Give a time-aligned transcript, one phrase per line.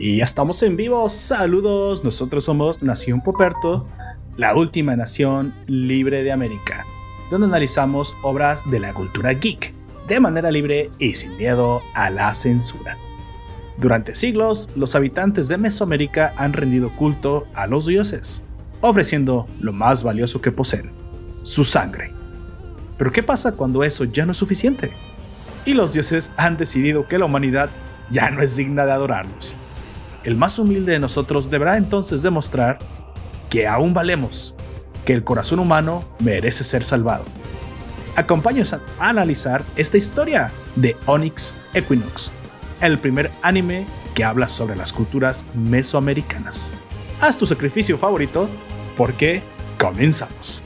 [0.00, 1.08] Y ya estamos en vivo.
[1.08, 2.04] Saludos.
[2.04, 3.88] Nosotros somos Nación Poperto,
[4.36, 6.86] la última nación libre de América,
[7.32, 9.74] donde analizamos obras de la cultura geek
[10.06, 12.96] de manera libre y sin miedo a la censura.
[13.76, 18.44] Durante siglos, los habitantes de Mesoamérica han rendido culto a los dioses,
[18.80, 20.92] ofreciendo lo más valioso que poseen,
[21.42, 22.12] su sangre.
[22.96, 24.92] Pero ¿qué pasa cuando eso ya no es suficiente?
[25.64, 27.68] Y los dioses han decidido que la humanidad
[28.10, 29.58] ya no es digna de adorarlos.
[30.28, 32.78] El más humilde de nosotros deberá entonces demostrar
[33.48, 34.56] que aún valemos,
[35.06, 37.24] que el corazón humano merece ser salvado.
[38.14, 42.34] Acompáñanos a analizar esta historia de Onyx Equinox,
[42.82, 46.74] el primer anime que habla sobre las culturas mesoamericanas.
[47.22, 48.50] Haz tu sacrificio favorito
[48.98, 49.42] porque
[49.78, 50.62] comenzamos.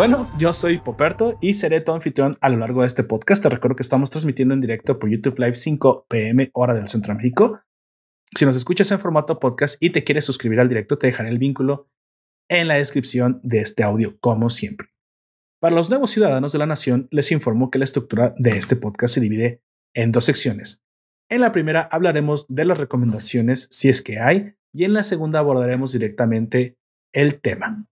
[0.00, 3.42] Bueno, yo soy Poperto y seré tu anfitrión a lo largo de este podcast.
[3.42, 7.12] Te recuerdo que estamos transmitiendo en directo por YouTube Live 5 pm hora del Centro
[7.12, 7.60] de México.
[8.34, 11.38] Si nos escuchas en formato podcast y te quieres suscribir al directo, te dejaré el
[11.38, 11.90] vínculo
[12.48, 14.88] en la descripción de este audio, como siempre.
[15.60, 19.12] Para los nuevos ciudadanos de la nación, les informo que la estructura de este podcast
[19.12, 19.60] se divide
[19.92, 20.82] en dos secciones.
[21.28, 25.40] En la primera hablaremos de las recomendaciones, si es que hay, y en la segunda
[25.40, 26.78] abordaremos directamente
[27.12, 27.89] el tema.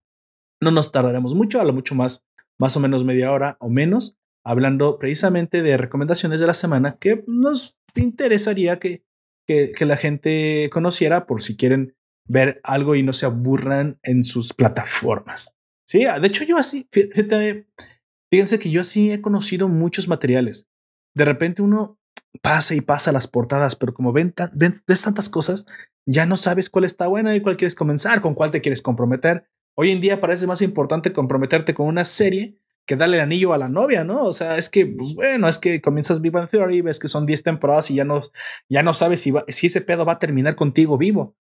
[0.61, 2.25] No nos tardaremos mucho, a lo mucho más,
[2.59, 7.23] más o menos media hora o menos, hablando precisamente de recomendaciones de la semana que
[7.27, 9.03] nos interesaría que,
[9.45, 11.95] que, la gente conociera por si quieren
[12.27, 15.57] ver algo y no se aburran en sus plataformas.
[15.87, 20.67] Sí, de hecho yo así, fíjense que yo así he conocido muchos materiales.
[21.15, 21.99] De repente uno
[22.41, 25.65] pasa y pasa las portadas, pero como ven, ves tantas cosas,
[26.05, 29.49] ya no sabes cuál está buena y cuál quieres comenzar, con cuál te quieres comprometer.
[29.81, 33.57] Hoy en día parece más importante comprometerte con una serie que darle el anillo a
[33.57, 34.25] la novia, ¿no?
[34.25, 37.25] O sea, es que, pues bueno, es que comienzas Viva en Theory, ves que son
[37.25, 38.19] 10 temporadas y ya no,
[38.67, 41.37] ya no sabes si, si ese pedo va a terminar contigo vivo.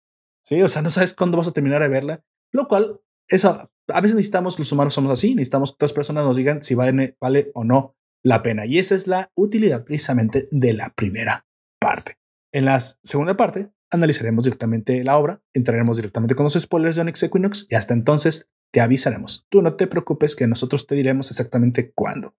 [0.42, 2.24] Sí, o sea, no sabes cuándo vas a terminar de verla.
[2.52, 6.36] Lo cual, eso, a veces necesitamos, los humanos somos así, necesitamos que otras personas nos
[6.36, 8.66] digan si vale, vale o no la pena.
[8.66, 11.46] Y esa es la utilidad precisamente de la primera
[11.80, 12.18] parte.
[12.52, 17.24] En la segunda parte, analizaremos directamente la obra, entraremos directamente con los spoilers de Onyx
[17.24, 19.46] Equinox y hasta entonces te avisaremos.
[19.50, 22.36] Tú no te preocupes que nosotros te diremos exactamente cuándo.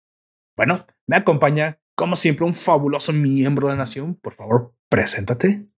[0.57, 4.17] Bueno, me acompaña, como siempre, un fabuloso miembro de la nación.
[4.17, 5.69] Por favor, preséntate.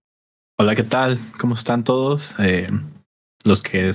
[0.59, 1.19] Hola, ¿qué tal?
[1.39, 2.35] ¿Cómo están todos?
[2.39, 2.69] Eh,
[3.45, 3.93] los que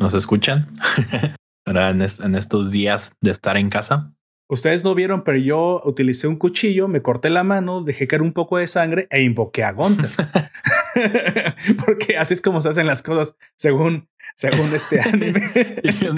[0.00, 0.72] nos escuchan
[1.66, 4.14] en, en estos días de estar en casa.
[4.50, 8.32] Ustedes no vieron, pero yo utilicé un cuchillo, me corté la mano, dejé caer un
[8.32, 10.10] poco de sangre e invoqué a Gunther.
[11.84, 15.42] Porque así es como se hacen las cosas según, según este anime.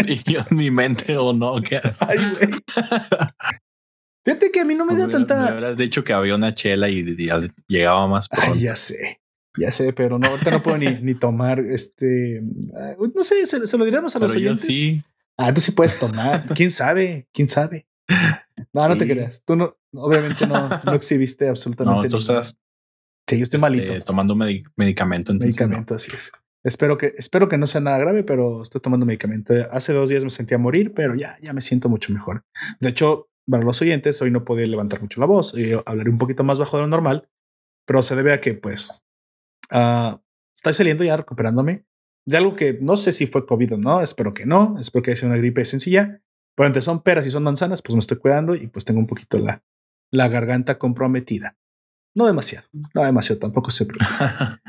[0.07, 2.19] y, yo, en mi mente o no, ¿qué Ay,
[4.25, 5.37] Fíjate que a mí no me da tanta.
[5.37, 7.03] Me habrás dicho que había una chela y,
[7.67, 8.53] llegaba más pronto.
[8.55, 9.21] Ay, ya sé.
[9.59, 12.43] Ya sé, pero no, ahorita no puedo ni, ni tomar este.
[13.15, 14.67] No sé, se, lo diremos a los oyentes.
[14.67, 15.03] sí.
[15.37, 16.45] Ah, tú sí puedes tomar.
[16.55, 17.27] ¿Quién sabe?
[17.33, 17.87] ¿Quién sabe?
[18.75, 19.43] No, no te creas.
[19.45, 22.09] Tú no, obviamente no, no exhibiste absolutamente.
[22.09, 22.59] No, tú estás.
[23.31, 24.05] Sí, yo estoy este, malito.
[24.05, 25.35] Tomando medicamento.
[25.35, 26.33] medicamento, así es.
[26.63, 29.55] Espero que, espero que no sea nada grave, pero estoy tomando medicamento.
[29.71, 32.45] Hace dos días me sentía morir, pero ya, ya me siento mucho mejor.
[32.81, 36.19] De hecho, para los oyentes, hoy no podía levantar mucho la voz y hablaré un
[36.19, 37.29] poquito más bajo de lo normal,
[37.87, 39.05] pero se debe a que, pues,
[39.73, 40.19] uh,
[40.55, 41.87] estoy saliendo ya recuperándome
[42.27, 44.03] de algo que no sé si fue COVID o no.
[44.03, 44.77] Espero que no.
[44.79, 46.21] Espero que sea una gripe sencilla
[46.61, 49.07] pero entre son peras y son manzanas, pues me estoy cuidando y pues tengo un
[49.07, 49.63] poquito la,
[50.11, 51.57] la garganta comprometida.
[52.15, 53.87] No demasiado, no demasiado, tampoco se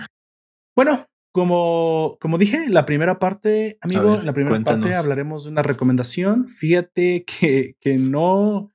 [0.75, 6.49] bueno, como, como dije, la primera parte, amigo, la primera parte hablaremos de una recomendación.
[6.49, 8.71] Fíjate que, que no,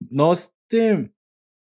[0.00, 1.12] no, este,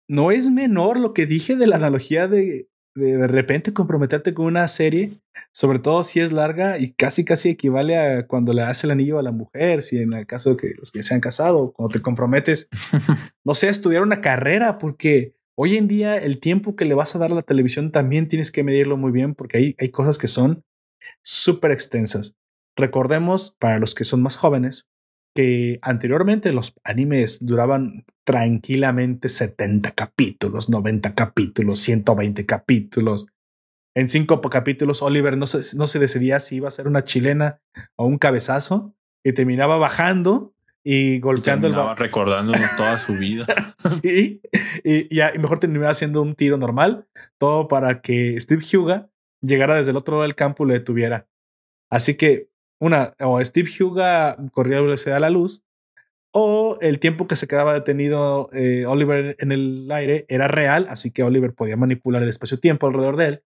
[0.08, 4.46] no es menor lo que dije de la analogía de de, de repente comprometerte con
[4.46, 5.20] una serie,
[5.52, 9.18] sobre todo si es larga y casi casi equivale a cuando le das el anillo
[9.18, 11.92] a la mujer, si en el caso de que los que se han casado, cuando
[11.92, 12.68] te comprometes,
[13.44, 17.18] no sé, estudiar una carrera, porque hoy en día el tiempo que le vas a
[17.18, 20.28] dar a la televisión también tienes que medirlo muy bien, porque hay, hay cosas que
[20.28, 20.62] son
[21.22, 22.36] súper extensas.
[22.76, 24.88] Recordemos, para los que son más jóvenes,
[25.34, 33.26] que anteriormente los animes duraban tranquilamente 70 capítulos, 90 capítulos, 120 capítulos.
[33.96, 37.60] En cinco capítulos, Oliver no se, no se decidía si iba a ser una chilena
[37.96, 40.53] o un cabezazo y terminaba bajando
[40.84, 41.96] y golpeando el balón.
[41.96, 43.46] Recordando toda su vida.
[43.78, 44.42] sí.
[44.84, 47.08] Y, y, mejor terminaba haciendo un tiro normal,
[47.38, 49.08] todo para que Steve Huga
[49.40, 51.26] llegara desde el otro lado del campo y lo detuviera.
[51.90, 52.48] Así que,
[52.80, 55.64] una, o Steve Huga corría a la luz,
[56.32, 61.12] o el tiempo que se quedaba detenido eh, Oliver en el aire era real, así
[61.12, 63.44] que Oliver podía manipular el espacio-tiempo alrededor de él.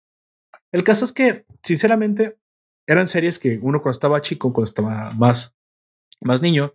[0.70, 2.36] El caso es que, sinceramente,
[2.86, 5.56] eran series que uno cuando estaba chico, cuando estaba más,
[6.20, 6.74] más niño,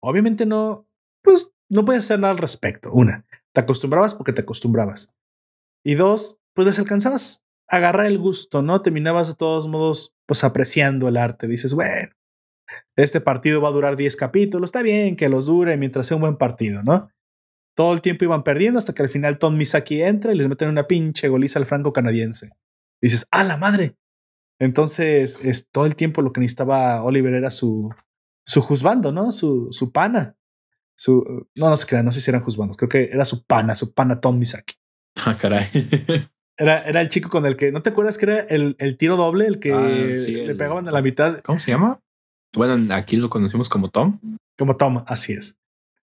[0.00, 0.86] obviamente no,
[1.22, 2.92] pues no podías hacer nada al respecto.
[2.92, 5.14] Una, te acostumbrabas porque te acostumbrabas.
[5.84, 8.82] Y dos, pues les alcanzabas a agarrar el gusto, ¿no?
[8.82, 11.46] Terminabas de todos modos, pues apreciando el arte.
[11.46, 12.10] Dices, bueno,
[12.96, 16.22] este partido va a durar 10 capítulos, está bien que los dure mientras sea un
[16.22, 17.10] buen partido, ¿no?
[17.76, 20.68] Todo el tiempo iban perdiendo hasta que al final Tom Misaki entra y les meten
[20.68, 22.50] una pinche goliza al franco canadiense.
[23.00, 23.96] Dices, ¡ah, la madre!
[24.58, 27.94] Entonces, es todo el tiempo lo que necesitaba Oliver era su,
[28.48, 29.30] su juzbando, ¿no?
[29.30, 30.34] Su, su pana.
[30.96, 33.74] Su, no, no se crean, no sé si eran juzbandos, creo que era su pana,
[33.74, 34.74] su pana Tom Misaki.
[35.16, 35.66] Ah, caray.
[36.60, 39.16] Era, era el chico con el que, ¿no te acuerdas que era el, el tiro
[39.16, 41.38] doble, el que ah, le pegaban a la mitad?
[41.44, 42.00] ¿Cómo se llama?
[42.52, 44.18] Bueno, aquí lo conocimos como Tom.
[44.58, 45.56] Como Tom, así es.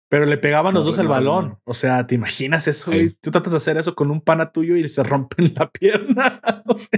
[0.09, 1.59] Pero le pegaban los dos el balón.
[1.65, 2.91] O sea, ¿te imaginas eso?
[3.21, 6.41] Tú tratas de hacer eso con un pana tuyo y se rompen la pierna.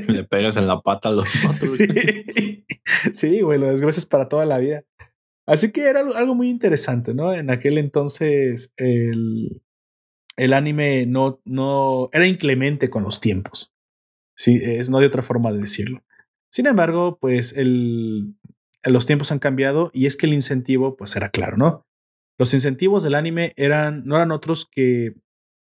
[0.08, 1.60] le pegas en la pata a los otros.
[1.60, 2.66] Sí,
[3.12, 4.86] sí güey, lo desgracias para toda la vida.
[5.52, 7.34] Así que era algo muy interesante, ¿no?
[7.34, 9.62] En aquel entonces el,
[10.38, 13.74] el anime no, no era inclemente con los tiempos.
[14.34, 16.06] Sí, es no hay otra forma de decirlo.
[16.50, 18.38] Sin embargo, pues el,
[18.86, 21.86] los tiempos han cambiado y es que el incentivo, pues era claro, ¿no?
[22.40, 25.16] Los incentivos del anime eran, no eran otros que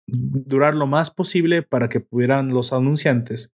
[0.07, 3.53] durar lo más posible para que pudieran los anunciantes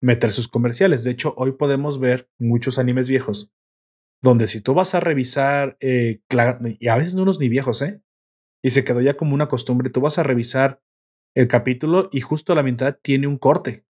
[0.00, 1.04] meter sus comerciales.
[1.04, 3.52] De hecho, hoy podemos ver muchos animes viejos
[4.22, 6.20] donde si tú vas a revisar, eh,
[6.78, 8.00] y a veces no unos ni viejos, ¿eh?
[8.62, 10.80] Y se quedó ya como una costumbre, tú vas a revisar
[11.34, 13.84] el capítulo y justo a la mitad tiene un corte.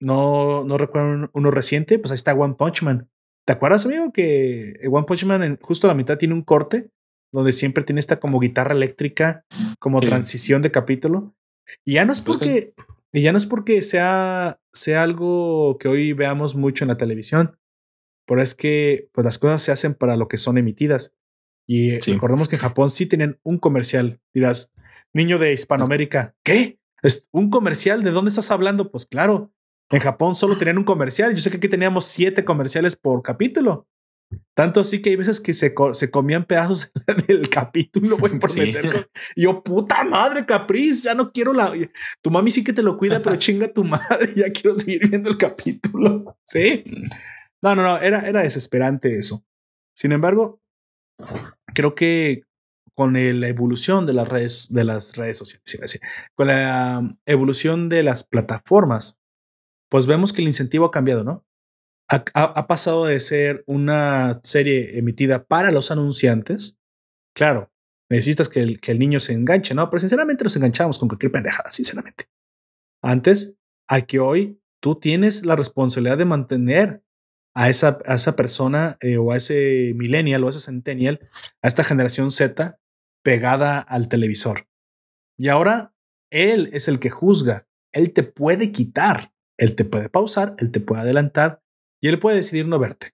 [0.00, 3.10] No, no recuerdo uno reciente, pues ahí está One Punch Man.
[3.44, 6.90] ¿Te acuerdas, amigo, que One Punch Man en, justo a la mitad tiene un corte
[7.32, 9.44] donde siempre tiene esta como guitarra eléctrica,
[9.78, 11.34] como transición de capítulo?
[11.84, 12.74] Y ya no es pues porque,
[13.12, 17.58] y ya no es porque sea, sea algo que hoy veamos mucho en la televisión,
[18.26, 21.14] pero es que pues, las cosas se hacen para lo que son emitidas.
[21.66, 24.20] Y recordemos que en Japón sí tienen un comercial.
[24.34, 24.72] Dirás,
[25.12, 26.80] niño de Hispanoamérica, ¿qué?
[27.02, 28.02] ¿Es un comercial?
[28.02, 28.90] ¿De dónde estás hablando?
[28.90, 29.52] Pues claro,
[29.90, 31.34] en Japón solo tenían un comercial.
[31.34, 33.86] Yo sé que aquí teníamos siete comerciales por capítulo.
[34.54, 36.92] Tanto así que hay veces que se, se comían pedazos
[37.26, 39.06] del capítulo, güey, por meterlo.
[39.36, 41.72] yo, puta madre, Capriz, ya no quiero la.
[42.20, 45.30] Tu mami sí que te lo cuida, pero chinga tu madre, ya quiero seguir viendo
[45.30, 46.36] el capítulo.
[46.44, 46.84] Sí.
[47.62, 49.44] No, no, no, era, era desesperante eso.
[49.94, 50.60] Sin embargo,
[51.74, 52.42] creo que
[52.94, 56.00] con la evolución de las redes, de las redes sociales,
[56.34, 59.18] con la evolución de las plataformas,
[59.90, 61.46] pues vemos que el incentivo ha cambiado, ¿no?
[62.34, 66.78] Ha, pasado de ser una serie emitida para los anunciantes.
[67.34, 67.72] Claro,
[68.10, 69.88] necesitas que el, que el niño se enganche, ¿no?
[69.88, 72.28] Pero sinceramente nos enganchamos con cualquier pendejada, sinceramente.
[73.02, 73.56] Antes,
[73.88, 77.02] a que hoy tú tienes la responsabilidad de mantener
[77.54, 81.20] a esa, a esa persona eh, o a ese millennial o a ese centennial,
[81.62, 82.78] a esta generación Z
[83.22, 84.68] pegada al televisor.
[85.38, 85.94] Y ahora
[86.30, 87.66] él es el que juzga.
[87.92, 89.32] Él te puede quitar
[89.62, 91.62] él te puede pausar, él te puede adelantar
[92.00, 93.10] y él puede decidir no verte.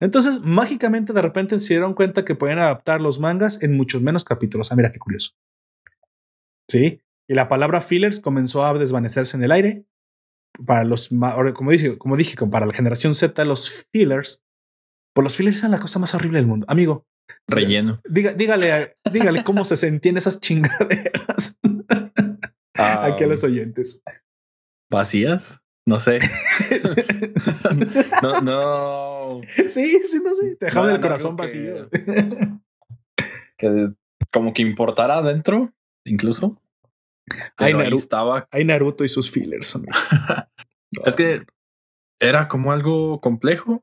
[0.00, 4.24] Entonces, mágicamente, de repente se dieron cuenta que pueden adaptar los mangas en muchos menos
[4.24, 4.70] capítulos.
[4.70, 5.30] Ah, mira qué curioso.
[6.68, 7.00] Sí.
[7.26, 9.84] Y la palabra fillers comenzó a desvanecerse en el aire.
[10.66, 11.10] Para los,
[11.54, 14.42] como dije, como dije, para la generación Z, los fillers,
[15.14, 16.66] pues los fillers son la cosa más horrible del mundo.
[16.68, 17.06] Amigo.
[17.48, 18.00] Relleno.
[18.08, 21.58] dígale, dígale cómo se sentían esas chingaderas.
[22.74, 24.02] Aquí a los oyentes.
[24.90, 25.60] ¿Vacías?
[25.86, 26.20] No sé.
[28.22, 29.40] no, no.
[29.44, 30.56] Sí, sí, no sé.
[30.56, 31.88] Te dejaban el corazón vacío.
[33.58, 33.92] Que,
[34.32, 35.72] como que importara adentro,
[36.04, 36.60] incluso.
[37.56, 38.48] Hay Naruto, estaba.
[38.50, 39.78] hay Naruto y sus fillers.
[41.06, 41.44] es que
[42.20, 43.82] era como algo complejo.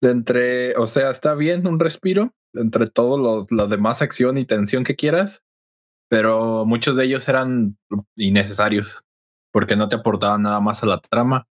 [0.00, 4.44] De entre, o sea, está bien un respiro entre todo lo, lo demás acción y
[4.44, 5.42] tensión que quieras,
[6.10, 7.78] pero muchos de ellos eran
[8.16, 9.04] innecesarios
[9.52, 11.46] porque no te aportaban nada más a la trama.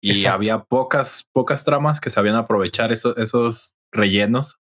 [0.00, 4.60] Y había pocas, pocas tramas que sabían aprovechar esos, esos rellenos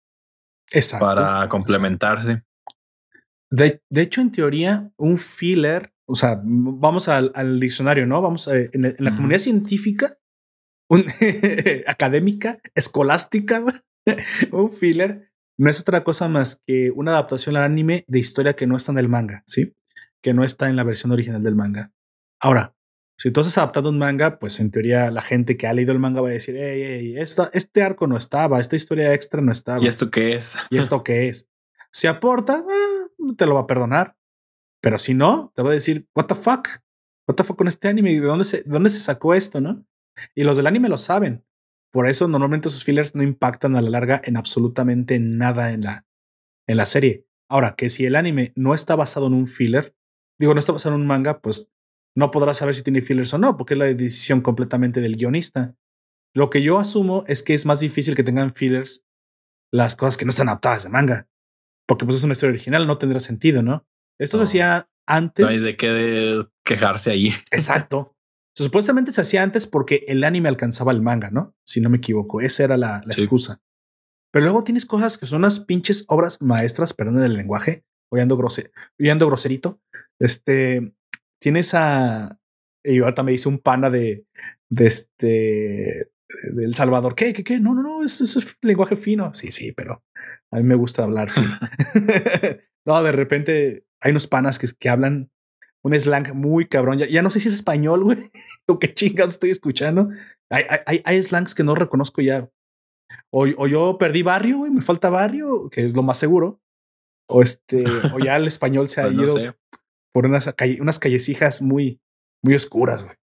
[0.99, 2.43] para complementarse.
[3.51, 8.21] De, de, hecho, en teoría, un filler, o sea, vamos al, al diccionario, ¿no?
[8.21, 10.19] Vamos a, en, la comunidad científica,
[10.89, 11.07] un,
[11.87, 13.65] académica, escolástica,
[14.53, 15.29] un filler
[15.59, 18.93] no es otra cosa más que una adaptación al anime de historia que no está
[18.93, 19.75] en el manga, ¿sí?
[20.23, 21.93] Que no está en la versión original del manga.
[22.41, 22.77] Ahora,
[23.19, 25.99] si tú has adaptado un manga, pues en teoría la gente que ha leído el
[25.99, 27.17] manga va a decir, hey, hey,
[27.53, 29.83] este arco no estaba, esta historia extra no estaba.
[29.83, 30.57] ¿Y esto qué es?
[30.71, 31.49] ¿Y esto qué es?
[31.91, 34.17] Si aporta, eh, te lo va a perdonar.
[34.81, 36.69] Pero si no, te va a decir, what the fuck?
[37.27, 38.13] What the fuck con este anime?
[38.13, 39.85] ¿De dónde se, de dónde se sacó esto, no?
[40.35, 41.45] Y los del anime lo saben.
[41.93, 46.07] Por eso normalmente sus fillers no impactan a la larga en absolutamente nada en la,
[46.67, 47.27] en la serie.
[47.51, 49.97] Ahora, que si el anime no está basado en un filler,
[50.39, 51.73] digo, no está basado en un manga, pues
[52.15, 55.77] no podrás saber si tiene fillers o no, porque es la decisión completamente del guionista.
[56.35, 59.05] Lo que yo asumo es que es más difícil que tengan fillers
[59.73, 61.29] las cosas que no están adaptadas de manga,
[61.89, 63.87] porque pues es una historia original, no tendrá sentido, ¿no?
[64.21, 65.47] Esto se hacía antes.
[65.47, 67.33] No hay de qué quejarse allí.
[67.51, 68.15] Exacto.
[68.55, 71.57] Supuestamente se hacía antes porque el anime alcanzaba el manga, ¿no?
[71.67, 73.63] Si no me equivoco, esa era la, excusa.
[74.31, 78.37] Pero luego tienes cosas que son unas pinches obras maestras, perdón el lenguaje, hoy ando,
[78.37, 79.81] groserito.
[80.19, 80.93] Este,
[81.41, 82.39] tienes a.
[82.85, 84.27] Y ahorita me dice un pana de,
[84.69, 86.11] de este.
[86.53, 87.15] de El Salvador.
[87.15, 87.33] ¿Qué?
[87.33, 87.45] ¿Qué?
[87.45, 87.61] ¿Qué?
[87.61, 89.33] No, no, no, es, es lenguaje fino.
[89.33, 90.03] Sí, sí, pero
[90.53, 91.29] a mí me gusta hablar
[92.87, 95.31] no, de repente hay unos panas que, que hablan
[95.83, 96.99] un slang muy cabrón.
[96.99, 98.19] Ya, no sé si es español, güey,
[98.67, 100.09] o qué chingas estoy escuchando.
[100.51, 102.51] Hay, hay, hay slangs que no reconozco ya.
[103.31, 106.61] O, o yo perdí barrio, güey, me falta barrio, que es lo más seguro.
[107.31, 109.37] O este, o ya el español se ha ido
[110.15, 112.01] por unas, unas callecijas muy,
[112.43, 113.17] muy oscuras, güey.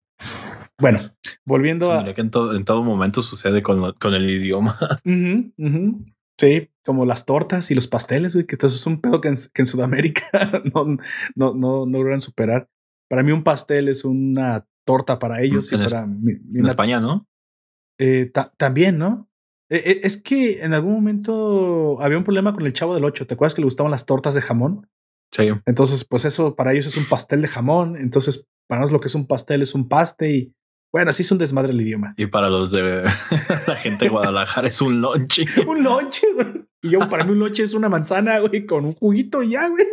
[0.79, 1.15] Bueno,
[1.45, 2.03] volviendo a.
[2.13, 4.77] Que en, en, todo momento sucede con, con el idioma.
[6.37, 9.65] Sí, como las tortas y los pasteles, güey, que eso es un pedo que en,
[9.65, 10.23] Sudamérica
[10.73, 10.85] no,
[11.35, 12.69] no, no, no logran superar.
[13.09, 17.27] Para mí un pastel es una torta para ellos y para en España, ¿no?
[17.99, 19.29] Eh, también, ¿no?
[19.69, 23.25] E, e, es que en algún momento había un problema con el chavo del 8.
[23.25, 24.87] ¿Te acuerdas que le gustaban las tortas de jamón?
[25.31, 25.49] Sí.
[25.65, 27.97] Entonces, pues eso para ellos es un pastel de jamón.
[27.97, 30.53] Entonces, para nosotros lo que es un pastel es un paste y
[30.95, 32.13] bueno, así es un desmadre el idioma.
[32.15, 33.03] Y para los de
[33.67, 35.43] la gente de Guadalajara es un lonche.
[35.67, 36.65] un lonche, güey.
[36.81, 39.67] Y yo, para mí un lonche es una manzana, güey, con un juguito y ya,
[39.67, 39.85] güey.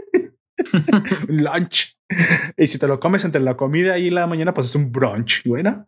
[1.28, 1.98] un lunch.
[2.56, 5.42] Y si te lo comes entre la comida y la mañana, pues es un brunch,
[5.44, 5.84] bueno.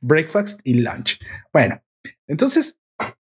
[0.00, 1.20] Breakfast y lunch.
[1.52, 1.80] Bueno,
[2.26, 2.80] entonces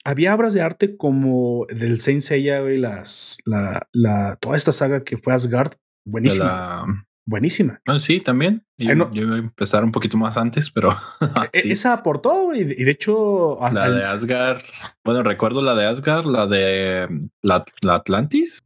[0.04, 5.04] había obras de arte como del Saint Seiya, güey, las, la, la, toda esta saga
[5.04, 5.74] que fue Asgard,
[6.06, 7.82] buenísima buenísima.
[7.88, 8.66] Ah, sí, también.
[8.78, 10.90] yo iba a empezar un poquito más antes, pero
[11.54, 14.62] e, esa aportó y, de hecho la de Asgard.
[15.04, 17.08] Bueno, recuerdo la de Asgard, la de
[17.42, 18.63] la, Atlantis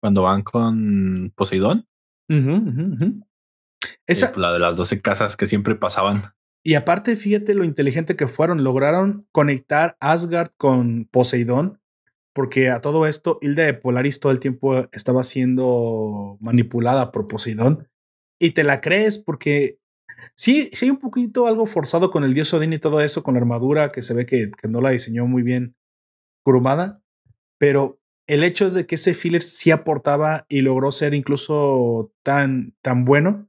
[0.00, 1.86] cuando van con Poseidón.
[4.06, 6.34] Esa la de las 12 casas que siempre pasaban.
[6.62, 8.64] Y aparte, fíjate lo inteligente que fueron.
[8.64, 11.80] Lograron conectar Asgard con Poseidón,
[12.32, 17.88] porque a todo esto, Hilda de Polaris todo el tiempo estaba siendo manipulada por Poseidón
[18.38, 19.78] y te la crees porque
[20.34, 23.34] sí, sí hay un poquito algo forzado con el dios Odín y todo eso, con
[23.34, 25.74] la armadura que se ve que, que no la diseñó muy bien
[26.44, 27.02] Kurumada,
[27.58, 32.74] pero el hecho es de que ese filler sí aportaba y logró ser incluso tan,
[32.82, 33.48] tan bueno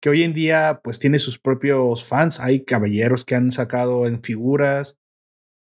[0.00, 4.22] que hoy en día pues tiene sus propios fans, hay caballeros que han sacado en
[4.22, 4.98] figuras,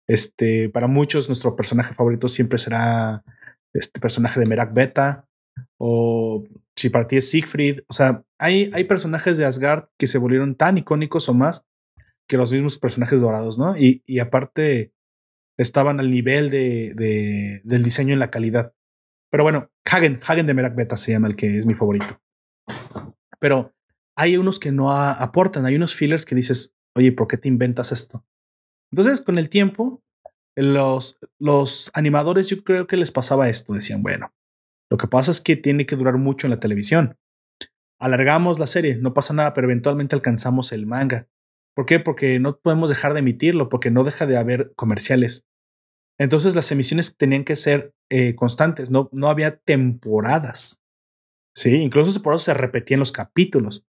[0.06, 3.24] este, para muchos nuestro personaje favorito siempre será
[3.72, 5.26] este personaje de Merak Beta
[5.78, 6.44] o
[6.76, 10.76] si para es Siegfried, o sea, hay, hay personajes de Asgard que se volvieron tan
[10.78, 11.66] icónicos o más
[12.28, 13.76] que los mismos personajes dorados, ¿no?
[13.76, 14.92] Y, y aparte
[15.58, 18.74] estaban al nivel de, de, del diseño en la calidad.
[19.30, 22.20] Pero bueno, Hagen, Hagen de Merak Beta se llama el que es mi favorito.
[23.38, 23.74] Pero
[24.16, 27.92] hay unos que no aportan, hay unos fillers que dices, oye, ¿por qué te inventas
[27.92, 28.26] esto?
[28.90, 30.02] Entonces, con el tiempo,
[30.56, 34.32] los, los animadores yo creo que les pasaba esto, decían, bueno,
[34.90, 37.16] lo que pasa es que tiene que durar mucho en la televisión.
[37.98, 41.28] Alargamos la serie, no pasa nada, pero eventualmente alcanzamos el manga.
[41.74, 42.00] ¿Por qué?
[42.00, 45.46] Porque no podemos dejar de emitirlo, porque no deja de haber comerciales.
[46.18, 50.82] Entonces las emisiones tenían que ser eh, constantes, no, no había temporadas.
[51.54, 53.84] Sí, incluso por eso se repetían los capítulos.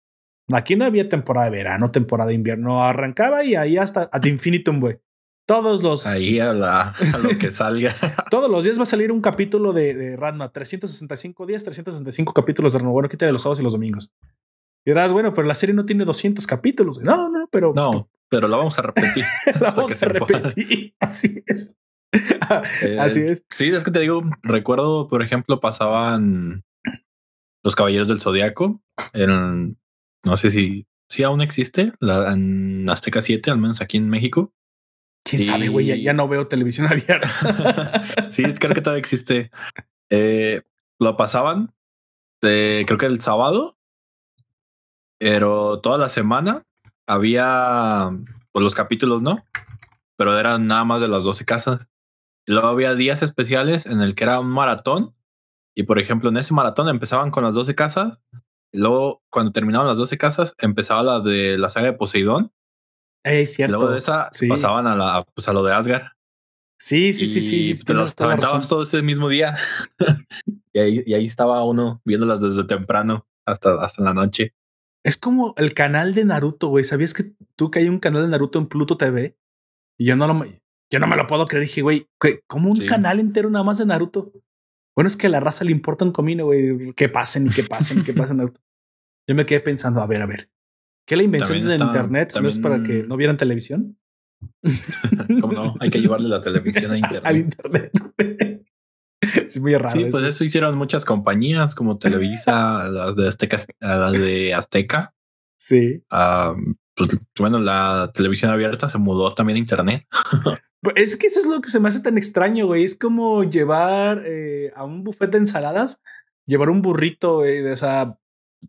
[0.51, 4.79] Aquí no había temporada de verano, temporada de invierno, arrancaba y ahí hasta ad infinitum,
[4.79, 4.99] güey.
[5.45, 6.07] Todos los.
[6.07, 7.95] Ahí a, lo que salga.
[8.31, 10.51] todos los días va a salir un capítulo de, de Radma.
[10.51, 12.91] 365 días, 365 capítulos de Radma.
[12.91, 14.11] Bueno, quítale los sábados y los domingos.
[14.85, 16.99] Y dirás, bueno, pero la serie no tiene 200 capítulos.
[16.99, 17.73] No, no, pero.
[17.75, 19.23] No, pero la vamos a repetir.
[19.61, 20.95] la vamos a repetir.
[20.99, 21.73] Así es.
[22.81, 23.45] Eh, Así es.
[23.49, 26.63] Sí, es que te digo, recuerdo, por ejemplo, pasaban
[27.63, 28.81] los Caballeros del Zodiaco.
[29.13, 29.77] En,
[30.23, 34.55] no sé si, si aún existe, la, en Azteca 7, al menos aquí en México
[35.27, 37.27] Quién sabe, güey, ya, no veo televisión abierta.
[38.29, 39.49] sí, creo que todavía existe.
[40.11, 40.61] Eh,
[40.99, 41.73] lo pasaban,
[42.41, 43.77] de, creo que el sábado,
[45.19, 46.63] pero toda la semana
[47.07, 48.11] había
[48.51, 49.43] pues, los capítulos, ¿no?
[50.15, 51.87] Pero eran nada más de las 12 casas.
[52.45, 55.15] Luego había días especiales en el que era un maratón.
[55.75, 58.21] Y por ejemplo, en ese maratón empezaban con las 12 casas.
[58.71, 62.53] Luego, cuando terminaban las 12 casas, empezaba la de la saga de Poseidón.
[63.25, 63.77] Es cierto.
[63.77, 66.03] Luego de esa pasaban a la, pues a lo de Asgard.
[66.77, 67.73] Sí, sí, sí, sí.
[67.73, 69.57] sí, te los aventabas todo ese mismo día.
[70.73, 74.53] y, ahí, y ahí estaba uno viéndolas desde temprano hasta, hasta la noche.
[75.03, 76.83] Es como el canal de Naruto, güey.
[76.83, 79.35] ¿Sabías que tú que hay un canal de Naruto en Pluto TV?
[79.97, 80.45] Y yo no lo,
[80.91, 81.63] yo no me lo puedo creer.
[81.63, 82.07] Dije, güey,
[82.47, 84.31] ¿cómo un canal entero nada más de Naruto?
[84.95, 86.93] Bueno, es que a la raza le importa un comino, güey.
[86.93, 88.61] Que pasen y que pasen y que pasen Naruto.
[89.27, 90.51] Yo me quedé pensando, a ver, a ver.
[91.05, 93.97] ¿Qué la invención del internet no es para que no vieran televisión?
[95.41, 95.75] ¿Cómo no?
[95.79, 97.21] Hay que llevarle la televisión a internet.
[97.25, 97.91] Al internet.
[99.21, 99.99] es muy raro.
[99.99, 105.13] Sí, pues eso hicieron muchas compañías como Televisa, las de Azteca, las de Azteca.
[105.57, 106.03] Sí.
[106.95, 110.07] pues, bueno, la televisión abierta se mudó también a internet.
[110.81, 112.83] Pues, es que eso es lo que se me hace tan extraño, güey.
[112.83, 115.99] Es como llevar eh, a un buffet de ensaladas,
[116.47, 117.65] llevar un burrito, güey.
[117.67, 118.17] O sea,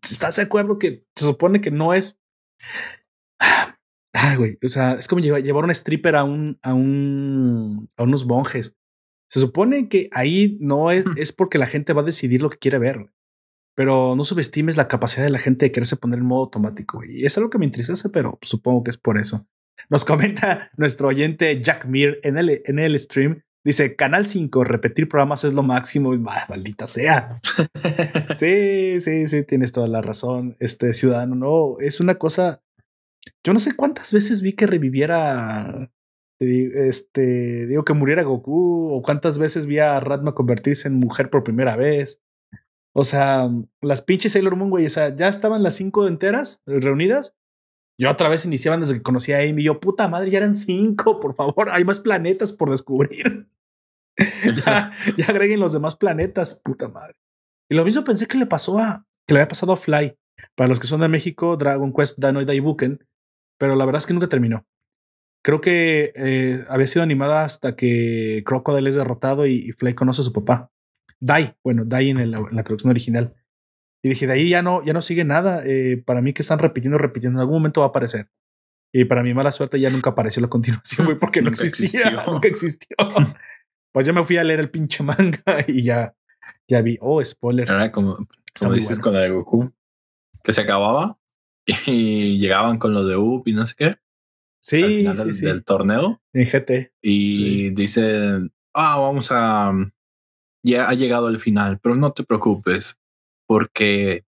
[0.03, 2.19] ¿estás de acuerdo que se supone que no es
[4.19, 4.59] Ah, güey.
[4.65, 8.77] O sea, es como llevar, llevar un stripper a un, a un, a unos monjes.
[9.29, 12.59] Se supone que ahí no es, es porque la gente va a decidir lo que
[12.59, 13.13] quiere ver.
[13.77, 17.05] Pero no subestimes la capacidad de la gente de quererse poner en modo automático.
[17.05, 19.47] Y es algo que me entristece, pero supongo que es por eso.
[19.91, 23.43] Nos comenta nuestro oyente Jack Mir en el, en el stream.
[23.67, 26.17] Dice Canal 5, repetir programas es lo máximo.
[26.49, 27.41] maldita sea.
[28.35, 30.57] sí, sí, sí, tienes toda la razón.
[30.61, 32.63] Este ciudadano, no, es una cosa
[33.45, 35.91] yo no sé cuántas veces vi que reviviera.
[36.39, 41.45] Este, digo que muriera Goku, o cuántas veces vi a Ratma convertirse en mujer por
[41.45, 42.23] primera vez.
[42.95, 43.49] O sea,
[43.83, 47.37] las pinches Sailor Moon, güey, o sea, ya estaban las cinco enteras reunidas.
[47.99, 49.63] Yo otra vez iniciaban desde que conocí a Amy.
[49.63, 53.47] Yo, puta madre, ya eran cinco, por favor, hay más planetas por descubrir.
[54.65, 57.15] ya, ya agreguen los demás planetas, puta madre.
[57.69, 60.17] Y lo mismo pensé que le pasó a, que le había pasado a Fly.
[60.55, 63.01] Para los que son de México, Dragon Quest Danoid Daibuken
[63.59, 64.67] pero la verdad es que nunca terminó.
[65.43, 70.25] Creo que eh, había sido animada hasta que Crocodile es derrotado y, Fly conoce a
[70.25, 70.71] su papá.
[71.21, 73.35] Dai, bueno, Dai en, la traducción original.
[74.03, 75.63] Y dije, de ahí ya no, ya no sigue nada.
[75.65, 78.29] Eh, para mí que están repitiendo, repitiendo, en algún momento va a aparecer.
[78.93, 82.49] Y para mi mala suerte ya nunca apareció la continuación, güey, porque no existía, nunca
[82.49, 82.97] existió.
[83.97, 86.15] pues yo me fui a leer el pinche manga y ya,
[86.69, 87.67] ya vi, oh, spoiler.
[87.67, 88.29] Era como,
[88.59, 89.73] como dices con la de Goku,
[90.45, 91.19] que se acababa
[91.87, 93.97] y llegaban con lo de UP y no sé qué.
[94.61, 95.47] Sí, sí, del, sí.
[95.47, 96.21] del torneo.
[96.35, 96.93] En GT.
[97.01, 99.73] Y dicen, ah, vamos a...
[100.63, 102.99] Ya ha llegado el final, pero no te preocupes,
[103.47, 104.27] porque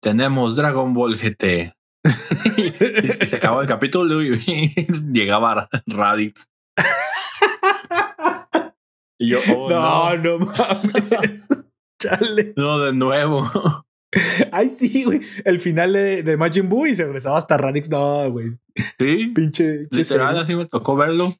[0.00, 1.74] tenemos Dragon Ball GT.
[2.56, 6.46] y, se acabó el capítulo y, llegaba Raditz.
[9.20, 11.46] Y yo, oh, no, no, no mames.
[12.00, 12.54] Chale.
[12.56, 13.46] No, de nuevo.
[14.50, 15.20] Ay, sí, güey.
[15.44, 17.90] El final de, de, Majin Buu y se regresaba hasta Radix.
[17.90, 18.58] No, güey.
[18.98, 19.26] Sí.
[19.34, 19.88] Pinche.
[19.90, 21.34] Literal, así me tocó verlo.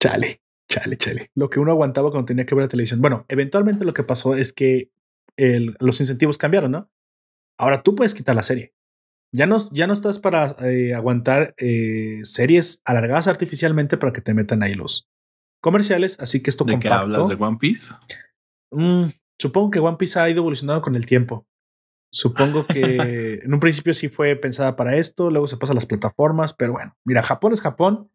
[0.00, 1.30] Chale, chale, chale.
[1.36, 3.00] Lo que uno aguantaba cuando tenía que ver la televisión.
[3.00, 4.90] Bueno, eventualmente lo que pasó es que
[5.36, 6.90] el, los incentivos cambiaron, ¿no?
[7.56, 8.74] Ahora tú puedes quitar la serie.
[9.32, 14.34] Ya no, ya no estás para eh, aguantar eh, series alargadas artificialmente para que te
[14.34, 15.08] metan ahí los
[15.60, 16.18] comerciales.
[16.20, 16.88] Así que esto ¿De compacto.
[16.88, 17.94] qué hablas de One Piece?
[18.70, 19.06] Mm,
[19.38, 21.46] supongo que One Piece ha ido evolucionando con el tiempo.
[22.12, 25.86] Supongo que en un principio sí fue pensada para esto, luego se pasa a las
[25.86, 28.10] plataformas, pero bueno, mira, Japón es Japón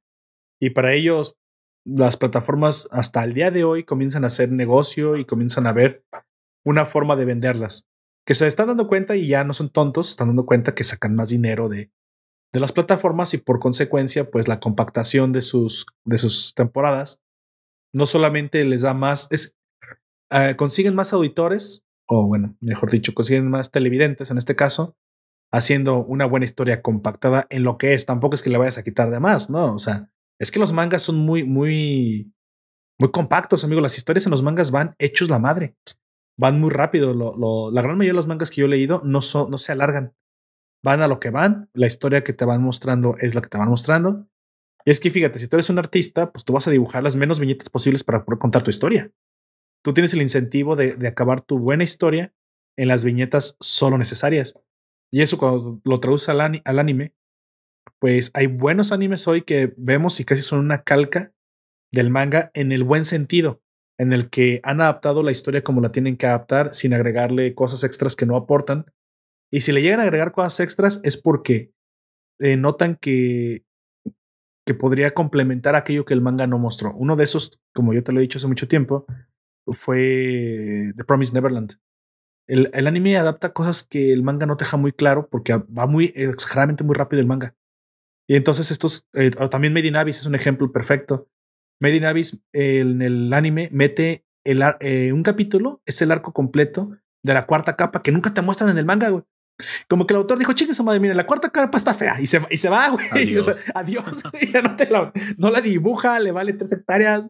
[0.59, 1.37] y para ellos
[1.85, 6.03] las plataformas hasta el día de hoy comienzan a hacer negocio y comienzan a ver
[6.65, 7.87] una forma de venderlas,
[8.25, 11.15] que se están dando cuenta y ya no son tontos, están dando cuenta que sacan
[11.15, 11.91] más dinero de,
[12.51, 17.21] de las plataformas y por consecuencia, pues la compactación de sus, de sus temporadas
[17.95, 19.57] no solamente les da más, es,
[20.29, 24.97] uh, consiguen más auditores, o bueno, mejor dicho, consiguen más televidentes en este caso,
[25.49, 28.05] haciendo una buena historia compactada en lo que es.
[28.05, 29.73] Tampoco es que le vayas a quitar de más, ¿no?
[29.73, 32.33] O sea, es que los mangas son muy, muy,
[32.99, 33.79] muy compactos, amigo.
[33.79, 35.77] Las historias en los mangas van hechos la madre.
[36.37, 37.13] Van muy rápido.
[37.71, 40.13] La gran mayoría de los mangas que yo he leído no se alargan.
[40.83, 41.69] Van a lo que van.
[41.73, 44.27] La historia que te van mostrando es la que te van mostrando.
[44.85, 47.15] Y es que fíjate, si tú eres un artista, pues tú vas a dibujar las
[47.15, 49.11] menos viñetas posibles para poder contar tu historia
[49.85, 52.33] tú tienes el incentivo de, de, acabar tu buena historia
[52.75, 54.59] en las viñetas solo necesarias.
[55.11, 57.13] Y eso cuando lo traduces al, al, anime,
[57.99, 61.33] pues hay buenos animes hoy que vemos y casi son una calca
[61.91, 63.61] del manga en el buen sentido,
[63.99, 67.83] en el que han adaptado la historia como la tienen que adaptar sin agregarle cosas
[67.83, 68.91] extras que no aportan.
[69.51, 71.71] Y si le llegan a agregar cosas extras es porque
[72.39, 73.65] eh, notan que,
[74.65, 76.93] que podría complementar aquello que el manga no mostró.
[76.95, 79.05] Uno de esos, como yo te lo he dicho hace mucho tiempo,
[79.67, 81.73] fue The Promised Neverland.
[82.47, 86.83] El, anime adapta cosas que el manga no deja muy claro porque va muy exageradamente
[86.83, 87.55] muy rápido el manga.
[88.27, 91.27] Y entonces estos, eh, también Made in es un ejemplo perfecto.
[91.79, 92.03] Made in
[92.53, 96.91] en el anime mete el, eh, un capítulo, es el arco completo
[97.23, 99.23] de la cuarta capa que nunca te muestran en el manga, güey.
[99.87, 102.27] Como que el autor dijo, chique su madre, mire, la cuarta capa está fea y
[102.27, 103.05] se, y se va, güey.
[103.11, 103.47] Adiós.
[103.47, 107.29] O sea, adiós ya no, te la, no la dibuja, le vale tres hectáreas.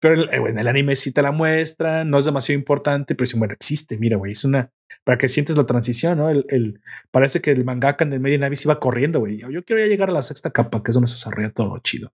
[0.00, 3.38] Pero eh, en el anime sí te la muestra, no es demasiado importante, pero sí,
[3.38, 4.70] bueno, existe, mira, güey, es una,
[5.04, 6.28] para que sientes la transición, ¿no?
[6.28, 9.38] El, el parece que el mangaka en el medio Navi se iba corriendo, güey.
[9.38, 11.78] Yo, yo quiero ya llegar a la sexta capa, que es donde se desarrolla todo
[11.78, 12.12] chido.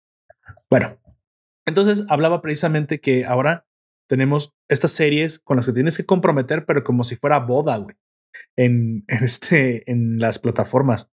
[0.69, 0.99] Bueno,
[1.67, 3.67] entonces hablaba precisamente que ahora
[4.09, 7.97] tenemos estas series con las que tienes que comprometer, pero como si fuera boda, güey,
[8.57, 11.11] en, este, en las plataformas.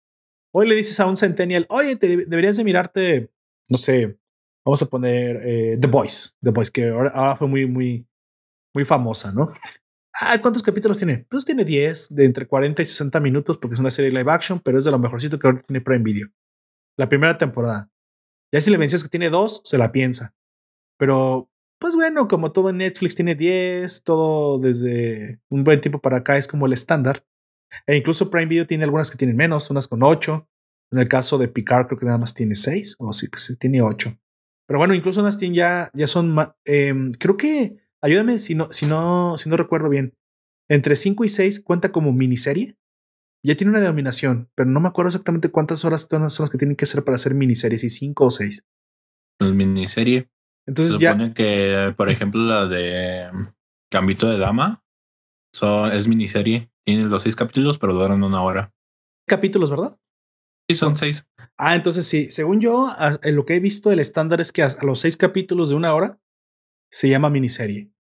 [0.54, 3.32] Hoy le dices a un Centennial, oye, te, deberías de mirarte,
[3.70, 4.18] no sé,
[4.66, 8.08] vamos a poner eh, The Voice, The Voice, que ahora, fue muy, muy,
[8.74, 9.50] muy famosa, ¿no?
[10.22, 11.26] Ah, ¿cuántos capítulos tiene?
[11.30, 14.60] Pues tiene 10, de entre 40 y 60 minutos, porque es una serie live action,
[14.60, 16.28] pero es de lo mejorcito que ahora tiene Prime Video.
[16.98, 17.90] La primera temporada.
[18.54, 20.36] Ya si le mencionas que tiene dos, se la piensa.
[21.00, 21.50] Pero,
[21.84, 26.38] pues bueno, como todo en Netflix tiene 10, todo desde un buen tiempo para acá
[26.38, 27.26] es como el estándar.
[27.86, 30.48] E incluso Prime Video tiene algunas que tienen menos, unas con 8.
[30.94, 33.58] En el caso de Picard creo que nada más tiene 6, o sí que sí,
[33.58, 34.18] tiene 8.
[34.66, 39.36] Pero bueno, incluso unas ya, ya son, eh, creo que, ayúdame si no, si no,
[39.36, 40.16] si no recuerdo bien,
[40.70, 42.78] entre 5 y 6 cuenta como miniserie.
[43.46, 46.78] Ya tiene una denominación, pero no me acuerdo exactamente cuántas horas son las que tienen
[46.78, 48.66] que ser para hacer miniseries, si 5 o 6.
[49.38, 50.33] Pues miniserie.
[50.68, 51.34] Entonces Se ya.
[51.34, 53.30] que, por ejemplo, la de
[53.92, 54.84] Gambito de Dama
[55.54, 56.72] son, es miniserie.
[56.86, 58.74] Tiene los 6 capítulos, pero duran una hora.
[59.28, 59.98] Capítulos, ¿verdad?
[60.70, 61.26] Sí, son seis.
[61.58, 62.90] Ah, entonces sí, según yo,
[63.24, 65.94] en lo que he visto, el estándar es que a, los seis capítulos de una
[65.94, 66.20] hora
[66.90, 67.92] se llama miniserie.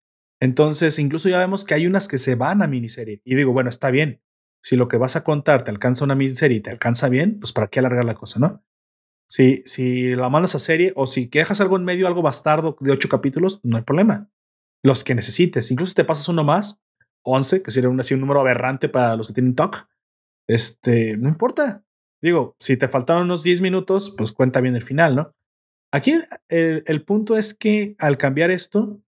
[0.40, 3.20] Entonces, incluso ya vemos que hay unas que se van a miniserie.
[3.24, 4.22] Y digo, bueno, está bien.
[4.62, 7.52] Si lo que vas a contar te alcanza una miniserie y te alcanza bien, pues
[7.52, 8.64] para qué alargar la cosa, ¿no?
[9.28, 12.92] Si, si la mandas a serie o si dejas algo en medio, algo bastardo de
[12.92, 14.30] ocho capítulos, no hay problema.
[14.82, 15.70] Los que necesites.
[15.70, 16.82] Incluso te pasas uno más,
[17.24, 19.88] once, que sería un, así un número aberrante para los que tienen TOC.
[20.48, 21.84] Este, no importa.
[22.20, 25.34] Digo, si te faltaron unos 10 minutos, pues cuenta bien el final, ¿no?
[25.92, 26.12] Aquí
[26.48, 29.02] el, el punto es que al cambiar esto,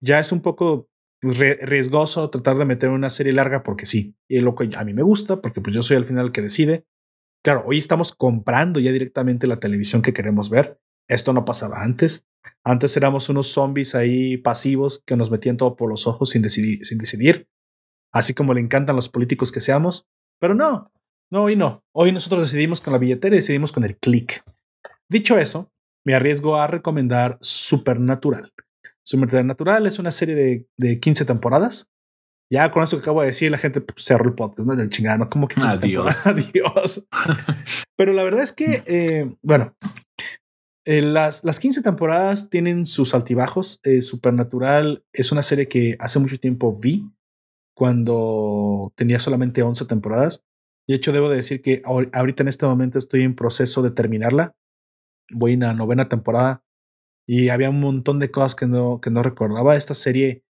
[0.00, 0.88] ya es un poco
[1.20, 5.02] riesgoso tratar de meter una serie larga porque sí, y lo que a mí me
[5.02, 6.86] gusta, porque pues yo soy al final el que decide.
[7.48, 10.78] Claro, hoy estamos comprando ya directamente la televisión que queremos ver.
[11.08, 12.26] Esto no pasaba antes.
[12.62, 16.84] Antes éramos unos zombies ahí pasivos que nos metían todo por los ojos sin decidir,
[16.84, 17.48] sin decidir.
[18.12, 20.06] Así como le encantan los políticos que seamos.
[20.38, 20.92] Pero no,
[21.30, 21.82] no, hoy no.
[21.94, 24.44] Hoy nosotros decidimos con la billetera y decidimos con el click.
[25.08, 25.72] Dicho eso,
[26.04, 28.52] me arriesgo a recomendar Supernatural.
[29.02, 31.90] Supernatural es una serie de, de 15 temporadas.
[32.50, 34.74] Ya con eso que acabo de decir, la gente pues, cerró el podcast, ¿no?
[34.74, 35.30] Del chingado, ¿no?
[35.30, 36.26] Como que Adiós.
[36.26, 37.06] Adiós.
[37.96, 39.76] Pero la verdad es que, eh, bueno,
[40.86, 43.80] eh, las, las 15 temporadas tienen sus altibajos.
[43.84, 47.12] Eh, Supernatural es una serie que hace mucho tiempo vi
[47.76, 50.44] cuando tenía solamente 11 temporadas.
[50.88, 54.56] De hecho, debo decir que ahorita en este momento estoy en proceso de terminarla.
[55.30, 56.64] Voy en la novena temporada
[57.26, 59.76] y había un montón de cosas que no, que no recordaba.
[59.76, 60.42] Esta serie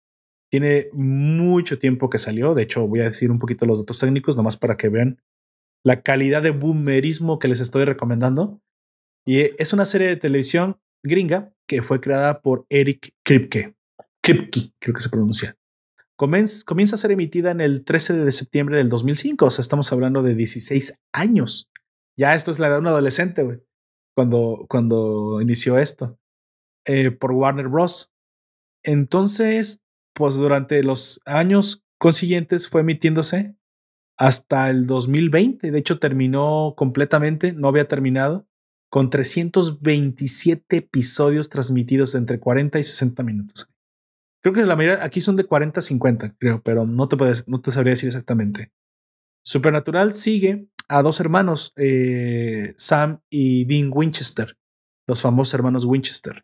[0.50, 2.54] tiene mucho tiempo que salió.
[2.54, 5.20] De hecho, voy a decir un poquito los datos técnicos, nomás para que vean
[5.84, 8.60] la calidad de boomerismo que les estoy recomendando.
[9.26, 13.74] Y es una serie de televisión gringa que fue creada por Eric Kripke.
[14.22, 15.56] Kripke, creo que se pronuncia
[16.16, 19.44] comienza a ser emitida en el 13 de septiembre del 2005.
[19.44, 21.70] O sea, estamos hablando de 16 años.
[22.16, 23.62] Ya esto es la edad de un adolescente, güey,
[24.14, 26.18] cuando, cuando inició esto
[26.86, 28.10] eh, por Warner Bros.
[28.82, 29.82] Entonces,
[30.16, 33.54] pues durante los años consiguientes fue emitiéndose
[34.16, 35.70] hasta el 2020.
[35.70, 38.48] De hecho, terminó completamente, no había terminado,
[38.88, 43.68] con 327 episodios transmitidos entre 40 y 60 minutos.
[44.42, 47.46] Creo que la mayoría aquí son de 40 a 50, creo, pero no te, puedes,
[47.46, 48.72] no te sabría decir exactamente.
[49.44, 54.56] Supernatural sigue a dos hermanos, eh, Sam y Dean Winchester,
[55.06, 56.42] los famosos hermanos Winchester.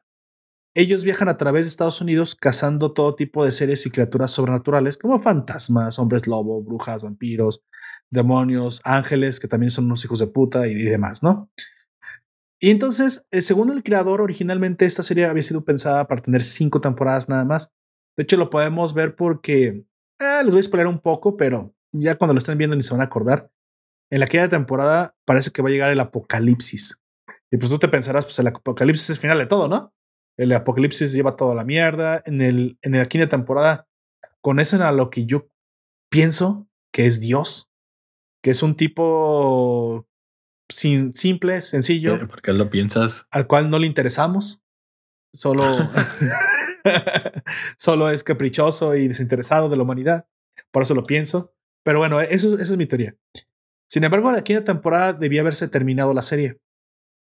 [0.75, 4.97] Ellos viajan a través de Estados Unidos cazando todo tipo de seres y criaturas sobrenaturales,
[4.97, 7.63] como fantasmas, hombres lobo, brujas, vampiros,
[8.11, 11.51] demonios, ángeles, que también son unos hijos de puta y, demás, ¿no?
[12.59, 16.81] Y entonces, eh, según el creador, originalmente esta serie había sido pensada para tener cinco
[16.81, 17.71] temporadas nada más.
[18.17, 19.85] De hecho, lo podemos ver porque
[20.21, 22.95] eh, les voy a spoiler un poco, pero ya cuando lo estén viendo ni se
[22.95, 23.51] van a acordar.
[24.11, 27.03] En la quinta temporada parece que va a llegar el apocalipsis.
[27.51, 29.93] Y pues tú te pensarás, pues el apocalipsis es el final de todo, ¿no?
[30.37, 32.23] El apocalipsis lleva toda la mierda.
[32.27, 33.87] En, el, en la quinta temporada
[34.41, 35.49] conocen a lo que yo
[36.11, 37.71] pienso que es Dios,
[38.43, 40.07] que es un tipo
[40.69, 42.27] sin, simple, sencillo.
[42.27, 43.27] ¿Por qué lo piensas?
[43.31, 44.63] Al cual no le interesamos.
[45.35, 45.65] Solo,
[47.79, 50.27] solo es caprichoso y desinteresado de la humanidad.
[50.71, 51.55] Por eso lo pienso.
[51.85, 53.17] Pero bueno, eso, esa es mi teoría.
[53.89, 56.61] Sin embargo, la quinta temporada debía haberse terminado la serie.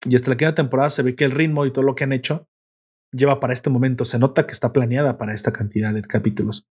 [0.05, 2.13] Y hasta la quinta temporada se ve que el ritmo y todo lo que han
[2.13, 2.47] hecho
[3.11, 4.05] lleva para este momento.
[4.05, 6.67] Se nota que está planeada para esta cantidad de capítulos.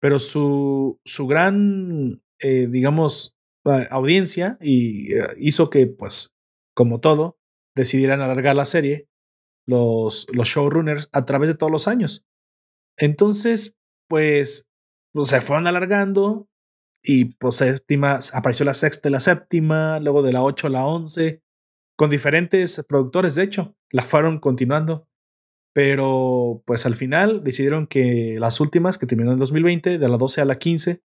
[0.00, 3.36] Pero su, su gran, eh, digamos,
[3.90, 6.34] audiencia y eh, hizo que, pues,
[6.74, 7.38] como todo,
[7.74, 9.08] decidieran alargar la serie
[9.66, 12.26] los, los showrunners a través de todos los años.
[12.98, 13.76] Entonces,
[14.08, 14.68] pues,
[15.12, 16.48] pues se fueron alargando
[17.02, 20.86] y pues séptima, apareció la sexta y la séptima, luego de la ocho a la
[20.86, 21.42] once,
[21.96, 25.06] con diferentes productores, de hecho, la fueron continuando.
[25.74, 30.40] Pero pues al final decidieron que las últimas, que terminó en 2020, de la 12
[30.40, 31.02] a la 15,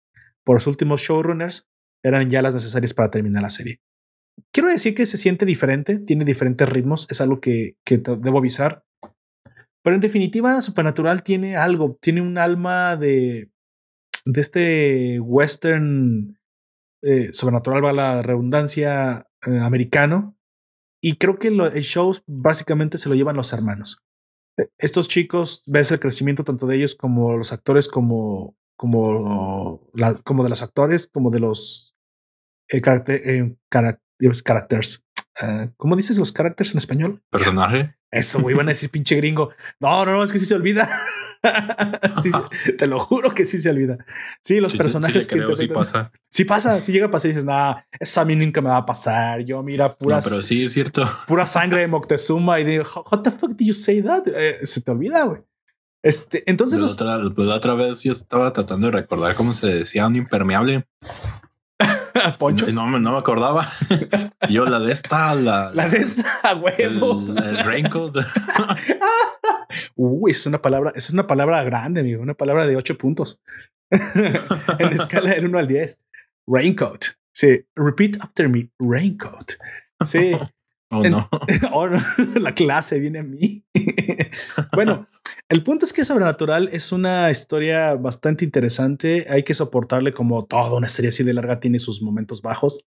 [0.42, 1.68] por los últimos showrunners,
[2.02, 3.80] eran ya las necesarias para terminar la serie.
[4.52, 8.84] Quiero decir que se siente diferente, tiene diferentes ritmos, es algo que, que debo avisar.
[9.82, 13.50] Pero en definitiva, Supernatural tiene algo, tiene un alma de,
[14.24, 16.38] de este western
[17.02, 20.38] eh, sobrenatural, va la redundancia eh, americano.
[21.02, 24.02] Y creo que el show básicamente se lo llevan los hermanos.
[24.56, 29.90] E, estos chicos, ves el crecimiento tanto de ellos como los actores, como, como,
[30.24, 31.96] como de los actores, como de los
[32.68, 35.04] eh, eh characters.
[35.42, 37.22] Uh, ¿Cómo dices los characters en español?
[37.30, 37.96] Personaje.
[38.14, 39.50] Eso, muy van a decir pinche gringo.
[39.80, 40.88] No, no, no, es que sí se olvida.
[42.22, 42.30] sí,
[42.78, 43.98] te lo juro que sí se olvida.
[44.40, 46.12] Sí, los personajes sí, que sí pasa.
[46.30, 48.78] Sí pasa, si llega a pasar y dices, nah, eso a mí nunca me va
[48.78, 49.40] a pasar.
[49.40, 50.16] Yo, mira, pura.
[50.18, 51.08] No, pero sí es cierto.
[51.26, 54.22] Pura sangre de Moctezuma y digo, what the fuck did you say that?
[54.28, 55.42] Eh, se te olvida, güey.
[56.02, 56.78] Este, entonces.
[56.78, 56.92] Los...
[56.92, 60.86] Otra, la otra vez yo estaba tratando de recordar cómo se decía un impermeable.
[62.38, 62.70] Poncho.
[62.72, 63.70] No, no, me acordaba.
[64.48, 67.22] Yo la de esta, la, la de esta, huevo.
[67.36, 68.16] El, el raincoat.
[69.96, 73.42] Uy, es una palabra, es una palabra grande, amigo, una palabra de ocho puntos.
[73.90, 75.98] en escala del 1 al 10.
[76.46, 77.04] Raincoat.
[77.32, 78.70] Sí, repeat after me.
[78.78, 79.52] Raincoat.
[80.04, 80.32] Sí.
[80.90, 81.28] Oh, no.
[81.72, 82.00] oh, no.
[82.36, 83.64] La clase viene a mí.
[84.72, 85.08] bueno,
[85.50, 89.26] el punto es que Sobrenatural es una historia bastante interesante.
[89.28, 92.84] Hay que soportarle como toda una serie así de larga tiene sus momentos bajos.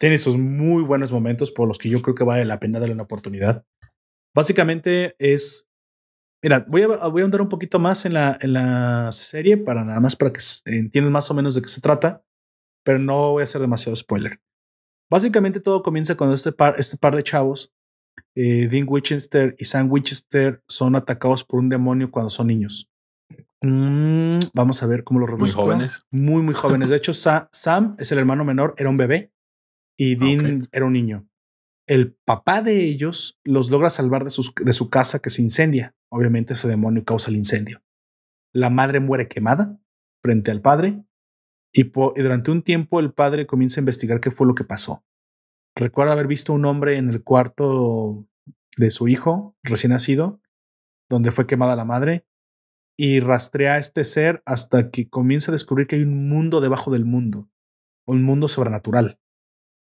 [0.00, 2.94] Tiene sus muy buenos momentos por los que yo creo que vale la pena darle
[2.94, 3.64] una oportunidad.
[4.34, 5.70] Básicamente es.
[6.42, 9.84] Mira, voy a, voy a ahondar un poquito más en la, en la serie para
[9.84, 12.22] nada más para que entiendan más o menos de qué se trata,
[12.84, 14.40] pero no voy a hacer demasiado spoiler.
[15.10, 17.72] Básicamente todo comienza con este par, este par de chavos.
[18.34, 22.90] Eh, Dean Winchester y Sam Winchester son atacados por un demonio cuando son niños.
[23.62, 25.62] Mm, vamos a ver cómo lo reduzco.
[25.62, 26.02] Muy jóvenes.
[26.10, 26.90] Muy, muy jóvenes.
[26.90, 29.32] De hecho, Sa Sam es el hermano menor, era un bebé
[29.96, 30.68] y Dean okay.
[30.72, 31.28] era un niño.
[31.86, 35.94] El papá de ellos los logra salvar de, sus, de su casa que se incendia.
[36.10, 37.82] Obviamente ese demonio causa el incendio.
[38.52, 39.78] La madre muere quemada
[40.22, 41.04] frente al padre
[41.72, 45.04] y, y, durante un tiempo el padre comienza a investigar qué fue lo que pasó.
[45.76, 48.26] Recuerda haber visto un hombre en el cuarto
[48.76, 50.40] de su hijo recién nacido,
[51.08, 52.26] donde fue quemada la madre,
[52.96, 56.92] y rastrea a este ser hasta que comienza a descubrir que hay un mundo debajo
[56.92, 57.48] del mundo,
[58.06, 59.18] un mundo sobrenatural.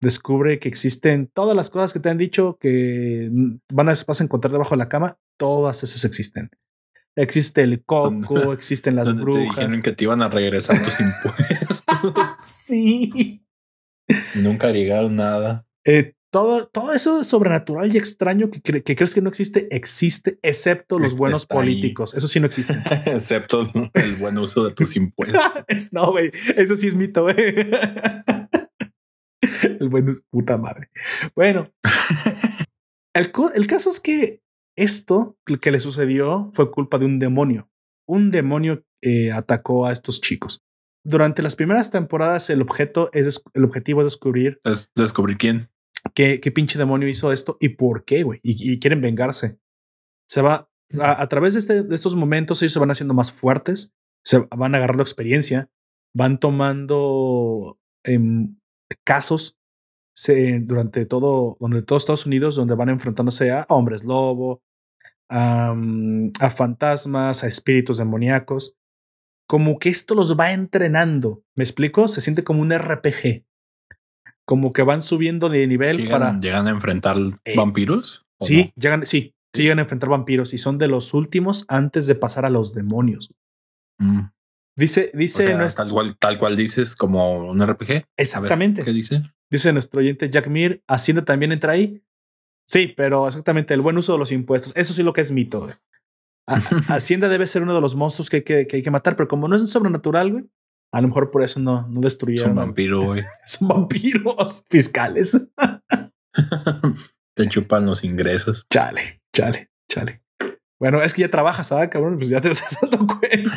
[0.01, 3.31] Descubre que existen todas las cosas que te han dicho que
[3.71, 6.51] van a, vas a encontrar debajo de la cama, todas esas existen.
[7.15, 9.55] Existe el coco, existen las brujas.
[9.55, 11.85] Te dijeron que te iban a regresar tus impuestos.
[12.39, 13.45] sí.
[14.35, 15.67] Nunca llegaron nada.
[15.85, 20.39] Eh, todo, todo eso sobrenatural y extraño que, cre que, crees que no existe, existe,
[20.43, 22.15] excepto los buenos Está políticos.
[22.15, 22.19] Ahí.
[22.19, 22.75] Eso sí no existe.
[23.07, 25.43] excepto el buen uso de tus impuestos.
[25.93, 26.31] no, güey.
[26.57, 27.37] Eso sí es mito, güey.
[29.63, 30.91] el buen uso, puta madre.
[31.35, 31.71] Bueno,
[33.15, 34.41] el, el caso es que
[34.75, 37.69] esto que le sucedió fue culpa de un demonio.
[38.07, 40.63] Un demonio eh, atacó a estos chicos.
[41.05, 44.61] Durante las primeras temporadas, el objeto es el objetivo es descubrir.
[44.65, 45.69] Es descubrir quién.
[46.15, 48.41] ¿Qué, qué pinche demonio hizo esto y por qué, güey?
[48.43, 49.59] Y, y, quieren vengarse.
[50.29, 50.71] Se va
[51.01, 53.95] a, a través de, este, de, estos momentos, ellos se van haciendo más fuertes,
[54.25, 55.71] se van agarrando experiencia,
[56.15, 58.19] van tomando eh,
[59.05, 59.57] casos
[60.15, 64.63] se, durante todo, donde todos Estados Unidos, donde van enfrentándose a hombres lobo,
[65.29, 65.75] a,
[66.41, 68.77] a fantasmas, a espíritus demoníacos.
[69.49, 71.43] Como que esto los va entrenando.
[71.57, 72.09] ¿Me explico?
[72.09, 73.45] Se siente como un RPG.
[74.45, 76.41] Como que van subiendo de nivel ¿Llegan, para.
[76.41, 78.27] ¿Llegan a enfrentar eh, vampiros?
[78.41, 78.83] Sí, no?
[78.83, 82.45] llegan, sí, sí llegan a enfrentar vampiros y son de los últimos antes de pasar
[82.45, 83.33] a los demonios.
[83.99, 84.23] Mm.
[84.77, 85.45] Dice, dice.
[85.45, 85.85] O sea, nuestro...
[85.85, 88.05] tal, cual, tal cual dices, como un RPG.
[88.17, 88.81] Exactamente.
[88.83, 89.23] Ver, ¿Qué dice?
[89.51, 92.03] Dice nuestro oyente Jack Mir, Hacienda también entra ahí.
[92.67, 94.73] Sí, pero exactamente el buen uso de los impuestos.
[94.77, 95.61] Eso sí lo que es mito.
[95.61, 95.75] Güey.
[96.89, 99.29] Hacienda debe ser uno de los monstruos que hay que, que, hay que matar, pero
[99.29, 100.45] como no es un sobrenatural, güey,
[100.93, 102.51] a lo mejor por eso no, no destruyeron.
[102.51, 103.23] Es un vampiro, güey.
[103.47, 105.49] Son vampiros fiscales.
[107.35, 108.67] Te chupan los ingresos.
[108.71, 110.23] Chale, chale, chale.
[110.79, 112.17] Bueno, es que ya trabajas, ¿sabes, cabrón?
[112.17, 113.57] Pues ya te estás dando cuenta.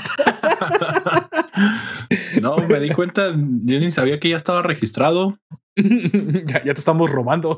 [2.39, 5.39] no, me di cuenta, yo ni sabía que ya estaba registrado.
[5.75, 7.57] ya, ya, te estamos robando.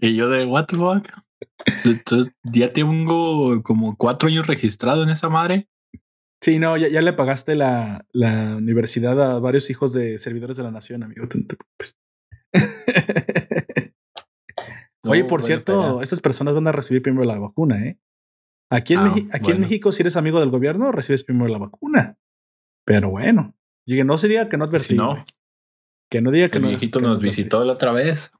[0.00, 1.08] y yo de what the fuck.
[1.84, 5.68] Entonces, ya tengo como cuatro años registrado en esa madre.
[6.42, 10.64] Sí, no, ya, ya le pagaste la, la, universidad a varios hijos de servidores de
[10.64, 11.26] la nación, amigo.
[15.04, 17.98] No, Oye, por cierto, estas personas van a recibir primero la vacuna, ¿eh?
[18.70, 19.54] Aquí, en, ah, aquí bueno.
[19.56, 22.18] en, México, si eres amigo del gobierno, recibes primero la vacuna.
[22.84, 24.88] Pero bueno, llegue, no se diga que no advertí.
[24.88, 25.24] Si no,
[26.10, 26.68] que no diga que el no.
[26.68, 28.32] viejito que nos no visitó la otra vez.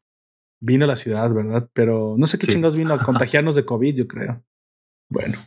[0.61, 1.69] Vino a la ciudad, ¿verdad?
[1.73, 2.53] Pero no sé qué Sí.
[2.53, 4.45] chingados vino a contagiarnos de COVID, yo creo.
[5.11, 5.39] Bueno.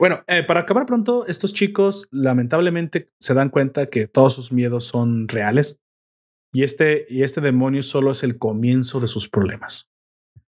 [0.00, 4.84] Bueno, eh, para acabar pronto, estos chicos lamentablemente se dan cuenta que todos sus miedos
[4.84, 5.82] son reales
[6.54, 9.90] y este, y este demonio solo es el comienzo de sus problemas.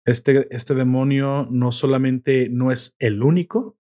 [0.06, 3.76] Este, este demonio no solamente no es el único,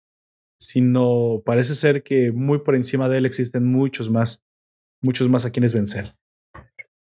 [0.57, 4.45] sino parece ser que muy por encima de él existen muchos más,
[5.01, 6.15] muchos más a quienes vencer.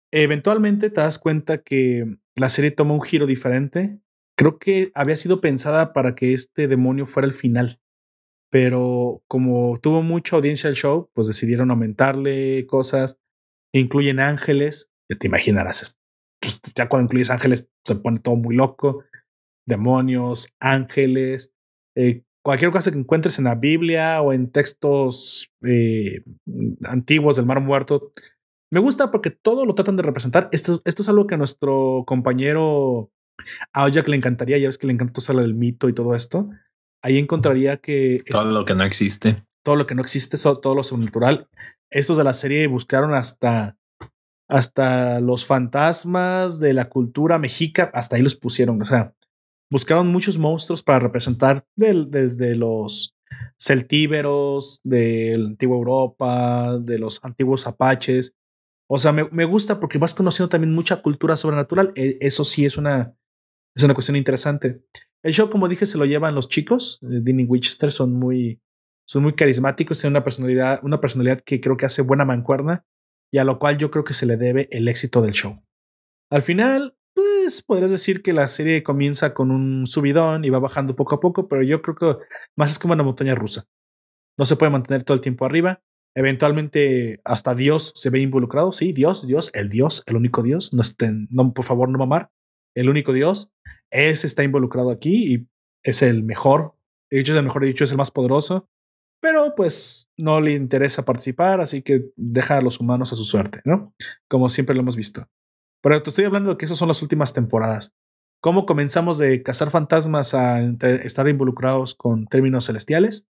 [0.09, 3.99] Eventualmente te das cuenta que la serie toma un giro diferente.
[4.37, 7.81] Creo que había sido pensada para que este demonio fuera el final,
[8.49, 13.19] pero como tuvo mucha audiencia el show, pues decidieron aumentarle cosas.
[13.73, 15.99] Incluyen ángeles, ya te imaginarás.
[16.39, 19.03] Pues ya cuando incluyes ángeles se pone todo muy loco.
[19.65, 21.53] Demonios, ángeles,
[21.95, 26.23] eh, cualquier cosa que encuentres en la Biblia o en textos eh,
[26.85, 28.13] antiguos del Mar Muerto.
[28.71, 30.47] Me gusta porque todo lo tratan de representar.
[30.53, 33.11] Esto, esto es algo que a nuestro compañero
[33.73, 34.57] Aoyak le encantaría.
[34.57, 36.49] Ya ves que le encanta usar el mito y todo esto.
[37.03, 40.75] Ahí encontraría que todo es, lo que no existe, todo lo que no existe, todo
[40.75, 41.47] lo sobrenatural.
[41.89, 43.77] Estos de la serie buscaron hasta
[44.49, 48.81] hasta los fantasmas de la cultura mexica, hasta ahí los pusieron.
[48.81, 49.13] O sea,
[49.69, 53.15] buscaron muchos monstruos para representar del, desde los
[53.59, 58.35] celtíberos, de la antigua Europa, de los antiguos apaches.
[58.89, 61.91] O sea, me, me, gusta porque vas conociendo también mucha cultura sobrenatural.
[61.95, 63.13] E, eso sí es una,
[63.75, 64.81] es una cuestión interesante.
[65.23, 66.99] El show, como dije, se lo llevan los chicos.
[67.01, 68.61] Dean y Winchester son muy,
[69.07, 72.85] son muy carismáticos, tienen una personalidad, una personalidad que creo que hace buena mancuerna
[73.31, 75.63] y a lo cual yo creo que se le debe el éxito del show.
[76.29, 80.95] Al final, pues podrías decir que la serie comienza con un subidón y va bajando
[80.95, 82.25] poco a poco, pero yo creo que
[82.55, 83.65] más es como una montaña rusa.
[84.37, 85.81] No se puede mantener todo el tiempo arriba.
[86.15, 88.71] Eventualmente hasta Dios se ve involucrado.
[88.71, 90.73] Sí, Dios, Dios, el Dios, el único Dios.
[90.73, 92.29] No estén, no, por favor, no mamar.
[92.75, 93.51] El único Dios.
[93.91, 95.47] Ese está involucrado aquí y
[95.83, 96.75] es el mejor.
[97.09, 98.69] De hecho, es el mejor, de hecho, es el más poderoso.
[99.19, 103.61] Pero pues no le interesa participar, así que deja a los humanos a su suerte,
[103.65, 103.93] ¿no?
[104.29, 105.27] Como siempre lo hemos visto.
[105.81, 107.95] Pero te estoy hablando de que esas son las últimas temporadas.
[108.41, 113.27] ¿Cómo comenzamos de cazar fantasmas a estar involucrados con términos celestiales?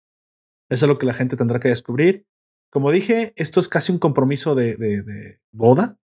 [0.69, 2.25] Eso es lo que la gente tendrá que descubrir.
[2.69, 5.97] Como dije, esto es casi un compromiso de, de, de boda.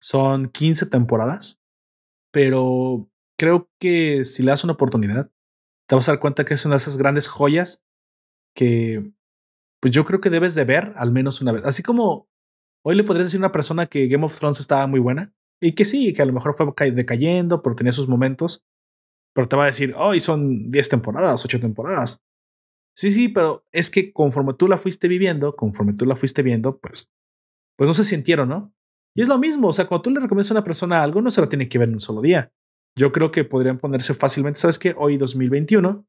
[0.00, 1.60] Son 15 temporadas,
[2.32, 3.09] pero
[3.40, 5.32] creo que si le das una oportunidad,
[5.88, 7.82] te vas a dar cuenta que es una de esas grandes joyas
[8.54, 9.14] que
[9.80, 11.64] pues yo creo que debes de ver al menos una vez.
[11.64, 12.28] Así como
[12.84, 15.72] hoy le podrías decir a una persona que Game of Thrones estaba muy buena y
[15.74, 18.62] que sí, que a lo mejor fue decayendo, pero tenía sus momentos,
[19.34, 22.22] pero te va a decir, hoy oh, son 10 temporadas, 8 temporadas.
[22.94, 26.78] Sí, sí, pero es que conforme tú la fuiste viviendo, conforme tú la fuiste viendo,
[26.78, 27.10] pues,
[27.78, 28.74] pues no se sintieron, ¿no?
[29.16, 31.30] Y es lo mismo, o sea, cuando tú le recomiendas a una persona algo, no
[31.30, 32.52] se la tiene que ver en un solo día.
[32.96, 34.94] Yo creo que podrían ponerse fácilmente, ¿sabes qué?
[34.96, 36.06] Hoy 2021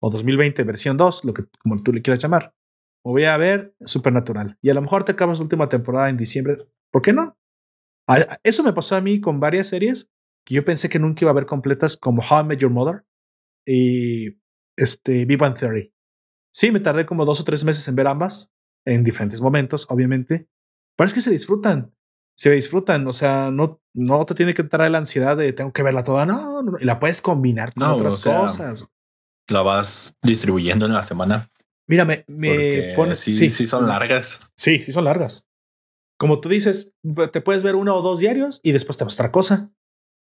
[0.00, 2.54] o 2020 versión 2, lo que como tú le quieras llamar.
[3.04, 4.58] O voy a ver Supernatural.
[4.62, 6.58] Y a lo mejor te acabas la última temporada en diciembre.
[6.90, 7.36] ¿Por qué no?
[8.42, 10.10] Eso me pasó a mí con varias series
[10.44, 13.04] que yo pensé que nunca iba a ver completas, como How I Met Your Mother
[13.66, 14.38] y
[14.76, 15.94] este Big Bang Theory.
[16.52, 18.52] Sí, me tardé como dos o tres meses en ver ambas,
[18.84, 20.48] en diferentes momentos, obviamente.
[20.96, 21.94] Pero es que se disfrutan.
[22.36, 23.06] Se disfrutan.
[23.06, 26.26] O sea, no, no te tiene que entrar la ansiedad de tengo que verla toda.
[26.26, 28.88] No, no y la puedes combinar con otras cosas.
[29.48, 31.50] La vas distribuyendo en la semana.
[31.88, 33.18] Mira, me, me pones.
[33.18, 34.40] Sí, sí, sí, son largas.
[34.56, 35.44] Sí, sí, son largas.
[36.18, 36.94] Como tú dices,
[37.32, 39.72] te puedes ver uno o dos diarios y después te vas otra cosa.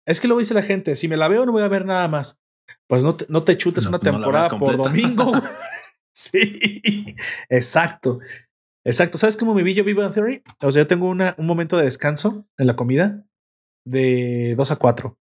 [0.07, 2.09] Es que lo dice la gente: si me la veo, no voy a ver nada
[2.09, 2.40] más.
[2.88, 5.32] Pues no te, no te chutes una temporada por domingo.
[6.12, 7.07] sí,
[7.48, 8.18] exacto.
[8.85, 9.18] Exacto.
[9.18, 10.43] ¿Sabes cómo me vi yo en Theory?
[10.61, 13.26] O sea, yo tengo una, un momento de descanso en la comida
[13.87, 15.18] de 2 a 4.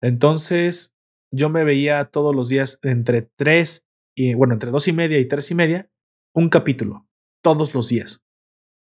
[0.00, 0.94] Entonces,
[1.32, 3.86] yo me veía todos los días entre 3
[4.16, 5.90] y, bueno, entre 2 y media y 3 y media,
[6.34, 7.08] un capítulo,
[7.42, 8.24] todos los días.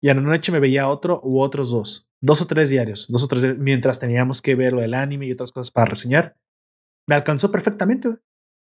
[0.02, 3.22] Y a la noche me veía otro u otros dos, dos o tres diarios, dos
[3.24, 6.36] o tres mientras teníamos que ver lo del anime y otras cosas para reseñar.
[7.06, 8.16] Me alcanzó perfectamente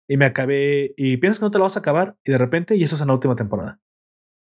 [0.09, 0.95] y me acabé.
[0.97, 3.07] Y piensas que no te lo vas a acabar y de repente, y esa es
[3.07, 3.81] la última temporada.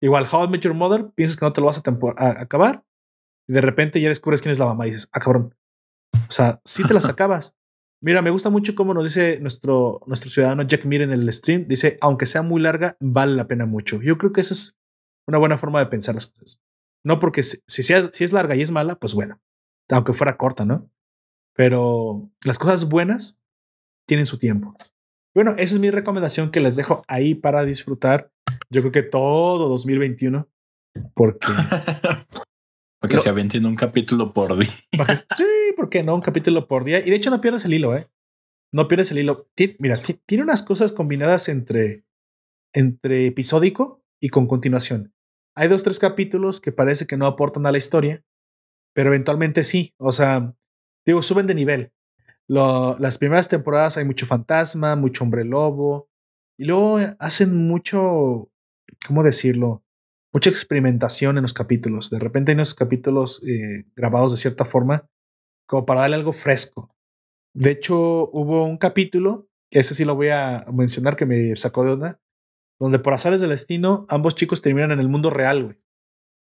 [0.00, 2.84] Igual, How I Met Your Mother, piensas que no te lo vas a, acabar
[3.48, 5.54] y de repente ya descubres quién es la mamá y dices, ah, cabrón.
[6.14, 7.56] O sea, si te las acabas.
[8.00, 11.66] Mira, me gusta mucho cómo nos dice nuestro, nuestro ciudadano Jack Mir en el stream.
[11.66, 14.00] Dice, aunque sea muy larga, vale la pena mucho.
[14.00, 14.78] Yo creo que esa es
[15.26, 16.62] una buena forma de pensar las cosas.
[17.04, 19.40] No porque si, si, si es larga y es mala, pues bueno,
[19.88, 20.88] aunque fuera corta, ¿no?
[21.54, 23.40] Pero las cosas buenas
[24.06, 24.76] tienen su tiempo.
[25.34, 28.32] Bueno, esa es mi recomendación que les dejo ahí para disfrutar.
[28.70, 30.48] Yo creo que todo 2021,
[31.14, 31.46] porque.
[33.00, 34.70] porque se avienten un capítulo por día.
[35.36, 35.44] sí,
[35.76, 36.14] porque no?
[36.14, 37.00] Un capítulo por día.
[37.00, 38.08] Y de hecho, no pierdes el hilo, ¿eh?
[38.72, 39.48] No pierdes el hilo.
[39.78, 42.04] Mira, tiene unas cosas combinadas entre,
[42.74, 45.14] entre episódico y con continuación.
[45.56, 48.22] Hay dos, tres capítulos que parece que no aportan a la historia,
[48.94, 49.94] pero eventualmente sí.
[49.98, 50.54] O sea,
[51.06, 51.92] digo, suben de nivel
[52.48, 56.08] las primeras temporadas hay mucho fantasma, mucho hombre lobo,
[56.58, 58.50] y luego hacen mucho,
[59.06, 59.84] ¿cómo decirlo?
[60.32, 62.10] Mucha experimentación en los capítulos.
[62.10, 65.08] De repente hay unos capítulos eh, grabados de cierta forma,
[65.66, 66.94] como para darle algo fresco.
[67.54, 71.84] De hecho, hubo un capítulo, que ese sí lo voy a mencionar, que me sacó
[71.84, 72.20] de onda,
[72.78, 75.78] donde por azares del destino, ambos chicos terminan en el mundo real, güey.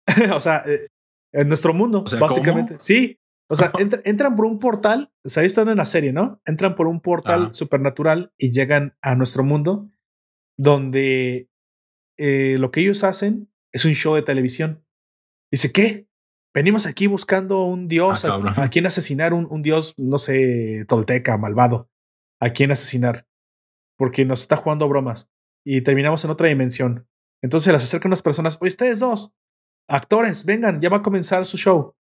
[0.33, 0.87] o sea, eh,
[1.33, 2.75] en nuestro mundo, básicamente.
[2.79, 3.71] Sí, o sea,
[4.03, 6.41] entran por un portal, o sea, ahí están en la serie, ¿no?
[6.45, 9.89] Entran por un portal supernatural y llegan a nuestro mundo,
[10.57, 11.49] donde
[12.17, 14.85] eh, lo que ellos hacen es un show de televisión.
[15.51, 16.07] Dice, ¿qué?
[16.53, 21.37] Venimos aquí buscando un dios, ah, a, quien asesinar, un, un, dios, no sé, tolteca,
[21.37, 21.89] malvado,
[22.41, 23.27] a quien asesinar,
[23.97, 25.29] porque nos está jugando bromas
[25.63, 27.07] y terminamos en otra dimensión.
[27.43, 29.33] Entonces las acercan unas personas, oye, ustedes dos,
[29.87, 31.93] actores, vengan, ya va a comenzar su show.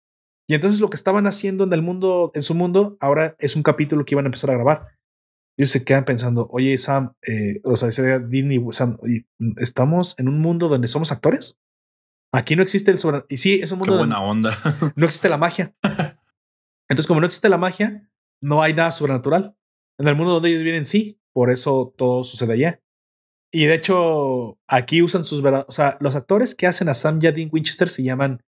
[0.48, 3.62] Y entonces lo que estaban haciendo en el mundo, en su mundo, ahora es un
[3.62, 4.95] capítulo que iban a empezar a grabar.
[5.56, 7.88] Ellos se quedan pensando, oye, Sam, eh, o sea,
[8.18, 8.98] Dean y Sam,
[9.56, 11.60] ¿estamos en un mundo donde somos actores?
[12.32, 13.24] Aquí no existe el sobre.
[13.28, 13.94] Y sí, es un mundo.
[13.94, 14.58] Qué buena onda.
[14.96, 15.74] no existe la magia.
[16.88, 18.10] Entonces, como no existe la magia,
[18.42, 19.56] no hay nada sobrenatural.
[19.98, 21.20] En el mundo donde ellos vienen, sí.
[21.32, 22.82] Por eso todo sucede allá.
[23.52, 25.66] Y de hecho, aquí usan sus verdades.
[25.68, 28.42] O sea, los actores que hacen a Sam Dean Winchester se llaman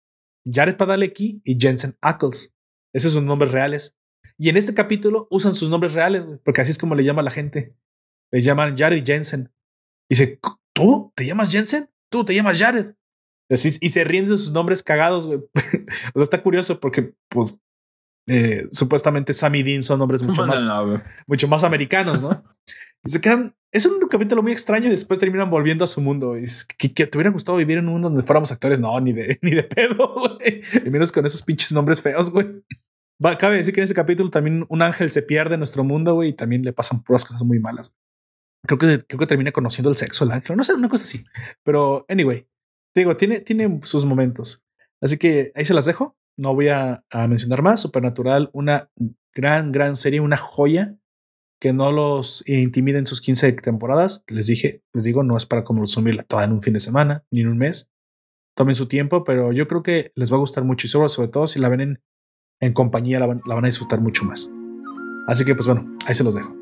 [0.44, 2.54] Jared Padalecki y Jensen Ackles.
[2.92, 3.96] Esos son nombres reales.
[4.38, 7.30] Y en este capítulo usan sus nombres reales, porque así es como le llama la
[7.30, 7.74] gente.
[8.32, 9.52] Le llaman Jared Jensen.
[10.08, 10.38] Y dice,
[10.74, 11.90] ¿tú te llamas Jensen?
[12.10, 12.94] ¿Tú te llamas Jared?
[13.48, 15.38] y se ríen de sus nombres cagados, güey.
[16.14, 17.60] o sea, está curioso porque, pues,
[18.28, 20.66] eh, supuestamente Sammy Dean son nombres mucho más,
[21.28, 22.42] mucho más americanos, ¿no?
[23.04, 26.38] y se quedan es un capítulo muy extraño y después terminan volviendo a su mundo.
[26.38, 28.80] Y es que, te hubiera gustado vivir en un mundo donde fuéramos actores.
[28.80, 30.62] No, ni de, ni de pedo, güey.
[30.84, 32.46] Y menos con esos pinches nombres feos, güey.
[33.38, 36.30] Cabe decir que en ese capítulo también un ángel se pierde en nuestro mundo, güey,
[36.30, 37.94] y también le pasan puras cosas muy malas.
[38.66, 40.56] Creo que, creo que termina conociendo el sexo el ángel.
[40.56, 41.24] No sé, una cosa así.
[41.62, 42.46] Pero, anyway,
[42.92, 44.64] te digo, tiene, tiene sus momentos.
[45.00, 46.16] Así que ahí se las dejo.
[46.36, 47.80] No voy a, a mencionar más.
[47.80, 48.90] Supernatural, una
[49.34, 50.96] gran, gran serie, una joya
[51.60, 54.24] que no los intimiden sus 15 temporadas.
[54.28, 57.40] Les dije, les digo, no es para consumirla toda en un fin de semana ni
[57.40, 57.90] en un mes.
[58.54, 61.28] Tomen su tiempo, pero yo creo que les va a gustar mucho y sobre, sobre
[61.28, 62.02] todo si la ven en,
[62.72, 64.50] compañía la van, la van a disfrutar mucho más.
[65.26, 66.54] Así que pues bueno, ahí se los dejo.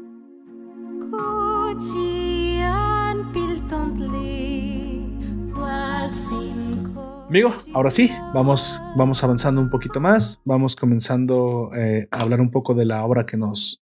[7.29, 12.53] Amigo, ahora sí, vamos, vamos avanzando un poquito más, vamos comenzando eh, a hablar un
[12.53, 13.83] poco de la obra que nos,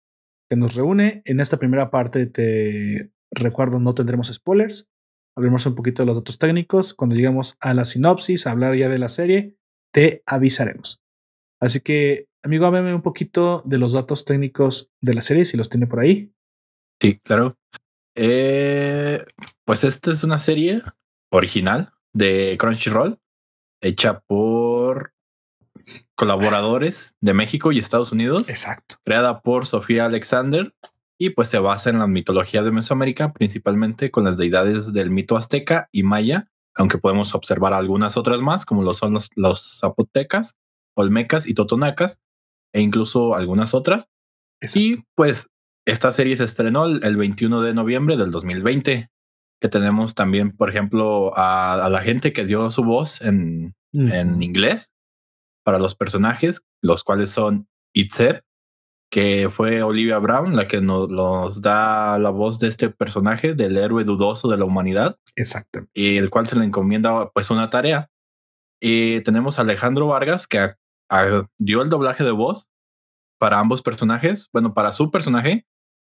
[0.48, 1.22] que nos reúne.
[1.24, 4.88] En esta primera parte te recuerdo, no tendremos spoilers.
[5.36, 6.94] Hablaremos un poquito de los datos técnicos.
[6.94, 9.56] Cuando lleguemos a la sinopsis, a hablar ya de la serie,
[9.92, 11.02] te avisaremos.
[11.60, 15.68] Así que, amigo, háblame un poquito de los datos técnicos de la serie, si los
[15.68, 16.32] tiene por ahí.
[17.00, 17.56] Sí, claro.
[18.14, 19.24] Eh,
[19.64, 20.82] pues esta es una serie
[21.30, 23.18] original de Crunchyroll,
[23.80, 25.14] hecha por
[26.14, 28.48] colaboradores de México y Estados Unidos.
[28.48, 28.96] Exacto.
[29.04, 30.74] Creada por Sofía Alexander
[31.18, 35.36] y pues se basa en la mitología de Mesoamérica, principalmente con las deidades del mito
[35.36, 40.58] azteca y maya, aunque podemos observar algunas otras más, como lo son los, los zapotecas,
[40.94, 42.20] olmecas y totonacas,
[42.72, 44.08] e incluso algunas otras.
[44.74, 45.50] Y pues
[45.86, 49.10] esta serie se estrenó el, 21 de noviembre del 2020,
[49.60, 54.92] que tenemos también, por ejemplo, a, la gente que dio su voz en, en inglés
[55.64, 58.44] para los personajes, los cuales son Itzer,
[59.10, 64.04] que fue Olivia Brown la que nos, da la voz de este personaje, del héroe
[64.04, 65.18] dudoso de la humanidad.
[65.36, 65.86] Exacto.
[65.92, 68.08] Y el cual se le encomienda pues una tarea.
[68.80, 70.74] Y tenemos a Alejandro Vargas, que
[71.58, 72.68] dio el doblaje de voz
[73.38, 75.66] para ambos personajes, bueno, para su personaje,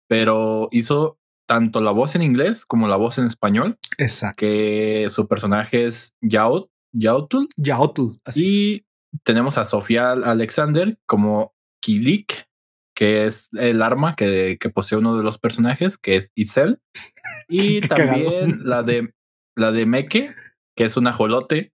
[0.09, 3.79] pero hizo tanto la voz en inglés como la voz en español.
[3.99, 4.41] Exacto.
[4.41, 7.49] Que su personaje es Yaut, Yautul.
[7.57, 8.87] Yautul, así Y
[9.25, 12.47] tenemos a Sofía Alexander como Kilik,
[12.95, 16.81] que es el arma que, posee uno de los personajes, que es Isel.
[17.49, 19.13] Y también la de
[19.57, 20.35] la de Meke,
[20.75, 21.73] que es un ajolote.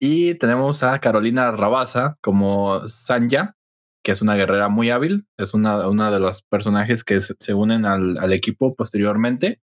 [0.00, 3.56] Y tenemos a Carolina Rabasa como Sanja,
[4.04, 5.26] que es una guerrera muy hábil.
[5.38, 9.60] Es una, una de los personajes que se, unen al, equipo posteriormente.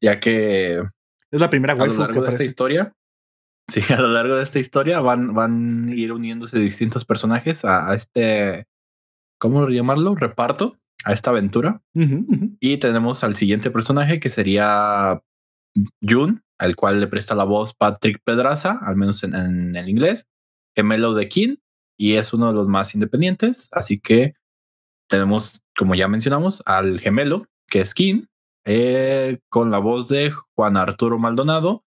[0.00, 0.82] Ya que
[1.30, 2.94] es la primera a lo largo de esta historia.
[3.70, 7.94] Sí, a lo largo de esta historia van, van a ir uniéndose distintos personajes a
[7.94, 8.66] este
[9.40, 10.14] ¿cómo llamarlo?
[10.14, 11.82] Reparto a esta aventura.
[12.60, 15.22] Y tenemos al siguiente personaje que sería
[16.02, 20.28] Jun, al cual le presta la voz Patrick Pedraza, al menos en, el inglés,
[20.74, 21.56] gemelo de King,
[21.98, 23.68] y es uno de los más independientes.
[23.72, 24.34] Así que
[25.08, 28.26] tenemos, como ya mencionamos, al gemelo, que es King,
[28.64, 31.84] eh, con la voz de Juan Arturo Maldonado,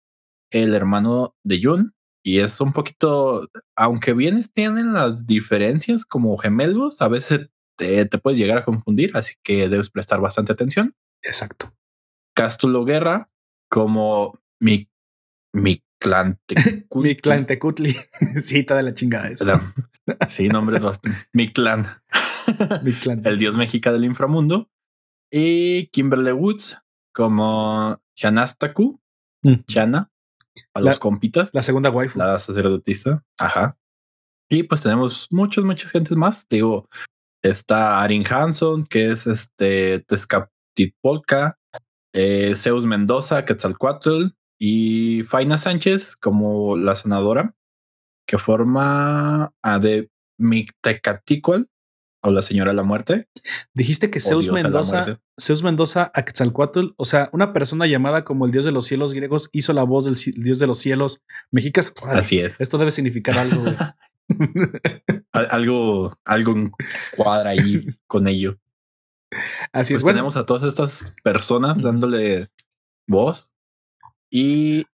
[0.51, 7.01] el hermano de Jun, y es un poquito, aunque bienes tienen las diferencias como gemelos,
[7.01, 10.95] a veces te, puedes llegar a confundir, así que debes prestar bastante atención.
[11.23, 11.75] Exacto.
[12.35, 13.31] Castulo Guerra,
[13.71, 14.91] como mi,
[15.55, 16.39] mi clan
[16.95, 17.95] Mi clan Tecutli.
[18.37, 19.75] Cita de la chingada esa.
[20.29, 21.29] Sí, nombres bastante.
[21.33, 21.87] mi clan.
[22.83, 23.23] mi clan.
[23.25, 24.69] El dios mexica del inframundo.
[25.31, 26.83] Y Kimberly Woods
[27.15, 29.01] como Shanastaku.
[29.69, 30.11] Chana
[30.75, 31.51] a los compitas.
[31.53, 32.19] La segunda waifu.
[32.19, 33.25] La sacerdotista.
[33.39, 33.79] Ajá.
[34.49, 36.47] Y pues tenemos muchas, muchas gentes más.
[36.49, 36.89] Digo,
[37.43, 41.60] está Arin Hanson, que es este Tezcatlipoca,
[42.13, 47.55] eh, Zeus Mendoza, Quetzalcoatl y Faina Sánchez como la senadora
[48.27, 51.69] que forma a de Mictecaticual
[52.23, 53.29] o la señora de la muerte.
[53.75, 58.53] Dijiste que Zeus Mendoza, Zeus Mendoza a Quetzalcoatl, o sea, una persona llamada como el
[58.53, 61.93] dios de los cielos griegos hizo la voz del dios de los cielos mexicas.
[62.07, 62.61] Así es.
[62.61, 63.65] Esto debe significar algo.
[65.33, 66.55] algo, algo
[67.17, 68.59] cuadra ahí con ello.
[69.73, 70.03] Así es.
[70.03, 72.49] Pues tenemos a todas estas personas dándole
[73.07, 73.51] voz
[74.31, 74.87] y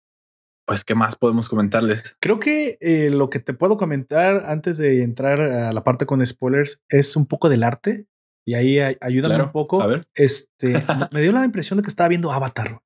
[0.66, 2.16] pues, ¿qué más podemos comentarles?
[2.20, 6.24] Creo que eh, lo que te puedo comentar antes de entrar a la parte con
[6.24, 8.06] spoilers es un poco del arte.
[8.46, 9.82] Y ahí ayúdame un poco.
[9.82, 10.04] A ver.
[10.14, 10.72] Este
[11.12, 12.80] me dio la impresión de que estaba viendo Avatar.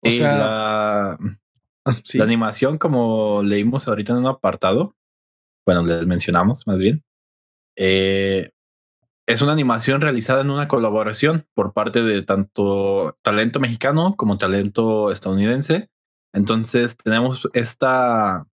[0.00, 4.94] O sea, la, ah, la, animación, como leímos ahorita en un apartado,
[5.66, 7.02] bueno, les mencionamos más bien.
[7.76, 8.50] Eh,
[9.26, 15.10] es una animación realizada en una colaboración por parte de tanto talento mexicano como talento
[15.10, 15.90] estadounidense
[16.36, 18.46] entonces tenemos esta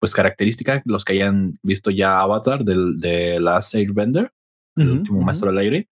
[0.00, 4.32] pues característica, los que hayan visto ya Avatar del, de Last Airbender,
[4.76, 5.88] el último maestro del aire,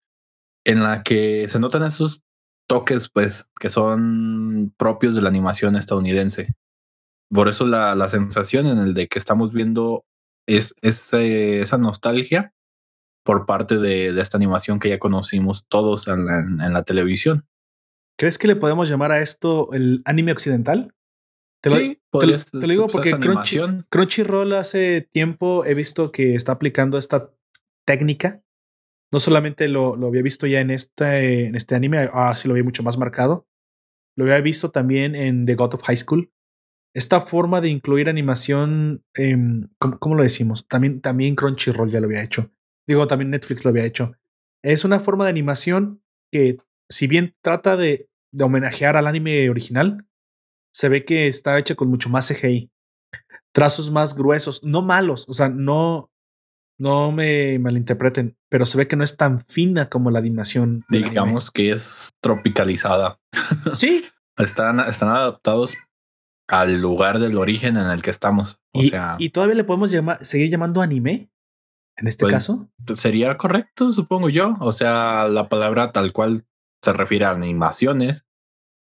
[0.65, 2.23] en la que se notan esos
[2.67, 6.55] toques pues que son propios de la animación estadounidense.
[7.29, 10.03] Por eso la, la sensación en el de que estamos viendo
[10.47, 12.51] es, esa nostalgia
[13.23, 17.47] por parte de, de, esta animación que ya conocimos todos en la, en la televisión.
[18.17, 20.93] ¿Crees que le podemos llamar a esto el anime occidental?
[21.61, 21.77] Te lo,
[22.67, 23.15] digo porque
[23.89, 27.31] Crunchyroll hace tiempo he visto que está aplicando esta
[27.85, 28.43] técnica.
[29.11, 32.53] No solamente lo, lo había visto ya en este, en este anime, ah, sí lo
[32.53, 33.47] había mucho más marcado.
[34.17, 36.31] Lo había visto también en The God of High School.
[36.95, 39.05] Esta forma de incluir animación,
[39.77, 40.67] ¿cómo, lo decimos?
[40.67, 42.51] También, también Crunchyroll ya lo había hecho.
[42.87, 44.13] Digo, también Netflix lo había hecho.
[44.63, 46.57] Es una forma de animación que,
[46.89, 50.07] si bien trata de, de homenajear al anime original,
[50.73, 52.71] se ve que está hecha con mucho más CGI.
[53.53, 56.09] Trazos más gruesos, no malos, o sea, no,
[56.79, 60.85] no me malinterpreten, pero se ve que no es tan fina como la animación.
[60.89, 63.19] Digamos que es tropicalizada.
[63.73, 64.05] Sí.
[64.37, 65.77] están, están adaptados
[66.47, 68.59] al lugar del origen en el que estamos.
[68.73, 71.29] O y, sea, y todavía le podemos llamar, seguir llamando anime
[71.97, 72.69] en este Pues, caso.
[72.95, 74.55] sería correcto, supongo yo.
[74.59, 76.45] O sea, la palabra tal cual
[76.83, 78.25] se refiere a animaciones.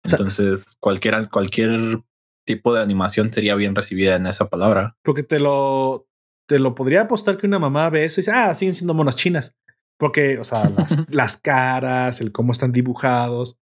[0.04, 2.02] O sea, Entonces, cualquier, cualquier
[2.46, 4.96] tipo de animación sería bien recibida en esa palabra.
[5.02, 6.08] Porque te lo,
[6.48, 9.16] te lo podría apostar que una mamá ve eso y dice, ah, siguen siendo monas
[9.16, 9.56] chinas.
[9.98, 13.58] Porque, o sea, las, las caras, el cómo están dibujados.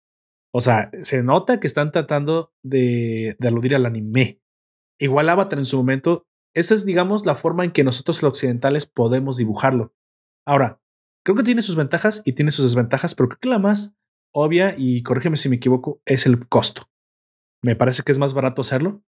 [0.54, 4.42] O sea, se nota que están tratando de, de aludir al anime.
[5.00, 8.86] Igual Avatar en su momento, esa es, digamos, la forma en que nosotros los occidentales
[8.86, 9.93] podemos dibujarlo.
[10.45, 10.82] Ahora,
[11.26, 13.95] creo que tiene sus ventajas y tiene sus desventajas, pero creo que la más
[14.34, 16.89] obvia, y corrígeme si me equivoco, es el costo.
[17.64, 19.04] Me parece que es más barato hacerlo.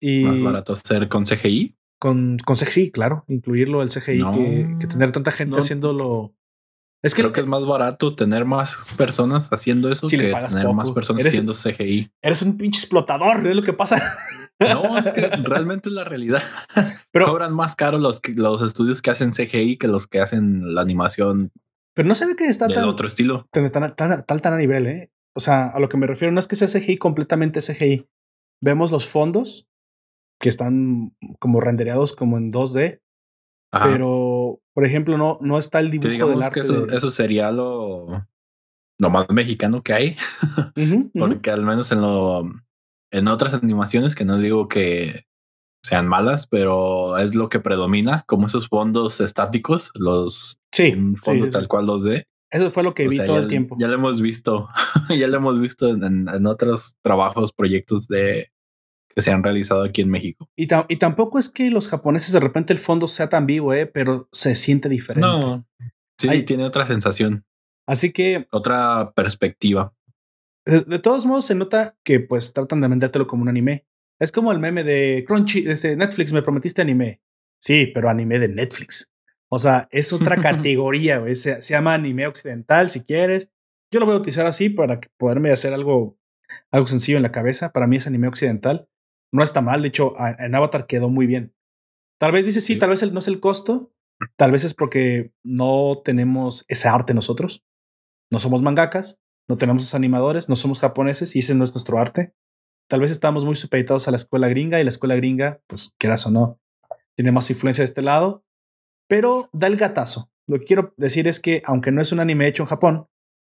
[0.00, 1.76] Y Más barato hacer con CGI.
[2.00, 4.32] con, con CGI, claro, incluirlo el CGI No.
[4.32, 5.58] que, que tener tanta gente No.
[5.60, 6.34] haciéndolo.
[7.02, 10.32] Es que, Creo que es más barato tener más personas haciendo eso Si les que
[10.32, 12.12] pagas tener más personas Eres- haciendo CGI.
[12.22, 14.00] eres un pinche explotador, es lo que pasa.
[14.60, 16.42] No, es que realmente es la realidad.
[17.12, 20.80] Pero, Cobran más caro los, los estudios que hacen CGI que los que hacen la
[20.82, 21.50] animación
[21.94, 23.48] pero no se ve que está del tan, otro estilo.
[23.50, 25.12] tan, tan, tan a nivel, ¿eh?
[25.34, 28.06] O sea, a lo que me refiero no es que sea CGI completamente CGI.
[28.62, 29.68] Vemos los fondos
[30.40, 33.00] que están como rendereados como en 2D,
[33.72, 33.86] Ajá.
[33.90, 36.60] pero por ejemplo, no, no está el que dibujo digamos del que arte.
[36.60, 38.06] eso, de- eso sería lo,
[38.98, 40.16] lo más mexicano que hay.
[41.18, 42.44] Porque al menos en lo
[43.12, 45.24] en otras animaciones que no digo que
[45.84, 51.22] sean malas, pero es lo que predomina, como esos fondos estáticos, los Sí, un sí,
[51.24, 52.24] fondo eso, tal cual 2D.
[52.50, 53.76] eso fue lo que O vi sea, todo ya, el tiempo.
[53.80, 54.68] Ya lo hemos visto,
[55.10, 58.51] ya lo hemos visto en, en- en otros trabajos, proyectos de
[59.14, 60.50] que se han realizado aquí en México.
[60.56, 63.72] Y, ta- y tampoco es que los japoneses de repente el fondo sea tan vivo,
[63.74, 63.86] ¿eh?
[63.86, 65.26] pero se siente diferente.
[65.26, 65.66] No,
[66.18, 67.44] sí, Hay- tiene otra sensación,
[67.86, 69.92] Así que otra perspectiva.
[70.64, 73.86] de, de todos modos se nota que pues tratan de vendértelo como un anime.
[74.20, 77.20] Es como el meme de Crunchy, este Netflix, me prometiste anime.
[77.60, 79.10] Sí, pero anime de Netflix.
[79.50, 81.34] O sea, es otra categoría, güey.
[81.34, 83.50] Se, se llama anime occidental, si quieres.
[83.90, 86.16] Yo lo voy a utilizar así para poderme hacer algo,
[86.70, 87.72] algo sencillo en la cabeza.
[87.72, 88.88] Para mí es anime occidental.
[89.32, 89.82] No está mal.
[89.82, 91.54] De hecho, en Avatar quedó muy bien.
[92.20, 92.78] Tal vez dice sí, Sí.
[92.78, 93.92] tal vez el- no es el costo.
[94.36, 97.64] Tal vez es porque no tenemos ese arte nosotros.
[98.30, 101.98] No somos mangakas, no tenemos esos animadores, no somos japoneses y ese no es nuestro
[101.98, 102.34] arte.
[102.88, 106.26] Tal vez estamos muy supeditados a la escuela gringa y la escuela gringa, pues quieras
[106.26, 106.60] o no,
[107.16, 108.44] tiene más influencia de este lado,
[109.08, 110.30] pero da el gatazo.
[110.46, 113.08] Lo que quiero decir es que aunque no es un anime hecho en Japón,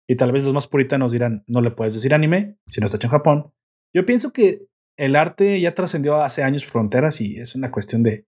[0.10, 2.98] y tal vez los más puritanos dirán, no le puedes decir anime si no está
[2.98, 3.54] hecho en Japón,
[3.94, 4.66] yo pienso que
[4.98, 8.26] el arte ya trascendió hace años fronteras y es una cuestión de,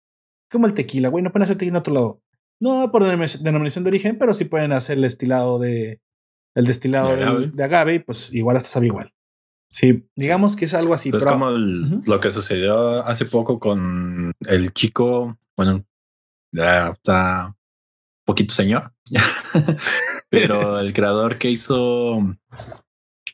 [0.51, 2.21] como el tequila, güey, no pueden hacer tequila en otro lado.
[2.61, 6.01] No por denom- denominación de origen, pero sí pueden hacer el destilado de,
[6.55, 7.51] el destilado De del- agave.
[7.53, 9.13] de agave, y pues igual hasta sabe igual.
[9.71, 13.59] Sí, digamos que es algo así, es pero como el- lo que sucedió hace poco
[13.59, 15.85] con el chico, bueno,
[16.51, 17.55] ya está
[18.25, 18.91] poquito señor,
[20.29, 22.19] pero el creador que hizo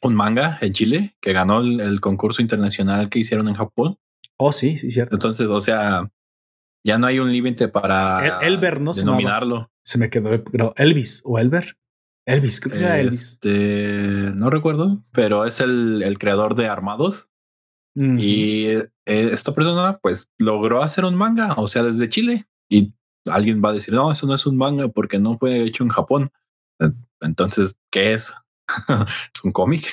[0.06, 3.97] un manga en Chile, que ganó el, el concurso internacional que hicieron en Japón.
[4.38, 5.16] oh sí, sí, cierto.
[5.16, 6.12] Entonces, o sea,
[6.86, 8.93] ya no hay un límite para El- Elber, ¿no?
[8.93, 9.72] Denominarlo.
[9.84, 11.78] Se me quedó pero Elvis o Elber.
[12.28, 13.34] Elvis, creo que era Elvis.
[13.34, 17.28] Este, no recuerdo, pero es el, el creador de Armados.
[17.95, 18.16] Ujú.
[18.20, 22.47] Y eh, esta persona pues logró hacer un manga, o sea, desde Chile.
[22.70, 22.93] Y
[23.30, 25.89] alguien va a decir, no, eso no es un manga porque no fue hecho en
[25.89, 26.32] Japón.
[27.22, 28.34] Entonces, ¿qué es?
[29.34, 29.88] es un cómic.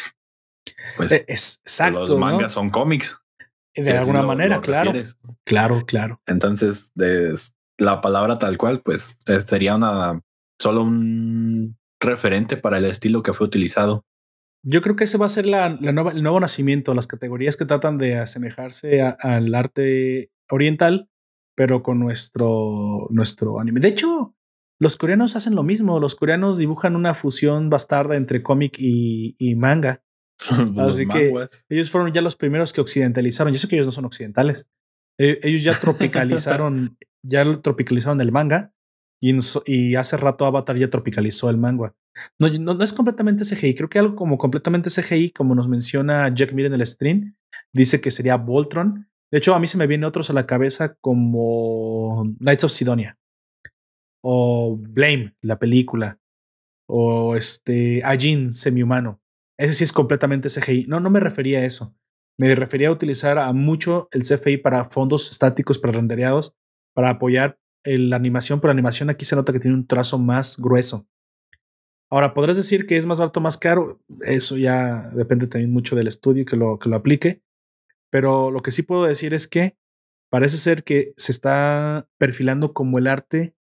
[0.97, 2.01] Pues es exacto.
[2.01, 2.19] los ¿no?
[2.19, 3.19] mangas son cómics.
[3.75, 4.93] de si alguna manera, lo claro.
[5.45, 6.21] Claro, claro.
[6.27, 10.21] Entonces, es- la palabra tal cual, pues eh, sería una
[10.61, 14.05] solo un referente para el estilo que fue utilizado.
[14.65, 17.57] Yo creo que ese va a ser la, la nueva, el nuevo nacimiento, las categorías
[17.57, 21.09] que tratan de asemejarse a- al arte oriental,
[21.57, 23.81] pero con nuestro, nuestro anime.
[23.81, 24.37] De hecho,
[24.83, 26.01] los coreanos hacen lo mismo.
[26.01, 30.03] Los coreanos dibujan una fusión bastarda entre cómic y, y manga.
[30.79, 31.65] Así que- manguas.
[31.69, 33.53] Ellos fueron ya los primeros que occidentalizaron.
[33.53, 34.67] Yo sé que ellos no son occidentales.
[35.21, 38.73] Eh, Ellos ya tropicalizaron, ya lo tropicalizaron el manga
[39.21, 41.95] y, hace rato Avatar ya tropicalizó el manga.
[42.41, 43.77] No, no, no es completamente CGI.
[43.77, 47.37] Creo que algo como completamente CGI, como nos menciona Jack Mir en el stream,
[47.73, 49.09] dice que sería Voltron.
[49.31, 53.17] De hecho, a mí se me vienen otros a la cabeza como Knights of Sidonia
[54.23, 56.21] o Blame, la película,
[56.89, 59.21] o este Ajin, semihumano.
[59.59, 60.87] Ese sí es completamente CGI.
[60.89, 61.95] No, no me refería a eso.
[62.39, 66.57] Me refería a utilizar a mucho el CFI para fondos estáticos prerendereados
[66.95, 70.57] para apoyar la animación, pero la animación aquí se nota que tiene un trazo más
[70.59, 71.07] grueso.
[72.11, 74.01] Ahora, podrás decir que es más barato, más caro.
[74.21, 77.43] Eso ya depende también mucho del estudio que lo, que lo aplique.
[78.11, 79.79] Pero lo que sí puedo decir es que
[80.31, 83.55] parece ser que se está perfilando como el arte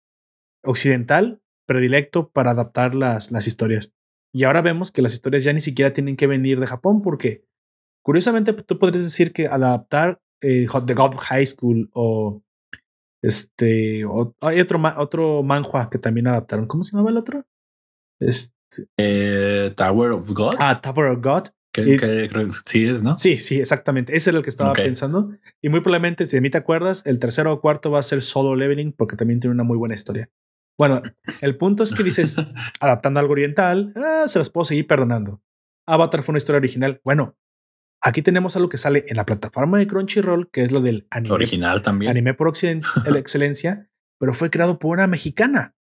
[0.63, 3.93] occidental predilecto para adaptar las, las historias.
[4.33, 7.43] Y ahora vemos que las historias ya ni siquiera tienen que venir de Japón porque,
[8.03, 12.43] curiosamente, tú podrías decir que adaptar eh, The God of High School o
[13.21, 14.03] este,
[14.41, 16.67] hay otro, otro manhua que también adaptaron.
[16.67, 17.45] ¿Cómo se llamaba el otro?
[18.19, 18.53] Este,
[18.97, 20.55] eh, Tower of God.
[20.59, 21.43] Ah, Tower of God.
[21.73, 22.29] Que,
[22.65, 23.17] sí es, ¿no?
[23.17, 24.15] Sí, sí, exactamente.
[24.15, 25.31] Ese era el que estaba pensando.
[25.61, 28.21] Y muy probablemente, si de mí te acuerdas, el tercero o cuarto va a ser
[28.21, 30.29] solo leveling porque también tiene una muy buena historia.
[30.81, 31.03] Bueno,
[31.41, 32.37] el punto es que dices,
[32.81, 35.39] adaptando algo oriental, ah, se las puedo seguir perdonando.
[35.85, 36.99] Avatar fue una historia original.
[37.03, 37.37] Bueno,
[38.01, 41.35] aquí tenemos algo que sale en la plataforma de Crunchyroll, que es lo del anime.
[41.35, 42.09] Original también.
[42.09, 45.75] Anime por la excelencia, pero fue creado por una mexicana.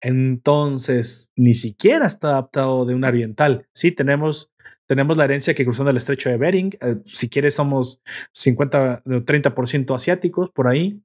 [0.00, 3.66] Entonces, ni siquiera está adaptado de un oriental.
[3.74, 4.52] Sí, tenemos
[4.86, 6.70] tenemos la herencia que cruzó el estrecho de Bering.
[6.80, 8.00] Eh, si quieres, somos
[8.32, 11.02] 50 o 30% asiáticos por ahí.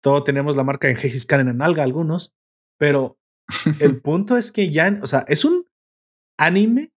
[0.00, 2.34] Todo tenemos la marca de Gengis Khan en alga, algunos.
[2.82, 3.16] Pero
[3.78, 5.68] el punto es que ya, o sea, es un
[6.36, 6.90] anime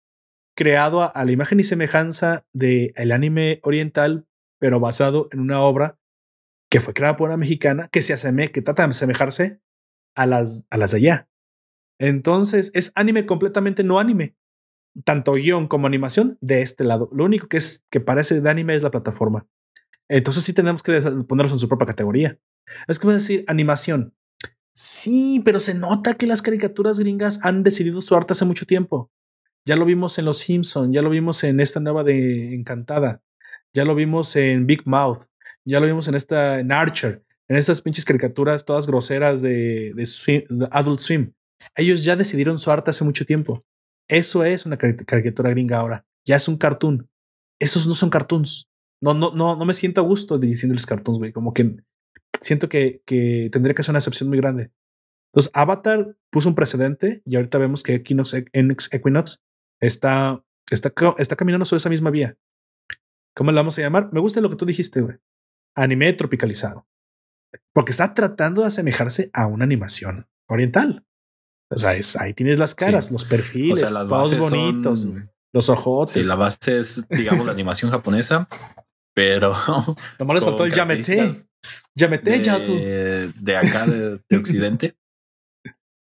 [0.57, 4.25] creado a, la imagen y semejanza del el anime oriental,
[4.59, 5.99] pero basado en una obra
[6.71, 9.61] que fue creada por una mexicana que se aseme, que trata de asemejarse
[10.15, 11.29] a las, a las de allá.
[11.99, 14.35] Entonces es anime completamente no anime
[15.03, 17.11] tanto guion como animación de este lado.
[17.13, 19.45] Lo único que es que parece de anime es la plataforma.
[20.09, 22.39] Entonces sí tenemos que ponerlos en su propia categoría.
[22.87, 24.15] Es que voy a decir animación.
[24.77, 29.09] Sí, pero se nota que las caricaturas gringas han decidido su arte hace mucho tiempo.
[29.65, 33.23] Ya lo vimos en Los Simpson, ya lo vimos en esta nueva de Encantada,
[33.73, 35.27] ya lo vimos en Big Mouth,
[35.63, 39.93] ya lo vimos en esta en Archer, en estas pinches caricaturas todas groseras de,
[40.71, 41.31] Adult Swim.
[41.77, 43.63] Ellos ya decidieron su arte hace mucho tiempo.
[44.09, 46.05] Eso es una caricatura gringa ahora.
[46.25, 47.07] Ya es un cartoon.
[47.59, 48.67] Esos no son cartoons.
[49.01, 51.31] No, no, no, no me siento a gusto diciéndoles cartoons, güey.
[51.31, 51.77] Como que
[52.41, 54.71] siento que, que tendría que ser una excepción muy grande.
[55.35, 59.43] Entonces, Avatar puso un precedente y ahorita vemos que Equinox, Equinox
[59.81, 62.37] está, está, está caminando sobre esa misma vía.
[63.35, 64.09] ¿Cómo le vamos a llamar?
[64.13, 65.17] Me gusta lo que tú dijiste, güey.
[65.75, 66.87] Anime tropicalizado.
[67.73, 71.05] Porque está tratando de asemejarse a una animación oriental.
[71.69, 75.09] O sea, es, ahí tienes las caras, los perfiles, todos bonitos,
[75.51, 76.11] los ojos.
[76.11, 78.47] Sí, la base es, digamos, la animación japonesa,
[79.13, 79.53] pero.
[80.19, 81.33] Nomás les faltó el Yamete.
[81.95, 82.73] Yamete, ya tú.
[82.73, 84.97] De acá, de, Occidente.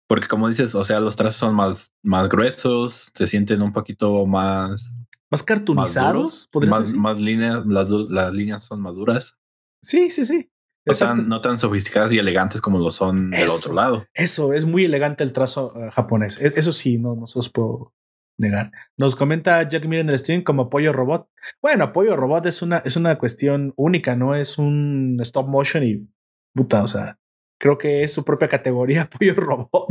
[0.07, 4.25] Porque, como dices, o sea, los trazos son más, más gruesos, se sienten un poquito
[4.25, 4.93] más.
[5.31, 9.37] Más cartoonizados, más, más líneas, las, las líneas son maduras.
[9.81, 10.49] Sí, sí, sí.
[10.85, 14.05] No tan, sofisticadas y elegantes como lo son del otro lado.
[14.13, 16.39] Eso, es muy elegante el trazo eh, japonés.
[16.41, 17.93] E, eso sí, no, no puedo
[18.37, 18.71] negar.
[18.97, 21.29] Nos comenta Jack Mir en el stream como apoyo robot.
[21.61, 26.07] Bueno, apoyo robot es una, es una cuestión única, no es un stop motion y
[26.55, 27.19] puta, o sea,
[27.59, 29.87] creo que es su propia categoría apoyo robot.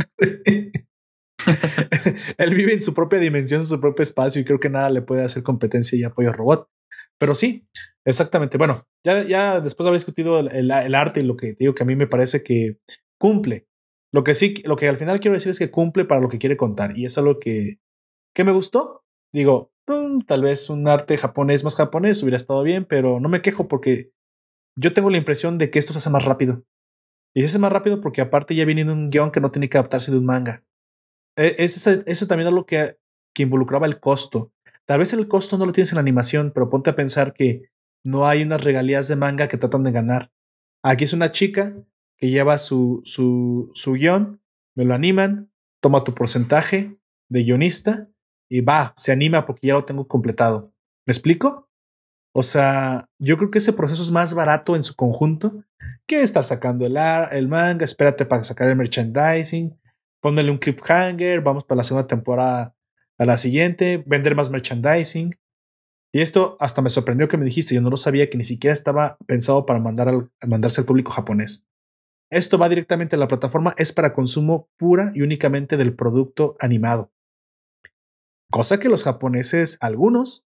[2.37, 5.01] Él vive en su propia dimensión, en su propio espacio y creo que nada le
[5.01, 6.69] puede hacer competencia y apoyo robot.
[7.19, 7.67] Pero sí,
[8.05, 8.57] exactamente.
[8.57, 11.85] Bueno, ya, ya después de haber discutido el, arte y lo que digo que a
[11.85, 12.77] mí me parece que
[13.19, 13.67] cumple.
[14.13, 16.37] Lo que sí, lo que al final quiero decir es que cumple para lo que
[16.37, 16.97] quiere contar.
[16.97, 17.79] Y es algo que,
[18.33, 19.03] que me gustó.
[19.33, 23.41] Digo, mm, tal vez un arte japonés más japonés hubiera estado bien, pero no me
[23.41, 24.11] quejo porque
[24.77, 26.63] yo tengo la impresión de que esto se hace más rápido.
[27.35, 29.77] Y se hace más rápido porque aparte ya viene un guion que no tiene que
[29.77, 30.63] adaptarse de un manga.
[31.35, 32.97] E, eso también es lo que,
[33.33, 34.51] que involucraba el costo.
[34.85, 37.69] Tal vez el costo no lo tienes en la animación, pero ponte a pensar que
[38.03, 40.31] no hay unas regalías de manga que tratan de ganar.
[40.83, 41.75] Aquí es una chica
[42.17, 44.41] que lleva su, su, su guion,
[44.75, 46.97] me lo animan, toma tu porcentaje
[47.29, 48.09] de guionista
[48.53, 50.71] y va, se anima porque ya lo tengo completado.
[51.07, 51.71] ¿Me explico?
[52.35, 55.63] O sea, yo creo que ese proceso es más barato en su conjunto
[56.05, 56.95] que estar sacando el,
[57.31, 59.75] el manga, espérate para sacar el merchandising,
[60.21, 62.75] ponle un cliffhanger, vamos para la segunda temporada
[63.17, 65.35] a la siguiente, vender más merchandising.
[66.13, 68.73] Y esto hasta me sorprendió que me dijiste, yo no lo sabía que ni siquiera
[68.73, 71.67] estaba pensado para mandar al, mandarse al público japonés.
[72.29, 77.12] Esto va directamente a la plataforma, es para consumo pura y únicamente del producto animado.
[78.53, 80.45] Cosa que los japoneses, algunos,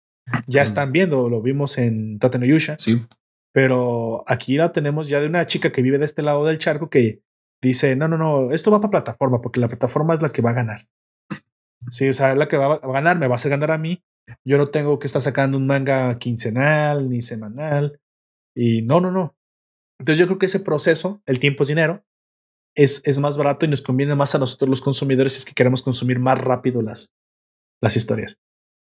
[0.47, 2.79] ya están viendo, lo vimos en Tate Yusha.
[2.79, 3.05] Sí.
[3.53, 6.89] Pero aquí la tenemos ya de una chica que vive de este lado del charco
[6.89, 7.21] que
[7.61, 10.49] dice, no, no, no, esto va para plataforma porque la plataforma es la que va
[10.49, 10.89] a ganar.
[11.91, 13.77] Sí, o sea, es la que va a ganar, me va a hacer ganar a
[13.77, 14.03] mí.
[14.47, 18.01] Yo no tengo que estar sacando un manga quincenal ni semanal.
[18.55, 19.37] Y no, no, no.
[19.99, 22.03] Entonces yo creo que ese proceso, el tiempo es dinero,
[22.75, 25.53] es, es más barato y nos conviene más a nosotros los consumidores si es que
[25.53, 27.15] queremos consumir más rápido las,
[27.81, 28.39] las historias.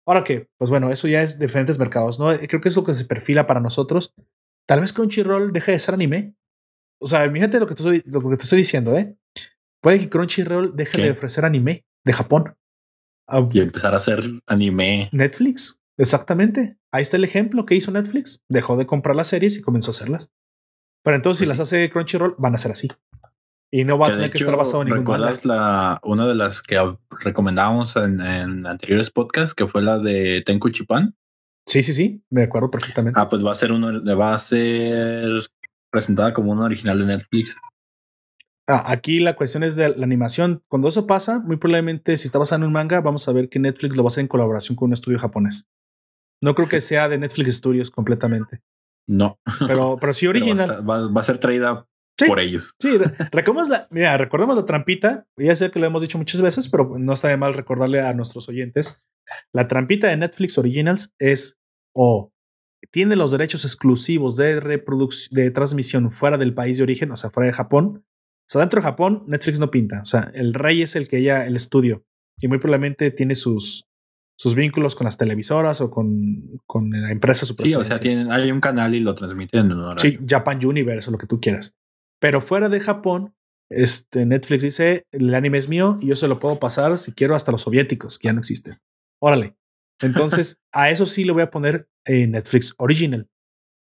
[0.08, 2.28] Ahora que, pues bueno, eso ya es diferentes mercados, ¿no?
[2.38, 4.14] Creo que es lo que se perfila para nosotros.
[4.66, 6.36] Tal vez Crunchyroll deje de ser anime.
[7.02, 9.18] O sea, fíjate lo que te estoy, lo que te estoy diciendo, ¿eh?
[9.82, 12.56] Puede que Crunchyroll deje de ofrecer anime de Japón.
[13.28, 15.10] Ah, y empezar a hacer anime.
[15.12, 16.78] Netflix, exactamente.
[16.92, 18.42] Ahí está el ejemplo que hizo Netflix.
[18.50, 20.32] Dejó de comprar las series y comenzó a hacerlas.
[21.04, 22.88] Pero entonces, si pues las hace Crunchyroll, van a ser así.
[23.72, 26.62] Y no va a tener que estar basado en ningún ¿Recuerdas la, una de las
[26.62, 26.80] que
[27.22, 31.16] recomendábamos en, en, anteriores podcasts, que fue la de Tenku Chipan?
[31.66, 33.20] Sí, sí, sí, me acuerdo perfectamente.
[33.20, 35.42] Ah, pues va a ser uno, va a ser
[35.92, 37.58] presentada como una original de Netflix.
[38.70, 40.64] Ah, aquí la cuestión es de la animación.
[40.70, 43.60] Cuando eso pasa, muy probablemente si está basado en un manga, vamos a ver que
[43.60, 45.70] Netflix lo va a hacer en colaboración con un estudio japonés.
[46.42, 48.62] No creo que sea de Netflix Studios completamente.
[49.08, 49.40] No.
[49.68, 50.90] Pero, pero sí original.
[50.90, 51.86] va, a ser traída
[52.26, 52.76] por ellos.
[52.80, 52.98] Sí,
[53.32, 55.28] recordemos la, mira, recordemos la trampita.
[55.38, 58.14] Ya sé que lo hemos dicho muchas veces, pero no está de mal recordarle a
[58.14, 59.04] nuestros oyentes.
[59.54, 61.60] La trampita de Netflix Originals es
[61.94, 62.32] o
[62.92, 67.30] tiene los derechos exclusivos de reproducción, de transmisión fuera del país de origen, o sea,
[67.30, 68.06] fuera de Japón,
[68.48, 70.02] o sea, dentro de Japón, Netflix no pinta.
[70.02, 72.06] O sea, el rey es el que ya, el estudio.
[72.40, 73.88] Y muy probablemente tiene sus,
[74.38, 78.50] sus vínculos con las televisoras o con, con la empresa Sí, o sea, tienen, hay
[78.52, 79.70] un canal y lo transmiten.
[79.98, 81.76] Sí, Japan Universe o lo que tú quieras.
[82.20, 83.36] Pero fuera de Japón,
[83.70, 87.36] este, Netflix dice, el anime es mío y yo se lo puedo pasar si quiero
[87.36, 88.80] hasta los soviéticos, que ya no existen.
[89.20, 89.56] Órale.
[90.02, 93.30] Entonces, a eso sí le voy a poner eh, Netflix Original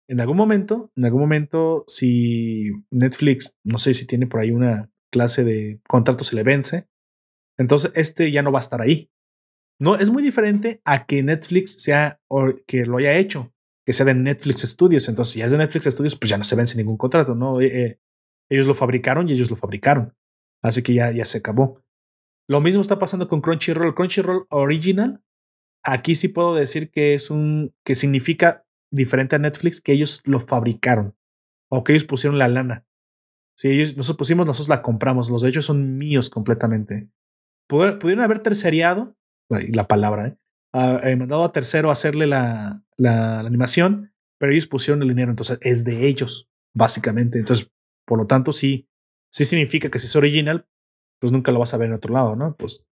[0.07, 4.89] en algún momento, en algún momento, si Netflix, no sé si tiene por ahí una
[5.11, 6.87] clase de contrato se le vence,
[7.57, 9.09] entonces este ya no va a estar ahí.
[9.79, 13.53] No, es muy diferente a que Netflix sea o que lo haya hecho,
[13.85, 15.07] que sea de Netflix Studios.
[15.07, 17.61] Entonces, si es de Netflix Studios, pues ya no se vence ningún contrato, ¿no?
[17.61, 17.99] Eh, eh,
[18.49, 20.15] ellos lo fabricaron y ellos lo fabricaron.
[20.61, 21.81] Así que ya, ya se acabó.
[22.49, 23.93] Lo mismo está pasando con Crunchyroll.
[23.93, 25.21] Crunchyroll Original,
[25.83, 30.39] aquí sí puedo decir que es un, que significa diferente a Netflix que ellos lo
[30.39, 31.15] fabricaron
[31.69, 32.85] o que ellos pusieron la lana.
[33.57, 35.29] Si ellos, nosotros pusimos, nosotros la compramos.
[35.29, 37.09] Los derechos son míos completamente.
[37.67, 39.17] Pudieron haber terceriado,
[39.49, 40.37] la palabra, ¿eh?
[40.73, 45.31] Ah, eh, mandado a tercero a hacerle la, la, animación, pero ellos pusieron el dinero,
[45.31, 47.39] entonces es de ellos, básicamente.
[47.39, 47.71] Entonces,
[48.07, 48.87] por lo tanto, sí,
[49.31, 50.65] sí significa que si es original,
[51.19, 52.55] pues nunca lo vas a ver en otro lado, ¿no?
[52.55, 52.87] Pues,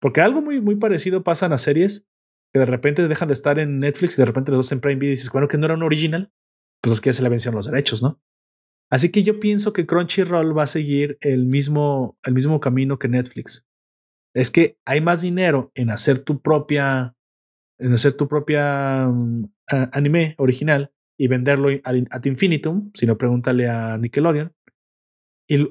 [0.00, 2.06] porque algo muy, muy parecido pasa en las series
[2.52, 4.96] que de repente dejan de estar en Netflix y de repente los dos en Prime
[4.96, 6.30] Video y dices, bueno, que no era un original,
[6.82, 8.20] pues es que ya se le vencieron los derechos, ¿no?
[8.90, 13.08] Así que yo pienso que Crunchyroll va a seguir el mismo, el mismo camino que
[13.08, 13.66] Netflix.
[14.34, 17.16] Es que hay más dinero en hacer tu propia,
[17.78, 19.48] en hacer tu propia mm,
[19.92, 24.52] anime original y venderlo ad infinitum, si no pregúntale a Nickelodeon,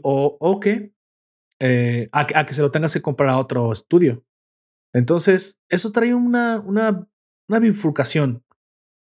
[0.03, 0.93] o, o que
[1.63, 4.25] eh, a, que se lo tengas que comprar a otro estudio.
[4.93, 7.07] Entonces, eso trae una, una,
[7.47, 8.43] una bifurcación.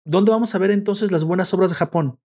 [0.05, 2.20] ¿Dónde vamos a ver entonces las buenas obras de Japón?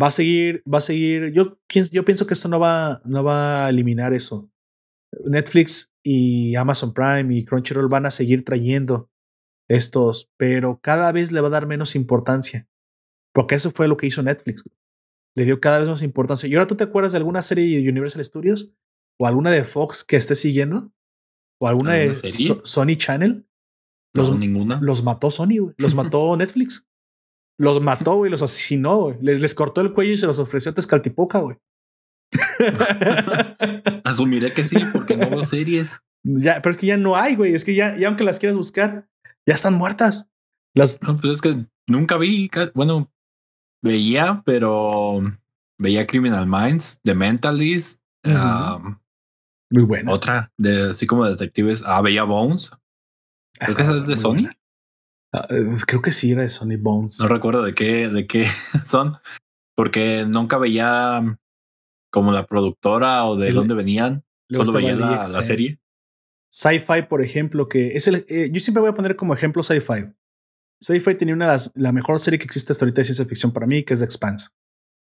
[0.00, 1.32] Va a seguir, va a seguir.
[1.32, 4.50] Yo, yo pienso que esto no va, no va a eliminar eso.
[5.26, 9.10] Netflix y Amazon Prime y Crunchyroll van a seguir trayendo
[9.68, 12.66] estos, pero cada vez le va a dar menos importancia.
[13.34, 14.64] Porque eso fue lo que hizo Netflix.
[15.36, 16.48] Le dio cada vez más importancia.
[16.48, 18.72] ¿Y ahora tú te acuerdas de alguna serie de Universal Studios?
[19.20, 20.92] ¿O alguna de Fox que estés siguiendo?
[21.60, 22.14] o alguna de
[22.64, 23.44] Sony Channel.
[24.14, 24.78] Los, ninguna.
[24.80, 26.88] Los mató Sony, Los mató Netflix.
[27.58, 28.30] Los mató, güey.
[28.30, 29.16] Los asesinó, güey.
[29.20, 31.56] Les, les cortó el cuello y se los ofreció a Tezcaltipoca, güey.
[34.04, 36.00] Asumiré que sí, porque no veo series.
[36.24, 37.54] Ya, pero es que ya no hay, güey.
[37.54, 39.08] Es que ya, ya aunque las quieras buscar,
[39.46, 40.30] ya están muertas.
[40.74, 41.00] Las...
[41.02, 43.12] No, pues es que nunca vi, bueno,
[43.82, 45.20] veía, pero
[45.78, 48.02] veía Criminal Minds, The Mentalist,
[49.70, 50.12] muy buena.
[50.12, 51.82] Otra, de, así como detectives.
[51.84, 52.70] Ah, veía Bones.
[53.58, 54.48] Creo que es de Sony.
[55.32, 57.20] Ah, eh, creo que sí era de Sony Bones.
[57.20, 58.46] No recuerdo de qué, de qué
[58.86, 59.18] son,
[59.76, 61.38] porque nunca veía
[62.10, 64.24] como la productora o de dónde venían.
[64.50, 65.78] Solo veía la, serie.
[66.50, 68.24] Sci-Fi, por ejemplo, que es el.
[68.28, 70.14] Eh, yo siempre voy a poner como ejemplo Sci-Fi.
[70.80, 73.52] Sci-Fi tenía una de las, la mejor serie que existe hasta ahorita de ciencia ficción
[73.52, 74.50] para mí, que es The Expanse.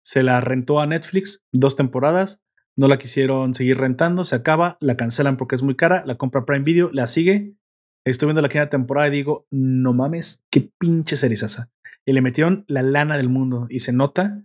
[0.02, 2.40] Se la rentó a Netflix dos temporadas
[2.76, 6.44] no la quisieron seguir rentando, se acaba, la cancelan porque es muy cara, la compra
[6.44, 7.56] Prime Video, la sigue.
[8.04, 11.72] Estoy viendo la quinta temporada y digo, no mames, qué pinche serie esa.
[12.04, 14.44] Y le metieron la lana del mundo y se nota,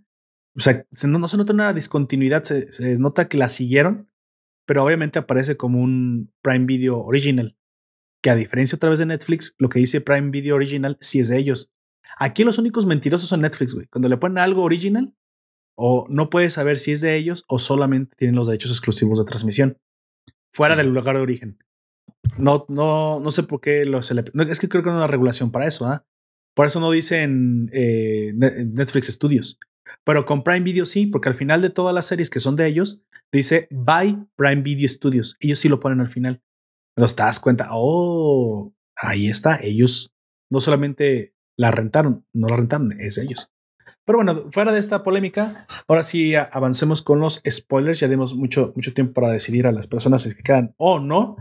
[0.56, 4.10] o sea, no, se nota una discontinuidad, se, se nota que la siguieron,
[4.66, 7.56] pero obviamente aparece como un Prime Video original,
[8.22, 11.28] que a diferencia otra vez de Netflix, lo que dice Prime Video original sí es
[11.28, 11.70] de ellos.
[12.18, 13.86] Aquí los únicos mentirosos son Netflix, güey.
[13.86, 15.14] Cuando le ponen algo original,
[15.74, 19.24] o no puedes saber si es de ellos o solamente tienen los derechos exclusivos de
[19.24, 19.78] transmisión
[20.52, 21.58] fuera del lugar de origen.
[22.38, 24.98] No, no, no sé por qué lo se le, es que creo que no hay
[24.98, 26.06] una regulación para eso, ¿ah?
[26.54, 29.58] Por eso no dicen eh, Netflix Studios.
[30.04, 32.66] Pero con Prime Video sí, porque al final de todas las series que son de
[32.66, 33.02] ellos,
[33.32, 35.36] dice by Prime Video Studios.
[35.40, 36.42] Ellos sí lo ponen al final.
[36.96, 39.58] Nos te das cuenta, oh, ahí está.
[39.62, 40.12] Ellos
[40.50, 43.52] no solamente la rentaron, no la rentaron, es ellos.
[44.04, 48.00] Pero bueno, fuera de esta polémica, ahora sí avancemos con los spoilers.
[48.00, 51.36] Ya dimos mucho, mucho tiempo para decidir a las personas si quedan o no.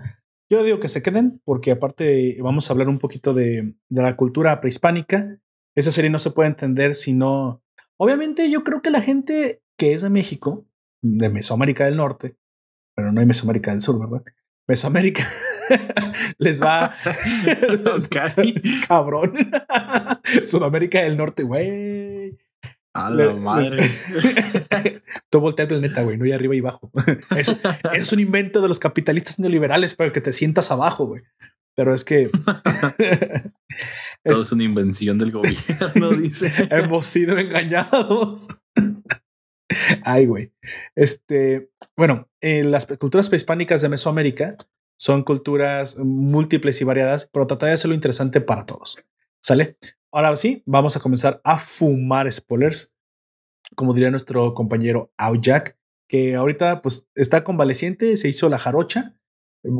[0.49, 4.15] Yo digo que se queden porque aparte vamos a hablar un poquito de, de la
[4.15, 5.39] cultura prehispánica.
[5.75, 7.63] Esa serie no se puede entender si no...
[7.97, 10.67] Obviamente yo creo que la gente que es de México,
[11.01, 12.35] de Mesoamérica del Norte,
[12.95, 14.23] pero no hay Mesoamérica del Sur, ¿verdad?
[14.67, 15.27] Mesoamérica
[16.37, 16.93] les va
[18.87, 19.33] cabrón.
[20.45, 22.37] Sudamérica del Norte, güey.
[22.93, 23.85] A la madre.
[25.29, 26.91] Tú voltea el planeta, güey, no hay arriba y abajo.
[27.37, 27.57] Eso,
[27.93, 31.21] es un invento de los capitalistas neoliberales para que te sientas abajo, güey.
[31.73, 32.29] Pero es que.
[34.23, 36.51] Todo es, una invención del gobierno, dice.
[36.69, 38.47] Hemos sido engañados.
[40.03, 40.53] Ay, güey.
[40.95, 41.69] Este.
[41.95, 44.57] Bueno, las culturas prehispánicas de Mesoamérica
[44.97, 49.03] son culturas múltiples y variadas, pero trata de hacerlo interesante para todos.
[49.41, 49.77] ¿Sale?
[50.11, 52.93] Ahora sí, vamos a comenzar a fumar spoilers.
[53.75, 55.11] Como diría nuestro compañero
[55.41, 59.15] Jack, que ahorita pues está convaleciente, se hizo la jarocha,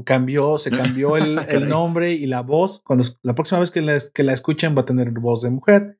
[0.06, 2.82] cambió, se cambió el, el nombre y la voz.
[2.84, 6.00] Cuando la próxima vez que la, que la escuchen va a tener voz de mujer.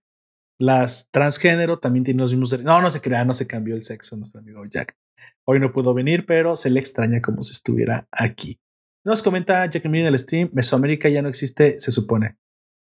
[0.62, 4.16] Las transgénero también tienen los mismos No, no se crea, no se cambió el sexo,
[4.16, 4.96] nuestro amigo Jack.
[5.44, 8.60] Hoy no pudo venir, pero se le extraña como si estuviera aquí.
[9.04, 12.38] Nos comenta Jack en el stream, Mesoamérica ya no existe, se supone.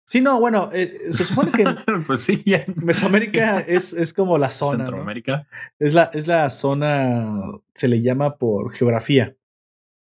[0.04, 1.64] Sí, no, bueno, eh, se supone que
[2.06, 2.42] pues sí,
[2.74, 4.78] Mesoamérica es, es como la zona.
[4.84, 5.46] Centroamérica.
[5.78, 9.36] Es, la, es la zona, se le llama por geografía.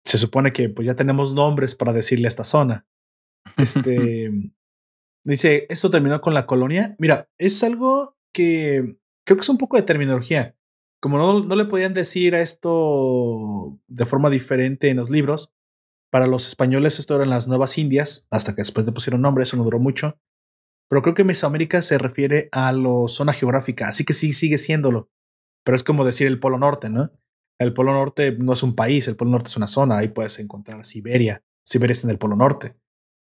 [0.05, 2.85] Se supone que pues ya tenemos nombres para decirle a esta zona.
[3.57, 4.31] Este
[5.33, 6.95] dice, ¿esto terminó con la colonia?
[6.99, 10.55] Mira, es algo que creo que es un poco de terminología.
[11.01, 15.53] Como no, no le podían decir a esto de forma diferente en los libros,
[16.11, 19.57] para los españoles esto eran las Nuevas Indias, hasta que después le pusieron nombre, eso
[19.57, 20.17] no duró mucho.
[20.89, 25.09] Pero creo que Mesoamérica se refiere a la zona geográfica, así que sí sigue siéndolo.
[25.65, 27.11] Pero es como decir el Polo Norte, ¿no?
[27.59, 30.39] El Polo Norte no es un país, el Polo Norte es una zona, ahí puedes
[30.39, 31.43] encontrar Siberia.
[31.65, 32.75] Siberia está en el Polo Norte.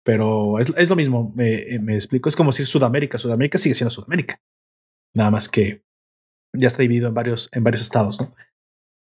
[0.04, 2.28] Pero es, lo mismo, me, me, explico.
[2.28, 3.18] Es como decir Sudamérica.
[3.18, 4.42] Sudamérica sigue siendo Sudamérica.
[5.16, 5.84] Nada más que
[6.54, 8.36] ya está dividido en varios, en varios estados, ¿no?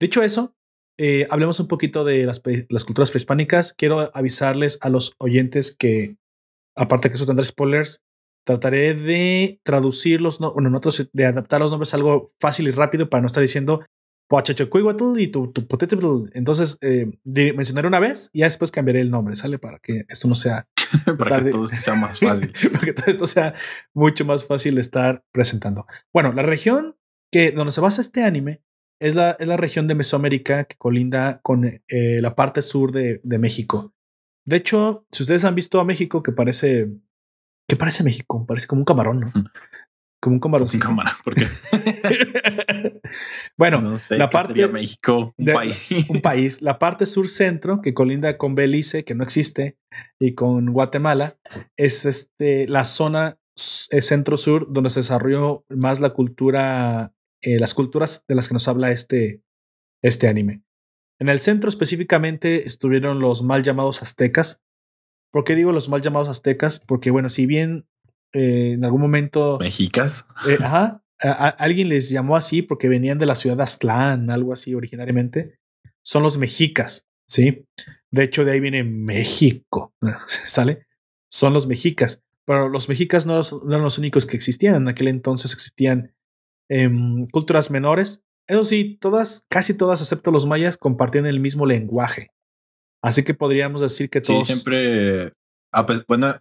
[0.00, 0.54] Dicho eso,
[0.98, 3.72] eh, hablemos un poquito de las, las, culturas prehispánicas.
[3.72, 6.16] Quiero avisarles a los oyentes que,
[6.76, 8.02] aparte que eso tendrá spoilers,
[8.44, 13.08] trataré de traducir los, bueno, nosotros de adaptar los nombres a algo fácil y rápido
[13.08, 13.84] para no estar diciendo
[15.18, 15.66] y tu, tu
[16.32, 19.58] Entonces, eh, mencionaré una vez y ya después cambiaré el nombre, ¿sale?
[19.58, 20.68] Para que esto no sea.
[21.18, 22.52] para que todo esto sea más fácil.
[22.72, 23.54] para que todo esto sea
[23.94, 25.86] mucho más fácil de estar presentando.
[26.12, 26.96] Bueno, la región
[27.32, 28.62] que donde se basa este anime
[29.00, 31.80] es la, es la región de Mesoamérica que colinda con eh,
[32.20, 33.94] la parte sur de, de, México.
[34.44, 36.90] De hecho, si ustedes han visto a México, que parece.
[37.68, 38.44] que parece México?
[38.46, 39.32] Parece como un camarón, ¿no?
[40.20, 40.68] Como un camarón.
[40.72, 41.46] Un camarón, porque.
[43.56, 44.66] bueno, la parte.
[44.66, 45.88] México, un país.
[46.08, 46.62] un país.
[46.62, 49.78] La parte sur-centro, que colinda con Belice, que no existe,
[50.18, 51.38] y con Guatemala,
[51.76, 53.38] es este, la zona
[53.90, 58.66] eh, centro-sur donde se desarrolló más la cultura eh, las culturas de las que nos
[58.66, 59.42] habla este,
[60.02, 60.62] este anime.
[61.20, 64.60] En el centro específicamente estuvieron los mal llamados aztecas.
[65.32, 66.80] ¿Por qué digo los mal llamados aztecas?
[66.80, 67.86] Porque bueno, si bien
[68.32, 69.58] eh, en algún momento...
[69.60, 70.26] Mexicas.
[70.46, 71.02] Eh, ajá,
[71.58, 75.58] alguien les llamó así porque venían de la ciudad de Aztlán, algo así originariamente.
[76.02, 77.66] Son los mexicas, ¿sí?
[78.10, 79.92] De hecho, de ahí viene México,
[80.26, 80.86] ¿sale?
[81.30, 82.22] Son los mexicas.
[82.46, 84.76] Pero los mexicas no, no eran los únicos que existían.
[84.76, 86.14] En aquel entonces existían
[86.68, 88.22] Em, culturas menores.
[88.46, 92.28] Eso sí, todas, casi todas, excepto los mayas, compartían el mismo lenguaje.
[93.02, 94.46] Así que podríamos decir que todos.
[94.46, 95.32] Sí, siempre.
[96.06, 96.36] Bueno,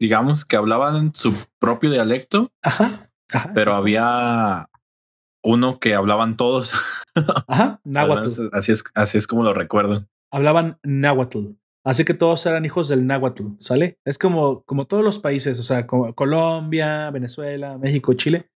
[0.00, 2.50] digamos que hablaban su propio dialecto.
[2.62, 3.12] Ajá.
[3.54, 4.68] pero había
[5.44, 6.72] uno que hablaban todos.
[7.46, 7.80] Ajá.
[7.84, 8.48] Náhuatl.
[8.52, 10.08] Así es, así es como lo recuerdo.
[10.32, 11.54] Hablaban náhuatl.
[11.84, 13.98] Así que todos eran hijos del náhuatl, ¿sale?
[14.04, 18.50] Es como, como todos los países, o sea, como Colombia, Venezuela, México, Chile,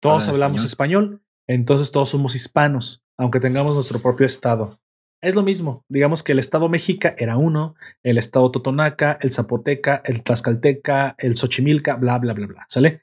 [0.00, 1.22] todos hablamos español.
[1.48, 4.80] entonces todos somos hispanos, aunque tengamos nuestro propio estado.
[5.22, 10.02] Es lo mismo, digamos que el estado mexica era uno, el estado totonaca, el zapoteca,
[10.04, 13.02] el tlaxcalteca, el xochimilca, bla, bla, bla, bla, ¿sale?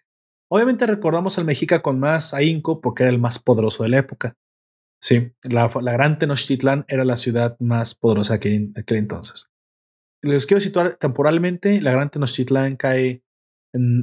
[0.52, 4.36] Obviamente recordamos al mexica con más ahínco porque era el más poderoso de la época.
[5.02, 9.50] Sí, la, gran Tenochtitlán era la ciudad más poderosa que aquel entonces.
[10.22, 11.80] les quiero situar temporalmente.
[11.80, 13.24] La Gran Tenochtitlán cae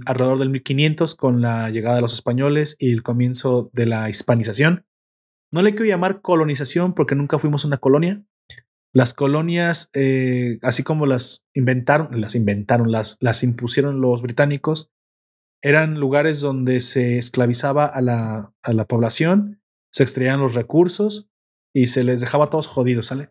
[0.07, 4.87] alrededor del 1500 con la llegada de los españoles y el comienzo de la hispanización.
[5.53, 8.25] No le quiero llamar colonización porque nunca fuimos una colonia.
[8.93, 14.91] Las colonias, eh, así como las inventaron, las inventaron, las, las impusieron los británicos,
[15.63, 19.61] eran lugares donde se esclavizaba a la, a la población,
[19.93, 21.29] se extraían los recursos
[21.75, 23.31] y se les dejaba todos jodidos, ¿sale?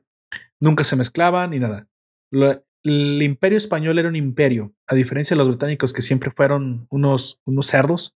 [0.60, 1.88] Nunca se mezclaban ni nada.
[2.32, 7.42] el imperio español era un imperio, a diferencia de los británicos que siempre fueron unos,
[7.46, 8.16] unos cerdos.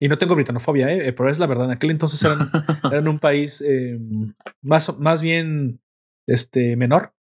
[0.00, 1.12] Y no tengo britanofobia, ¿eh?
[1.12, 1.66] pero es la verdad.
[1.66, 2.50] En aquel entonces eran,
[2.92, 3.98] eran un país eh,
[4.62, 5.80] más, más bien
[6.26, 7.14] este, menor.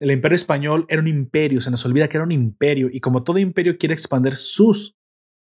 [0.00, 3.22] El imperio español era un imperio, se nos olvida que era un imperio y como
[3.22, 4.96] todo imperio quiere expandir sus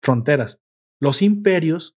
[0.02, 0.60] fronteras.
[1.00, 1.96] Los imperios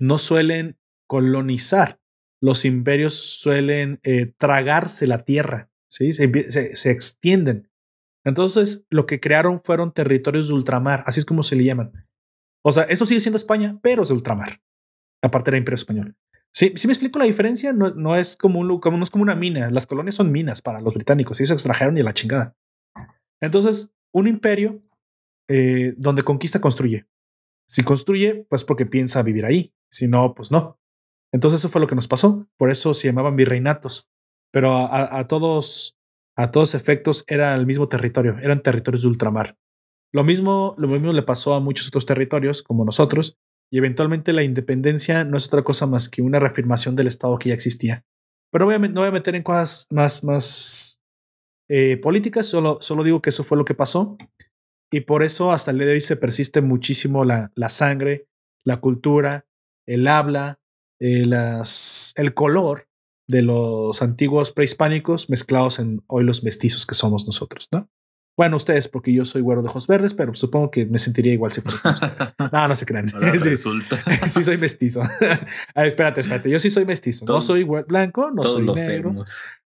[0.00, 2.00] no suelen colonizar,
[2.40, 6.10] los imperios suelen eh, tragarse la tierra, ¿sí?
[6.12, 7.70] Se, se, extienden.
[8.24, 11.92] Entonces, lo que crearon fueron territorios de ultramar, así es como se le llaman.
[12.64, 14.60] O sea, eso sigue siendo España, pero es de ultramar.
[15.22, 16.16] Aparte del imperio español.
[16.52, 19.70] Sí, si me explico la diferencia, no, es como una mina.
[19.70, 21.40] Las colonias son minas para los británicos.
[21.40, 22.56] Ellos se extrajeron y a la chingada.
[23.40, 24.80] Entonces, un imperio
[25.48, 27.06] eh, donde conquista construye.
[27.68, 29.74] Si construye, pues porque piensa vivir ahí.
[29.90, 30.78] Si no, pues no.
[31.32, 32.48] Entonces eso fue lo que nos pasó.
[32.56, 34.08] Por eso se llamaban virreinatos.
[34.52, 35.98] Pero a, todos,
[36.36, 38.38] a todos efectos era el mismo territorio.
[38.38, 39.58] Eran territorios de ultramar.
[40.14, 43.36] Lo mismo, lo mismo le pasó a muchos otros territorios como nosotros.
[43.72, 47.48] Y eventualmente la independencia no es otra cosa más que una reafirmación del Estado que
[47.48, 48.04] ya existía.
[48.52, 51.02] Pero no voy a meter en cosas más, más
[51.68, 54.16] eh, políticas, solo, solo digo que eso fue lo que pasó.
[54.92, 58.28] Y por eso hasta el día de hoy se persiste muchísimo la, la sangre,
[58.64, 59.48] la cultura,
[59.84, 60.60] el habla,
[61.00, 62.86] eh, las, el color
[63.26, 67.90] de los antiguos prehispánicos mezclados en hoy los mestizos que somos nosotros, ¿no?
[68.36, 71.52] Bueno, ustedes, porque yo soy güero de ojos verdes, pero supongo que me sentiría igual
[71.52, 73.06] si fuera No, no se crean.
[73.38, 73.56] sí,
[74.28, 75.02] sí, soy mestizo.
[75.74, 76.50] espérate, espérate.
[76.50, 77.24] Yo sí soy mestizo.
[77.26, 79.14] no soy blanco, no soy negro.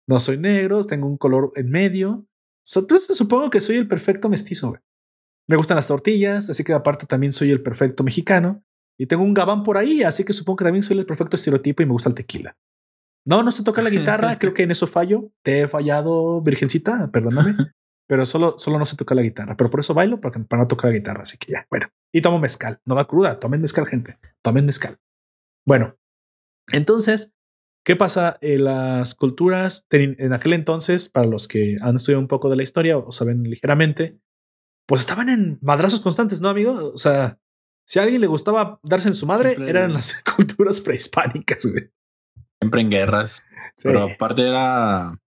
[0.05, 2.25] No soy negro, tengo un color en medio.
[2.75, 4.69] Entonces supongo que soy el perfecto mestizo.
[4.69, 4.81] Güey.
[5.47, 8.63] Me gustan las tortillas, así que aparte también soy el perfecto mexicano.
[8.99, 11.83] Y tengo un gabán por ahí, así que supongo que también soy el perfecto estereotipo
[11.83, 12.57] y me gusta el tequila.
[13.25, 15.31] No, no se toca la guitarra, creo que en eso fallo.
[15.43, 17.55] Te he fallado, virgencita, perdóname.
[18.07, 19.57] Pero solo, solo no se toca la guitarra.
[19.57, 21.23] Pero por eso bailo, para, para no tocar la guitarra.
[21.23, 21.87] Así que ya, bueno.
[22.13, 22.79] Y tomo mezcal.
[22.85, 24.17] No da cruda, tomen mezcal, gente.
[24.41, 24.97] Tomen mezcal.
[25.65, 25.97] Bueno,
[26.71, 27.33] entonces,
[27.83, 28.37] ¿qué pasa?
[28.41, 32.63] en las culturas, en aquel entonces, para los que han estudiado un poco de la
[32.63, 34.17] historia o saben ligeramente,
[34.87, 36.91] pues estaban en madrazos constantes, ¿no, amigo?
[36.93, 37.39] O sea,
[37.85, 41.91] si a alguien le gustaba darse en su madre, eran las culturas prehispánicas, güey.
[42.59, 43.45] Siempre en guerras.
[43.83, 45.19] Pero aparte era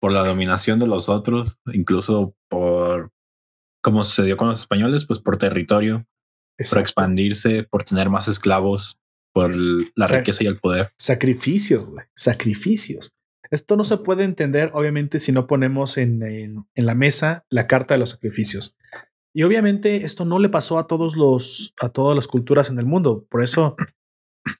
[0.00, 3.12] por la dominación de los otros, incluso por,
[3.82, 6.06] como sucedió con los españoles, pues por territorio,
[6.70, 9.00] por expandirse, por tener más esclavos,
[9.32, 9.54] por
[9.94, 10.92] la riqueza y el poder.
[10.98, 11.88] Sacrificios.
[12.14, 13.14] Sacrificios.
[13.50, 17.94] Esto no se puede entender, obviamente, si no ponemos en, en, la mesa la carta
[17.94, 18.76] de los sacrificios.
[19.32, 22.86] Y obviamente esto no le pasó a todos los, a todas las culturas en el
[22.86, 23.26] mundo.
[23.28, 23.76] Por eso,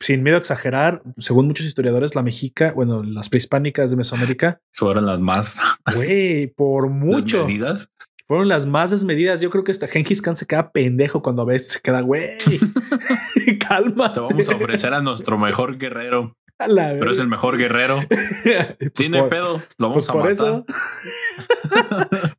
[0.00, 5.06] sin miedo a exagerar, según muchos historiadores, la mexica, bueno, las prehispánicas de Mesoamérica fueron
[5.06, 5.58] las más,
[5.94, 7.38] güey, por mucho.
[7.38, 7.90] Desmedidas.
[8.26, 9.40] Fueron las más desmedidas.
[9.40, 12.38] Yo creo que hasta Genghis Khan se queda pendejo cuando ves, se queda, güey,
[13.68, 14.12] calma.
[14.12, 16.36] Te vamos a ofrecer a nuestro mejor guerrero.
[16.66, 18.00] Pero es el mejor guerrero.
[18.08, 20.30] pues Tiene pedo, lo vamos pues a por matar.
[20.30, 20.64] Eso.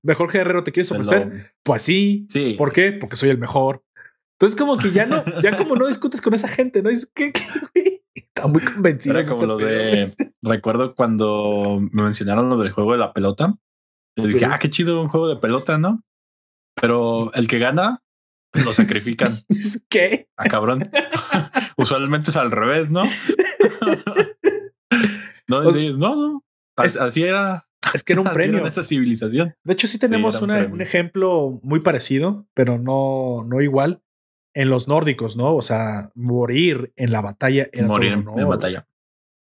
[0.04, 1.54] mejor guerrero te quieres ofrecer.
[1.64, 2.28] Pues sí.
[2.30, 2.54] sí.
[2.58, 2.92] ¿Por qué?
[2.92, 3.84] Porque soy el mejor.
[4.42, 6.90] Entonces, como que ya no, ya como no discutes con esa gente, ¿no?
[6.90, 7.32] Es que,
[8.16, 9.20] está muy convencido.
[9.20, 10.16] Era como lo de.
[10.42, 13.60] Recuerdo cuando me mencionaron lo del juego de la pelota.
[14.16, 16.04] Les dije, ah, qué chido un juego de pelota, ¿no?
[16.74, 18.02] Pero el que gana
[18.66, 19.38] lo sacrifican.
[19.90, 20.28] ¿Qué?
[20.38, 20.90] A ah, cabrón.
[21.78, 23.04] Usualmente es al revés, ¿no?
[25.48, 26.44] no, no, no.
[26.78, 27.68] así era.
[27.94, 28.58] Es que era un premio.
[28.58, 29.54] Era esa civilización.
[29.64, 34.02] De hecho, sí tenemos un, ejemplo muy parecido, pero no, no igual.
[34.54, 35.56] En los nórdicos, ¿no?
[35.56, 38.88] O sea, morir en la batalla era Morir en, batalla.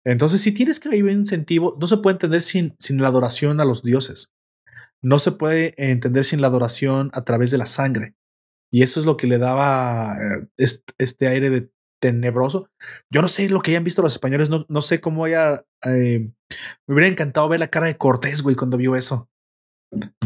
[0.04, 3.60] Entonces, si tienes que vivir un incentivo, no se puede entender sin, sin la adoración
[3.60, 4.32] a los dioses.
[5.02, 8.14] No se puede entender sin la adoración a través de la sangre.
[8.72, 10.46] Y eso es lo que le daba eh,
[10.98, 11.70] este, aire de
[12.00, 12.70] tenebroso.
[13.10, 15.64] Yo no sé lo que hayan visto los españoles, no, no sé cómo haya.
[15.84, 16.30] Eh,
[16.86, 19.28] me hubiera encantado ver la cara de Cortés, güey, cuando vio eso.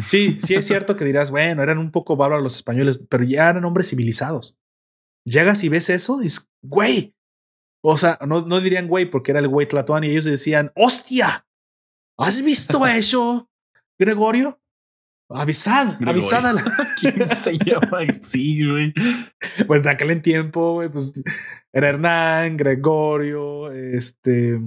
[0.05, 3.51] Sí, sí es cierto que dirás, bueno, eran un poco bárbaros los españoles, pero ya
[3.51, 4.59] eran hombres civilizados.
[5.25, 7.15] Llegas y ves eso, y es güey.
[7.83, 11.47] O sea, no, no dirían güey porque era el güey Tlatuán y ellos decían, hostia,
[12.19, 13.51] ¿has visto eso,
[13.99, 14.61] Gregorio?
[15.33, 16.65] Avisad, avisad a la...
[17.01, 18.93] ¿Quién se llama así, güey?
[19.67, 21.13] Pues de aquel en tiempo, güey, pues
[21.73, 24.59] era Hernán, Gregorio, este,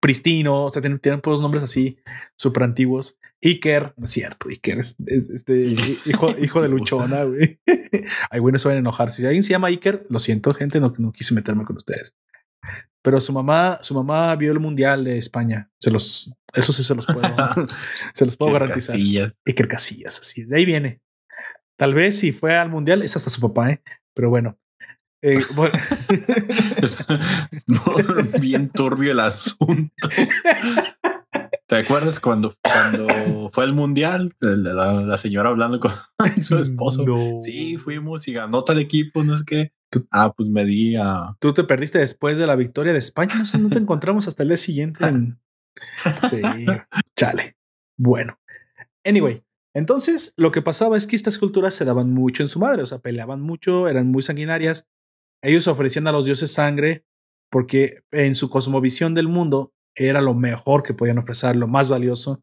[0.00, 1.98] Pristino, o sea, tienen, tienen todos nombres así
[2.36, 3.18] súper antiguos.
[3.42, 5.74] Iker, no es cierto, Iker es, este
[6.06, 7.60] hijo, hijo de Luchona, güey.
[8.30, 9.10] Ay, bueno, se van a enojar.
[9.10, 12.16] Si alguien se llama Iker, lo siento, gente, no, no quise meterme con ustedes.
[13.02, 15.70] Pero su mamá, su mamá vio el mundial de España.
[15.80, 17.20] Se los, eso sí se los puedo,
[18.14, 18.96] se los puedo garantizar.
[18.96, 19.32] Casillas.
[19.46, 20.50] Iker Casillas, así es.
[20.50, 21.00] De ahí viene.
[21.76, 23.82] Tal vez si fue al mundial, es hasta su papá, ¿eh?
[24.14, 24.58] Pero bueno,
[25.22, 25.40] eh,
[28.40, 30.08] Bien turbio el asunto.
[31.66, 34.34] ¿Te acuerdas cuando, cuando fue el mundial?
[34.40, 35.92] La, señora hablando con
[36.42, 37.04] su esposo.
[37.40, 39.72] Sí, fuimos y ganó tal equipo, no sé qué.
[40.10, 41.36] ah, pues me di a.
[41.38, 43.36] Tú te perdiste después de la victoria de España.
[43.36, 45.04] No sé, no te encontramos hasta el día siguiente.
[46.28, 46.42] Sí,
[47.16, 47.56] chale.
[47.96, 48.38] Bueno,
[49.04, 52.82] anyway, entonces lo que pasaba es que estas culturas se daban mucho en su madre,
[52.82, 54.88] o sea, peleaban mucho, eran muy sanguinarias
[55.42, 57.04] ellos ofrecían a los dioses sangre
[57.50, 62.42] porque en su cosmovisión del mundo era lo mejor que podían ofrecer, lo más valioso.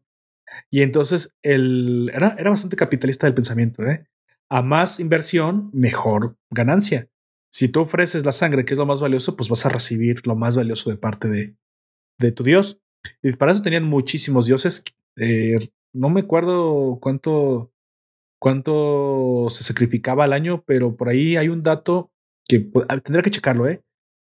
[0.70, 3.82] Y entonces el, era, era bastante capitalista del pensamiento.
[3.84, 4.06] ¿eh?
[4.50, 7.08] A más inversión, mejor ganancia.
[7.50, 10.36] Si tú ofreces la sangre, que es lo más valioso, pues vas a recibir lo
[10.36, 11.56] más valioso de parte de,
[12.18, 12.80] de tu dios.
[13.22, 14.84] Y para eso tenían muchísimos dioses.
[15.16, 15.58] Eh,
[15.94, 17.72] no me acuerdo cuánto,
[18.38, 22.12] cuánto se sacrificaba al año, pero por ahí hay un dato
[22.48, 23.82] que pues, tendrá que checarlo, ¿eh?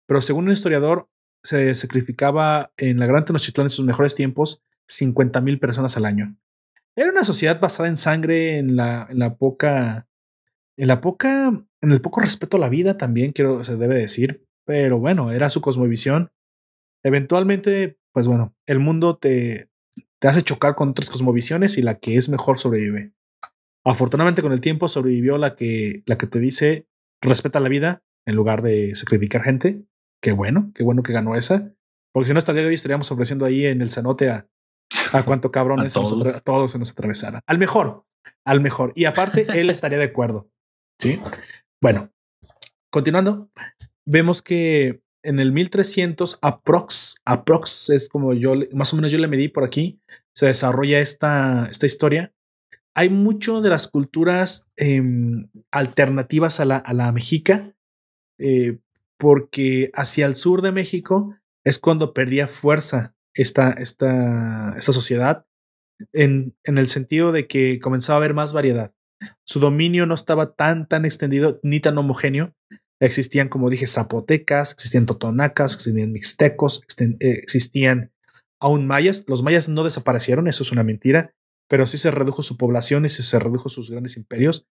[0.08, 1.10] Pero según un historiador,
[1.44, 6.36] se sacrificaba en la Gran Tenochtitlán en sus mejores tiempos 50 mil personas al año.
[6.96, 10.08] Era una sociedad basada en sangre, en la, en la poca,
[10.78, 11.48] en la poca,
[11.82, 14.48] en el poco respeto a la vida también, quiero, se debe decir.
[14.66, 16.32] Pero bueno, era su cosmovisión.
[17.04, 19.70] Eventualmente, pues bueno, el mundo te,
[20.20, 23.12] te hace chocar con otras cosmovisiones y la que es mejor sobrevive.
[23.84, 26.88] Afortunadamente con el tiempo sobrevivió la que, la que te dice
[27.26, 29.84] respeta la vida en lugar de sacrificar gente.
[30.22, 31.74] Qué bueno, qué bueno que ganó esa.
[32.14, 34.48] Porque si no, hasta el día de hoy estaríamos ofreciendo ahí en el cenote a,
[35.12, 36.44] a cuánto cabrones todos.
[36.44, 37.42] todos se nos atravesara.
[37.46, 38.06] Al mejor,
[38.46, 38.94] al mejor.
[38.96, 40.50] Y aparte, él estaría de acuerdo.
[41.00, 41.20] Sí.
[41.82, 42.12] Bueno,
[42.90, 43.50] continuando,
[44.06, 49.28] vemos que en el 1300, aprox, aprox es como yo, más o menos yo le
[49.28, 50.00] medí por aquí,
[50.34, 52.35] se desarrolla esta, esta historia
[52.96, 57.76] hay mucho de las culturas em, alternativas a la, a la mexica,
[58.40, 58.80] eh,
[59.20, 61.36] porque hacia el sur de México
[61.66, 65.46] es cuando perdía fuerza esta, esta, esta sociedad,
[66.14, 68.94] en, en el sentido de que comenzaba a haber más variedad.
[69.46, 72.54] Su dominio no estaba tan, tan extendido ni tan homogéneo.
[73.02, 78.14] Existían, como dije, zapotecas, existían totonacas, existían mixtecos, eh, existían
[78.62, 79.26] aún mayas.
[79.28, 81.34] Los mayas no desaparecieron, eso es una mentira
[81.68, 84.68] pero sí se redujo su población y se redujo sus grandes imperios.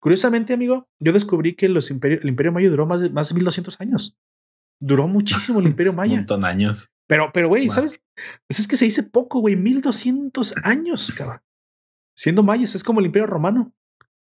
[0.00, 3.34] Curiosamente, amigo, yo descubrí que los imperios, el imperio maya duró más de, más de
[3.34, 4.18] 1200 años.
[4.80, 6.12] Duró muchísimo el imperio maya.
[6.12, 6.90] Un montón de años.
[7.08, 8.02] Pero, pero, güey, ¿sabes?
[8.46, 11.40] Pues es que se dice poco, güey, 1200 años, cabrón.
[12.16, 13.74] Siendo mayas, es como el imperio romano.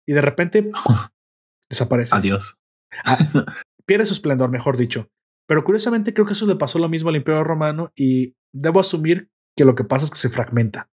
[0.06, 0.70] Y de repente
[1.68, 2.16] desaparece.
[2.16, 2.58] Adiós.
[3.04, 3.18] Ah,
[3.86, 5.10] pierde su esplendor, mejor dicho.
[5.46, 9.30] Pero curiosamente creo que eso le pasó lo mismo al imperio romano y debo asumir
[9.56, 10.90] que lo que pasa es que se fragmenta.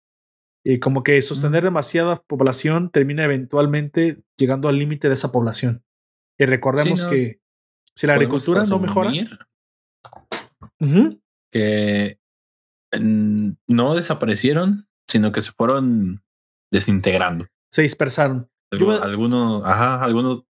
[0.69, 5.85] Y como que sostener demasiada población termina eventualmente llegando al límite de esa población.
[6.37, 7.41] Y recordemos que
[7.95, 9.13] si la agricultura no mejora,
[11.53, 12.19] que
[12.99, 16.25] no desaparecieron, sino que se fueron
[16.73, 17.47] desintegrando.
[17.71, 18.51] Se dispersaron.
[18.73, 20.47] algunos, ajá, algunos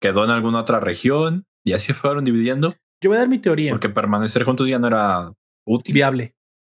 [0.00, 2.74] quedó en alguna otra región y así fueron dividiendo.
[3.00, 3.70] Yo voy a dar mi teoría.
[3.70, 5.32] Porque permanecer juntos ya no era
[5.64, 5.94] útil.
[5.94, 6.34] Viable.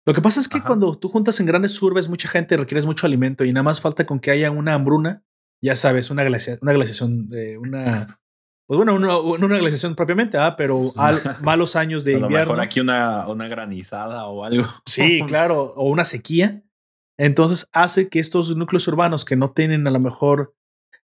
[0.05, 3.05] Lo que pasa es que cuando tú juntas en grandes urbes mucha gente, requieres mucho
[3.05, 5.23] alimento y nada más falta con que haya una hambruna,
[5.61, 8.19] ya sabes, una, una glaciación, de una,
[8.65, 10.91] pues bueno, una, una glaciación propiamente, ah, pero
[11.41, 12.37] malos años de invierno.
[12.37, 14.67] A lo mejor aquí una, una granizada o algo.
[14.87, 16.63] Sí, claro, o una sequía.
[17.19, 20.55] Entonces hace que estos núcleos urbanos que no tienen a lo mejor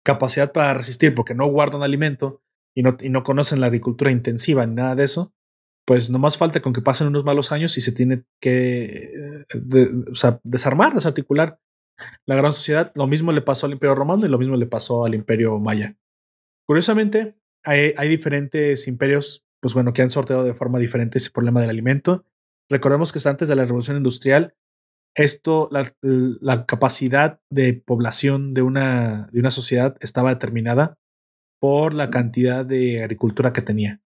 [0.03, 2.41] capacidad para resistir porque no guardan alimento
[2.73, 5.33] y no, y no conocen la agricultura intensiva ni nada de eso,
[5.85, 9.13] pues no más falta con que pasen unos malos años y se tiene que
[9.53, 9.89] eh,
[10.43, 11.59] desarmar, desarticular
[12.25, 12.91] la gran sociedad.
[12.95, 15.95] Lo mismo le pasó al Imperio Romano y lo mismo le pasó al Imperio Maya.
[16.67, 21.69] Curiosamente, hay, diferentes imperios, pues bueno, que han sorteado de forma diferente ese problema del
[21.69, 22.25] alimento.
[22.69, 24.55] Recordemos que hasta antes de la revolución industrial,
[25.15, 30.97] esto, la, la capacidad de población de una, de una sociedad estaba determinada
[31.59, 34.01] por la cantidad de agricultura que tenía.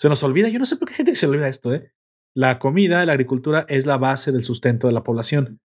[0.00, 1.92] Se nos olvida, yo no sé por qué gente se olvida esto, ¿eh?
[2.34, 5.60] La comida, la agricultura es la base del sustento de la población.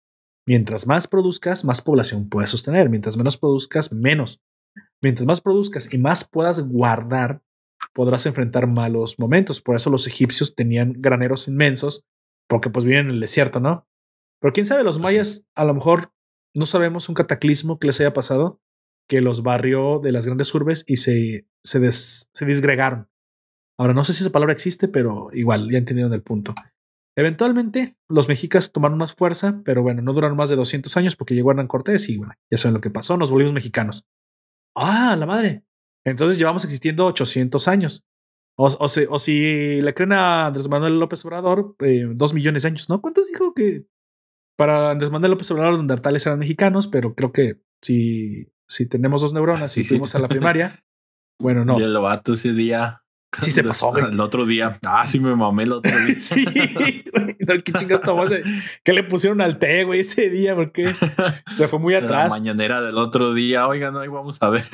[0.44, 2.90] Mientras más produzcas, más población puedes sostener.
[2.90, 4.42] Mientras menos produzcas, menos.
[5.00, 7.44] Mientras más produzcas y más puedas guardar,
[7.92, 9.60] podrás enfrentar malos momentos.
[9.60, 12.04] Por eso los egipcios tenían graneros inmensos,
[12.48, 13.86] porque pues viven en el desierto, ¿no?
[14.40, 16.12] Pero quién sabe, los mayas a lo mejor
[16.56, 18.60] no sabemos un cataclismo que les haya pasado,
[19.08, 23.13] que los barrió de las grandes urbes y se, se, se disgregaron.
[23.78, 26.54] Ahora no sé si esa palabra existe, pero igual ya entendieron el punto.
[27.16, 31.34] Eventualmente los mexicas tomaron más fuerza, pero bueno, no duraron más de 200 años porque
[31.34, 34.08] llegó Hernán Cortés y bueno, ya saben lo que pasó, nos volvimos mexicanos.
[34.76, 35.64] Ah, la madre.
[36.04, 38.04] Entonces llevamos existiendo 800 años.
[38.56, 42.68] O, o, o si le creen a Andrés Manuel López Obrador, eh, dos millones de
[42.68, 43.00] años, ¿no?
[43.00, 43.86] ¿Cuántos dijo que
[44.56, 46.86] para Andrés Manuel López Obrador los neandertales eran mexicanos?
[46.86, 50.84] Pero creo que si, si tenemos dos neuronas y fuimos a la primaria,
[51.40, 51.78] bueno, no.
[51.80, 53.03] Y el vato ese día
[53.40, 54.78] Sí se pasó, El otro día.
[54.84, 56.14] Ah, sí me mamé el otro día.
[56.18, 56.44] sí,
[57.64, 58.42] ¿Qué chingas tomó ese?
[58.82, 60.54] ¿Qué le pusieron al té, güey, ese día?
[60.54, 60.94] Porque
[61.54, 62.30] se fue muy atrás.
[62.30, 63.66] La mañanera del otro día.
[63.66, 64.64] Oigan, no, ahí vamos a ver.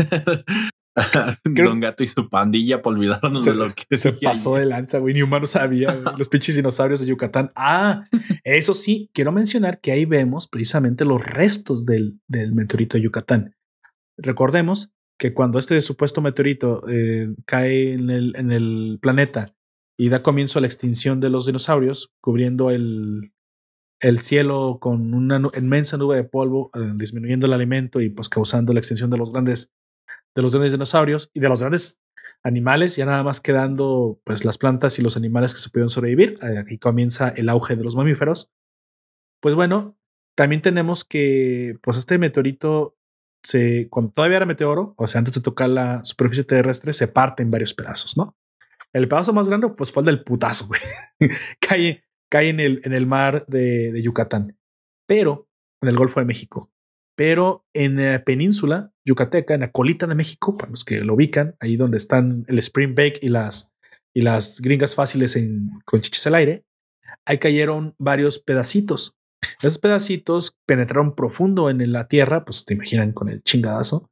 [1.44, 5.14] Don Gato y su pandilla por olvidarnos de lo que se pasó de lanza, güey.
[5.14, 5.94] Ni humano sabía.
[6.18, 7.52] Los pinches dinosaurios de Yucatán.
[7.54, 8.04] Ah,
[8.44, 13.56] eso sí, quiero mencionar que ahí vemos precisamente los restos del, del meteorito de Yucatán.
[14.16, 19.54] Recordemos que cuando este supuesto meteorito eh, cae en el, en el planeta
[19.98, 23.34] y da comienzo a la extinción de los dinosaurios, cubriendo el,
[24.00, 28.72] el cielo con una inmensa nube de polvo, eh, disminuyendo el alimento y pues causando
[28.72, 29.74] la extinción de los grandes,
[30.34, 32.00] de los grandes dinosaurios y de los grandes
[32.42, 36.38] animales, ya nada más quedando pues las plantas y los animales que se pudieron sobrevivir.
[36.58, 38.50] Aquí comienza el auge de los mamíferos.
[39.42, 39.98] Pues bueno,
[40.34, 42.96] también tenemos que pues este meteorito
[43.42, 47.42] se, cuando todavía era meteoro, o sea, antes de tocar la superficie terrestre, se parte
[47.42, 48.36] en varios pedazos, ¿no?
[48.92, 50.80] El pedazo más grande, pues fue el del putazo, güey.
[51.60, 54.58] cae, cae en el, en el mar de, Yucatán,
[55.06, 55.48] pero
[55.80, 56.70] en el Golfo de México.
[57.16, 61.56] Pero en la península yucateca, en la colita de México, para los que lo ubican,
[61.60, 63.72] ahí donde están el Spring Bake y las,
[64.14, 65.38] y las gringas fáciles
[65.84, 66.64] con chichis al aire,
[67.26, 69.19] ahí cayeron varios pedacitos
[69.60, 74.10] esos pedacitos penetraron profundo en la tierra, pues te imaginan con el chingadazo,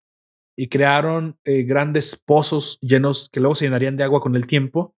[0.56, 4.96] y crearon eh, grandes pozos llenos que luego se llenarían de agua con el tiempo,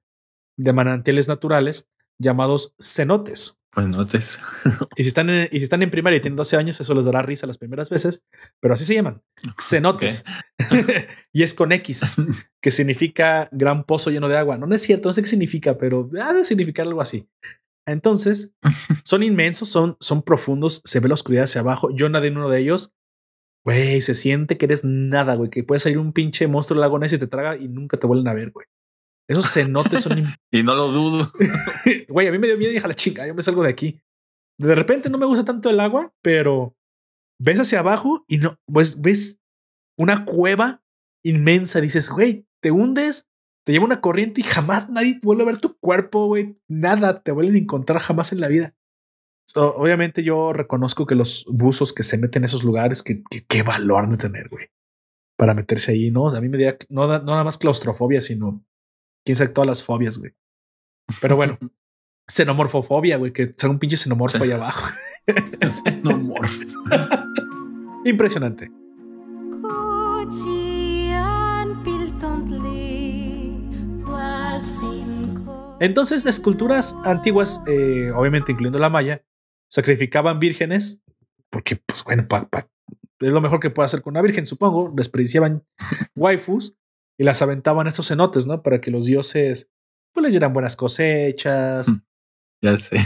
[0.58, 3.60] de manantiales naturales llamados cenotes.
[3.76, 4.40] Cenotes.
[4.96, 7.04] y, si están en, y si están en primaria y tienen 12 años, eso les
[7.04, 8.24] dará risa las primeras veces,
[8.62, 9.22] pero así se llaman,
[9.58, 10.24] cenotes.
[11.34, 12.06] y es con X,
[12.62, 14.58] que significa gran pozo lleno de agua.
[14.58, 17.28] No, no es cierto, no sé qué significa, pero ha de significar algo así.
[17.92, 18.54] Entonces,
[19.04, 21.90] son inmensos, son, son profundos, se ve la oscuridad hacia abajo.
[21.96, 22.94] Yo nadé en uno de ellos.
[23.66, 27.08] Güey, se siente que eres nada, güey, que puede salir un pinche monstruo lago y
[27.10, 28.66] te traga y nunca te vuelven a ver, güey.
[29.30, 30.24] Esos cenotes son.
[30.52, 31.32] y no lo dudo.
[32.10, 34.02] Güey, a mí me dio miedo y dije la chica, yo me salgo de aquí.
[34.58, 36.76] De repente no me gusta tanto el agua, pero
[37.40, 39.38] ves hacia abajo y no, pues ves
[39.98, 40.84] una cueva
[41.24, 41.80] inmensa.
[41.80, 43.29] Dices, güey, te hundes
[43.70, 46.58] te lleva una corriente y jamás nadie vuelve a ver tu cuerpo, güey.
[46.68, 48.74] Nada te vuelven a encontrar jamás en la vida.
[49.54, 54.10] obviamente yo reconozco que los buzos que se meten en esos lugares, que, qué valor
[54.10, 54.70] de tener, güey.
[55.38, 56.30] Para meterse ahí, ¿no?
[56.30, 58.66] a mí me da no, no nada más claustrofobia, sino
[59.24, 60.34] quién sabe todas las fobias, güey.
[61.22, 61.60] Pero bueno,
[62.28, 64.90] xenomorfofobia, güey, que sea un pinche xenomorfo ahí abajo.
[65.86, 66.66] xenomorfo.
[68.04, 68.72] Impresionante.
[75.80, 79.24] Entonces, las culturas antiguas, eh, obviamente incluyendo la maya,
[79.70, 81.04] sacrificaban vírgenes
[81.50, 82.28] porque, pues bueno,
[83.20, 84.92] es lo mejor que puede hacer con una virgen, supongo.
[84.94, 85.66] Desperdiciaban
[86.16, 86.78] waifus
[87.18, 88.62] y las aventaban a estos cenotes, ¿no?
[88.62, 89.70] Para que los dioses
[90.14, 91.90] pues, les dieran buenas cosechas.
[91.90, 92.02] Mm,
[92.62, 92.98] ya sé.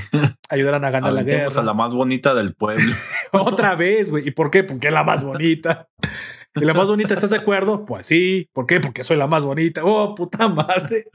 [0.49, 1.61] Ayudaran a ganar la guerra.
[1.61, 2.91] a la más bonita del pueblo.
[3.31, 4.27] Otra vez, güey.
[4.27, 4.63] ¿Y por qué?
[4.63, 5.89] Porque es la más bonita.
[6.55, 7.85] ¿Y la más bonita estás de acuerdo?
[7.85, 8.49] Pues sí.
[8.53, 8.79] ¿Por qué?
[8.79, 9.81] Porque soy la más bonita.
[9.83, 11.05] Oh, puta madre.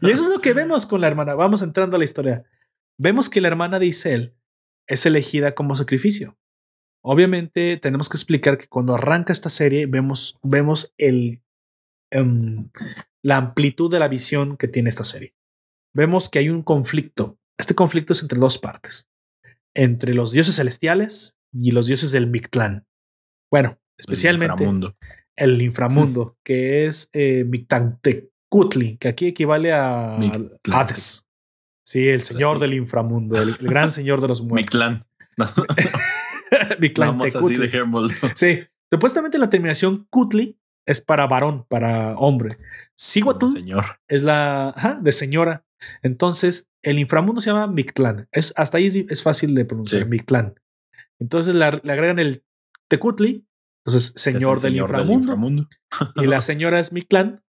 [0.00, 1.34] Y eso es lo que vemos con la hermana.
[1.34, 2.44] Vamos entrando a la historia.
[2.98, 4.34] Vemos que la hermana de Isel
[4.86, 6.38] es elegida como sacrificio.
[7.02, 11.42] Obviamente tenemos que explicar que cuando arranca esta serie vemos, vemos el,
[12.12, 12.68] um,
[13.22, 15.34] la amplitud de la visión que tiene esta serie.
[15.94, 17.38] Vemos que hay un conflicto.
[17.58, 19.10] Este conflicto es entre dos partes.
[19.74, 22.86] Entre los dioses celestiales y los dioses del Mictlán.
[23.50, 24.96] Bueno, especialmente el inframundo,
[25.36, 30.16] el inframundo que es eh, Mictantec Kutli, que aquí equivale a
[30.72, 31.26] Hades.
[31.84, 34.74] Sí, el señor del inframundo, el, gran señor de los muertos.
[34.74, 35.06] Mi clan.
[36.80, 37.20] Mi clan.
[38.34, 38.60] Sí,
[38.90, 42.56] supuestamente la terminación Kutli es para varón, para hombre.
[42.94, 44.00] Siguatl señor.
[44.08, 45.66] es la de señora.
[46.02, 48.26] Entonces, el inframundo se llama Mictlán.
[48.32, 50.54] Es, hasta ahí es, fácil de pronunciar, Mictlán.
[51.18, 52.42] Entonces le, agregan el
[52.88, 53.46] Tecutli,
[53.84, 55.68] entonces señor, del, inframundo,
[56.14, 57.42] y la señora es Mictlán,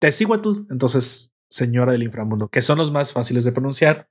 [0.00, 4.08] Tecihuatl, entonces señora del inframundo, que son los más fáciles de pronunciar.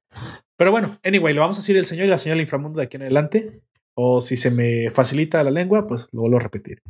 [0.58, 2.86] Pero bueno, anyway, le vamos a decir el señor y la señora del inframundo de
[2.86, 3.62] aquí en adelante.
[3.96, 6.82] O si se me facilita la lengua, pues lo vuelvo a repetir.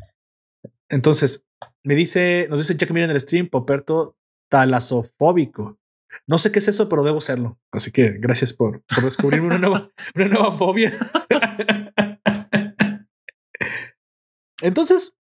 [0.90, 1.46] Entonces,
[1.84, 4.16] me dice, nos dice que miren el stream, Poperto
[4.50, 5.80] talasofóbico.
[6.28, 7.60] No sé qué es eso, pero debo serlo.
[7.72, 10.92] Así que gracias por, por descubrirme una nueva, una nueva fobia.
[14.62, 15.16] Entonces,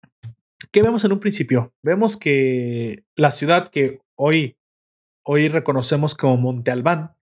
[0.76, 1.74] ¿qué vemos en un principio?
[1.82, 4.58] Vemos que la ciudad que hoy,
[5.24, 7.16] hoy reconocemos como Monte Albán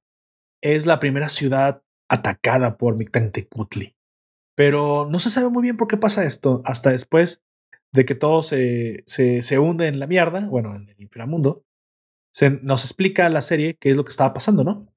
[0.59, 3.95] es la primera ciudad atacada por Mictantecutli.
[4.55, 7.43] Pero no se sabe muy bien por qué pasa esto hasta después
[7.91, 11.63] de que todo se, se, se hunde en la mierda, bueno, en el inframundo.
[12.33, 14.91] Se nos explica la serie qué es lo que estaba pasando, ¿no?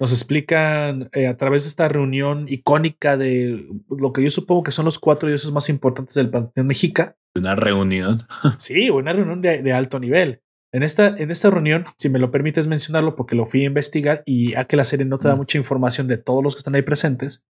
[0.00, 4.70] Nos explican eh, a través de esta reunión icónica de lo que yo supongo que
[4.70, 7.16] son los cuatro dioses más importantes del panteón mexica.
[7.34, 8.18] Una reunión.
[8.58, 10.42] sí, una reunión de, de, alto nivel.
[10.72, 14.22] En esta, en esta reunión, si me lo permites mencionarlo, porque lo fui a investigar
[14.24, 16.74] y a que la serie no te da mucha información de todos los que están
[16.76, 17.44] ahí presentes,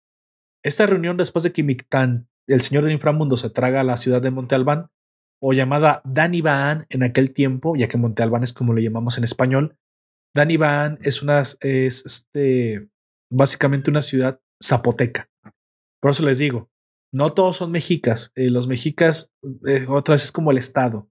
[0.64, 4.22] esta reunión después de que Mictán, el señor del inframundo, se traga a la ciudad
[4.22, 4.90] de Monte Albán,
[5.40, 9.24] o llamada Danibaan en aquel tiempo, ya que Monte Albán es como le llamamos en
[9.24, 9.78] español,
[10.38, 12.90] Danibaan es una, es este,
[13.32, 15.30] básicamente una ciudad zapoteca.
[16.00, 16.70] Por eso les digo,
[17.12, 18.32] no todos son mexicas.
[18.36, 19.34] Eh, los mexicas,
[19.68, 21.10] eh, otras es como el estado,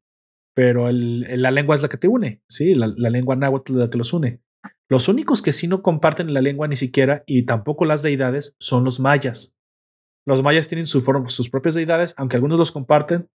[0.54, 2.40] pero la lengua es la que te une.
[2.48, 4.40] Sí, la, lengua náhuatl es la que los une.
[4.88, 8.84] Los únicos que sí no comparten la lengua ni siquiera y tampoco las deidades son
[8.84, 9.56] los mayas.
[10.24, 13.28] Los mayas tienen su sus propias deidades, aunque algunos los comparten.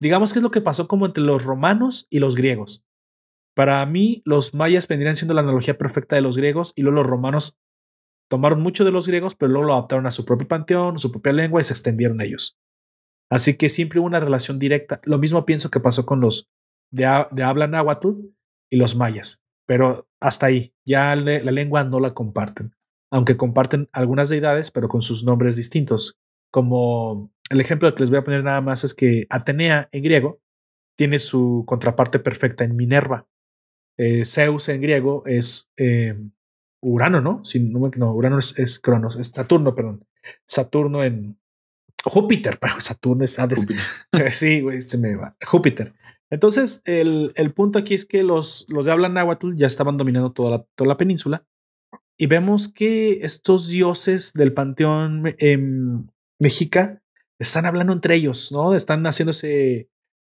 [0.00, 2.84] Digamos que es lo que pasó como entre los romanos y los griegos.
[3.54, 7.06] Para mí, los mayas vendrían siendo la analogía perfecta de los griegos y luego los
[7.06, 7.58] romanos
[8.28, 11.32] tomaron mucho de los griegos, pero luego lo adaptaron a su propio panteón, su propia
[11.32, 12.58] lengua y se extendieron ellos.
[13.30, 15.00] Así que siempre hubo una relación directa.
[15.04, 16.48] Lo mismo pienso que pasó con los
[16.90, 18.10] de, habla náhuatl
[18.70, 22.74] y los mayas, pero hasta ahí, ya la lengua no la comparten,
[23.10, 26.18] aunque comparten algunas deidades, pero con sus nombres distintos.
[26.50, 30.40] Como el ejemplo que les voy a poner nada más es que Atenea en griego
[30.96, 33.26] tiene su contraparte perfecta en Minerva.
[34.02, 36.18] Eh, Zeus en griego es eh,
[36.82, 37.42] Urano, ¿no?
[37.60, 40.04] no, no, Urano es, Cronos, es Saturno, perdón.
[40.44, 41.38] Saturno en
[42.04, 43.68] Júpiter, pero Saturno es Hades.
[44.32, 45.36] sí, güey, se me va.
[45.46, 45.94] Júpiter.
[46.30, 50.32] Entonces, el, el, punto aquí es que los, los de habla náhuatl ya estaban dominando
[50.32, 51.46] toda la, toda la península
[52.18, 56.08] y vemos que estos dioses del panteón em,
[56.40, 57.02] mexica
[57.38, 58.74] están hablando entre ellos, ¿no?
[58.74, 59.91] Están haciéndose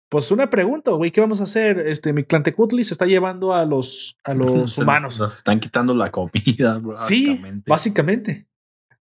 [0.09, 1.79] pues una pregunta, güey, ¿qué vamos a hacer?
[1.81, 5.19] Este, mi Clantecutli se está llevando a los, a los humanos.
[5.19, 8.47] Nos, están quitando la comida, bro, Sí, básicamente.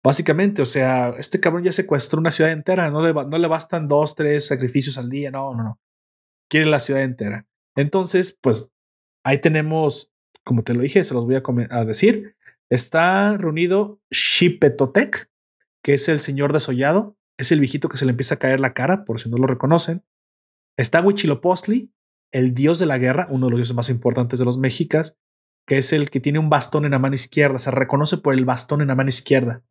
[0.02, 3.88] Básicamente, o sea, este cabrón ya secuestró una ciudad entera, no le, no le bastan
[3.88, 5.80] dos, tres sacrificios al día, no, no, no.
[6.50, 7.46] Quiere la ciudad entera.
[7.76, 8.72] Entonces, pues
[9.26, 10.12] ahí tenemos,
[10.46, 12.38] como te lo dije, se los voy a, a decir,
[12.70, 15.30] está reunido Shipetotec,
[15.84, 18.74] que es el señor desollado, es el viejito que se le empieza a caer la
[18.74, 20.04] cara, por si no lo reconocen.
[20.80, 21.92] Está Huitzilopochtli,
[22.32, 25.18] el dios de la guerra, uno de los dioses más importantes de los mexicas,
[25.68, 28.46] que es el que tiene un bastón en la mano izquierda, se reconoce por el
[28.46, 29.62] bastón en la mano izquierda.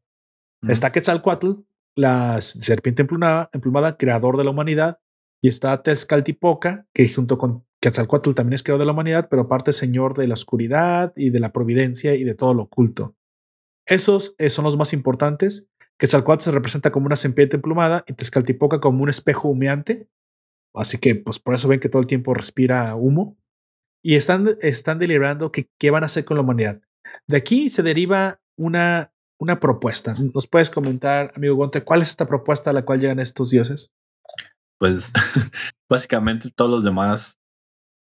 [0.69, 1.53] Está Quetzalcoatl,
[1.97, 5.01] la serpiente emplumada, emplumada, creador de la humanidad,
[5.41, 9.73] y está Tezcaltipoca, que junto con Quetzalcoatl también es creador de la humanidad, pero parte
[9.73, 13.17] señor de la oscuridad y de la providencia y de todo lo oculto.
[13.87, 15.71] Esos eh, son los más importantes.
[15.97, 20.07] Quetzalcoatl se representa como una serpiente emplumada y Tezcaltipoca como un espejo humeante,
[20.75, 23.37] Así que, pues por eso ven que todo el tiempo respira humo.
[24.03, 26.81] Y están, están deliberando que, qué van a hacer con la humanidad.
[27.27, 30.15] De aquí se deriva una, una propuesta.
[30.35, 33.93] ¿Nos puedes comentar, amigo Gonte, cuál es esta propuesta a la cual llegan estos dioses?
[34.79, 35.13] Pues
[35.91, 37.39] básicamente todos los demás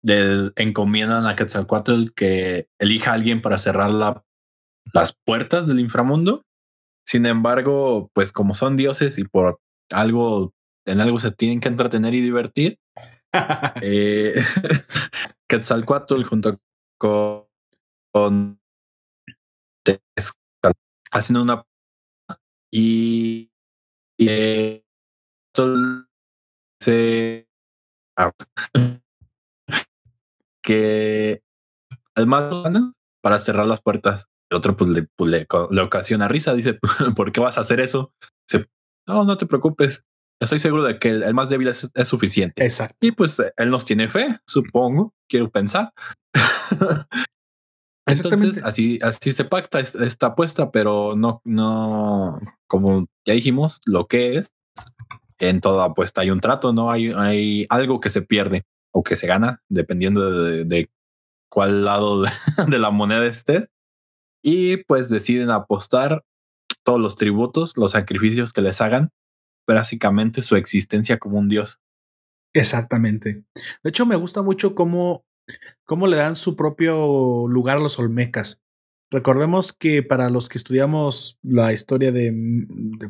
[0.03, 4.25] encomiendan a Quetzalcoatl que elija a alguien para cerrar la,
[4.93, 6.43] las puertas del inframundo.
[7.05, 9.59] Sin embargo, pues como son dioses y por
[9.91, 10.53] algo
[10.85, 12.79] en algo se tienen que entretener y divertir.
[13.81, 14.33] eh,
[15.47, 16.59] Quetzalcoatl junto
[16.97, 17.47] con,
[18.13, 18.59] con
[21.11, 21.65] haciendo una
[22.71, 23.51] y,
[24.17, 24.85] y eh,
[26.79, 27.47] se
[30.63, 31.41] que
[32.15, 32.43] además
[33.21, 36.79] para cerrar las puertas el otro pues, le, pues, le, le, ocasiona risa dice
[37.15, 38.13] ¿por qué vas a hacer eso?
[38.47, 38.69] Dice,
[39.07, 40.05] no no te preocupes
[40.41, 42.63] estoy seguro de que el, más débil es, suficiente.
[42.63, 42.97] Exacto.
[43.01, 45.93] Y pues él nos tiene fe, supongo, quiero pensar.
[48.07, 54.37] Entonces, así, así se pacta esta apuesta, pero no, no, como ya dijimos, lo que
[54.37, 54.51] es,
[55.39, 56.91] en toda apuesta hay un trato, ¿no?
[56.91, 60.89] Hay, hay algo que se pierde o que se gana, dependiendo de,
[61.49, 62.23] cuál lado
[62.67, 63.69] de, la moneda estés.
[64.43, 66.23] Y pues deciden apostar
[66.83, 69.11] todos los tributos, los sacrificios que les hagan,
[69.67, 71.81] básicamente su existencia como un dios.
[72.53, 73.43] Exactamente.
[73.83, 75.25] De hecho, me gusta mucho cómo,
[75.85, 78.61] cómo le dan su propio lugar a los olmecas.
[79.09, 82.31] Recordemos que para los que estudiamos la historia de,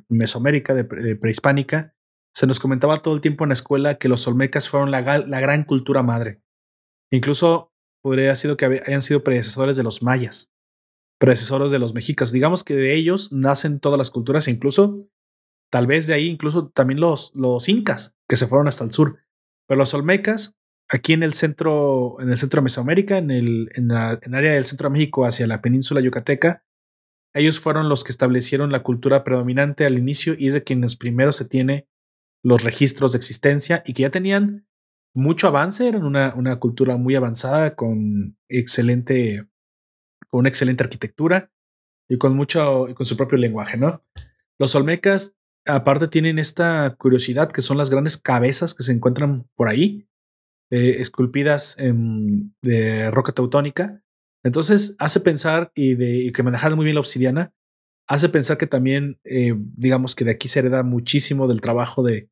[0.10, 1.94] Mesoamérica, de, prehispánica,
[2.34, 5.40] se nos comentaba todo el tiempo en la escuela que los olmecas fueron la, la
[5.40, 6.42] gran cultura madre.
[7.12, 7.72] Incluso
[8.02, 10.52] podría sido que hayan sido predecesores de los mayas,
[11.20, 12.32] predecesores de los mexicas.
[12.32, 15.00] Digamos que de ellos nacen todas las culturas, incluso
[15.72, 19.20] tal vez de ahí, incluso también los, los incas que se fueron hasta el sur.
[19.68, 20.58] Pero los olmecas,
[20.90, 24.90] aquí en el centro, en el centro de Mesoamérica, en el, en área del centro
[24.90, 26.64] de México hacia la península yucateca,
[27.34, 31.32] ellos fueron los que establecieron la cultura predominante al inicio y es de quienes primero
[31.32, 31.88] se tiene
[32.44, 34.68] los registros de existencia y que ya tenían
[35.14, 39.48] mucho avance, eran una, una cultura muy avanzada con excelente,
[40.28, 41.52] con una excelente arquitectura
[42.10, 44.04] y con mucho, y con su propio lenguaje, ¿no?
[44.60, 49.68] Los olmecas aparte tienen esta curiosidad que son las grandes cabezas que se encuentran por
[49.68, 50.08] ahí,
[50.72, 54.02] eh, esculpidas en, de roca teutónica.
[54.44, 57.54] Entonces hace pensar y, de, que manejaron muy bien la obsidiana,
[58.08, 62.30] hace pensar que también, eh, digamos que de aquí se hereda muchísimo del trabajo de,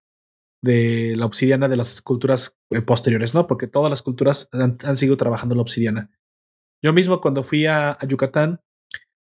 [0.61, 3.47] la obsidiana de las culturas eh, posteriores, ¿no?
[3.47, 6.11] Porque todas las culturas han, han seguido trabajando la obsidiana.
[6.83, 8.61] Yo mismo cuando fui a Yucatán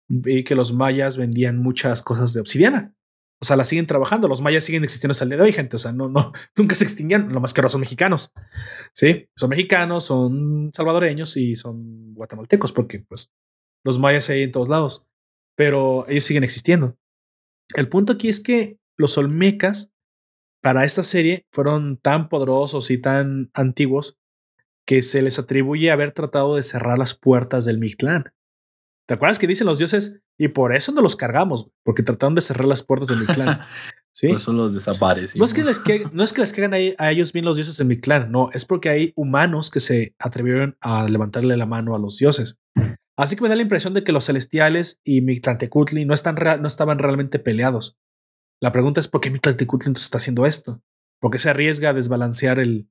[0.10, 2.97] vi que los mayas vendían muchas cosas de obsidiana
[3.40, 4.28] o sea, la siguen trabajando.
[4.28, 5.76] Los mayas siguen existiendo hasta el día de hoy, gente.
[5.76, 7.32] O sea, no, no, nunca se extinguían.
[7.32, 8.32] Lo más que ahora son mexicanos.
[8.94, 13.34] Sí, son mexicanos, son salvadoreños y son guatemaltecos, porque pues
[13.84, 15.06] los mayas hay en todos lados.
[15.56, 16.98] Pero ellos siguen existiendo.
[17.76, 19.92] El punto aquí es que los olmecas
[20.62, 24.20] para esta serie fueron tan poderosos y tan antiguos
[24.86, 28.34] que se les atribuye haber tratado de cerrar las puertas del Mictlán.
[29.08, 30.22] ¿Te acuerdas que dicen los dioses?
[30.38, 33.62] Y por eso no los cargamos, porque trataron de cerrar las puertas de mi clan.
[34.14, 34.30] Sí.
[34.30, 35.38] Por eso los desaparecen.
[35.38, 37.80] No es que les, que, no es que les caigan a ellos bien los dioses
[37.80, 41.96] en mi clan, no, es porque hay humanos que se atrevieron a levantarle la mano
[41.96, 42.60] a los dioses.
[43.16, 46.68] Así que me da la impresión de que los celestiales y Mictlantecutli no, están no
[46.68, 48.00] estaban realmente peleados.
[48.60, 50.82] La pregunta es por qué Mictlantecutli entonces está haciendo esto.
[51.22, 52.90] ¿Por qué se arriesga a desbalancear el,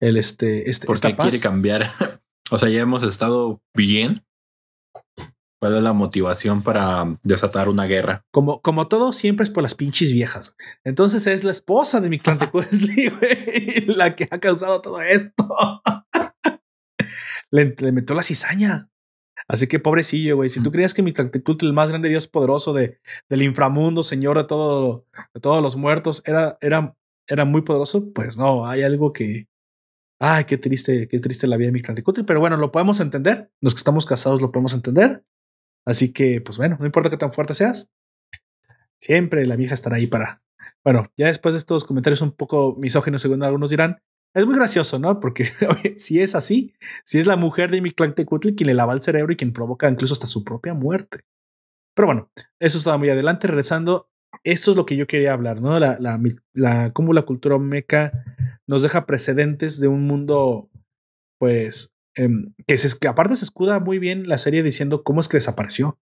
[0.00, 1.92] el este, este Porque quiere cambiar.
[2.50, 4.22] o sea, ya hemos estado bien
[5.60, 8.24] ¿Cuál es la motivación para desatar una guerra?
[8.30, 10.56] Como, como todo, siempre es por las pinches viejas.
[10.84, 12.38] Entonces es la esposa de mi clan
[13.88, 15.48] la que ha causado todo esto.
[17.50, 18.88] le, metió la cizaña.
[19.48, 20.50] Así que pobrecillo, güey.
[20.50, 24.44] Si tú creías que mi el más grande Dios poderoso de, del inframundo, señor de,
[24.44, 26.94] todo, de todos los muertos, era, era,
[27.26, 29.48] era muy poderoso, pues no, hay algo que.
[30.20, 33.50] Ay, qué triste, qué triste la vida de mi Pero bueno, lo podemos entender.
[33.60, 35.24] Los que estamos casados lo podemos entender.
[35.88, 37.90] Así que, pues bueno, no importa qué tan fuerte seas,
[39.00, 40.42] siempre la vieja estará ahí para.
[40.84, 44.02] Bueno, ya después de estos comentarios un poco misóginos, según algunos dirán,
[44.34, 45.18] es muy gracioso, ¿no?
[45.18, 45.46] Porque
[45.96, 46.74] si es así,
[47.04, 49.54] si es la mujer de mi clan Tecutli quien le lava el cerebro y quien
[49.54, 51.20] provoca incluso hasta su propia muerte.
[51.94, 53.46] Pero bueno, eso estaba muy adelante.
[53.46, 54.10] Regresando,
[54.44, 55.80] esto es lo que yo quería hablar, ¿no?
[55.80, 56.20] La, la,
[56.52, 58.12] la cómo la cultura meca
[58.66, 60.68] nos deja precedentes de un mundo,
[61.38, 65.28] pues, Em, que, se, que aparte se escuda muy bien la serie diciendo cómo es
[65.28, 66.00] que desapareció.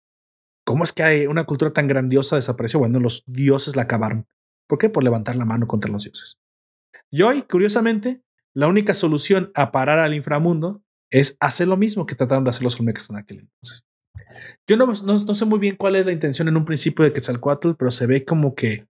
[0.63, 2.79] ¿Cómo es que hay una cultura tan grandiosa desapareció?
[2.79, 4.27] Bueno, los dioses la acabaron.
[4.67, 4.89] ¿Por qué?
[4.89, 6.39] Por levantar la mano contra los dioses.
[7.09, 8.21] Y hoy, curiosamente,
[8.53, 12.63] la única solución a parar al inframundo es hacer lo mismo que trataron de hacer
[12.63, 13.87] los olmecas en aquel entonces.
[14.67, 17.11] Yo no, no, no, sé muy bien cuál es la intención en un principio de
[17.11, 18.87] Quetzalcoatl, pero se ve como que,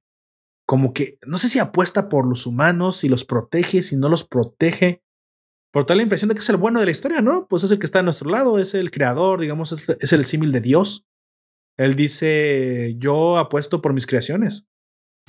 [0.65, 4.25] como que, no sé si apuesta por los humanos, si los protege, si no los
[4.25, 5.01] protege,
[5.73, 7.47] por tal la impresión de que es el bueno de la historia, ¿no?
[7.47, 10.51] Pues es el que está a nuestro lado, es el creador, digamos, es, el símil
[10.51, 11.07] de Dios.
[11.77, 14.67] Él dice, yo apuesto por mis creaciones.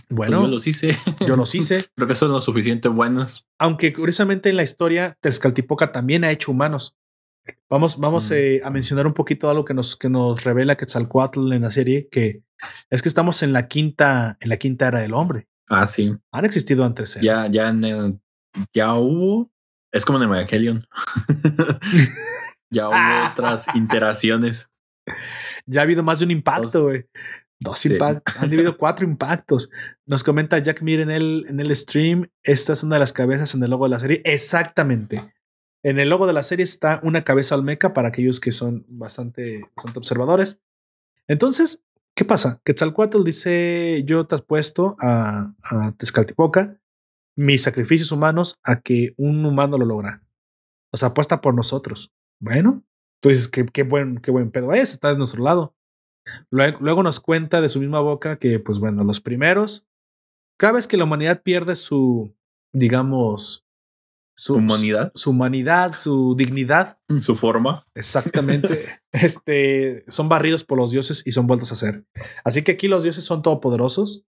[0.06, 0.98] Pues bueno, yo los hice.
[1.26, 1.86] Yo los hice.
[1.96, 3.46] Creo que son lo suficiente buenos.
[3.58, 6.94] Aunque curiosamente en la historia, Tezcaltipoca también ha hecho humanos.
[7.70, 8.34] Vamos, vamos mm.
[8.34, 12.06] eh, a mencionar un poquito algo que nos, que nos revela Quetzalcoatl en la serie,
[12.10, 12.42] que
[12.90, 15.48] es que estamos en la quinta, en la quinta era del hombre.
[15.70, 16.14] Ah, sí.
[16.32, 17.18] Han existido antes.
[17.22, 18.20] Ya, ya en el,
[18.74, 19.53] ya hubo
[19.94, 20.86] es como en Evangelion.
[22.70, 24.68] ya hubo otras interacciones.
[25.66, 27.06] Ya ha habido más de un impacto, güey.
[27.60, 28.36] Dos impactos.
[28.36, 29.70] Han habido cuatro impactos.
[30.04, 32.28] Nos comenta Jack Mir en el, en el stream.
[32.42, 34.20] Esta es una de las cabezas en el logo de la serie.
[34.24, 35.32] Exactamente.
[35.84, 39.60] En el logo de la serie está una cabeza olmeca para aquellos que son bastante,
[39.76, 40.58] bastante observadores.
[41.28, 41.84] Entonces,
[42.16, 42.60] ¿qué pasa?
[42.64, 46.80] Quetzalcoatl dice: Yo te has puesto a, a Tezcaltipoca
[47.36, 50.22] mis sacrificios humanos a que un humano lo logra.
[50.92, 52.12] O sea, apuesta por nosotros.
[52.40, 52.84] Bueno,
[53.20, 55.74] tú dices: Qué, qué buen, qué buen pedo es, está de nuestro lado.
[56.50, 59.86] Luego, luego nos cuenta de su misma boca que, pues bueno, los primeros,
[60.58, 62.34] cada vez que la humanidad pierde su,
[62.72, 63.64] digamos,
[64.36, 67.84] su humanidad, su, su humanidad, su dignidad, su forma.
[67.94, 68.86] Exactamente.
[69.12, 72.04] este son barridos por los dioses y son vueltos a ser.
[72.44, 74.24] Así que aquí los dioses son todopoderosos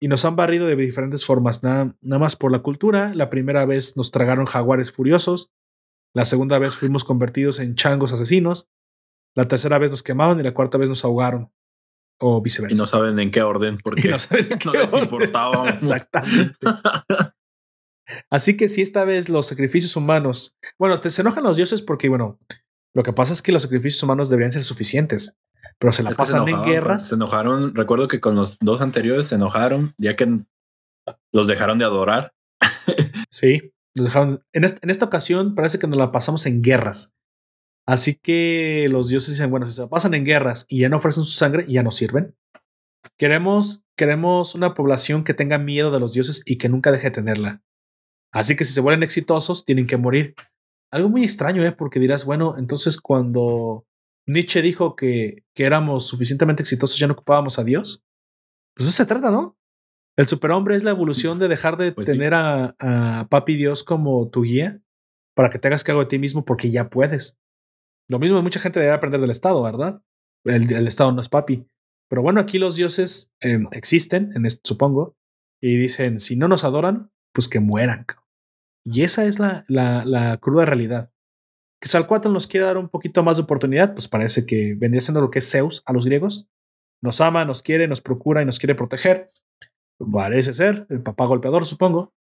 [0.00, 1.62] y nos han barrido de diferentes formas.
[1.62, 3.14] Nada, nada más por la cultura.
[3.14, 5.52] La primera vez nos tragaron jaguares furiosos.
[6.14, 8.68] La segunda vez fuimos convertidos en changos asesinos.
[9.36, 11.52] La tercera vez nos quemaron y la cuarta vez nos ahogaron.
[12.18, 12.74] O viceversa.
[12.74, 15.04] Y no saben en qué orden, porque no saben en qué no les orden.
[15.04, 15.68] importaba.
[15.68, 16.56] Exactamente.
[18.30, 22.08] Así que si esta vez los sacrificios humanos, bueno, te se enojan los dioses porque,
[22.08, 22.38] bueno,
[22.92, 25.38] lo que pasa es que los sacrificios humanos deberían ser suficientes,
[25.80, 27.08] pero se la Es que se pasan en enojaban, guerras.
[27.08, 27.74] Se enojaron.
[27.74, 30.44] Recuerdo que con los dos anteriores se enojaron, ya que
[31.32, 32.32] los dejaron de adorar.
[33.32, 34.44] Sí, nos dejaron.
[34.52, 37.14] En, en esta ocasión parece que nos la pasamos en guerras.
[37.86, 40.96] Así que los dioses dicen, bueno, si se la pasan en guerras y ya no
[40.96, 42.36] ofrecen su sangre, ya no sirven.
[43.16, 47.10] Queremos, queremos una población que tenga miedo de los dioses y que nunca deje de
[47.12, 47.62] tenerla.
[48.32, 50.34] Así que si se vuelven exitosos, tienen que morir.
[50.92, 51.72] Algo muy extraño, ¿eh?
[51.72, 53.86] Porque dirás, bueno, entonces cuando
[54.32, 58.04] Nietzsche dijo que, que éramos suficientemente exitosos, ya no ocupábamos a Dios.
[58.74, 59.58] Pues eso se trata, ¿no?
[60.16, 62.12] El superhombre es la evolución de dejar de Pues sí.
[62.12, 64.80] tener a, a Papi Dios como tu guía
[65.34, 67.38] para que te hagas cargo de ti mismo porque ya puedes.
[68.08, 70.02] Lo mismo mucha gente debe aprender del Estado, ¿verdad?
[70.44, 71.66] El, el Estado no es Papi.
[72.08, 75.16] Pero bueno, aquí los dioses eh, existen, en este, supongo,
[75.62, 78.06] y dicen, si no nos adoran, pues que mueran.
[78.84, 81.12] Y esa es la, la, la cruda realidad.
[81.80, 85.20] Que Salcuatl nos quiere dar un poquito más de oportunidad, pues parece que vendría siendo
[85.20, 86.48] lo que es Zeus a los griegos.
[87.02, 89.32] Nos ama, nos quiere, nos procura y nos quiere proteger.
[90.12, 92.14] Parece ser, el papá golpeador, supongo.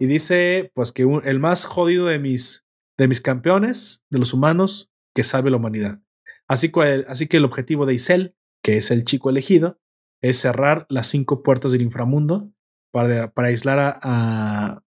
[0.00, 2.66] Y dice, pues que el más jodido de mis,
[2.98, 6.02] de mis campeones, de los humanos, que salve la humanidad.
[6.48, 9.80] Así que, el objetivo de Isel, que es el chico elegido,
[10.22, 12.50] es cerrar las cinco puertas del inframundo
[12.92, 14.82] para, para aislar a, a-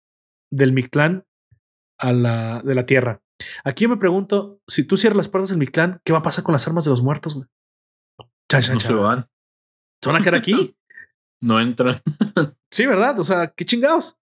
[0.52, 1.26] del Mictlán
[1.98, 3.22] a la, de la tierra.
[3.64, 6.44] Aquí yo me pregunto, si tú cierras las puertas del Mictlán, ¿qué va a pasar
[6.44, 7.36] con las armas de los muertos?
[7.36, 7.48] güey?
[8.50, 8.92] Chan, chan, No chan.
[8.92, 9.30] se van,
[10.02, 10.76] ¿Se van a quedar aquí?
[11.42, 12.02] no entran.
[12.72, 13.20] Sí, ¿verdad?
[13.20, 14.18] O sea, qué chingados.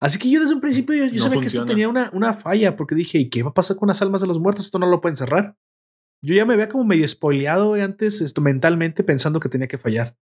[0.00, 2.32] Así que yo desde un principio yo, yo No sabía que esto tenía una, una
[2.32, 4.64] falla porque dije, ¿y qué va a pasar con las almas de los muertos?
[4.66, 5.56] Esto no lo pueden cerrar.
[6.22, 10.16] Yo ya me había como medio spoileado antes esto mentalmente pensando que tenía que fallar.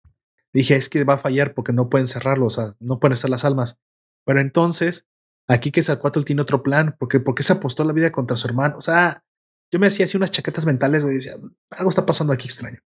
[0.53, 3.31] Dije, es que va a fallar porque no pueden cerrarlo, o sea, no pueden estar
[3.31, 3.78] las almas.
[4.24, 5.09] Pero entonces,
[5.49, 8.47] aquí que Salcuatl tiene otro plan, porque ¿por qué se apostó la vida contra su
[8.47, 8.77] hermano?
[8.79, 9.25] O sea,
[9.73, 11.37] yo me hacía así unas chaquetas mentales, güey, decía,
[11.71, 12.81] algo está pasando aquí extraño.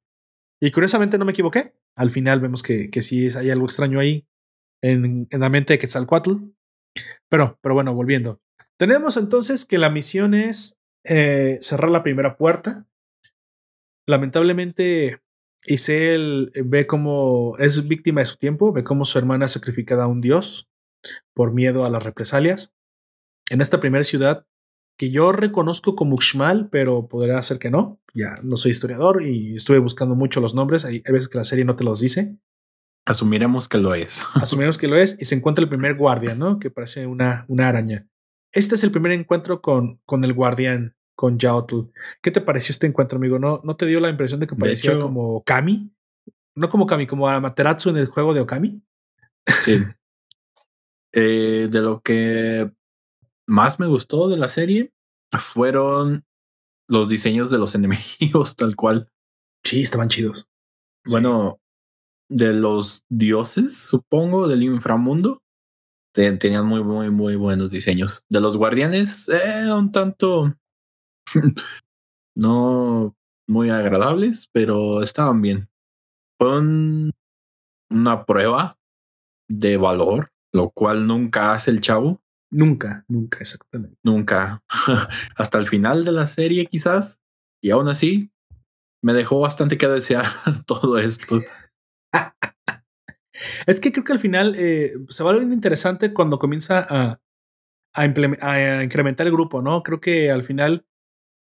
[0.61, 1.73] Y curiosamente no me equivoqué.
[1.95, 4.27] Al final vemos que, que sí hay algo extraño ahí
[4.83, 6.35] en, en la mente de Quetzalcoatl.
[7.29, 8.41] Pero, pero bueno, volviendo.
[8.77, 12.87] Tenemos entonces que la misión es eh, cerrar la primera puerta.
[14.07, 15.21] Lamentablemente,
[15.65, 20.07] Isel ve como es víctima de su tiempo, ve como su hermana es sacrificada a
[20.07, 20.70] un dios
[21.33, 22.73] por miedo a las represalias.
[23.49, 24.45] En esta primera ciudad,
[24.97, 27.99] que yo reconozco como Uxmal, pero podría ser que no.
[28.13, 30.85] Ya no soy historiador y estuve buscando mucho los nombres.
[30.85, 32.37] Hay, hay veces que la serie no te los dice.
[33.05, 34.21] Asumiremos que lo es.
[34.35, 36.59] Asumimos que lo es y se encuentra el primer guardián, ¿no?
[36.59, 38.07] Que parece una, una araña.
[38.53, 41.89] Este es el primer encuentro con, con el guardián, con Yaotl.
[42.21, 43.39] ¿Qué te pareció este encuentro, amigo?
[43.39, 45.91] ¿No, ¿No te dio la impresión de que De parecía hecho- como Kami?
[46.55, 48.83] No como Kami, como Amaterasu en el juego de Okami.
[49.63, 49.81] Sí.
[51.13, 52.71] Eh, de lo que
[53.47, 54.93] más me gustó de la serie
[55.53, 56.25] fueron
[56.89, 59.09] los diseños de los enemigos, tal cual.
[59.63, 60.47] Sí, estaban chidos.
[61.05, 61.11] Sí.
[61.13, 61.59] Bueno,
[62.29, 65.41] de los dioses, supongo, del inframundo,
[66.15, 68.25] te- tenían muy, muy, muy buenos diseños.
[68.29, 70.55] De los guardianes, eh, un tanto
[72.35, 73.15] no
[73.47, 75.69] muy agradables, pero estaban bien.
[76.39, 77.11] Fue un-
[77.91, 78.77] una prueba
[79.49, 82.21] de valor, lo cual nunca hace el chavo,
[82.51, 83.97] Nunca, nunca, exactamente.
[84.03, 84.61] nunca.
[85.37, 87.19] Hasta el final de la serie, quizás,
[87.63, 88.29] y aún así
[89.01, 90.25] me dejó bastante que desear
[90.67, 91.37] todo esto.
[93.65, 97.19] Es que creo que al final eh, se va a ver interesante cuando comienza a,
[97.95, 99.81] a, a incrementar el grupo, ¿no?
[99.81, 100.85] Creo que al final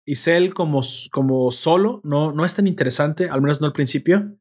[0.07, 0.81] Isel como,
[1.11, 4.35] como solo no, no es tan interesante, al menos no al principio.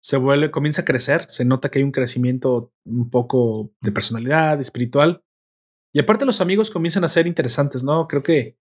[0.00, 4.60] Se vuelve, comienza a crecer, se nota que hay un crecimiento un poco de personalidad,
[4.60, 5.24] espiritual.
[5.92, 8.06] Y aparte los amigos comienzan a ser interesantes, ¿no?
[8.06, 8.56] Creo que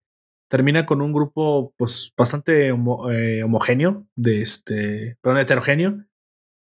[0.49, 6.05] termina con un grupo pues bastante eh, homogéneo, de este, perdón, heterogéneo.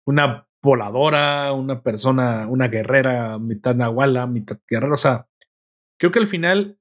[0.06, 4.94] Una voladora, una persona, una guerrera, mitad nahuala, mitad guerrera.
[4.94, 5.28] O sea,
[6.00, 6.80] creo que al final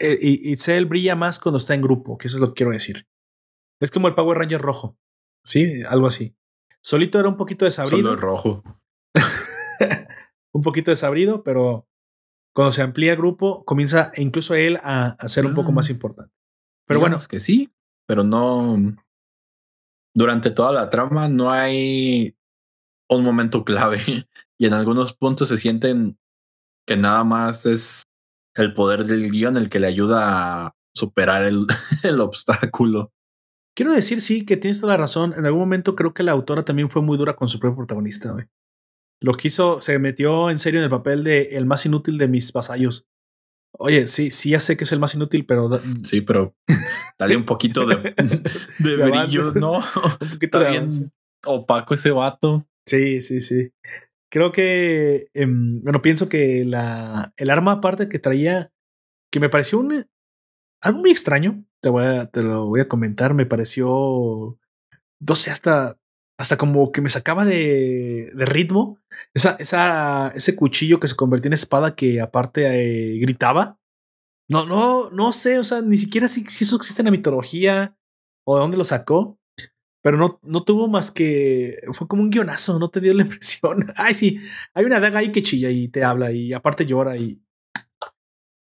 [0.00, 3.06] eh, Itzel brilla más cuando está en grupo, que eso es lo que quiero decir.
[3.80, 4.98] Es como el Power Ranger rojo.
[5.44, 6.36] Sí, algo así.
[6.88, 8.08] Solito era un poquito desabrido.
[8.08, 8.62] Solo rojo.
[10.54, 11.86] un poquito desabrido, pero
[12.54, 15.92] cuando se amplía el grupo, comienza incluso él a, ser un poco más ah.
[15.92, 16.34] importante.
[16.86, 17.18] Pero bueno.
[17.28, 17.70] que sí,
[18.06, 18.78] pero no.
[20.14, 22.34] Durante toda la trama no hay
[23.10, 24.00] un momento clave
[24.58, 26.18] y en algunos puntos se sienten
[26.86, 28.02] que nada más es
[28.54, 31.66] el poder del guion el que le ayuda a superar el,
[32.02, 33.12] el obstáculo.
[33.78, 35.34] Quiero decir, sí, que tienes toda la razón.
[35.38, 38.34] En algún momento creo que la autora también fue muy dura con su propio protagonista.
[39.20, 42.52] Lo quiso, se metió en serio en el papel de el más inútil de mis
[42.52, 43.06] vasallos.
[43.78, 45.70] Oye, sí, sí, ya sé que es el más inútil, pero.
[46.02, 46.56] Sí, pero
[47.20, 48.16] dale un poquito de,
[48.80, 49.74] de, brillo, ¿no?
[50.22, 50.88] un poquito de bien
[51.46, 52.66] opaco ese vato.
[52.84, 53.70] Sí, sí, sí.
[54.28, 55.28] Creo que.
[55.34, 58.72] Em, bueno, pienso que la, el arma aparte que traía,
[59.30, 60.04] que me pareció un,
[60.80, 64.58] algo muy extraño, te, voy a, te lo voy a comentar, me pareció,
[65.20, 65.98] no sé, hasta,
[66.38, 68.98] hasta como que me sacaba de, de ritmo.
[69.34, 73.78] Esa, esa, ese cuchillo que se convirtió en espada que aparte eh, gritaba.
[74.48, 77.96] No, no, no sé, o sea, ni siquiera si, si, eso existe en la mitología
[78.46, 79.38] o de dónde lo sacó.
[80.02, 81.80] Pero no, no tuvo más que.
[81.92, 83.92] Fue como un guionazo, no te dio la impresión.
[83.96, 84.38] Ay, sí,
[84.74, 87.42] hay una daga ahí que chilla y te habla y aparte llora y.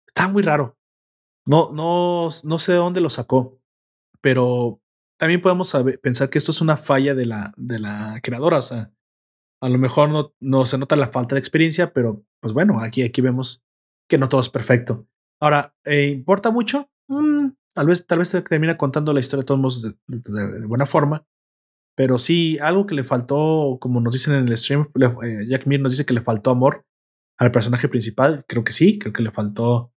[0.07, 0.78] Está muy raro.
[1.49, 3.59] No, no, no sé de dónde lo sacó,
[4.21, 4.83] pero
[5.19, 8.59] también podemos pensar que esto es una falla de la, de la creadora.
[8.59, 8.93] O sea,
[9.63, 13.03] a lo mejor no, no se nota la falta de experiencia, pero pues bueno, aquí,
[13.03, 13.65] aquí vemos
[14.11, 15.09] que no todo es perfecto.
[15.41, 16.91] Ahora, eh, ¿importa mucho?
[17.09, 20.85] Mm, tal vez, tal vez te termina contando la historia de todos modos de, buena
[20.85, 21.27] forma.
[21.97, 24.87] Pero sí, algo que le faltó, como nos dicen en el stream,
[25.23, 26.85] eh, Jack Mir nos dice que le faltó amor
[27.39, 28.45] al personaje principal.
[28.47, 29.95] Creo que sí, creo que le faltó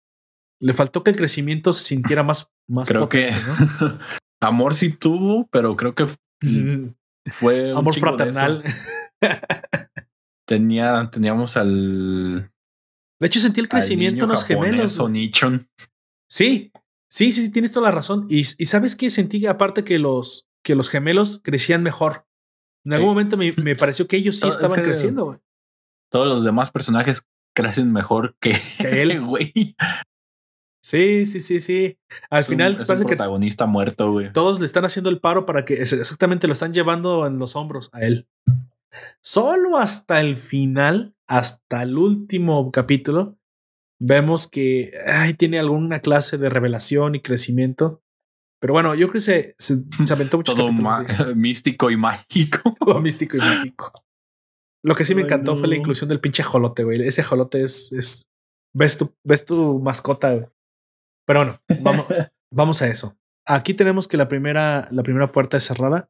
[0.61, 3.31] le faltó que el crecimiento se sintiera más, más creo que
[4.41, 6.07] amor sí tuvo, pero creo que
[7.31, 8.63] fue amor fraternal.
[10.47, 12.51] Tenía, teníamos al.
[13.19, 14.99] De hecho, sentí el crecimiento en los gemelos.
[16.27, 16.71] Sí,
[17.07, 18.25] sí, sí, sí, tienes toda la razón.
[18.29, 22.25] Y, y sabes qué sentí aparte que los, que los gemelos crecían mejor.
[22.83, 25.39] En algún momento me, me, pareció que ellos sí estaban creciendo.
[26.11, 29.75] Todos los demás personajes crecen mejor que, que él, güey.
[30.81, 31.97] Sí, sí, sí, sí.
[32.29, 34.31] Al final es parece un protagonista muerto, güey.
[34.31, 37.89] Todos le están haciendo el paro para que exactamente lo están llevando en los hombros
[37.93, 38.27] a él.
[39.21, 43.37] Solo hasta el final, hasta el último capítulo,
[43.99, 48.01] vemos que ay, tiene alguna clase de revelación y crecimiento.
[48.61, 50.55] Pero bueno, yo creo que se, se, aventó mucho.
[50.55, 50.71] Todo
[51.35, 52.73] místico y mágico.
[52.79, 53.91] Todo místico y mágico.
[54.81, 57.05] Lo que sí me encantó fue la inclusión del pinche jolote, güey.
[57.05, 58.31] Ese jolote es, es
[58.73, 60.47] ves tu, ves tu mascota, güey.
[61.29, 62.07] Pero bueno, vamos,
[62.51, 63.15] vamos a eso.
[63.45, 66.09] Aquí tenemos que la primera, la primera puerta es cerrada.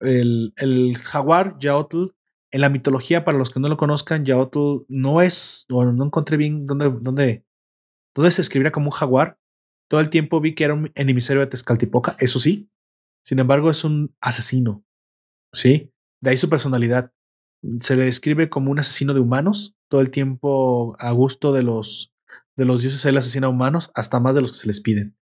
[0.00, 2.14] El, el jaguar, Yaotl,
[2.52, 6.36] en la mitología, para los que no lo conozcan, Yaotl no es, bueno, no encontré
[6.36, 7.44] bien dónde, dónde,
[8.14, 9.40] dónde se escribiera como un jaguar.
[9.90, 12.70] Todo el tiempo vi que era un enemisario de Tezcaltipoca, eso sí.
[13.24, 14.84] Sin embargo, es un asesino.
[15.52, 17.12] Sí, de ahí su personalidad.
[17.80, 22.13] Se le describe como un asesino de humanos, todo el tiempo a gusto de los
[22.56, 25.16] de los dioses él asesina a humanos hasta más de los que se les piden.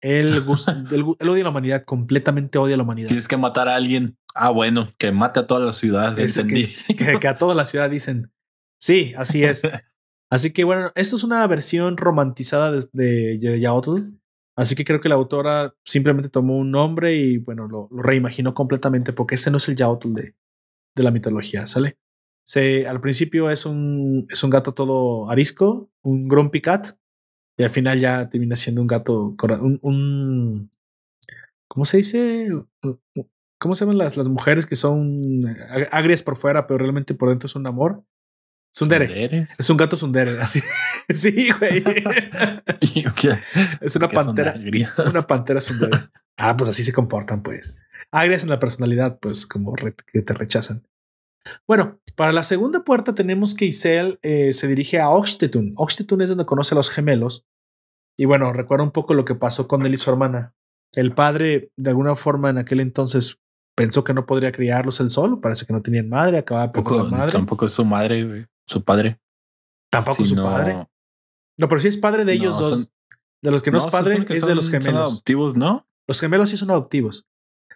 [0.00, 3.08] Él, odia a la humanidad, completamente odia a la humanidad.
[3.08, 4.18] Tienes que matar a alguien.
[4.34, 6.16] Ah, bueno, que mate a toda la ciudad.
[6.16, 8.32] Que, que, a toda la ciudad dicen.
[8.80, 9.62] Sí, así es.
[10.30, 14.14] Así que bueno, esto es una versión romantizada de, de, Yaotl.
[14.56, 18.54] Así que creo que la autora simplemente tomó un nombre y bueno, lo, lo reimaginó
[18.54, 20.34] completamente porque este no es el Yaotl de,
[20.96, 21.98] de la mitología, ¿sale?
[22.44, 26.88] Se, al principio es un, es un gato todo arisco, un grumpy cat,
[27.56, 30.70] y al final ya termina siendo un gato, un, un
[31.68, 32.48] ¿cómo se dice?
[33.58, 35.56] ¿Cómo se llaman las, las mujeres que son
[35.90, 38.04] agrias por fuera, pero realmente por dentro es un amor?
[38.74, 39.46] Sundere.
[39.58, 40.60] Es un gato sundere, así.
[41.10, 41.84] sí, güey.
[43.80, 44.54] es una pantera.
[45.06, 46.08] Una pantera sundere.
[46.38, 47.76] Ah, pues así se comportan, pues.
[48.10, 50.82] Agrias en la personalidad, pues como que te rechazan.
[51.66, 55.74] Bueno, para la segunda puerta tenemos que Isel eh, se dirige a Oxtetun.
[55.76, 57.46] Oxtetun es donde conoce a los gemelos.
[58.18, 60.54] Y bueno, recuerda un poco lo que pasó con él y su hermana.
[60.92, 63.40] El padre, de alguna forma, en aquel entonces
[63.74, 65.40] pensó que no podría criarlos él solo.
[65.40, 67.32] Parece que no tenían madre, acababa poco, madre.
[67.32, 69.18] Tampoco es su madre, su padre.
[69.90, 70.86] Tampoco es su padre.
[71.58, 72.92] No, pero sí es padre de ellos dos.
[73.42, 74.92] De los que no, es padre, es de los gemelos.
[74.92, 75.88] Son adoptivos, ¿no?
[76.06, 77.26] Los gemelos sí son adoptivos.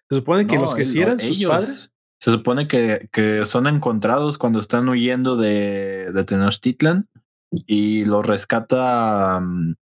[0.09, 1.93] Se supone que los que sí eran sus padres.
[2.27, 7.09] Se supone que, que, son encontrados cuando están huyendo de, de Tenochtitlan
[7.53, 9.75] y los rescata mm,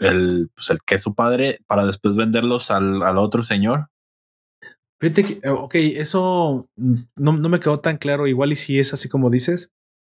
[0.00, 3.90] el, pues el que es su padre para después venderlos al, al otro señor.
[5.00, 8.92] Fíjate que, eh, ok, eso no, no, me quedó tan claro, igual y si es
[8.92, 9.72] así como dices,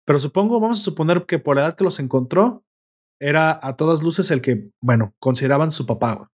[0.06, 2.64] pero supongo, vamos a suponer que por la edad que los encontró,
[3.20, 6.30] era a todas luces el que, bueno, consideraban su papá.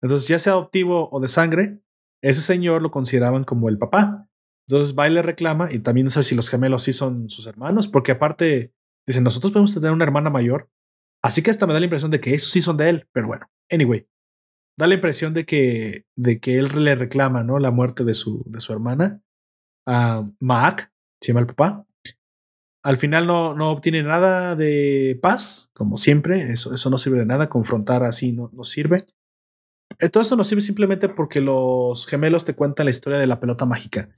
[0.00, 1.80] Entonces, ya sea adoptivo o de sangre,
[2.22, 4.28] ese señor lo consideraban como el papá.
[4.70, 7.48] Entonces va y le reclama, y también no sé si los gemelos sí son sus
[7.48, 8.72] hermanos, porque aparte
[9.04, 10.70] dicen, nosotros podemos tener una hermana mayor,
[11.24, 13.26] así que hasta me da la impresión de que esos sí son de él, pero
[13.26, 14.06] bueno, anyway,
[14.78, 17.58] da la impresión de que, de que él le reclama, ¿no?
[17.58, 19.20] La muerte de su, de su hermana,
[19.88, 21.84] a Maak, se llama el papá.
[22.84, 27.26] Al final no, no obtiene nada de paz, como siempre, eso, eso no sirve de
[27.26, 28.98] nada, confrontar así no, no sirve.
[29.98, 33.40] Eh, todo esto nos sirve simplemente porque los gemelos te cuentan la historia de la
[33.40, 34.08] pelota mágica,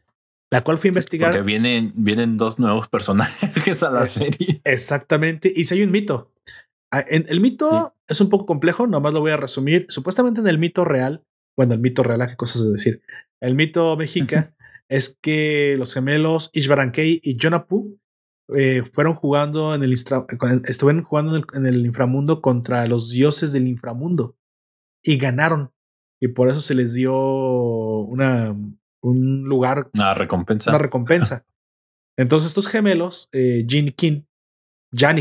[0.52, 1.30] la cual fui a investigar.
[1.30, 4.60] Porque vienen, vienen dos nuevos personajes a la serie.
[4.64, 5.50] Exactamente.
[5.54, 6.30] Y si hay un mito.
[6.90, 9.86] Ah, en, el mito es un poco complejo, nomás lo voy a resumir.
[9.88, 11.24] Supuestamente en el mito real,
[11.56, 13.00] bueno, el mito real, ¿qué cosas de decir?
[13.40, 14.54] El mito mexica
[14.90, 17.98] es que los gemelos Ishbarankei y Jonapu
[18.54, 24.36] eh, fueron jugando en el estuvieron jugando en el inframundo contra los dioses del inframundo
[25.02, 25.72] y ganaron.
[26.20, 28.54] Y por eso se les dio una,
[29.02, 29.90] un lugar.
[29.94, 30.70] Una recompensa.
[30.70, 31.44] Una recompensa.
[32.16, 34.22] Entonces, estos gemelos, eh, Jin King,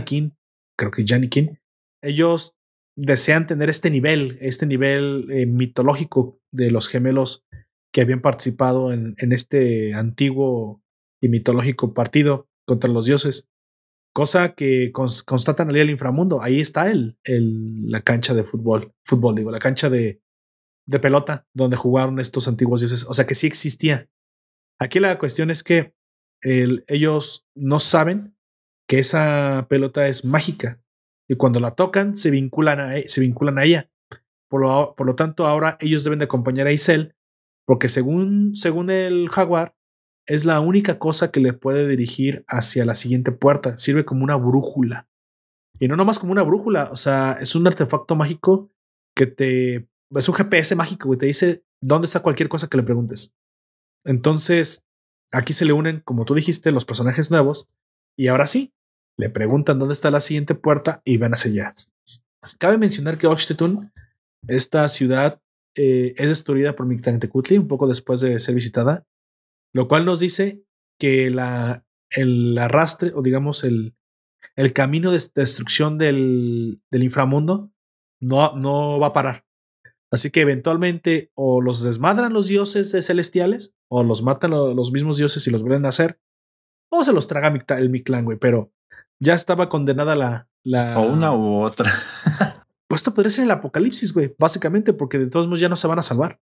[0.06, 0.32] King,
[0.78, 1.56] creo que King,
[2.04, 2.56] ellos
[2.98, 7.46] desean tener este nivel, este nivel eh, mitológico de los gemelos
[7.94, 10.82] que habían participado en, en este antiguo
[11.22, 13.52] y mitológico partido contra los dioses
[14.14, 16.42] cosa que constatan al inframundo.
[16.42, 20.22] Ahí está el, el, la cancha de fútbol, fútbol, digo, la cancha de,
[20.88, 23.06] de pelota donde jugaron estos antiguos dioses.
[23.08, 24.10] O sea que sí existía.
[24.80, 25.94] Aquí la cuestión es que
[26.42, 28.36] ellos no saben
[28.88, 30.82] que esa pelota es mágica
[31.30, 33.92] y cuando la tocan se vinculan a, se vinculan a ella.
[34.50, 37.16] Por lo, por lo tanto, ahora ellos deben de acompañar a Isel
[37.66, 39.76] porque según, según el jaguar,
[40.28, 43.78] es la única cosa que le puede dirigir hacia la siguiente puerta.
[43.78, 45.08] Sirve como una brújula.
[45.80, 48.70] Y no nomás como una brújula, o sea, es un artefacto mágico
[49.16, 49.88] que te...
[50.16, 53.34] Es un GPS mágico, que te dice dónde está cualquier cosa que le preguntes.
[54.04, 54.86] Entonces,
[55.32, 57.68] aquí se le unen, como tú dijiste, los personajes nuevos.
[58.18, 58.74] Y ahora sí,
[59.18, 61.76] le preguntan dónde está la siguiente puerta y van hacia allá.
[62.58, 63.92] Cabe mencionar que Oxtetun,
[64.48, 65.40] esta ciudad,
[65.76, 69.06] eh, es destruida por Mictlantecuhtli un poco después de ser visitada
[69.74, 70.64] lo cual nos dice
[71.00, 73.96] que la, el arrastre o digamos el,
[74.56, 77.72] el camino de destrucción del, del inframundo
[78.20, 79.46] no, no va a parar.
[80.12, 85.48] Así que eventualmente o los desmadran los dioses celestiales o los matan los mismos dioses
[85.48, 86.20] y los vuelven a hacer
[86.92, 88.74] o se los traga el Mictlán, güey, pero
[89.20, 91.00] ya estaba condenada la, la...
[91.00, 91.90] O una u otra.
[92.88, 95.88] pues esto podría ser el apocalipsis, güey, básicamente porque de todos modos ya no se
[95.88, 96.42] van a salvar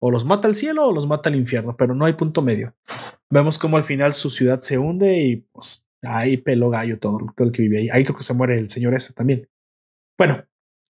[0.00, 2.74] o los mata al cielo o los mata al infierno, pero no hay punto medio.
[3.30, 7.46] Vemos como al final su ciudad se hunde y pues ahí pelo gallo todo, todo
[7.46, 7.88] el que vive ahí.
[7.90, 9.48] Ahí creo que se muere el señor este también.
[10.18, 10.44] Bueno,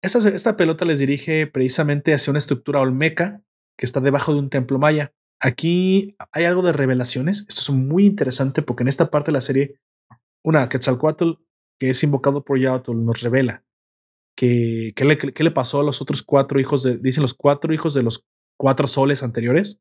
[0.03, 3.41] esta, esta pelota les dirige precisamente hacia una estructura olmeca
[3.77, 5.13] que está debajo de un templo maya.
[5.39, 7.45] Aquí hay algo de revelaciones.
[7.49, 9.79] Esto es muy interesante porque en esta parte de la serie,
[10.43, 11.31] una Quetzalcoatl
[11.79, 13.63] que es invocado por Yaotl nos revela
[14.35, 18.03] que le, le pasó a los otros cuatro hijos de, dicen los cuatro hijos de
[18.03, 18.25] los
[18.57, 19.79] cuatro soles anteriores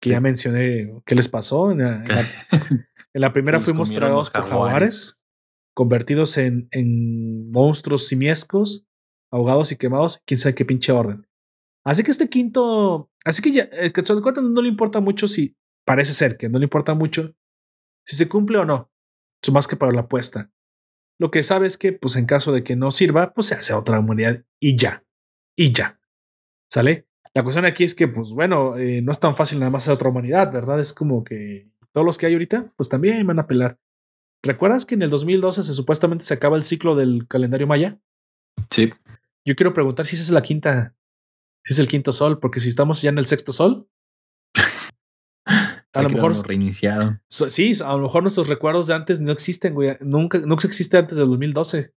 [0.00, 1.70] que ya mencioné qué les pasó.
[1.70, 5.18] En la, primera fuimos tragados por jaguares,
[5.74, 8.84] convertidos en, en monstruos simiescos,
[9.32, 11.26] ahogados y quemados, quién sabe qué pinche orden.
[11.84, 16.12] Así que este quinto, así que ya, el Quetzalcóatl no le importa mucho si, parece
[16.12, 17.34] ser que no le importa mucho
[18.06, 18.92] si se cumple o no,
[19.52, 20.52] más que para la apuesta.
[21.18, 23.72] Lo que sabe es que, pues en caso de que no sirva, pues se hace
[23.72, 25.04] otra humanidad y ya,
[25.56, 26.00] y ya.
[26.70, 27.08] ¿Sale?
[27.34, 29.94] La cuestión aquí es que, pues bueno, eh, no es tan fácil nada más ser
[29.94, 30.80] otra humanidad, ¿verdad?
[30.80, 33.78] Es como que todos los que hay ahorita, pues también van a pelar.
[34.42, 38.00] ¿Recuerdas que en el 2012 se supuestamente se acaba el ciclo del calendario maya?
[38.70, 38.92] Sí.
[39.46, 40.96] Yo quiero preguntar si esa es la quinta,
[41.64, 43.88] si es el quinto sol, porque si estamos ya en el sexto sol,
[45.46, 47.22] a lo mejor reiniciaron.
[47.28, 49.96] Sí, a lo mejor nuestros recuerdos de antes no existen, güey.
[50.00, 51.94] Nunca, nunca existe antes del 2012.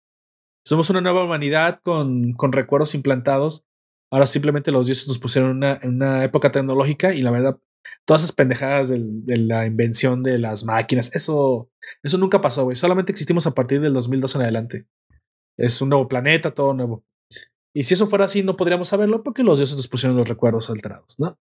[0.65, 3.65] Somos una nueva humanidad con, con recuerdos implantados
[4.13, 7.59] Ahora simplemente los dioses nos pusieron en una, época tecnológica y la verdad,
[8.05, 11.71] todas esas pendejadas de la invención de las máquinas, eso,
[12.03, 12.75] eso nunca pasó, güey.
[12.75, 14.87] Solamente existimos a partir del 2002 en adelante.
[15.57, 17.03] Es un nuevo planeta, todo nuevo.
[17.73, 20.69] Y si eso fuera así, no podríamos saberlo porque los dioses nos pusieron los recuerdos
[20.69, 21.39] alterados, ¿no?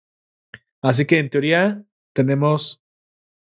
[0.81, 2.83] Así que en teoría tenemos,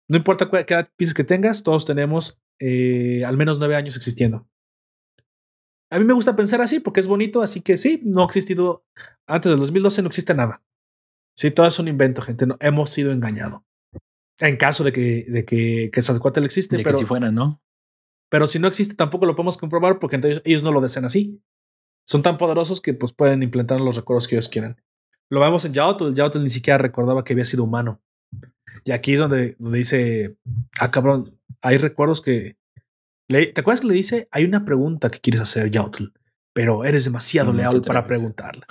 [0.09, 4.49] no importa qué edad que tengas, todos tenemos eh, al menos nueve años existiendo.
[5.91, 8.85] A mí me gusta pensar así porque es bonito, así que sí, no ha existido,
[9.27, 10.63] antes del 2012 no existe nada.
[11.37, 13.63] Sí, todo es un invento, gente, no, hemos sido engañados.
[14.39, 16.01] En caso de que, de que, que
[16.45, 17.63] existe, De pero, que si fuera, ¿no?
[18.35, 21.41] pero si no existe tampoco lo podemos comprobar porque entonces ellos no lo desean así.
[22.05, 24.81] Son tan poderosos que pues pueden implantar los recuerdos que ellos quieran.
[25.31, 28.01] Lo vemos en Yaotl, Yaotl ni siquiera recordaba que había sido humano.
[28.85, 30.37] Y aquí es donde, donde dice,
[30.79, 32.59] ah cabrón, hay recuerdos que...
[33.29, 36.05] Le, ¿Te acuerdas que le dice, hay una pregunta que quieres hacer, Yaotl,
[36.53, 38.67] pero eres demasiado No te leal para preguntarla?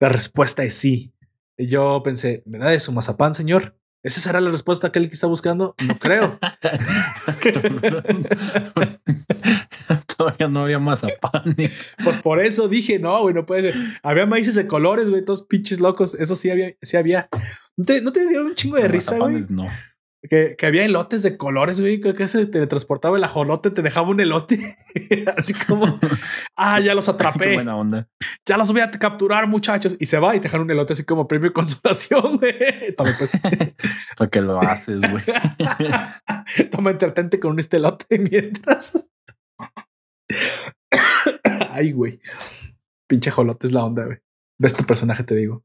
[0.00, 1.14] La respuesta es sí.
[1.56, 3.78] Y yo pensé, ¿me da de su mazapán, señor?
[4.02, 5.76] ¿Esa será la respuesta que él está buscando?
[5.86, 6.38] No creo.
[10.36, 11.94] Todavía no había mazapanes.
[12.04, 13.74] Pues por eso dije, no, güey, no puede ser.
[14.02, 16.14] Había maíces de colores, güey, todos pinches locos.
[16.14, 17.28] Eso sí había, sí había.
[17.76, 19.44] ¿No te, no te dieron un chingo de risa, güey?
[19.48, 19.68] No.
[20.28, 22.00] Que, que había elotes de colores, güey.
[22.00, 24.58] Creo que se teletransportaba el ajolote, te dejaba un elote.
[25.36, 26.00] Así como,
[26.56, 27.54] ah, ya los Qué atrapé.
[27.54, 28.08] buena onda.
[28.44, 29.96] Ya los voy a capturar, muchachos.
[30.00, 32.54] Y se va y te dejan un elote así como premio de consolación, güey.
[32.96, 33.32] Toma, pues.
[34.16, 35.24] ¿Para qué lo haces, güey?
[36.70, 39.04] Toma, entretente con un este elote mientras.
[41.70, 42.20] Ay, güey.
[43.08, 44.18] Pinche ajolote es la onda, güey.
[44.58, 45.64] Ves tu personaje, te digo.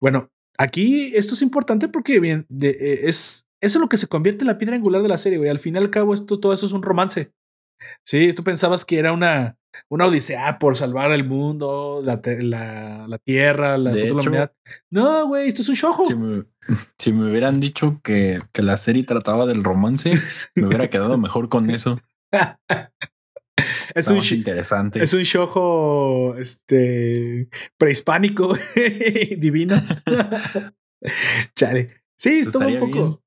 [0.00, 4.06] Bueno, aquí esto es importante porque bien, de- eh, es eso es lo que se
[4.06, 5.50] convierte en la piedra angular de la serie, güey.
[5.50, 7.30] Al fin y al cabo, esto, todo eso es un romance.
[8.06, 9.58] Sí, tú pensabas que era una,
[9.90, 14.52] una odisea por salvar el mundo, la, la, la tierra, la, De la humanidad.
[14.90, 15.94] No, güey, esto es un show.
[16.06, 16.44] Si me,
[16.98, 20.14] si me hubieran dicho que, que la serie trataba del romance,
[20.54, 22.00] me hubiera quedado mejor con eso.
[23.94, 25.02] es, Está un, interesante.
[25.02, 28.54] es un show este, prehispánico,
[29.38, 29.76] divino.
[31.54, 32.02] Chale.
[32.16, 33.22] Sí, estuvo un poco.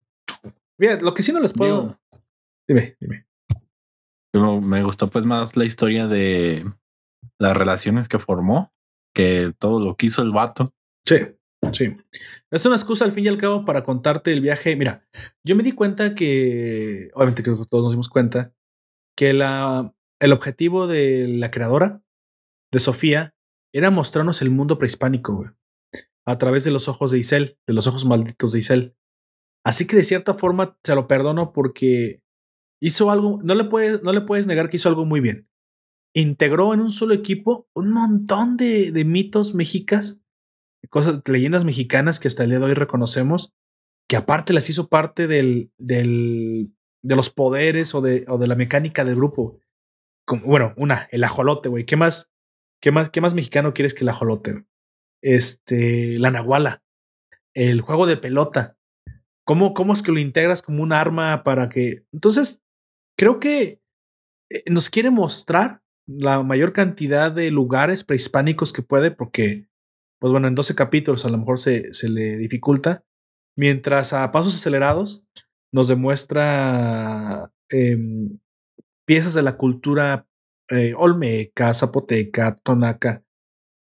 [0.78, 1.82] Bien, lo que sí no les puedo.
[1.82, 2.00] Digo,
[2.68, 3.28] dime, dime.
[4.62, 6.66] Me gustó pues más la historia de
[7.40, 8.74] las relaciones que formó
[9.14, 10.74] que todo lo que hizo el vato.
[11.06, 11.18] Sí,
[11.72, 11.96] sí.
[12.52, 14.76] Es una excusa al fin y al cabo para contarte el viaje.
[14.76, 15.08] Mira,
[15.44, 18.54] yo me di cuenta que, obviamente que todos nos dimos cuenta,
[19.16, 19.94] que la,
[20.24, 22.04] el objetivo de la creadora,
[22.72, 23.36] de Sofía,
[23.74, 25.50] era mostrarnos el mundo prehispánico, güey,
[26.26, 28.96] a través de los ojos de Isel, de los ojos malditos de Isel.
[29.66, 32.22] Así que de cierta forma se lo perdono porque
[32.82, 35.50] hizo algo, no le puedes, no le puedes negar que hizo algo muy bien.
[36.16, 40.24] Integró en un solo equipo un montón de, de mitos mexicas
[40.90, 43.54] cosas, leyendas mexicanas que hasta el día de hoy reconocemos,
[44.08, 48.56] que aparte las hizo parte del, del, de los poderes o de, o de la
[48.56, 49.60] mecánica del grupo.
[50.28, 51.86] Bueno, una, el ajolote, güey.
[51.86, 52.32] ¿Qué más,
[52.82, 54.66] qué más, qué más mexicano quieres que el ajolote?
[55.22, 56.84] Este, la nahuala,
[57.54, 58.78] el juego de pelota.
[59.46, 62.06] ¿Cómo, cómo es que lo integras como un arma para que.
[62.14, 62.64] Entonces,
[63.18, 63.82] creo que
[64.50, 69.68] eh, nos quiere mostrar la mayor cantidad de lugares prehispánicos que puede, porque
[70.20, 73.04] pues bueno, en 12 capítulos a lo mejor se, se le dificulta,
[73.58, 75.26] mientras a pasos acelerados
[75.74, 77.98] nos demuestra eh,
[79.06, 80.28] piezas de la cultura
[80.70, 83.24] eh, olmeca, zapoteca, tonaca.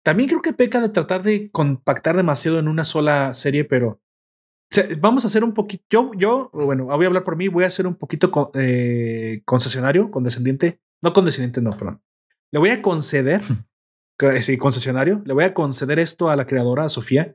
[0.05, 4.01] También creo que peca de tratar de compactar demasiado en una sola serie, pero
[4.71, 5.85] se, vamos a hacer un poquito.
[5.91, 9.43] Yo, yo, bueno, voy a hablar por mí, voy a hacer un poquito con, eh,
[9.45, 10.81] concesionario, condescendiente.
[11.03, 12.03] No condescendiente, no, perdón.
[12.51, 13.43] Le voy a conceder
[14.41, 17.35] sí, concesionario, le voy a conceder esto a la creadora, a Sofía,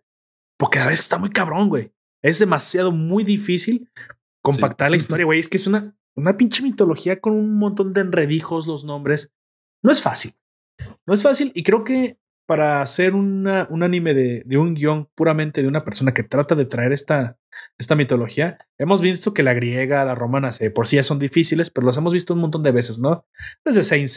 [0.57, 1.93] porque a veces está muy cabrón, güey.
[2.23, 3.91] Es demasiado muy difícil
[4.41, 4.91] compactar Sí.
[4.91, 5.39] la historia, güey.
[5.39, 9.31] Es que es una, una pinche mitología con un montón de enredijos, los nombres.
[9.83, 10.33] No es fácil.
[11.05, 12.17] No es fácil y creo que
[12.47, 16.55] para hacer una, un anime de, de un guion puramente de una persona que trata
[16.55, 17.37] de traer esta,
[17.77, 21.69] esta mitología, hemos visto que la griega, la romana, eh, por sí ya son difíciles,
[21.69, 23.25] pero los hemos visto un montón de veces, ¿no?
[23.65, 24.09] Desde Saint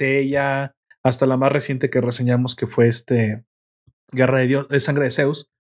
[1.03, 3.45] hasta la más reciente que reseñamos, que fue este
[4.13, 5.51] Guerra de Dios, de Sangre de Zeus.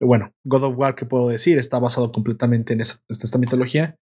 [0.00, 3.98] Bueno, God of War, que puedo decir, está basado completamente en esta, esta mitología.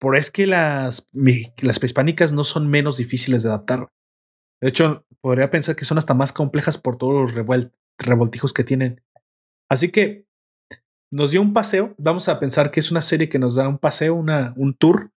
[0.00, 3.90] Por es que las, prehispánicas no son menos difíciles de adaptar.
[4.60, 8.64] De hecho, podría pensar que son hasta más complejas por todos los revuel- revoltijos que
[8.64, 9.02] tienen.
[9.70, 10.26] Así que
[11.10, 11.94] nos dio un paseo.
[11.98, 15.12] Vamos a pensar que es una serie que nos da un paseo, una, un tour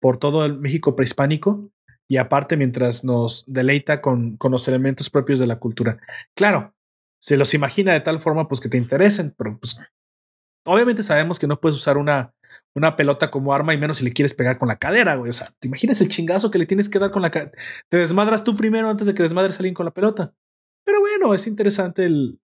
[0.00, 1.70] por todo el México prehispánico
[2.08, 5.98] y aparte mientras nos deleita con, con los elementos propios de la cultura.
[6.34, 6.74] Claro,
[7.20, 9.80] se los imagina de tal forma pues que te interesen, pero pues
[10.66, 12.34] obviamente sabemos que no puedes usar una,
[12.74, 15.30] una pelota como arma y menos si le quieres pegar con la cadera, güey.
[15.30, 17.52] O sea, te imaginas el chingazo que le tienes que dar con la cadera.
[17.88, 20.34] Te desmadras tú primero antes de que desmadres a alguien con la pelota.
[20.84, 22.40] Pero bueno, es interesante el,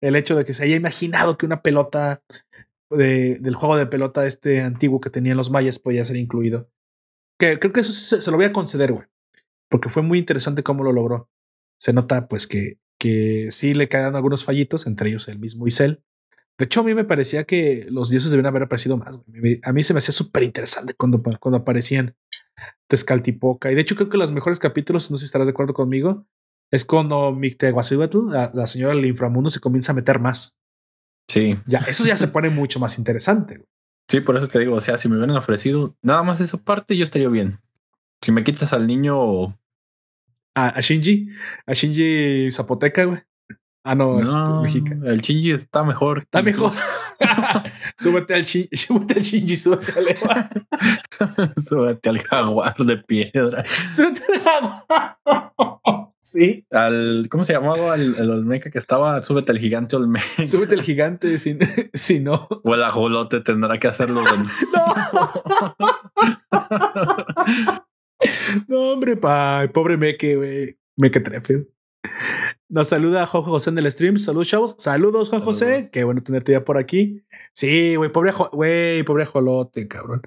[0.00, 2.22] el hecho de que se haya imaginado que una pelota
[2.90, 6.70] de, del juego de pelota este antiguo que tenían los mayas podía ser incluido.
[7.38, 9.06] Que creo que eso se, lo voy a conceder, güey.
[9.68, 11.30] Porque fue muy interesante cómo lo logró.
[11.78, 16.02] Se nota, pues, que, que sí le caen algunos fallitos, entre ellos el mismo Isel.
[16.58, 19.18] De hecho, a mí me parecía que los dioses debían haber aparecido más.
[19.26, 19.60] Güey.
[19.64, 22.14] A mí se me hacía súper interesante cuando, cuando aparecían
[22.88, 23.72] Tezcaltipoca.
[23.72, 26.26] Y de hecho, creo que los mejores capítulos, no sé si estarás de acuerdo conmigo,
[26.70, 30.60] es cuando Mictehuacihuatl, la, la señora del inframundo, se comienza a meter más.
[31.28, 31.58] Sí.
[31.66, 33.56] Ya, eso ya se pone mucho más interesante.
[33.56, 33.68] Güey.
[34.08, 36.96] Sí, por eso te digo, o sea, si me hubieran ofrecido nada más esa parte,
[36.96, 37.60] yo estaría bien.
[38.20, 39.58] Si me quitas al niño.
[40.54, 41.28] A, a Shinji,
[41.64, 43.22] a Shinji Zapoteca, güey.
[43.84, 44.96] Ah, no, no este, Mexica.
[45.04, 46.20] El Shinji está mejor.
[46.20, 46.72] Está mejor.
[47.98, 50.50] súbete al Shinji, súbete al Shinji, súbete al Eva.
[51.56, 53.64] súbete al jaguar de piedra.
[53.64, 56.12] súbete al jaguar.
[56.22, 56.64] Sí.
[56.70, 59.20] Al, ¿cómo se llamaba el, el, Olmeca que estaba?
[59.22, 60.46] Súbete al gigante Olmeca.
[60.46, 61.58] Súbete al gigante, si,
[61.92, 62.46] si no.
[62.62, 64.22] O el ajolote tendrá que hacerlo.
[68.68, 68.68] No.
[68.68, 70.78] no, hombre, pa, pobre Meque, güey.
[70.96, 71.66] Meque trefe.
[72.68, 74.18] Nos saluda Juan José en el stream.
[74.18, 74.74] Saludos, chavos.
[74.78, 75.60] Saludos, Juan Saludos.
[75.60, 75.90] José.
[75.92, 77.22] Qué bueno tenerte ya por aquí.
[77.52, 80.22] Sí, güey, pobre, güey, pobre ajolote, cabrón.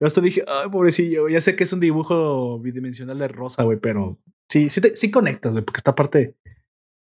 [0.00, 1.28] Yo hasta dije, ay, pobrecillo.
[1.28, 4.18] Ya sé que es un dibujo bidimensional de rosa, güey, pero
[4.48, 6.36] sí, sí, te, sí conectas, güey, porque esta parte.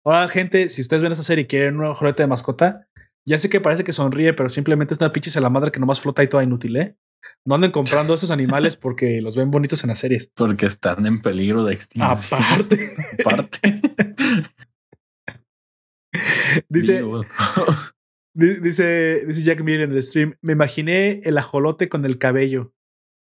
[0.05, 2.87] Ahora, gente, si ustedes ven esta serie y quieren un ajolote de mascota,
[3.25, 5.99] ya sé que parece que sonríe, pero simplemente es una pinche la madre que nomás
[5.99, 6.95] flota y toda inútil, ¿eh?
[7.43, 10.29] No anden comprando esos animales porque los ven bonitos en las series.
[10.35, 12.41] Porque están en peligro de extinción.
[12.41, 12.77] Aparte.
[13.25, 13.74] Aparte.
[16.69, 17.03] dice,
[18.33, 20.37] dice, dice Jack Mir en el stream.
[20.41, 22.73] Me imaginé el ajolote con el cabello.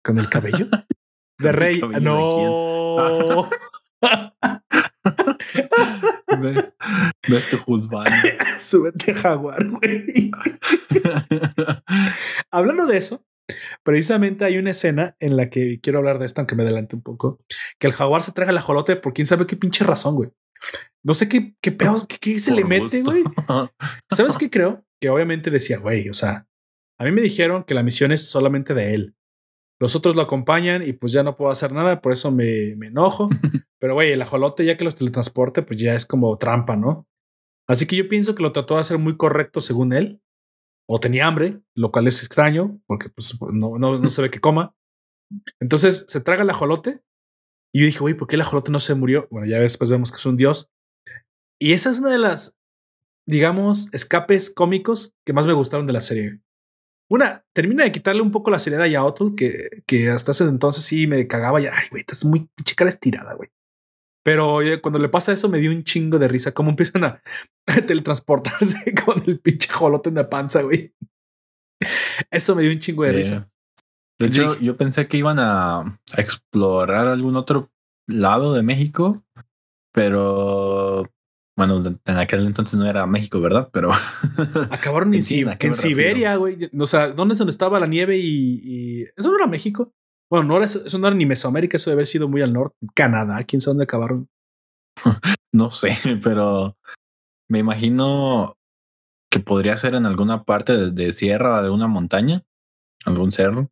[0.05, 0.69] ¿Con el cabello?
[1.39, 1.81] De rey.
[1.81, 3.49] cabello no.
[7.29, 7.59] Ve tu.
[8.59, 10.31] Súbete jaguar, güey.
[12.51, 13.27] Hablando de eso,
[13.83, 17.03] Precisamente hay una escena en la que quiero hablar de esto, aunque me adelante un
[17.03, 17.39] poco,
[17.79, 20.31] que el jaguar se traga el ajolote por quién sabe qué pinche razón, güey.
[21.03, 23.23] No sé qué, qué pedos, qué, qué se Por le mete, güey.
[24.11, 24.85] ¿Sabes qué creo?
[25.01, 26.49] Que obviamente decía, güey, o sea,
[26.99, 29.17] a mí me dijeron que la misión es solamente de él.
[29.79, 32.87] Los otros lo acompañan y pues ya no puedo hacer nada, por eso me, me
[32.87, 33.29] enojo.
[33.79, 37.07] Pero güey, el ajolote ya que los teletransporte, pues ya es como trampa, ¿no?
[37.69, 40.21] Así que yo pienso que lo trató de hacer muy correcto según él.
[40.89, 44.41] O tenía hambre, lo cual es extraño, porque pues no, no, no se ve que
[44.41, 44.75] coma.
[45.61, 47.03] Entonces se traga el ajolote.
[47.73, 49.29] Y yo dije, güey, ¿por qué el ajolote no se murió?
[49.31, 50.71] Bueno, ya después vemos que es un dios.
[51.61, 52.57] Y esa es una de las,
[53.27, 56.41] digamos, escapes cómicos que más me gustaron de la serie.
[57.09, 60.85] Una, termina de quitarle un poco la seriedad a Yaotl, que, que hasta ese entonces
[60.85, 61.71] sí me cagaba ya.
[61.73, 63.51] Ay, güey, estás muy cara estirada, güey.
[64.25, 66.53] Pero oye, cuando le pasa eso me dio un chingo de risa.
[66.53, 67.23] Cómo empiezan a,
[67.87, 70.95] teletransportarse con el pinche jolote en la panza, güey.
[72.31, 73.51] Eso me dio un chingo de risa.
[74.19, 77.71] De Yo hecho, yo pensé que iban a, a explorar algún otro
[78.09, 79.23] lado de México,
[79.93, 81.05] pero
[81.59, 83.69] bueno, en aquel entonces no era México, ¿verdad?
[83.73, 83.91] Pero
[84.71, 85.89] Acabaron en, entiendo Sib- a qué en me refiero.
[86.01, 86.71] Siberia, güey.
[86.79, 89.93] O sea, ¿dónde es donde estaba la nieve y, y- eso no era México?
[90.31, 92.77] Bueno, no era, eso no era ni Mesoamérica, eso debe haber sido muy al norte.
[92.95, 94.29] Canadá, quién sabe dónde acabaron.
[95.55, 96.77] no sé, pero
[97.49, 98.57] me imagino
[99.31, 102.43] que podría ser en alguna parte de, de sierra de una montaña,
[103.05, 103.71] algún cerro.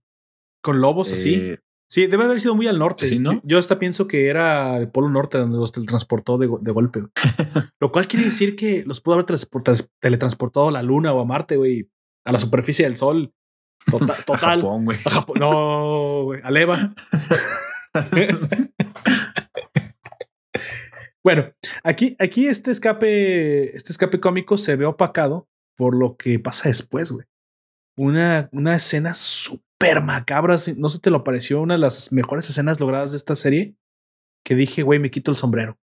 [0.64, 1.34] Con lobos así.
[1.34, 3.06] Eh, Sí, debe haber sido muy al norte.
[3.08, 3.40] Sí, ¿no?
[3.44, 7.02] Yo, hasta pienso que era el Polo Norte donde los teletransportó de, go- de golpe.
[7.80, 11.24] Lo cual quiere decir que los pudo haber transporta- teletransportado a la Luna o a
[11.26, 11.88] Marte, güey.
[12.24, 13.32] A la superficie del Sol.
[13.88, 14.62] Tota- a total.
[14.62, 14.98] Japón, güey.
[15.04, 15.36] A Japón.
[15.38, 16.40] No, güey.
[16.42, 16.94] A Leva.
[21.22, 26.68] Bueno, aquí, aquí este escape, este escape cómico se ve opacado por lo que pasa
[26.68, 27.26] después, güey.
[27.96, 29.63] Una, una escena súper
[30.00, 30.58] macabra.
[30.58, 33.74] si- No se te lo pareció una de las mejores escenas logradas de esta serie.
[34.44, 35.78] Que dije, güey, me quito el sombrero.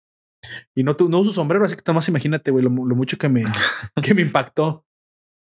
[0.76, 3.18] Y no, no uso sombrero, así que nada más imagínate, güey, lo, mu- lo mucho
[3.18, 3.44] que me,
[4.04, 4.86] que me impactó.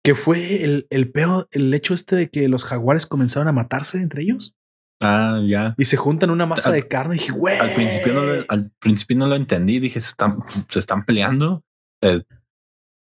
[0.03, 3.99] Que fue el, el peor, el hecho este de que los jaguares comenzaron a matarse
[4.01, 4.55] entre ellos
[4.99, 5.75] ah, ya.
[5.77, 7.15] y se juntan una masa Al- de carne.
[7.15, 7.59] Y dije, güey.
[7.59, 9.79] Al principio, no, lo- al principio no lo entendí.
[9.79, 10.39] Dije, se están,
[10.69, 11.63] se están peleando.
[12.03, 12.23] Eh,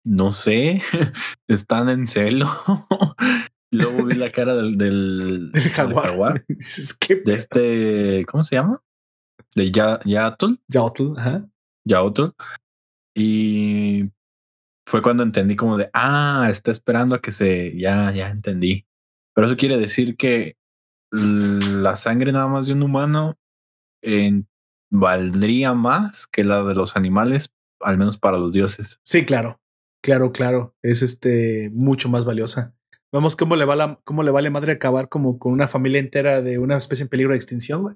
[0.06, 0.82] no sé,
[1.48, 2.50] están en celo.
[3.72, 6.46] Luego vi la cara del, del, del del jaguar.
[6.48, 8.84] Dices, ¿qué de este, ¿cómo se llama?
[9.56, 10.60] De ya, Yatul,
[11.18, 11.48] ajá.
[11.86, 12.30] Yaotl.
[13.16, 14.12] Y
[14.88, 18.86] fue cuando entendí como de, ah, está esperando a que se, ya, ya entendí.
[19.34, 20.58] Pero eso quiere decir que
[21.12, 23.36] la sangre nada más de un humano
[24.92, 27.52] valdría más que la de los animales
[27.82, 29.00] al menos para los dioses.
[29.04, 29.60] Sí, claro.
[30.02, 30.76] Claro, claro.
[30.82, 32.76] Es este mucho más valiosa.
[33.12, 36.42] Vemos cómo le va la, cómo le vale madre acabar como con una familia entera
[36.42, 37.96] de una especie en peligro de extinción, güey.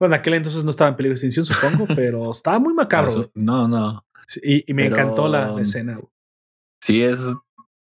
[0.00, 3.30] Bueno, aquel entonces no estaba en peligro de extinción, supongo, pero estaba muy macabro.
[3.34, 4.06] No, no.
[4.42, 5.94] y, me encantó la escena.
[5.96, 6.08] Güey.
[6.82, 7.20] Sí, es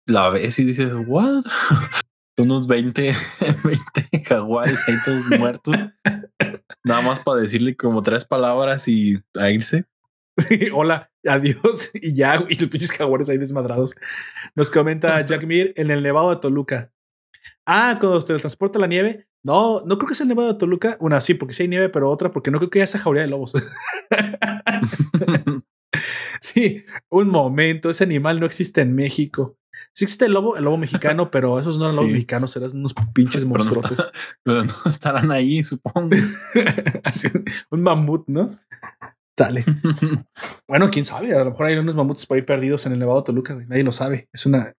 [0.07, 1.43] la vez y dices, what?
[2.37, 3.15] Unos 20,
[3.65, 5.77] 20 jaguares ahí todos muertos.
[6.85, 9.87] Nada más para decirle como tres palabras y a irse.
[10.73, 13.95] hola, adiós y ya, y los pinches jaguares ahí desmadrados.
[14.55, 16.93] Nos comenta Jack Mir en el Nevado de Toluca.
[17.67, 19.27] Ah, cuando se transporta la nieve.
[19.43, 20.97] No, no creo que sea el Nevado de Toluca.
[21.01, 23.23] Una sí, porque sí hay nieve, pero otra porque no creo que haya esa jauría
[23.23, 23.53] de lobos.
[26.41, 29.59] sí, un momento, ese animal no existe en México.
[29.93, 32.95] Sí existe el lobo, el lobo mexicano, pero esos no eran lobos mexicanos, eran unos
[33.13, 33.87] pinches monstruos.
[34.43, 36.17] Pero, no estarán ahí, supongo.
[37.71, 38.59] un mamut, ¿no?
[39.37, 39.65] Sale.
[40.69, 41.35] bueno, quién sabe.
[41.35, 43.57] A lo mejor hay unos mamuts por ahí perdidos en el Nevado de Toluca.
[43.67, 44.29] Nadie lo sabe.
[44.33, 44.75] Es una.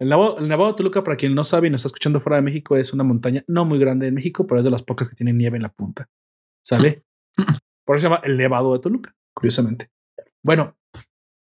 [0.00, 2.36] El Nevado, el Nevado de Toluca, para quien no sabe y nos está escuchando fuera
[2.36, 5.08] de México, es una montaña no muy grande en México, pero es de las pocas
[5.08, 6.08] que tienen nieve en la punta.
[6.64, 7.04] Sale.
[7.84, 9.90] por eso se llama el Nevado de Toluca, curiosamente.
[10.42, 10.76] Bueno,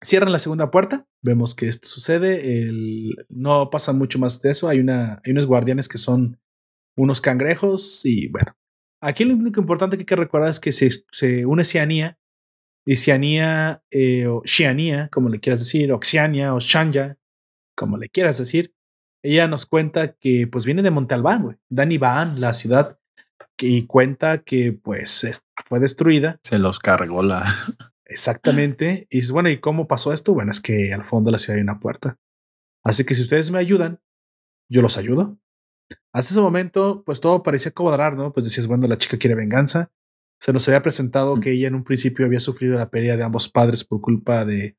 [0.03, 1.07] cierran la segunda puerta.
[1.21, 2.63] Vemos que esto sucede.
[2.63, 4.67] El, no pasa mucho más de eso.
[4.67, 6.39] Hay, una, hay unos guardianes que son
[6.97, 8.53] unos cangrejos y bueno.
[9.01, 12.17] Aquí lo único importante que hay que recordar es que se, se une Cianía
[12.85, 17.17] y Cianía eh, o Xianía, como le quieras decir, o Xiania o Shanya,
[17.75, 18.73] como le quieras decir.
[19.23, 21.57] Ella nos cuenta que pues viene de Monte Albán, güey.
[21.67, 22.99] Dani la ciudad,
[23.59, 26.39] y cuenta que pues fue destruida.
[26.43, 27.43] Se los cargó la.
[28.05, 29.07] Exactamente.
[29.09, 30.33] Y dices, bueno, ¿y cómo pasó esto?
[30.33, 32.19] Bueno, es que al fondo de la ciudad hay una puerta.
[32.83, 33.99] Así que si ustedes me ayudan,
[34.69, 35.39] yo los ayudo.
[36.13, 38.31] Hasta ese momento, pues todo parecía cuadrar, ¿no?
[38.31, 39.91] Pues decías, bueno, la chica quiere venganza.
[40.41, 41.39] Se nos había presentado mm.
[41.39, 44.77] que ella en un principio había sufrido la pérdida de ambos padres por culpa de,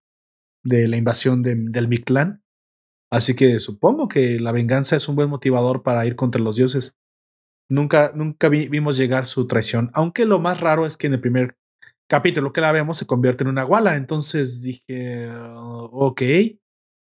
[0.65, 2.43] de la invasión del Mictlán.
[3.11, 6.97] Así que supongo que la venganza es un buen motivador para ir contra los dioses.
[7.69, 11.57] Nunca, nunca vimos llegar su traición, aunque lo más raro es que en el primer
[12.09, 13.97] capítulo que la vemos se convierte en una guala.
[13.97, 16.23] Entonces dije, ok,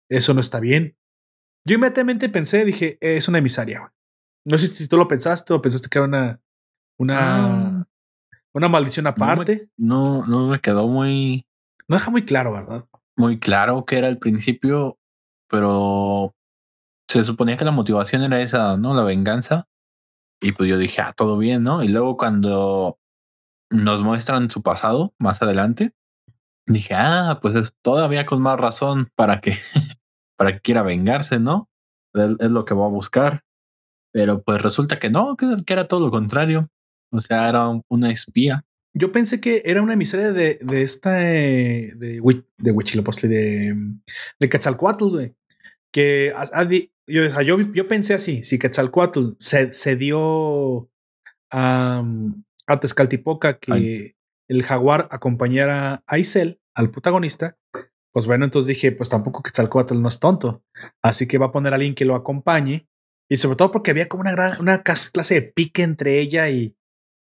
[0.09, 0.97] eso no está bien.
[1.65, 3.93] Yo inmediatamente pensé, dije, es una emisaria.
[4.45, 6.41] No sé si tú lo pensaste o pensaste que era una,
[6.97, 7.87] una, ah.
[8.57, 9.69] Una maldición aparte.
[9.77, 11.45] No, no me, quedó muy.
[11.87, 12.85] No deja muy claro, ¿verdad?
[13.15, 14.99] Muy claro que era el principio,
[15.49, 16.35] pero
[17.07, 18.93] se suponía que la motivación era esa, ¿no?
[18.93, 19.67] La venganza.
[20.41, 21.83] Y pues yo dije, ah, todo bien, ¿no?
[21.83, 22.99] Y luego cuando
[23.69, 25.93] nos muestran su pasado más adelante,
[26.67, 29.53] dije, ah, pues es todavía con más razón para que,
[30.37, 31.69] para que quiera vengarse, ¿no?
[32.13, 33.43] Es, lo que va a buscar.
[34.11, 36.69] Pero pues resulta que no, que, era todo lo contrario.
[37.11, 38.65] O sea, era una espía.
[38.93, 42.21] Yo pensé que era una emisaria de, de esta, eh, de,
[42.57, 43.75] de Huichilopochtli, de,
[44.39, 45.35] de Quetzalcoatl, güey.
[45.91, 46.33] Que
[47.07, 50.89] yo, yo, yo, pensé así, si Quetzalcoatl se, se dio
[51.51, 52.03] a,
[52.65, 54.15] a Tezcaltipoca que
[54.47, 57.57] el jaguar acompañara a Isel, al protagonista,
[58.11, 60.63] pues bueno, entonces dije, pues tampoco Quetzalcoatl no es tonto.
[61.03, 62.87] Así que va a poner a alguien que lo acompañe.
[63.29, 66.76] Y sobre todo porque había como una, gran, una clase de pique entre ella y,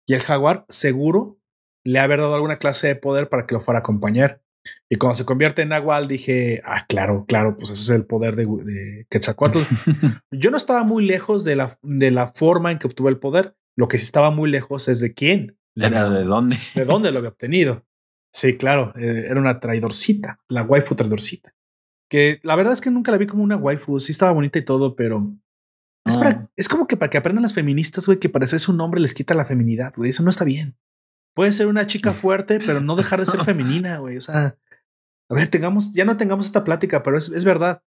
[0.06, 1.38] y el jaguar, seguro
[1.84, 4.40] le ha dado alguna clase de poder para que lo fuera a acompañar.
[4.88, 8.34] Y cuando se convierte en Nahual, dije, ah, claro, claro, pues ese es el poder
[8.34, 9.58] de, de Quetzalcoatl.
[10.30, 13.54] Yo no estaba muy lejos de la, de la forma en que obtuvo el poder.
[13.76, 15.58] Lo que sí estaba muy lejos es de quién.
[15.76, 16.56] Era de dónde.
[16.74, 17.84] De dónde lo había obtenido.
[18.32, 21.54] Sí, claro, eh, era una traidorcita, la waifu traidorcita.
[22.08, 24.64] Que la verdad es que nunca la vi como una waifu, sí estaba bonita y
[24.64, 25.34] todo, pero
[26.04, 29.00] es, para, es como que para que aprendan las feministas, güey, que parecerse un hombre
[29.00, 30.76] les quita la feminidad, güey, eso no está bien.
[31.34, 34.16] Puede ser una chica fuerte, pero no dejar de ser femenina, güey.
[34.16, 34.56] O sea,
[35.30, 37.82] a ver, tengamos, ya no tengamos esta plática, pero es, es verdad.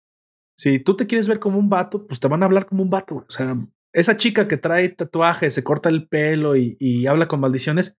[0.57, 2.89] Si tú te quieres ver como un vato, pues te van a hablar como un
[2.89, 3.17] vato.
[3.17, 3.57] O sea,
[3.95, 7.97] esa chica que trae tatuajes, se corta el pelo y, habla con maldiciones,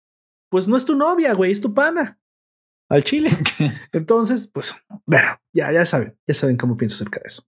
[0.50, 2.20] pues no es tu novia, güey, es tu pana.
[2.88, 3.30] Al chile.
[3.92, 7.42] Entonces, pues, bueno, ya, ya saben, ya saben cómo pienso acerca de eso.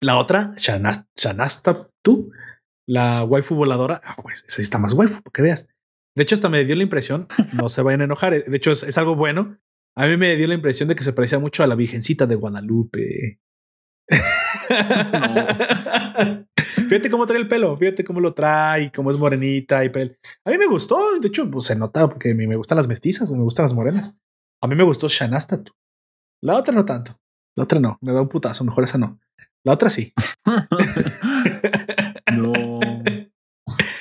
[0.00, 2.30] La otra, Shanasta, tú,
[2.86, 5.68] la waifu voladora, ah, pues esa está más waifu, que veas.
[6.16, 8.82] De hecho, hasta me dio la impresión, no se vayan a enojar, de hecho es,
[8.82, 9.58] es algo bueno.
[9.96, 12.36] A mí me dio la impresión de que se parecía mucho a la Virgencita de
[12.36, 13.40] Guadalupe.
[16.88, 20.18] fíjate cómo trae el pelo, fíjate cómo lo trae, cómo es morenita y pel.
[20.44, 22.88] A mí me gustó, de hecho, pues se nota porque a mí me gustan las
[22.88, 24.16] mestizas, me gustan las morenas.
[24.62, 25.62] A mí me gustó Shanasta.
[26.42, 27.20] La otra no tanto.
[27.56, 29.18] La otra no, me da un putazo, mejor esa no.
[29.68, 30.14] La otra sí.
[32.32, 32.52] no.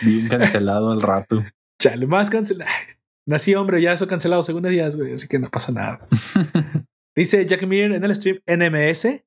[0.02, 1.44] Bien cancelado el rato.
[1.78, 2.72] Chale, más cancelado.
[3.26, 6.08] Nací hombre, ya eso cancelado según días, güey, así que no pasa nada.
[7.18, 9.26] Dice Jack Mir en el stream NMS.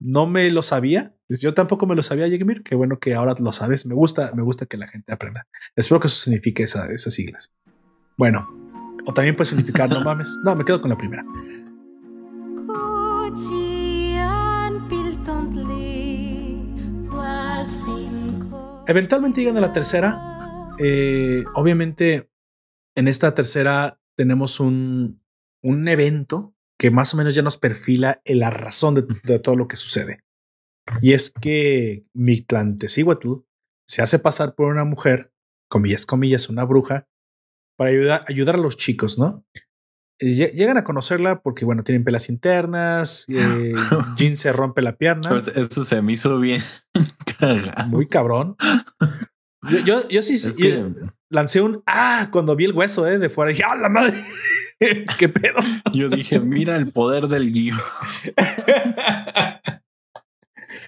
[0.00, 1.16] No me lo sabía.
[1.28, 2.62] Yo tampoco me lo sabía, Jack Mir.
[2.62, 3.84] Qué bueno que ahora lo sabes.
[3.84, 5.48] Me gusta, me gusta que la gente aprenda.
[5.74, 7.52] Espero que eso signifique esa, esas siglas.
[8.16, 8.48] Bueno,
[9.04, 10.38] o también puede significar no mames.
[10.44, 11.24] No, me quedo con la primera.
[18.86, 20.74] Eventualmente llegan a la tercera.
[20.78, 22.30] Eh, obviamente,
[22.96, 25.22] en esta tercera tenemos un,
[25.62, 29.68] un evento que más o menos ya nos perfila en la razón de, todo lo
[29.68, 30.24] que sucede.
[31.00, 33.34] Y es que Mictlantecíhuatl
[33.86, 35.32] se hace pasar por una mujer,
[35.68, 37.08] comillas, comillas, una bruja,
[37.76, 39.44] para ayudar a los chicos, ¿no?
[40.22, 43.74] Llegan a conocerla porque, bueno, tienen pelas internas, eh,
[44.16, 45.28] Jean se rompe la pierna.
[45.28, 46.62] Pues eso se me hizo bien.
[47.88, 48.56] Muy cabrón.
[49.84, 50.36] Yo, yo, sí,
[51.28, 53.50] lancé un ah cuando vi el hueso eh, de fuera.
[53.50, 54.24] Dije, ¡ah, la madre!
[55.18, 55.60] ¿Qué pedo?
[55.92, 57.78] Yo dije, mira el poder del guion.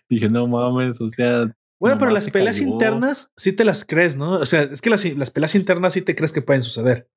[0.08, 1.52] dije, no mames, o sea.
[1.80, 4.34] Bueno, pero las peleas internas sí te las crees, ¿no?
[4.34, 7.08] O sea, es que las, las peleas internas sí te crees que pueden suceder.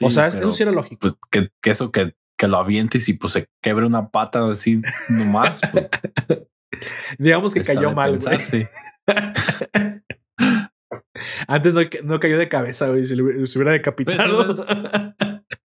[0.00, 1.00] O sea, eso sí era lógico.
[1.00, 4.80] Pues que, que eso que, que, lo avientes y pues se quebre una pata así
[5.08, 5.60] nomás.
[5.70, 5.88] Pues,
[7.18, 8.20] Digamos que cayó mal.
[8.40, 8.66] sí.
[11.46, 11.74] Antes
[12.04, 13.06] no, cayó de cabeza, güey.
[13.06, 14.64] Se, hubiera decapitado.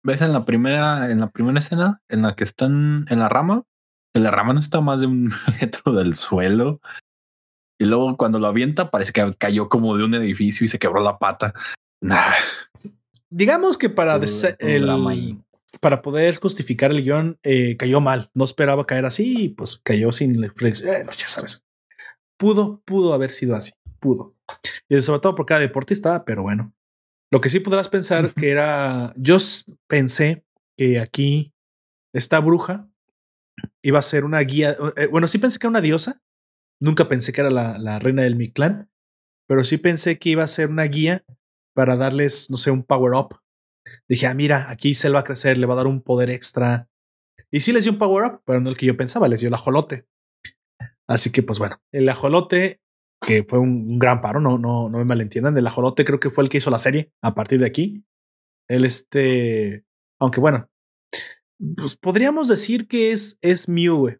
[0.03, 3.63] ¿Ves, en la primera, en la primera escena en la que están en la rama?
[4.13, 5.31] En la rama no está más de un
[5.61, 6.81] metro del suelo.
[7.79, 11.01] Y luego cuando lo avienta, parece que cayó como de un edificio y se quebró
[11.01, 11.53] la pata.
[13.31, 14.19] Digamos que para,
[14.59, 15.41] el,
[15.79, 18.29] para poder justificar el guion, eh, cayó mal.
[18.33, 21.65] No esperaba caer así y pues cayó sin eh, ya sabes.
[22.37, 23.71] Pudo, pudo haber sido así.
[23.99, 24.35] Pudo.
[24.89, 26.73] Y sobre todo por cada deportista, pero bueno.
[27.31, 29.13] Lo que sí podrás pensar que era.
[29.15, 29.37] Yo
[29.87, 30.43] pensé
[30.77, 31.53] que aquí
[32.13, 32.89] esta bruja
[33.81, 34.75] iba a ser una guía.
[34.97, 36.21] Eh, bueno, sí pensé que era una diosa.
[36.81, 38.89] Nunca pensé que era la, la reina del Mictlán.
[39.47, 41.23] Pero sí pensé que iba a ser una guía
[41.73, 43.39] para darles, no sé, un power up.
[44.07, 46.89] Dije, ah, mira, aquí se va a crecer, le va a dar un poder extra.
[47.51, 49.47] Y sí les dio un power up, pero no el que yo pensaba, les dio
[49.47, 50.05] el ajolote.
[51.07, 52.81] Así que, pues bueno, el ajolote
[53.25, 55.57] que fue un, gran paro, no, no, no me malentiendan.
[55.57, 58.03] El ajolote creo que fue el que hizo la serie a partir de aquí.
[58.67, 59.85] Él, este,
[60.19, 60.69] aunque bueno,
[61.77, 64.17] pues podríamos decir que es, es Mew,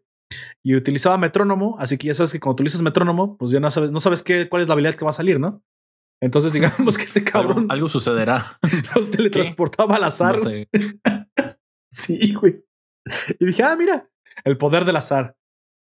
[0.62, 3.90] Y utilizaba metrónomo, así que ya sabes que cuando utilizas metrónomo, pues ya no sabes,
[3.90, 5.62] no sabes qué, cuál es la habilidad que va a salir, ¿no?
[6.22, 7.66] Entonces digamos que este cabrón.
[7.68, 8.58] Algo, sucederá.
[8.94, 10.36] Los teletransportaba al azar.
[11.90, 12.64] sí, güey.
[13.38, 14.08] Y dije, ah, mira,
[14.44, 15.36] el poder del azar.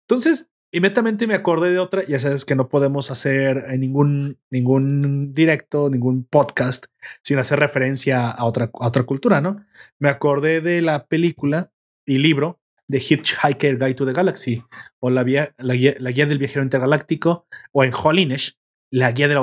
[0.08, 5.34] Entonces, Inmediatamente me acordé de otra, ya sabes que no podemos hacer eh, ningún, ningún
[5.34, 6.88] directo, ningún podcast
[7.22, 9.66] sin hacer referencia a otra, otra cultura, ¿no?
[10.00, 11.72] Me acordé de la película
[12.06, 14.64] y libro de Hitchhiker Guide to the Galaxy
[15.00, 18.58] o la, vía, la, guía, del viajero intergaláctico o en Hollinish
[18.96, 19.38] la guía del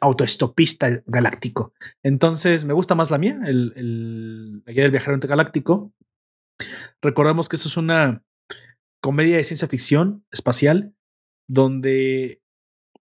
[0.00, 1.74] autoestopista galáctico.
[2.04, 5.92] Entonces me gusta más la mía, el, la guía del viajero intergaláctico.
[7.02, 8.22] Recordemos que eso es una
[9.02, 10.94] comedia de ciencia ficción espacial,
[11.48, 12.40] donde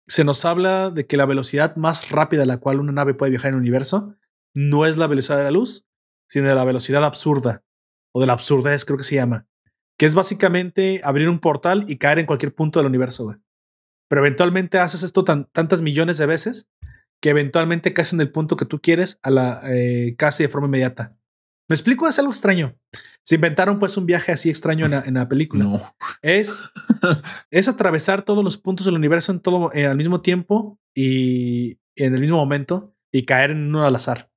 [0.07, 3.31] se nos habla de que la velocidad más rápida a la cual una nave puede
[3.31, 4.17] viajar en el universo
[4.55, 5.87] no es la velocidad de la luz,
[6.31, 7.63] sino la velocidad absurda,
[8.15, 9.47] o de la absurdez, creo que se llama,
[9.99, 13.37] que es básicamente abrir un portal y caer en cualquier punto del universo.
[14.09, 16.69] Pero eventualmente haces esto tantas millones de veces
[17.21, 20.69] que eventualmente caes en el punto que tú quieres a la eh, casi de forma
[20.69, 21.17] inmediata.
[21.69, 22.07] ¿Me explico?
[22.07, 22.77] Es algo extraño.
[23.25, 25.65] Se inventaron pues un viaje así extraño en la, película.
[25.65, 25.97] No.
[26.23, 26.71] Es,
[27.51, 32.15] es atravesar todos los puntos del universo en todo, eh, al mismo tiempo y en
[32.15, 34.31] el mismo momento y caer en uno al azar.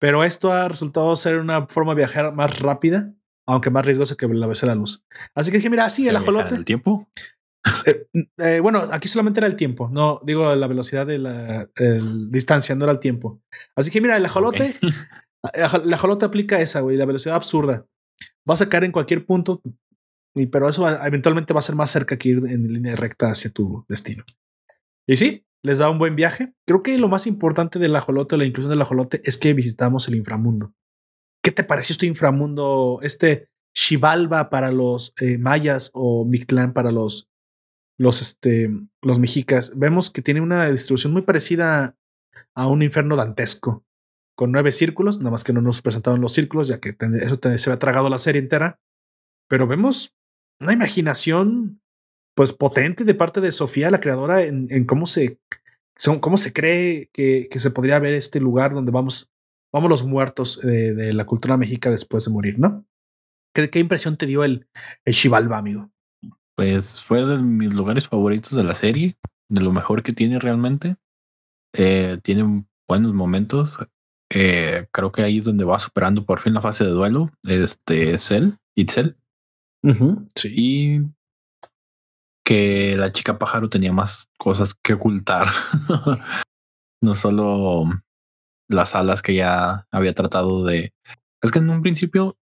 [0.00, 3.14] Pero esto ha resultado ser una forma de viajar más rápida,
[3.46, 5.06] aunque más riesgosa que la vez de la luz.
[5.34, 6.54] Así que dije, mira, sí, el ajolote.
[6.56, 7.08] ¿El tiempo?
[7.86, 8.06] Eh,
[8.38, 11.68] eh, bueno, aquí solamente era el tiempo, no digo la velocidad de la
[12.30, 13.40] distancia, no era el tiempo.
[13.74, 14.76] Así que mira, el ajolote
[15.54, 17.86] La jolota aplica esa, güey, la velocidad absurda.
[18.46, 19.62] Vas a caer en cualquier punto,
[20.50, 23.84] pero eso eventualmente va a ser más cerca que ir en línea recta hacia tu
[23.88, 24.24] destino.
[25.06, 26.52] Y sí, les da un buen viaje.
[26.66, 29.54] Creo que lo más importante de la jolote, la inclusión de la jolote, es que
[29.54, 30.72] visitamos el inframundo.
[31.42, 37.28] ¿Qué te pareció este inframundo, este Xibalba para los eh, mayas o Mictlán para los,
[37.98, 38.70] los, este,
[39.02, 39.72] los mexicas?
[39.76, 41.96] Vemos que tiene una distribución muy parecida
[42.54, 43.84] a un infierno dantesco
[44.36, 47.70] con nueve círculos, nada más que no nos presentaron los círculos, ya que eso se
[47.70, 48.78] había tragado la serie entera.
[49.48, 50.14] Pero vemos
[50.60, 51.80] una imaginación
[52.34, 55.40] pues potente de parte de Sofía, la creadora, en, cómo se
[55.96, 59.32] son, cómo se cree que, que, se podría ver este lugar donde vamos,
[59.72, 62.84] vamos los muertos de, la cultura mexica después de morir, ¿no?
[63.54, 64.68] ¿Qué, qué impresión te dio el,
[65.06, 65.90] el amigo?
[66.56, 69.16] Pues fue de mis lugares favoritos de la serie,
[69.48, 70.96] de lo mejor que tiene realmente.
[71.74, 73.78] Eh, tiene buenos momentos.
[74.32, 77.30] Eh, creo que ahí es donde va superando por fin la fase de duelo.
[77.44, 79.18] Este Cell, Itzel.
[80.34, 80.52] Sí.
[80.56, 81.00] Y
[82.44, 85.48] que la chica pájaro tenía más cosas que ocultar.
[87.02, 87.84] no solo
[88.68, 90.94] las alas que ya había tratado de.
[91.42, 92.38] Es que en un principio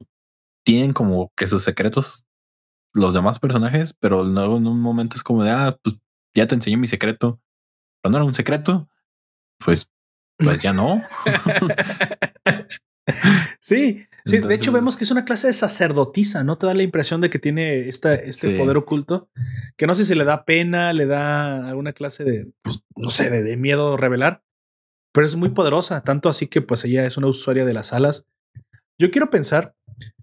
[0.65, 2.27] tienen como que sus secretos
[2.93, 5.97] los demás personajes, pero luego en un momento es como de, ah, pues
[6.35, 7.41] ya te enseñé mi secreto.
[8.03, 8.89] Pero no era un secreto,
[9.65, 9.91] pues,
[10.39, 11.03] pues ya no.
[13.61, 14.39] sí, sí.
[14.39, 16.57] de hecho, vemos que es una clase de sacerdotisa, ¿no?
[16.57, 19.29] Te da la impresión de que tiene esta, este poder oculto,
[19.77, 23.29] que no sé si le da pena, le da alguna clase de, pues, no sé,
[23.29, 24.43] de, de, miedo revelar,
[25.13, 28.27] pero es muy poderosa, tanto así que pues ella es una usuaria de las alas.
[28.99, 29.75] Yo quiero pensar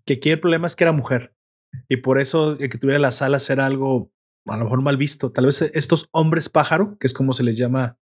[0.05, 1.36] que aquí el problema es que era mujer
[1.87, 4.11] y por eso el que tuviera las alas era algo
[4.45, 5.31] a lo mejor mal visto.
[5.31, 7.97] Tal vez estos hombres pájaro, que es como se les llama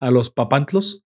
[0.00, 1.04] a los papantlos,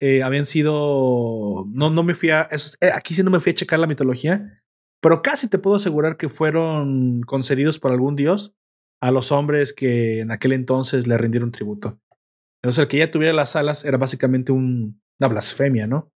[0.00, 1.64] eh, habían sido.
[1.68, 2.48] No, no me fui a.
[2.80, 4.62] Eh, aquí sí no me fui a checar la mitología,
[5.00, 8.56] pero casi te puedo asegurar que fueron concedidos por algún dios
[9.00, 12.00] a los hombres que en aquel entonces le rindieron tributo.
[12.62, 16.12] Entonces, el que ya tuviera las alas era básicamente un, una blasfemia, ¿no?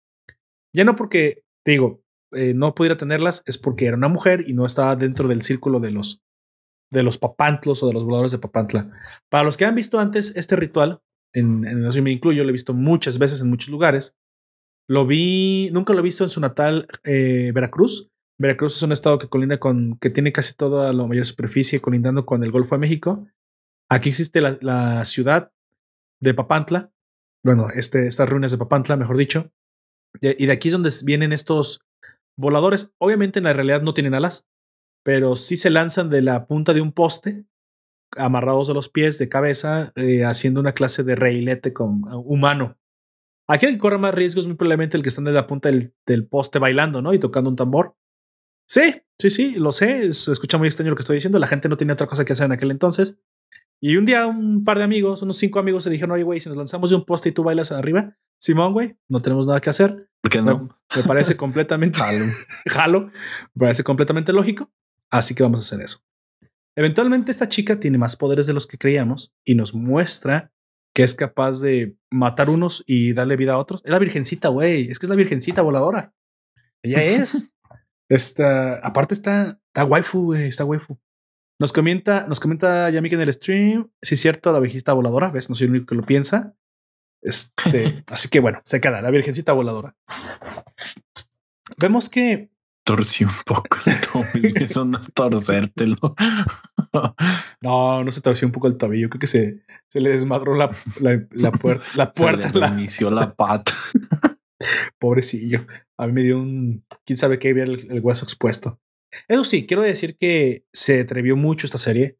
[0.73, 2.01] Ya no porque, digo,
[2.33, 5.79] eh, no pudiera tenerlas es porque era una mujer y no estaba dentro del círculo
[5.79, 6.21] de los,
[6.91, 8.91] de los papantlos o de los voladores de Papantla.
[9.29, 11.01] Para los que han visto antes este ritual,
[11.33, 14.15] en, en eso me incluyo, lo he visto muchas veces en muchos lugares.
[14.89, 18.09] Lo vi, nunca lo he visto en su natal eh, Veracruz.
[18.39, 22.25] Veracruz es un estado que colinda con, que tiene casi toda la mayor superficie colindando
[22.25, 23.27] con el Golfo de México.
[23.89, 25.51] Aquí existe la, la ciudad
[26.21, 26.91] de Papantla,
[27.43, 29.51] bueno, este, estas ruinas de Papantla, mejor dicho.
[30.21, 31.81] Y de aquí es donde vienen estos
[32.37, 32.93] voladores.
[32.97, 34.47] Obviamente en la realidad no tienen alas,
[35.03, 37.45] pero sí se lanzan de la punta de un poste,
[38.15, 42.77] amarrados de los pies, de cabeza, eh, haciendo una clase de reilete con, uh, humano.
[43.49, 45.93] Aquí el que corre más riesgos muy probablemente el que está de la punta del,
[46.05, 47.13] del, poste bailando, ¿no?
[47.13, 47.95] Y tocando un tambor.
[48.67, 50.11] Sí, sí, sí, lo sé.
[50.11, 51.39] Se escucha muy extraño lo que estoy diciendo.
[51.39, 53.19] La gente no tenía otra cosa que hacer en aquel entonces.
[53.81, 56.49] Y un día un par de amigos, unos cinco amigos, se dijeron, oye, güey, si
[56.49, 59.69] nos lanzamos de un poste y tú bailas arriba, Simón, güey, no tenemos nada que
[59.69, 60.09] hacer.
[60.21, 60.75] ¿Por qué no?
[60.95, 62.25] Me, me parece completamente jalo.
[62.67, 63.01] jalo.
[63.53, 64.71] Me parece completamente lógico.
[65.09, 65.99] Así que vamos a hacer eso.
[66.75, 70.51] Eventualmente esta chica tiene más poderes de los que creíamos y nos muestra
[70.93, 73.81] que es capaz de matar unos y darle vida a otros.
[73.85, 74.89] Es la virgencita, güey.
[74.89, 76.13] Es que es la virgencita voladora.
[76.83, 77.51] Ella es.
[78.09, 80.47] Esta, aparte está, está waifu, güey.
[80.47, 80.97] Está waifu.
[81.59, 83.89] Nos comenta, nos comenta Yamik en el stream.
[84.01, 85.31] Si es cierto, la virgencita voladora.
[85.31, 86.55] Ves, no soy el único que lo piensa.
[87.21, 89.95] Este, así que bueno, se queda la virgencita voladora.
[91.77, 92.51] Vemos que
[92.83, 94.55] torció un poco el tobillo.
[94.65, 95.97] Eso no es torcértelo.
[97.61, 99.09] no, no se torció un poco el tobillo.
[99.09, 100.69] Creo que se, se le desmadró la,
[101.01, 101.85] la, la puerta.
[101.95, 102.51] La puerta.
[102.51, 103.73] Se le inició la pata.
[104.99, 105.65] Pobrecillo.
[105.97, 106.85] A mí me dio un.
[107.03, 108.79] Quién sabe qué, ver el, el hueso expuesto.
[109.27, 112.17] Eso sí, quiero decir que se atrevió mucho esta serie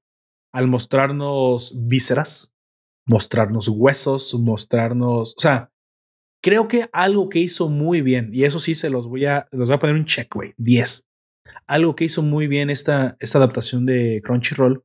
[0.54, 2.54] al mostrarnos vísceras,
[3.06, 5.72] mostrarnos huesos, mostrarnos, o sea,
[6.42, 9.70] creo que algo que hizo muy bien, y eso sí se los voy a, los
[9.70, 11.08] voy a poner un check, güey, 10.
[11.68, 14.84] Algo que hizo muy bien esta, esta adaptación de Crunchyroll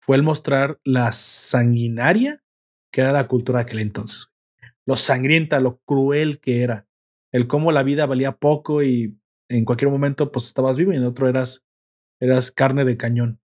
[0.00, 2.42] fue el mostrar la sanguinaria
[2.90, 4.32] que era la cultura de aquel entonces.
[4.86, 6.86] Lo sangrienta, lo cruel que era.
[7.30, 9.18] El cómo la vida valía poco y
[9.48, 11.66] en cualquier momento pues estabas vivo y en otro eras,
[12.20, 13.40] eras carne de cañón.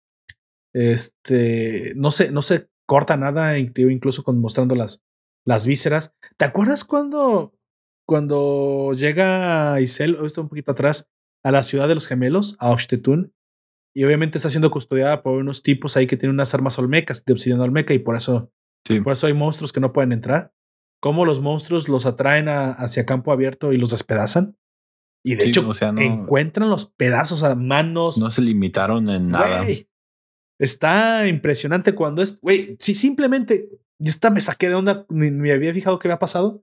[0.74, 5.02] Este, no sé, no se corta nada, incluso con mostrando las,
[5.44, 6.12] las vísceras.
[6.36, 7.55] ¿Te acuerdas cuando,
[8.06, 11.09] cuando llega Isel, esto un poquito atrás,
[11.43, 13.32] a la ciudad de los gemelos, a Oshtetun?
[13.97, 17.32] Y obviamente está siendo custodiada por unos tipos ahí que tienen unas armas olmecas, de
[17.32, 18.51] obsidiana olmeca, y por eso,
[18.85, 19.01] sí.
[19.01, 20.52] por eso hay monstruos que no pueden entrar.
[21.01, 24.56] Cómo los monstruos los atraen a, hacia campo abierto y los despedazan.
[25.24, 28.18] Y de sí, hecho, o sea, no, encuentran los pedazos a manos.
[28.18, 29.62] No se limitaron en nada.
[29.62, 29.88] Wey,
[30.59, 35.52] está impresionante cuando es, güey, si simplemente, y esta me saqué de onda, ni me
[35.52, 36.62] había fijado qué había pasado.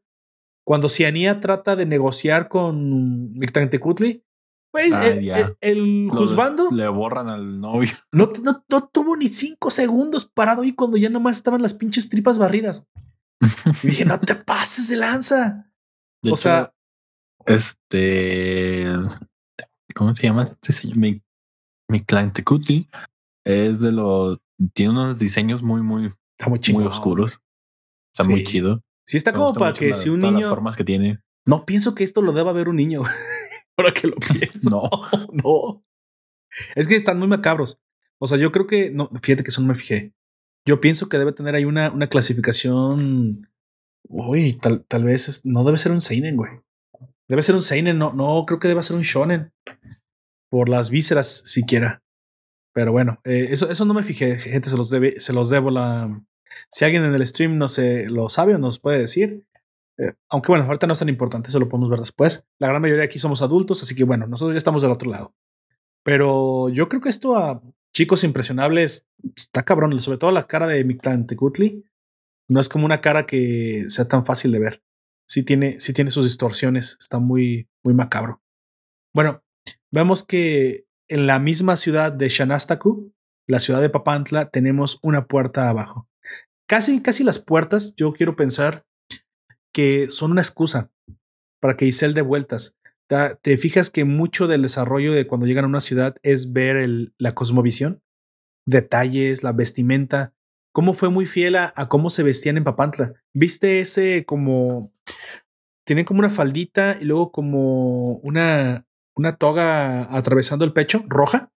[0.63, 4.23] Cuando Cianía trata de negociar con Mictantecutli,
[4.71, 6.69] güey, ah, el, el, el juzgando.
[6.71, 7.91] Le borran al novio.
[8.11, 12.09] No, no, no, tuvo ni cinco segundos parado ahí cuando ya nomás estaban las pinches
[12.09, 12.87] tripas barridas.
[13.81, 15.71] y dije, no te pases de lanza.
[16.21, 16.73] De o hecho, sea,
[17.45, 18.87] este,
[19.95, 20.97] ¿cómo se llama este señor?
[20.97, 21.21] Mi,
[21.87, 22.89] mi Tecutli
[23.43, 24.39] es de los,
[24.73, 27.41] tiene unos diseños muy, muy, está muy, muy oscuros.
[28.13, 28.29] Está sí.
[28.29, 28.83] muy chido.
[29.05, 30.39] Sí, está como para que la, si un niño.
[30.39, 31.19] Las formas que tiene.
[31.45, 33.03] No pienso que esto lo deba ver un niño.
[33.77, 34.69] Ahora que lo pienso.
[34.69, 35.85] No, no.
[36.75, 37.79] Es que están muy macabros.
[38.19, 40.13] O sea, yo creo que, no, fíjate que eso no me fijé.
[40.65, 43.49] Yo pienso que debe tener ahí una, una clasificación.
[44.03, 46.51] Uy, tal, tal vez no debe ser un Seinen, güey.
[47.31, 49.53] Debe ser un Seinen, no, no creo que deba ser un Shonen.
[50.49, 52.03] Por las vísceras siquiera.
[52.73, 55.71] Pero bueno, eh, eso, eso no me fijé, gente, se los, debe, se los debo
[55.71, 56.21] la...
[56.69, 59.45] Si alguien en el stream no se lo sabe o nos puede decir,
[59.97, 62.45] eh, aunque bueno, ahorita no es tan importante, eso lo podemos ver después.
[62.59, 65.33] La gran mayoría aquí somos adultos, así que bueno, nosotros ya estamos del otro lado.
[66.03, 67.63] Pero yo creo que esto a
[67.93, 70.83] chicos impresionables está cabrón, sobre todo la cara de
[71.29, 71.85] Tecutli
[72.49, 74.83] No es como una cara que sea tan fácil de ver.
[75.31, 78.41] Sí tiene, tiene sus distorsiones, está muy, muy macabro.
[79.15, 79.45] Bueno,
[79.89, 83.13] vemos que en la misma ciudad de Shanastaku,
[83.47, 86.09] la ciudad de Papantla, tenemos una puerta abajo.
[86.67, 88.85] Casi, casi las puertas, yo quiero pensar
[89.73, 90.91] que son una excusa
[91.61, 92.77] para que Isel de vueltas
[93.41, 96.85] te fijas que mucho del desarrollo de cuando llegan a una ciudad es ver
[97.17, 98.01] la cosmovisión,
[98.65, 100.33] detalles, la vestimenta,
[100.71, 103.13] cómo fue muy fiel a, cómo se vestían en Papantla.
[103.33, 104.91] ¿Viste ese como...
[105.85, 108.85] Tienen como una faldita y luego como una,
[109.15, 111.51] una toga atravesando el pecho, roja?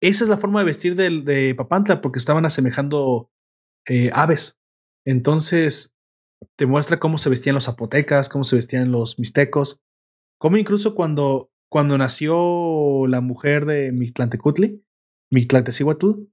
[0.00, 3.30] Esa es la forma de vestir de, de Papantla porque estaban asemejando
[3.86, 4.58] eh, aves.
[5.04, 5.94] Entonces,
[6.56, 9.80] te muestra cómo se vestían los zapotecas, cómo se vestían los mixtecos.
[10.38, 14.84] Como incluso cuando, cuando nació la mujer de Mictlantecutli,
[15.30, 16.26] Mictlantecihuatl,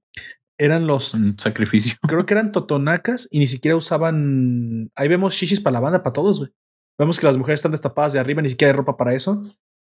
[0.58, 1.96] eran los un sacrificio.
[2.02, 4.90] Creo que eran totonacas y ni siquiera usaban.
[4.94, 6.50] Ahí vemos shishis para la banda, para todos, güey.
[6.98, 9.42] Vemos que las mujeres están destapadas de arriba, ni siquiera hay ropa para eso.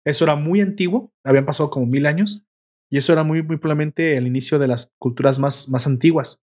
[0.05, 2.45] Eso era muy antiguo, habían pasado como mil años.
[2.89, 6.43] Y eso era muy, muy probablemente el inicio de las culturas más, más antiguas.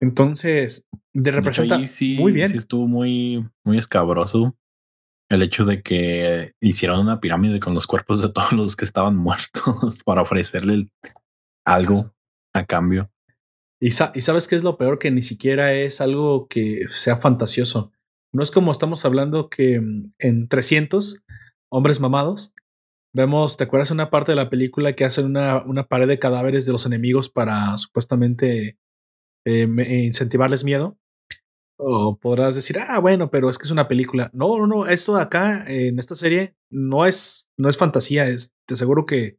[0.00, 2.50] Entonces, de representa muy bien.
[2.50, 4.56] Sí, estuvo muy, muy escabroso
[5.28, 9.16] el hecho de que hicieron una pirámide con los cuerpos de todos los que estaban
[9.16, 10.88] muertos para ofrecerle
[11.64, 12.14] algo
[12.54, 13.10] a cambio.
[13.80, 17.92] Y, sabes qué es lo peor, que ni siquiera es algo que sea fantasioso.
[18.32, 21.22] No es como estamos hablando que mm, en 300
[21.70, 22.54] hombres mamados
[23.14, 26.66] vemos, ¿te acuerdas una parte de la película que hacen una, una pared de cadáveres
[26.66, 28.78] de los enemigos para supuestamente
[29.46, 29.68] eh,
[30.04, 30.98] incentivarles miedo?
[31.78, 34.30] O podrás decir, ah, bueno, pero es que es una película.
[34.32, 38.74] No, no, no, esto acá en esta serie no es, no es fantasía, es, te
[38.74, 39.38] aseguro que,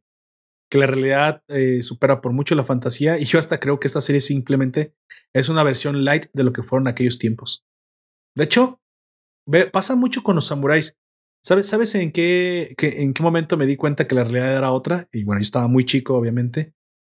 [0.70, 4.00] que la realidad eh, supera por mucho la fantasía y yo hasta creo que esta
[4.00, 4.94] serie simplemente
[5.34, 7.64] es una versión light de lo que fueron aquellos tiempos.
[8.36, 8.80] De hecho,
[9.72, 10.96] pasa mucho con los samuráis.
[11.42, 15.08] ¿Sabes, ¿Sabes en qué, en qué momento me di cuenta que la realidad era otra?
[15.12, 16.74] Y bueno, yo estaba muy chico, obviamente.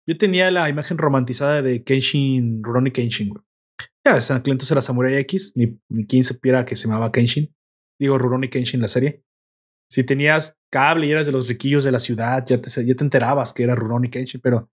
[0.08, 3.34] Yo tenía la imagen romantizada de Kenshin, Rurouni Kenshin.
[4.06, 7.54] Ya, en era Samurai X, ni, ni quien supiera que se llamaba Kenshin.
[8.00, 9.24] Digo, Rurouni Kenshin, la serie.
[9.90, 13.04] Si tenías cable y eras de los riquillos de la ciudad, ya te, ya te
[13.04, 14.70] enterabas que era Rurouni Kenshin, pero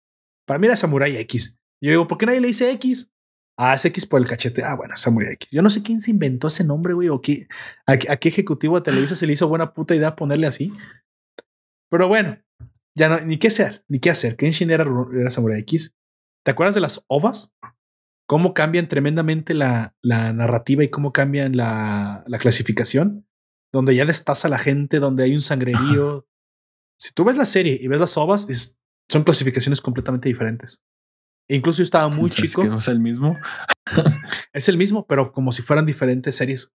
[0.47, 1.59] para mí era Samurai X.
[1.80, 3.12] Yo digo, ¿por qué nadie le dice X?
[3.59, 4.62] Ah, es X por el cachete.
[4.62, 5.51] Ah, bueno, Samurai X.
[5.51, 7.48] Yo no sé quién se inventó ese nombre, güey, o qué,
[7.86, 10.72] a, qué ejecutivo de Televisa se le hizo buena puta idea ponerle así.
[11.90, 12.38] Pero bueno,
[12.94, 14.36] ya no, ni qué hacer, ni qué hacer.
[14.36, 14.84] Kenshin era,
[15.18, 15.97] era Samurai X.
[16.44, 17.55] ¿Te acuerdas de las ovas?
[18.26, 23.26] cómo cambian tremendamente la, la narrativa y cómo cambian la, la, clasificación,
[23.77, 26.27] donde ya destaza la gente, donde hay un sangrerío.
[26.98, 28.48] si tú ves la serie y ves las ovas,
[29.09, 30.82] son clasificaciones completamente diferentes.
[31.47, 32.62] E incluso yo estaba muy chico.
[32.62, 33.36] ¿Es que no es el mismo?
[34.55, 36.73] es el mismo, pero como si fueran diferentes series.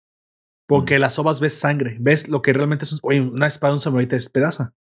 [0.68, 1.02] Porque mm.
[1.02, 4.76] las ovas ves sangre, ves lo que realmente es una espada, un samurai te despedaza.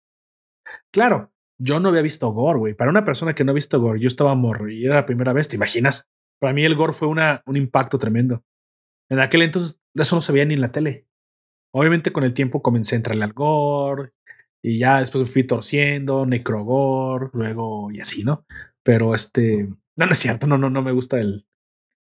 [0.93, 2.73] Claro, yo no había visto gore, güey.
[2.75, 5.33] Para una persona que no ha visto gore, yo estaba morro y era la primera
[5.33, 6.07] vez, ¿te imaginas?
[6.39, 8.45] Para mí el gore fue una, un impacto tremendo.
[9.09, 11.07] En aquel entonces eso no se veía ni en la tele.
[11.73, 14.13] Obviamente con el tiempo comencé a entrarle al gore
[14.61, 18.45] y ya después me fui torciendo, necrogore, luego y así, ¿no?
[18.83, 21.47] Pero este, no, no es cierto, no, no, no me gusta el...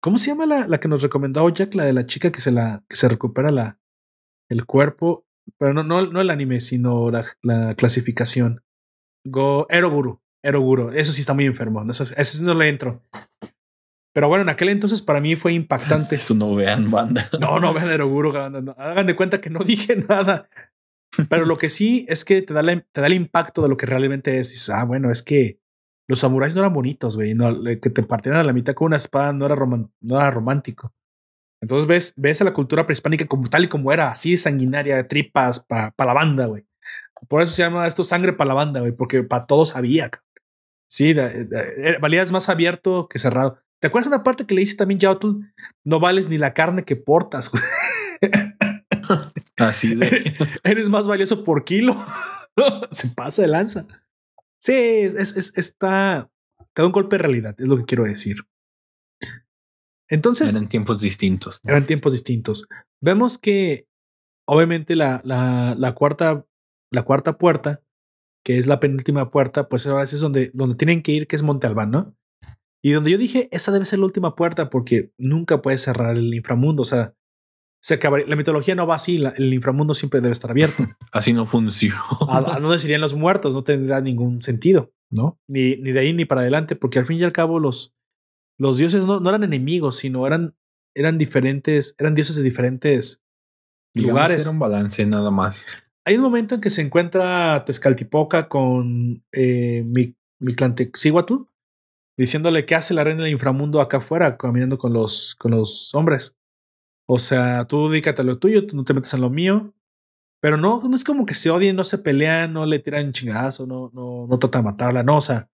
[0.02, 1.76] ¿Cómo se llama la, la que nos recomendó Jack?
[1.76, 3.80] La de la chica que se, la, que se recupera la,
[4.50, 5.26] el cuerpo,
[5.58, 8.64] pero no, no, no el anime, sino la, la clasificación.
[9.26, 13.04] Go, Eroguru, Eroguru, eso sí está muy enfermo, eso, eso no le entro.
[14.14, 16.16] Pero bueno, en aquel entonces para mí fue impactante.
[16.18, 17.30] Eso no vean banda.
[17.40, 18.32] No, no vean Eroguro.
[18.36, 20.50] Hagan de cuenta que no dije nada.
[21.30, 23.86] Pero lo que sí es que te da, te da el impacto de lo que
[23.86, 24.50] realmente es.
[24.50, 25.60] Dices, ah, bueno, es que
[26.08, 27.34] los samuráis no eran bonitos, güey.
[27.36, 30.94] No, que te partieran a la mitad con una espada no era, no era romántico.
[31.62, 35.64] Entonces ves, ves a la cultura prehispánica como tal y como era, así sanguinaria, tripas
[35.66, 36.66] para pa la banda, güey.
[37.28, 40.10] Por eso se llama esto sangre para la banda, güey, porque para todos había.
[40.88, 41.14] Sí,
[42.02, 43.60] valías más abierto que cerrado.
[43.80, 45.54] ¿Te acuerdas de una parte que le dice también Yaotul?
[45.86, 47.52] No vales ni la carne que portas.
[49.58, 50.36] Así de.
[50.64, 51.96] Eres más valioso por kilo.
[52.92, 53.88] Se pasa de lanza.
[54.60, 56.30] Sí, es, es, está,
[56.74, 58.38] te da un golpe de realidad, es lo que quiero decir.
[60.10, 60.54] Entonces.
[60.54, 61.62] Eran tiempos distintos.
[61.64, 62.68] Eran tiempos distintos.
[63.02, 63.88] Vemos que,
[64.46, 66.46] obviamente, la, la, la, cuarta,
[66.92, 67.82] la cuarta puerta,
[68.44, 71.44] que es la penúltima puerta, pues ahora es donde, donde tienen que ir, que es
[71.44, 72.18] Monte Albán, ¿no?
[72.82, 76.34] Y donde yo dije, esa debe ser la última puerta porque nunca puedes cerrar el
[76.34, 76.84] inframundo.
[76.84, 77.14] O sea,
[77.82, 78.28] se acabaría.
[78.28, 79.22] La mitología no va así.
[79.38, 80.84] el inframundo siempre debe estar abierto.
[81.12, 82.00] así no funciona.
[82.30, 85.40] A, no serían los muertos, no tendrá ningún sentido, ¿no?
[85.48, 87.94] Ni, ni de ahí ni para adelante, porque al fin y al cabo los,
[88.58, 90.56] los dioses no, no eran enemigos, sino eran,
[90.96, 93.24] eran diferentes, eran dioses de diferentes
[93.94, 94.44] lugares.
[94.44, 95.66] Era un balance nada más.
[96.06, 99.84] Hay un momento en que se encuentra Tezcaltipoca con eh,
[102.20, 106.36] diciéndole qué hace la reina del inframundo acá afuera, caminando con los, con los hombres.
[107.08, 109.74] O sea, tú dedícate a lo tuyo, tú no te metes en lo mío.
[110.42, 113.66] Pero no, no es como que se odien, no se pelean, no le tiran chingazo,
[113.66, 115.18] no, no, no trata de matarla, no.
[115.18, 115.50] O sea,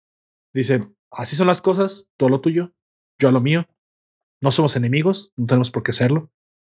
[0.53, 2.73] dice, así son las cosas, todo lo tuyo,
[3.19, 3.67] yo a lo mío.
[4.41, 6.31] No somos enemigos, no tenemos por qué serlo,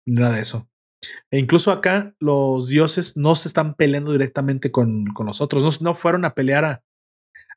[0.06, 0.70] nada de eso.
[1.32, 5.70] E incluso acá los dioses no se están peleando directamente con, con los otros, no,
[5.80, 6.84] no fueron a pelear a,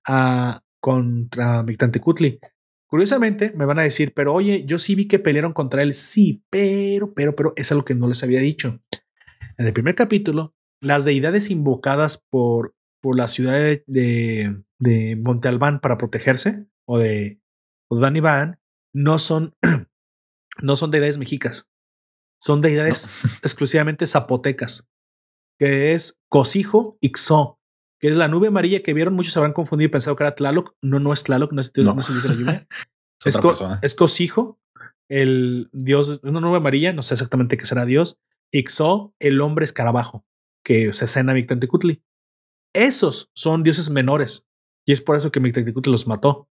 [0.07, 2.41] a, contra Mictantecutli.
[2.87, 5.95] Curiosamente, me van a decir, pero oye, yo sí vi que pelearon contra él.
[5.95, 8.81] Sí, pero, pero, pero es algo que no les había dicho.
[9.57, 13.85] En el primer capítulo, las deidades invocadas por, por la ciudad de,
[14.79, 17.41] de, Monte Albán para protegerse, o de
[17.91, 18.59] Van
[18.93, 19.55] no son,
[20.63, 21.71] no son deidades mexicas.
[22.41, 23.11] Son deidades
[23.43, 24.91] exclusivamente zapotecas,
[25.59, 27.60] que es Cosijo y Xo
[28.01, 29.15] que es la nube amarilla que vieron.
[29.15, 30.75] Muchos se habrán confundido y pensado que era Tlaloc.
[30.83, 32.69] No, no es Tlaloc, no es Dios, no, se dice la lluvia.
[33.25, 33.39] es,
[33.83, 34.59] es, Cosijo,
[35.09, 38.19] el dios, una nube amarilla, no sé exactamente qué será Dios.
[38.53, 40.25] Ixo, el hombre escarabajo,
[40.65, 42.03] que se escena Mictantecutli.
[42.75, 44.49] Esos son dioses menores
[44.87, 46.49] y es por eso que Mictantecutli los mató.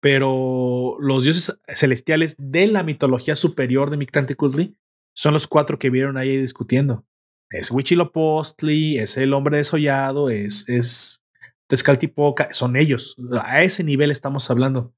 [0.00, 4.76] Pero los dioses celestiales de la mitología superior de Mictantecutli
[5.14, 7.06] son los cuatro que vieron ahí discutiendo
[7.50, 11.24] es Huichilopostli, es el hombre desollado, es, es
[11.66, 13.16] Tezcaltipoca, son ellos.
[13.42, 14.94] A ese nivel estamos hablando.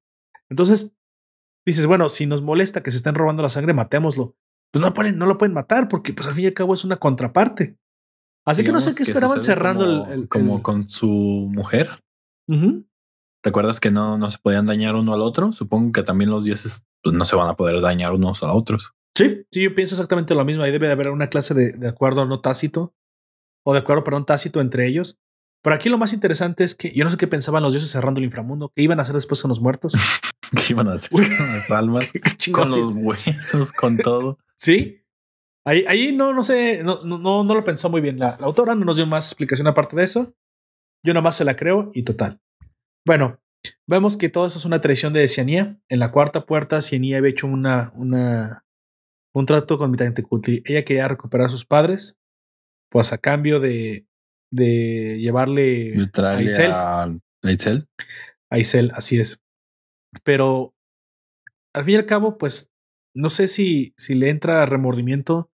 [0.48, 0.94] Entonces,
[1.64, 4.36] dices, bueno, si nos molesta que se estén robando la sangre, matémoslo.
[4.72, 6.84] Pues no, pueden, no lo pueden matar porque, pues al fin y al cabo, es
[6.84, 7.76] una contraparte.
[8.44, 11.90] Así que no sé qué esperaban cerrando el, Como con su mujer.
[13.42, 15.52] ¿Recuerdas que no, no se podían dañar uno al otro?
[15.52, 18.95] Supongo que también los dioses pues, no se van a poder dañar unos a otros.
[19.16, 20.62] Sí, sí, yo pienso exactamente lo mismo.
[20.62, 22.94] Ahí debe de haber una clase de, de acuerdo no tácito
[23.64, 25.18] o de acuerdo, perdón, tácito entre ellos.
[25.66, 28.18] Pero aquí lo más interesante es que yo no sé qué pensaban los dioses cerrando
[28.18, 29.94] el inframundo, qué iban a hacer después con los muertos.
[30.52, 32.12] ¿Qué iban a hacer con las almas?
[32.52, 34.38] con los huesos, con todo.
[34.58, 35.02] Sí.
[35.66, 38.18] Ahí, ahí no, no sé, no, no, no lo pensó muy bien.
[38.18, 40.32] La, autora no nos dio más explicación aparte de eso.
[41.04, 42.40] Yo nomás se la creo y total.
[43.04, 43.40] Bueno,
[43.86, 45.78] vemos que todo eso es una traición de Cianía.
[45.88, 48.64] En la cuarta puerta, Cianía había hecho una, una,
[49.36, 50.62] un trato con Mitantecutli.
[50.64, 52.18] Ella quería recuperar a sus padres,
[52.90, 54.06] pues a cambio de,
[54.50, 56.72] de llevarle a Isel.
[56.72, 57.86] A Isel.
[58.50, 59.42] A Isel, así es.
[60.24, 60.74] Pero
[61.74, 62.72] al fin y al cabo, pues
[63.14, 65.50] no sé si, si le entra remordimiento.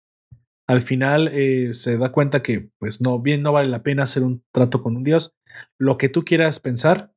[0.68, 4.22] Al final eh, se da cuenta que, pues no, bien, no vale la pena hacer
[4.22, 5.34] un trato con un dios.
[5.76, 7.12] Lo que tú quieras pensar.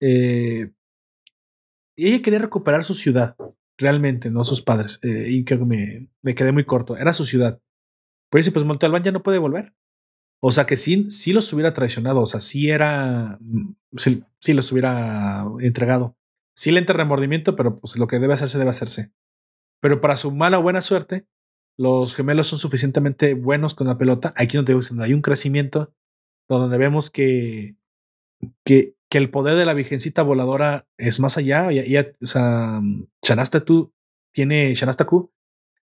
[0.00, 0.70] Eh,
[1.98, 3.36] ella quería recuperar su ciudad
[3.78, 4.98] realmente, no sus padres.
[5.02, 6.96] Eh, y creo que me, me, quedé muy corto.
[6.96, 7.60] Era su ciudad.
[8.30, 9.74] Pero dice, pues Montalbán ya no puede volver.
[10.40, 12.20] O sea que sí, sí los hubiera traicionado.
[12.20, 13.38] O sea, sí era.
[13.40, 16.16] Mm, sí, los hubiera entregado.
[16.54, 19.12] Sí le entra remordimiento, pero pues lo que debe hacerse, debe hacerse.
[19.80, 21.26] Pero para su mala o buena suerte,
[21.78, 24.32] los gemelos son suficientemente buenos con la pelota.
[24.36, 25.92] Aquí donde hay un crecimiento
[26.48, 27.76] donde vemos que,
[28.64, 31.70] que que el poder de la Virgencita voladora es más allá.
[31.70, 32.80] Ya, o sea,
[33.22, 33.92] Shanastaku
[34.32, 35.32] tiene, Shanastaku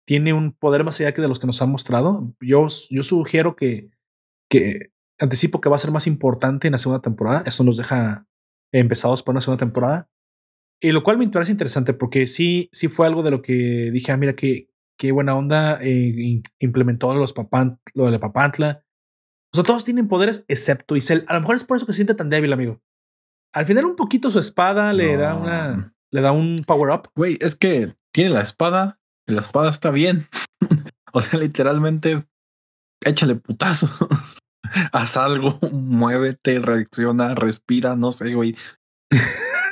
[0.07, 2.35] tiene un poder más allá que de los que nos han mostrado.
[2.41, 3.91] Yo, yo sugiero que,
[4.49, 7.43] que anticipo que va a ser más importante en la segunda temporada.
[7.47, 8.27] Eso nos deja
[8.73, 10.11] empezados para una segunda temporada.
[10.81, 14.13] Y lo cual me parece interesante porque sí, sí fue algo de lo que dije,
[14.13, 17.35] ah, mira qué, qué buena onda eh, implementó los
[17.95, 18.85] lo de la Papantla.
[19.53, 21.25] O sea, todos tienen poderes excepto Isel.
[21.29, 22.83] A lo mejor es por eso que se siente tan débil, amigo.
[23.57, 27.09] Al final un poquito su espada le da una le da un power up.
[27.17, 30.29] Güey, es que tiene la espada, y la espada está bien.
[31.15, 32.23] o sea, literalmente
[33.01, 33.91] échale putazos.
[34.93, 38.57] Haz algo, muévete, reacciona, respira, no sé, güey.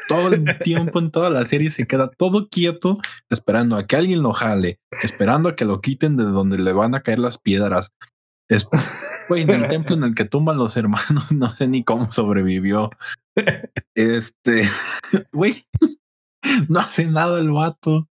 [0.08, 4.22] todo el tiempo en toda la serie se queda todo quieto, esperando a que alguien
[4.22, 7.92] lo jale, esperando a que lo quiten de donde le van a caer las piedras.
[8.48, 8.68] Es
[9.28, 12.90] Güey, en el templo en el que tumban los hermanos, no sé ni cómo sobrevivió.
[13.94, 14.68] Este,
[15.32, 15.64] güey,
[16.68, 18.08] no hace nada el vato.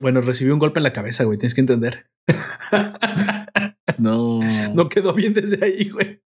[0.00, 2.06] Bueno, recibió un golpe en la cabeza, güey, tienes que entender.
[3.98, 4.40] No.
[4.74, 6.20] No quedó bien desde ahí, güey.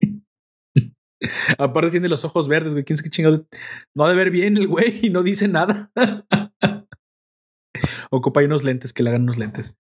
[1.58, 2.86] Aparte tiene los ojos verdes, güey.
[2.86, 3.46] ¿Quién es que chingado?
[3.96, 5.92] No ha de ver bien el güey y no dice nada.
[8.10, 9.76] Ocupa ahí unos lentes, que le hagan unos lentes.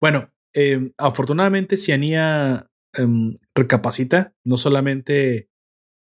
[0.00, 3.06] Bueno, eh, afortunadamente Cianía eh,
[3.54, 4.34] recapacita.
[4.44, 5.48] No solamente,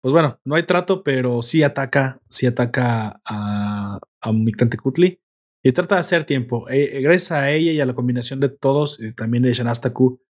[0.01, 5.21] pues bueno, no hay trato, pero sí ataca, sí ataca a, a Mictantecutli
[5.63, 6.69] y trata de hacer tiempo.
[6.69, 10.21] Eh, gracias a ella y a la combinación de todos, también de Shanastaku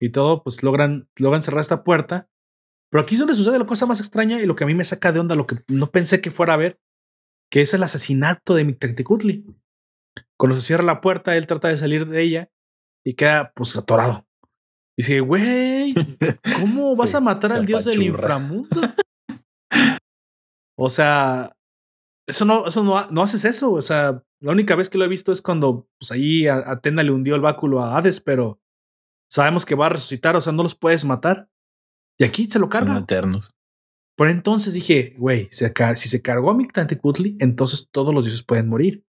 [0.00, 2.28] y todo, pues logran, logran cerrar esta puerta.
[2.90, 4.84] Pero aquí es donde sucede la cosa más extraña y lo que a mí me
[4.84, 6.80] saca de onda, lo que no pensé que fuera a ver,
[7.50, 9.44] que es el asesinato de Mictantecutli.
[10.38, 12.50] Cuando se cierra la puerta, él trata de salir de ella
[13.04, 14.26] y queda pues atorado.
[14.96, 15.94] Y dice, güey,
[16.60, 18.80] ¿cómo vas a matar al dios del inframundo?
[20.76, 21.52] o sea,
[22.26, 23.72] eso no, eso no, no haces eso.
[23.72, 27.12] O sea, la única vez que lo he visto es cuando pues ahí Atena le
[27.12, 28.60] hundió el báculo a Hades, pero
[29.30, 31.48] sabemos que va a resucitar, o sea, no los puedes matar.
[32.18, 32.98] Y aquí se lo carga.
[32.98, 33.54] eternos.
[34.16, 39.06] Por entonces dije, güey, si se cargó a Mictantecutli, entonces todos los dioses pueden morir.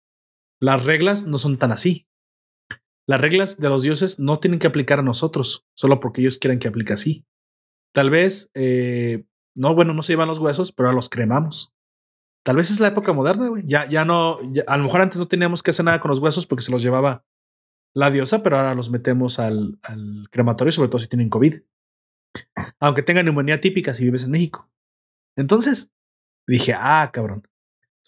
[0.61, 2.08] Las reglas no son tan así.
[3.09, 6.59] Las reglas de los dioses no tienen que aplicar a nosotros, solo porque ellos quieren
[6.59, 7.25] que aplique así.
[7.95, 11.75] Tal vez, eh, no, bueno, no se llevan los huesos, pero los cremamos.
[12.45, 13.65] Tal vez es la época moderna, güey.
[13.67, 16.47] Ya, ya no, a lo mejor antes no teníamos que hacer nada con los huesos
[16.47, 17.25] porque se los llevaba
[17.95, 19.79] la diosa, pero ahora los metemos al,
[20.31, 21.63] crematorio, sobre todo si tienen COVID.
[22.79, 24.71] Aunque tengan neumonía típica si vives en México.
[25.35, 25.95] Entonces
[26.47, 27.49] dije, ah, cabrón.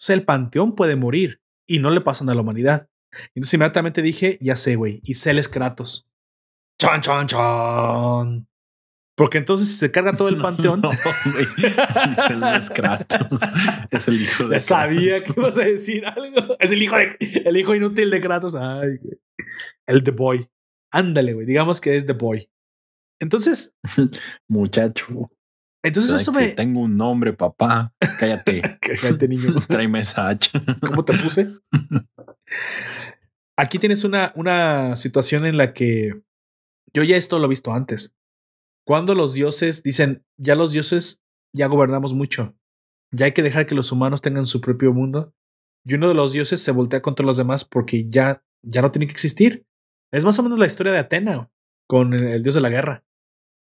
[0.07, 2.90] El panteón puede morir y no le pasan a la humanidad.
[3.35, 6.07] Entonces inmediatamente dije, ya sé, güey, y Celes Kratos.
[6.79, 8.47] Chan, chan, chan.
[9.15, 10.81] Porque entonces si se carga todo el panteón.
[10.81, 13.39] No, Celes Kratos.
[13.91, 14.59] Es el hijo de.
[14.59, 16.57] Sabía que ibas a decir algo.
[16.59, 18.55] Es el hijo de, el hijo inútil de Kratos.
[18.55, 19.17] Ay, güey.
[19.85, 20.47] El The Boy.
[20.91, 21.45] Ándale, güey.
[21.45, 22.49] Digamos que es The Boy.
[23.19, 23.75] Entonces.
[24.47, 25.29] Muchacho.
[25.83, 26.49] Entonces eso me.
[26.49, 27.93] Tengo un nombre, papá.
[28.19, 28.61] Cállate.
[28.81, 29.55] Cállate, niño.
[29.67, 30.63] Tráeme esa hacha.
[30.85, 31.57] ¿Cómo te puse?
[33.57, 36.21] Aquí tienes una, una situación en la que
[36.93, 38.15] yo ya esto lo he visto antes.
[38.85, 42.55] Cuando los dioses dicen, ya los dioses ya gobernamos mucho,
[43.11, 45.35] ya hay que dejar que los humanos tengan su propio mundo,
[45.85, 49.05] y uno de los dioses se voltea contra los demás porque ya, ya no tiene
[49.05, 49.65] que existir.
[50.11, 51.51] Es más o menos la historia de Atena
[51.87, 53.05] con el dios de la guerra.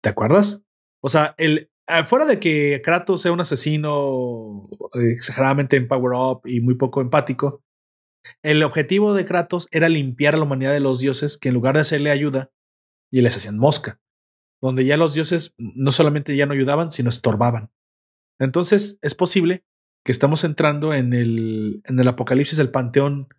[0.02, 0.66] ¿Te acuerdas?
[1.02, 6.14] O sea, el, Ah, fuera de que Kratos sea un asesino eh, exageradamente en power
[6.14, 7.64] up y muy poco empático,
[8.44, 11.76] el objetivo de Kratos era limpiar a la humanidad de los dioses que en lugar
[11.76, 12.52] de hacerle ayuda,
[13.12, 14.00] y les hacían mosca,
[14.62, 17.72] donde ya los dioses no solamente ya no ayudaban, sino estorbaban.
[18.40, 19.64] Entonces es posible
[20.04, 23.30] que estamos entrando en el, en el apocalipsis del panteón,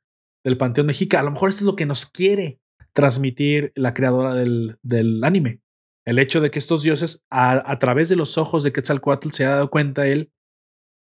[0.44, 1.20] del panteón mexica.
[1.20, 2.60] A lo mejor esto es lo que nos quiere
[2.92, 5.60] transmitir la creadora del, del anime.
[6.08, 9.50] El hecho de que estos dioses, a, través de los ojos de Quetzalcoatl, se ha
[9.50, 10.32] dado cuenta él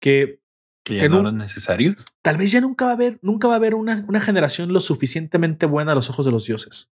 [0.02, 0.40] que,
[0.84, 2.04] que ya no eran necesarios.
[2.22, 4.80] Tal vez ya nunca va a haber, nunca va a haber una, una generación lo
[4.80, 6.90] suficientemente buena a los ojos de los dioses.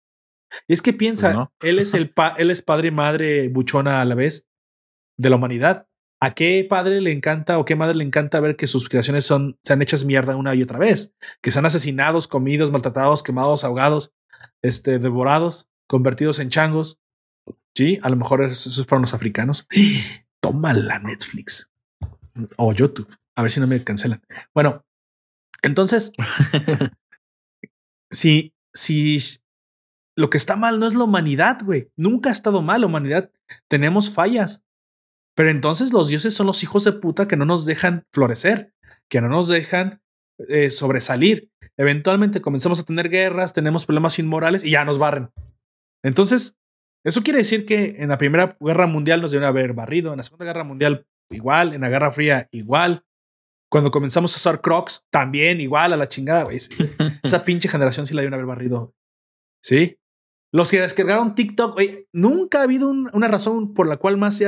[0.65, 4.05] Y es que piensa, pues él es el él es padre y madre buchona a
[4.05, 4.47] la vez
[5.17, 5.89] de la humanidad.
[6.21, 9.59] ¿A qué padre le encanta o qué madre le encanta ver que sus creaciones son,
[9.61, 11.13] sean hechas mierda una y otra vez?
[11.41, 14.13] Que sean asesinados, comidos, maltratados, quemados, ahogados,
[14.61, 17.01] este, devorados, convertidos en changos.
[17.75, 19.67] Sí, a lo mejor esos fueron los africanos.
[20.39, 21.71] Toma la Netflix
[22.55, 23.13] o YouTube.
[23.35, 24.21] A ver si no me cancelan.
[24.53, 24.85] Bueno,
[25.61, 26.13] entonces,
[28.11, 29.19] si, si
[30.15, 31.91] lo que está mal no es la humanidad, güey.
[31.97, 33.31] Nunca ha estado mal la humanidad.
[33.67, 34.63] Tenemos fallas.
[35.35, 38.73] Pero entonces los dioses son los hijos de puta que no nos dejan florecer,
[39.09, 40.01] que no nos dejan
[40.47, 41.51] eh, sobresalir.
[41.75, 45.31] Eventualmente comenzamos a tener guerras, tenemos problemas inmorales y ya nos barren.
[46.03, 46.57] Entonces,
[47.05, 50.23] eso quiere decir que en la Primera Guerra Mundial nos deben haber barrido, en la
[50.23, 53.05] Segunda Guerra Mundial igual, en la Guerra Fría igual.
[53.71, 56.47] Cuando comenzamos a usar Crocs, también igual a la chingada.
[57.23, 58.95] Esa pinche generación sí la deben haber barrido.
[59.61, 59.99] Sí.
[60.51, 61.79] Los que descargaron TikTok,
[62.11, 64.41] nunca ha habido una razón por la cual más,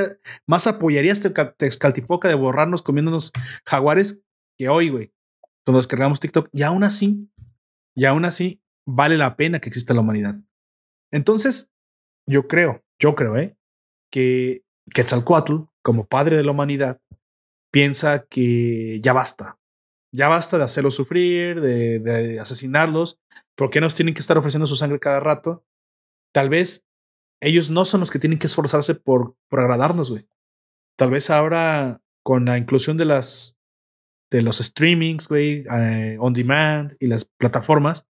[0.46, 1.22] más apoyarías
[1.56, 3.32] Texcaltipoca de borrarnos comiéndonos
[3.66, 4.24] jaguares
[4.58, 5.12] que hoy, güey.
[5.64, 6.48] Cuando descargamos TikTok.
[6.52, 7.30] Y aún así,
[7.94, 10.40] y aún así, vale la pena que exista la humanidad.
[11.12, 11.70] Entonces,
[12.28, 13.56] yo creo, yo creo, ¿eh?
[14.10, 14.62] Que
[14.94, 17.00] Quetzalcoatl, como padre de la humanidad,
[17.72, 19.58] piensa que ya basta.
[20.12, 23.18] Ya basta de hacerlos sufrir, de, de asesinarlos.
[23.56, 25.64] ¿Por qué nos tienen que estar ofreciendo su sangre cada rato?
[26.32, 26.86] Tal vez
[27.40, 30.28] ellos no son los que tienen que esforzarse por, por agradarnos, güey.
[30.96, 33.58] Tal vez ahora con la inclusión de las
[34.30, 38.06] de los streamings, güey, eh, on demand y las plataformas,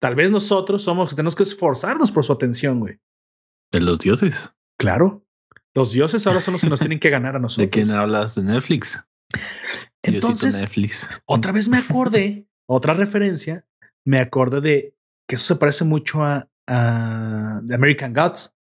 [0.00, 2.98] tal vez nosotros somos los que tenemos que esforzarnos por su atención, güey.
[3.72, 4.52] De los dioses.
[4.78, 5.26] Claro.
[5.74, 7.66] Los dioses ahora son los que nos tienen que ganar a nosotros.
[7.66, 8.34] ¿De quién hablas?
[8.34, 9.02] ¿De Netflix?
[10.02, 11.08] Entonces, Netflix.
[11.24, 13.66] otra vez me acordé, otra referencia,
[14.04, 18.54] me acordé de que eso se parece mucho a, a The American Gods,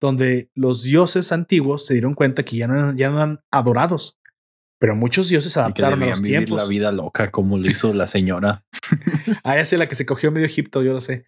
[0.00, 4.20] donde los dioses antiguos se dieron cuenta que ya no, ya no eran adorados,
[4.82, 6.60] pero muchos dioses adaptaron a los vivir tiempos.
[6.60, 8.64] la vida loca como lo hizo la señora.
[9.44, 11.24] Ah, esa es la que se cogió medio Egipto, yo lo sé.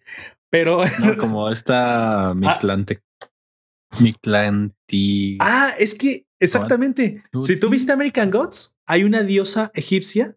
[0.51, 3.01] Pero No, como esta Mictlante.
[3.99, 5.37] Mictlanti.
[5.39, 7.23] ah, es que exactamente.
[7.41, 10.35] Si tú viste American Gods, hay una diosa egipcia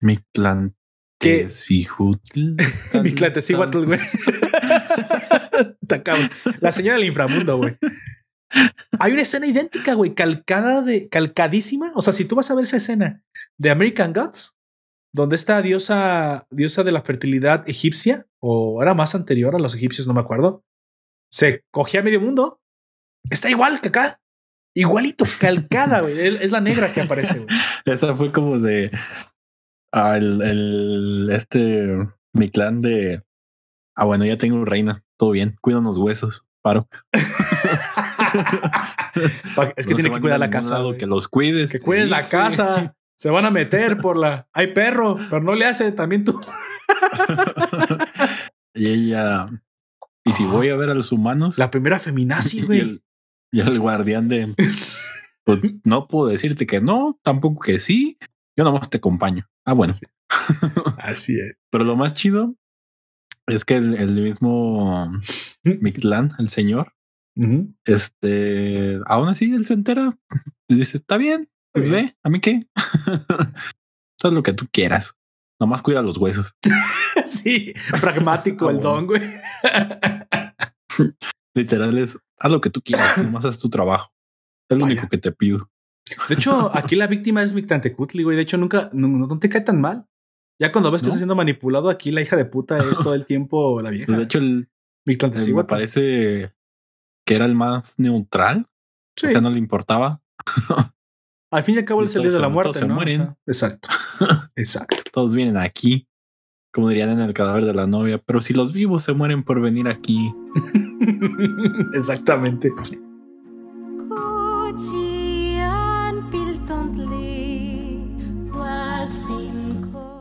[0.00, 0.74] Mictlante.
[1.20, 2.56] que- Sihutl.
[3.02, 4.00] Mictlantecíhuatl, güey.
[6.60, 7.76] La señora del inframundo, güey.
[8.98, 11.92] Hay una escena idéntica, güey, calcada de calcadísima.
[11.94, 13.22] O sea, si tú vas a ver esa escena
[13.58, 14.56] de American Gods,
[15.12, 20.06] donde esta diosa, diosa de la fertilidad egipcia, o era más anterior a los egipcios,
[20.06, 20.64] no me acuerdo,
[21.30, 22.60] se cogía a medio mundo.
[23.30, 24.20] Está igual que acá.
[24.74, 26.18] Igualito, calcada, güey.
[26.18, 27.48] Es la negra que aparece, güey.
[27.86, 28.90] Esa fue como de
[29.92, 31.96] ah, el, el este
[32.34, 33.22] mi clan de
[33.96, 36.88] ah, bueno, ya tengo reina, todo bien, cuidan los huesos, paro.
[39.54, 40.82] Pa- Es que No tiene que cuidar la casa.
[40.98, 41.70] que los cuides.
[41.70, 42.94] Que cuides la casa.
[43.16, 44.48] Se van a meter por la.
[44.52, 46.40] Hay perro, pero no le hace también tú.
[48.78, 49.48] Y ella
[50.22, 52.80] y si voy a ver a los humanos La primera feminazi, y, güey.
[52.80, 53.02] el,
[53.50, 54.54] y el guardián de
[55.44, 58.18] pues no puedo decirte que no, tampoco que sí.
[58.54, 59.48] Yo nomás te acompaño.
[59.64, 59.94] Ah, bueno.
[59.94, 60.04] Sí.
[60.98, 61.56] Así es.
[61.70, 62.54] Pero lo más chido
[63.46, 65.10] es que el, el mismo
[65.80, 66.92] Mictlán, el señor,
[67.84, 70.16] este, aún así él se entera
[70.68, 72.06] y dice, está bien, pues bien.
[72.06, 72.66] ve, a mí qué.
[74.22, 75.14] Haz lo que tú quieras.
[75.60, 76.54] Nomás cuida los huesos.
[77.24, 79.22] Sí, pragmático el don, güey.
[81.54, 84.12] Literal es, haz lo que tú quieras, nomás haz tu trabajo.
[84.68, 84.94] Es lo Vaya.
[84.94, 85.70] único que te pido.
[86.28, 88.36] De hecho, aquí la víctima es Mictantecutli, güey.
[88.36, 90.06] De hecho, nunca, no, no te cae tan mal.
[90.60, 91.10] Ya cuando ves que ¿No?
[91.10, 94.16] está siendo manipulado aquí, la hija de puta es todo el tiempo la vieja.
[94.16, 94.68] De hecho, el,
[95.06, 96.52] el- me parece
[97.26, 98.66] que era el más neutral.
[99.16, 99.26] Sí.
[99.26, 100.20] O sea, no le importaba.
[101.52, 102.94] Al fin y al cabo, él salió de la se- muerte, todos se ¿no?
[102.94, 103.16] O mueren.
[103.16, 103.88] sea, exacto.
[104.56, 104.96] Exacto.
[105.12, 106.06] Todos vienen aquí.
[106.74, 108.18] Como dirían en el cadáver de la novia.
[108.18, 110.34] Pero si los vivos se mueren por venir aquí.
[111.94, 112.70] Exactamente.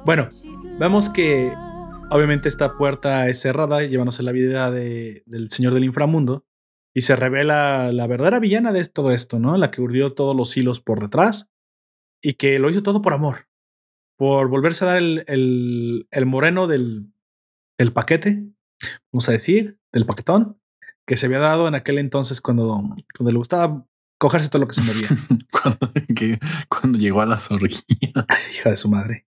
[0.06, 0.30] Bueno,
[0.80, 1.54] vemos que
[2.10, 6.46] obviamente esta puerta es cerrada, llevándose la vida de- del señor del inframundo,
[6.94, 9.58] y se revela la verdadera villana de todo esto, ¿no?
[9.58, 11.52] La que urdió todos los hilos por detrás
[12.22, 13.48] y que lo hizo todo por amor,
[14.18, 17.12] por volverse a dar el, el- el moreno del,
[17.78, 18.46] del paquete,
[19.12, 20.60] vamos a decir, del paquetón,
[21.06, 22.82] que se había dado en aquel entonces cuando,
[23.16, 23.86] cuando le gustaba
[24.18, 25.10] cogerse todo lo que se movía.
[25.52, 26.38] cuando, que-
[26.70, 27.84] cuando llegó a las orgías.
[28.30, 29.28] Ay, hija de su madre.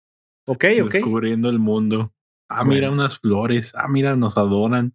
[0.48, 0.93] Ok, ok.
[0.93, 2.14] Descubriendo el mundo.
[2.49, 2.73] Ah, Bueno.
[2.73, 3.71] mira unas flores.
[3.75, 4.93] Ah, mira, nos adoran.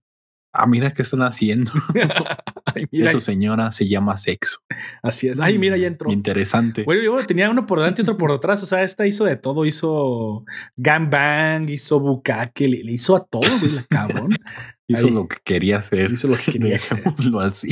[0.52, 1.72] Ah, mira qué están haciendo.
[2.76, 4.58] Ay, mira, Eso, señora, se llama sexo.
[5.02, 5.40] así es.
[5.40, 6.10] Ay, mira, ya entró.
[6.12, 6.84] Interesante.
[6.84, 8.62] Bueno, yo tenía uno por delante y otro por detrás.
[8.62, 9.64] O sea, esta hizo de todo.
[9.66, 10.44] Hizo
[10.76, 14.30] gangbang, hizo bucaque, le, le hizo a todo, güey, la cabrón.
[14.86, 15.12] Hizo ahí.
[15.14, 16.12] lo que quería hacer.
[16.12, 16.98] Hizo lo que quería hacer.
[16.98, 17.68] Dejémoslo así.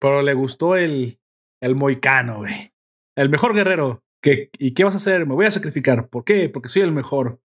[0.00, 1.20] Pero le gustó el,
[1.60, 2.72] el moicano, güey.
[3.16, 4.02] El mejor guerrero.
[4.22, 5.26] ¿Qué, ¿Y qué vas a hacer?
[5.26, 6.08] Me voy a sacrificar.
[6.08, 6.48] ¿Por qué?
[6.48, 7.40] Porque soy el mejor.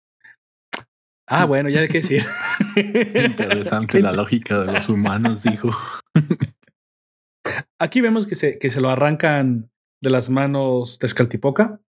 [1.31, 2.24] Ah, bueno, ya de qué decir.
[2.76, 5.70] Interesante la lógica de los humanos, dijo.
[7.78, 9.70] Aquí vemos que se, que se lo arrancan
[10.02, 11.81] de las manos de Escaltipoca.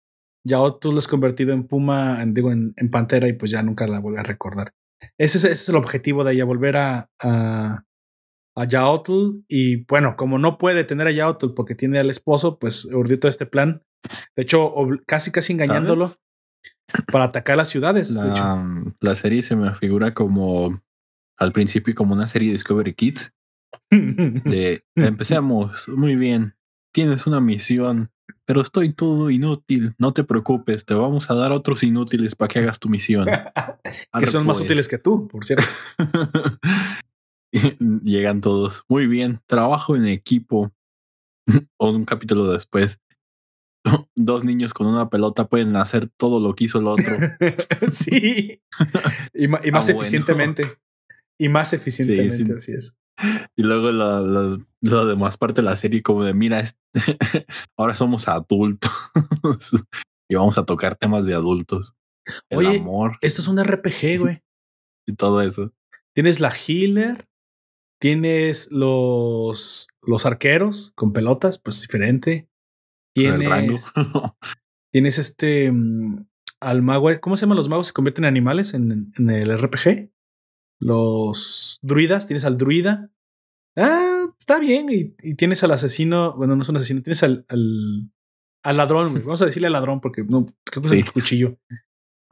[0.45, 3.63] Ya tú lo has convertido en puma, en, digo, en, en pantera y pues ya
[3.63, 4.73] nunca la vuelve a recordar.
[5.17, 7.85] Ese es, ese es el objetivo de ella, volver a, a,
[8.55, 9.43] a Yaotl.
[9.47, 13.29] Y bueno, como no puede tener a Yaotl porque tiene al esposo, pues urdió todo
[13.29, 13.83] este plan.
[14.35, 14.73] De hecho,
[15.05, 16.28] casi casi engañándolo ¿Sabes?
[17.11, 18.13] Para atacar las ciudades.
[18.13, 18.95] de hecho.
[18.99, 20.81] La, serie se me figura como
[21.37, 23.33] al principio como una serie de Discovery Kids.
[23.91, 26.55] De empecemos muy bien.
[26.91, 28.11] Tienes una misión,
[28.45, 29.93] pero estoy todo inútil.
[29.99, 33.27] No te preocupes, te vamos a dar otros inútiles para que hagas tu misión.
[34.19, 34.65] que son más pues.
[34.65, 35.65] útiles que tú, por cierto.
[38.03, 38.85] Llegan todos.
[38.89, 40.71] Muy bien, trabajo en equipo.
[41.77, 42.99] o un capítulo después.
[44.15, 47.15] Dos niños con una pelota pueden hacer todo lo que hizo el otro.
[47.89, 48.61] sí.
[49.33, 50.01] Y, más Ah, bueno.
[50.01, 50.77] eficientemente.
[51.39, 52.51] Y más eficientemente, sí.
[52.51, 52.97] así es.
[53.55, 56.63] y luego lo, demás parte de la serie como de, mira,
[57.77, 58.91] ahora somos adultos
[60.29, 61.95] y vamos a tocar temas de adultos.
[62.49, 63.17] El Oye, amor.
[63.21, 64.43] Esto es un RPG, güey.
[65.07, 65.71] y todo eso.
[66.13, 67.25] Tienes la healer,
[68.01, 72.48] tienes los, los arqueros con pelotas, pues diferente.
[73.13, 73.91] Tienes,
[74.91, 76.25] tienes este mm,
[76.61, 77.09] al mago.
[77.19, 77.87] ¿Cómo se llaman los magos?
[77.87, 80.11] Se convierten en animales en, en el RPG.
[80.79, 83.11] Los druidas, tienes al druida.
[83.75, 84.87] Ah, está bien.
[84.89, 86.35] Y, tienes al asesino.
[86.35, 88.11] Bueno, no es un asesino, tienes al, al,
[88.63, 89.13] al ladrón.
[89.25, 91.57] Vamos a decirle ladrón porque no creo que es un cuchillo.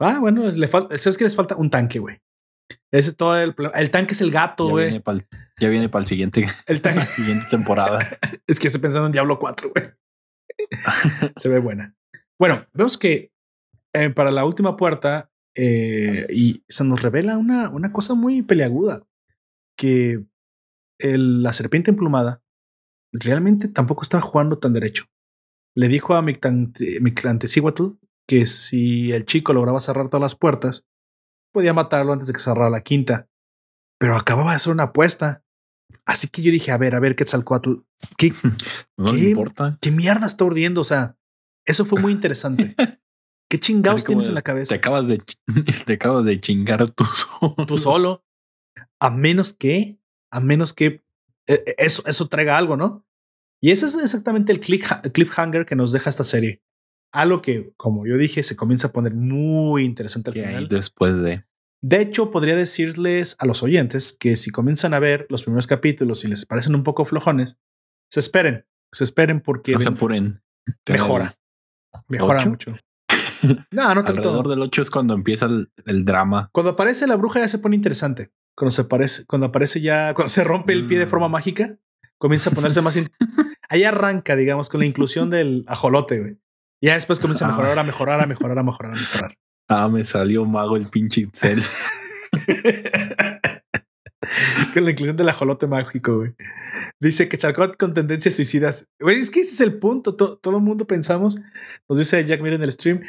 [0.00, 2.20] Ah, bueno, le falta, sabes que les falta un tanque, güey.
[2.92, 5.02] Ese es todo el El tanque es el gato, güey.
[5.58, 6.46] Ya viene para el siguiente.
[6.66, 7.04] El tanque.
[7.04, 8.18] siguiente temporada.
[8.46, 9.90] es que estoy pensando en Diablo 4, güey.
[11.36, 11.96] Se ve buena.
[12.38, 13.32] Bueno, vemos que
[13.94, 19.02] eh, para la última puerta eh, y se nos revela una, una cosa muy peleaguda
[19.76, 20.24] que
[21.00, 22.42] la serpiente emplumada
[23.12, 25.04] realmente tampoco estaba jugando tan derecho.
[25.76, 27.90] Le dijo a Mictlantecíhuatl
[28.28, 30.86] que si el chico lograba cerrar todas las puertas,
[31.52, 33.28] podía matarlo antes de que cerrara la quinta.
[33.98, 35.44] Pero acababa de hacer una apuesta.
[36.04, 37.74] Así que yo dije, a ver, a ver, Quetzalcoatl,
[38.16, 38.32] ¿qué,
[38.96, 39.78] no qué, importa.
[39.80, 40.80] ¿qué mierda está urdiendo?
[40.80, 41.16] O sea,
[41.66, 42.74] eso fue muy interesante.
[43.48, 44.70] ¿Qué chingados tienes en la cabeza?
[44.70, 45.22] Te acabas de,
[45.86, 47.66] te acabas de chingar tú solo.
[47.66, 48.24] Tú solo.
[49.00, 49.98] A menos que,
[50.30, 51.04] a menos que
[51.46, 53.04] e, e, eso, eso traiga algo, ¿no?
[53.60, 56.62] Y ese es exactamente el cliffhanger que nos deja esta serie.
[57.12, 60.68] Algo que, como yo dije, se comienza a poner muy interesante al final.
[60.68, 61.44] Después de.
[61.80, 66.24] De hecho, podría decirles a los oyentes que si comienzan a ver los primeros capítulos
[66.24, 67.58] y les parecen un poco flojones,
[68.10, 70.42] se esperen, se esperen porque no se apuren.
[70.88, 71.38] Mejora,
[72.08, 72.76] mejora mucho.
[73.70, 74.22] no, no tanto.
[74.22, 76.50] Alrededor del 8 es cuando empieza el, drama.
[76.52, 78.32] Cuando aparece la bruja ya se pone interesante.
[78.56, 81.32] Cuando se aparece, cuando aparece ya, cuando se rompe el pie de forma mm.
[81.32, 81.78] mágica,
[82.18, 82.98] comienza a ponerse más.
[83.68, 86.38] Ahí arranca, digamos, con la inclusión del ajolote, güey.
[86.80, 89.38] Ya después comienza a mejorar, a mejorar, a mejorar, a mejorar, a mejorar.
[89.68, 91.62] Ah, me salió mago el pinche Itzel.
[94.74, 96.34] con la inclusión del ajolote mágico, güey.
[97.00, 98.88] Dice que Chalcot con tendencias suicidas.
[99.00, 100.16] Güey, es que ese es el punto.
[100.16, 101.40] todo el mundo pensamos,
[101.88, 103.02] nos dice Jack Mir en el stream,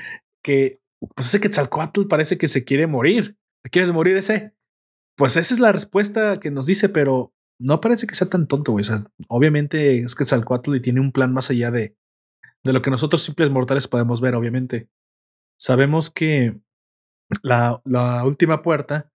[0.43, 0.79] que
[1.15, 3.37] pues ese Quetzalcoatl parece que se quiere morir.
[3.63, 4.53] ¿Te quieres morir ese?
[5.17, 8.71] Pues esa es la respuesta que nos dice, pero no parece que sea tan tonto,
[8.71, 8.81] güey.
[8.81, 11.95] O sea, obviamente es Quetzalcoatl y tiene un plan más allá de,
[12.63, 14.89] de lo que nosotros simples mortales podemos ver, obviamente.
[15.59, 16.59] Sabemos que
[17.43, 19.11] la, la última puerta,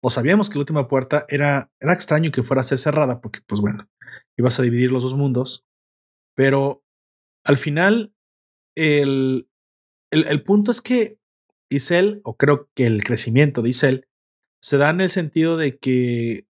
[0.00, 3.40] o sabíamos que la última puerta era, era extraño que fuera a ser cerrada, porque,
[3.46, 3.88] pues bueno,
[4.36, 5.66] ibas a dividir los dos mundos,
[6.36, 6.84] pero
[7.44, 8.14] al final,
[8.76, 9.48] el,
[10.12, 11.18] el, el punto es que
[11.70, 14.08] Isel, o creo que el crecimiento de Isel,
[14.62, 16.46] se da en el sentido de que,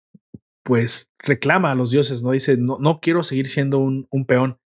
[0.64, 2.32] pues, reclama a los dioses, ¿no?
[2.32, 4.60] Dice, no, no quiero seguir siendo un, un peón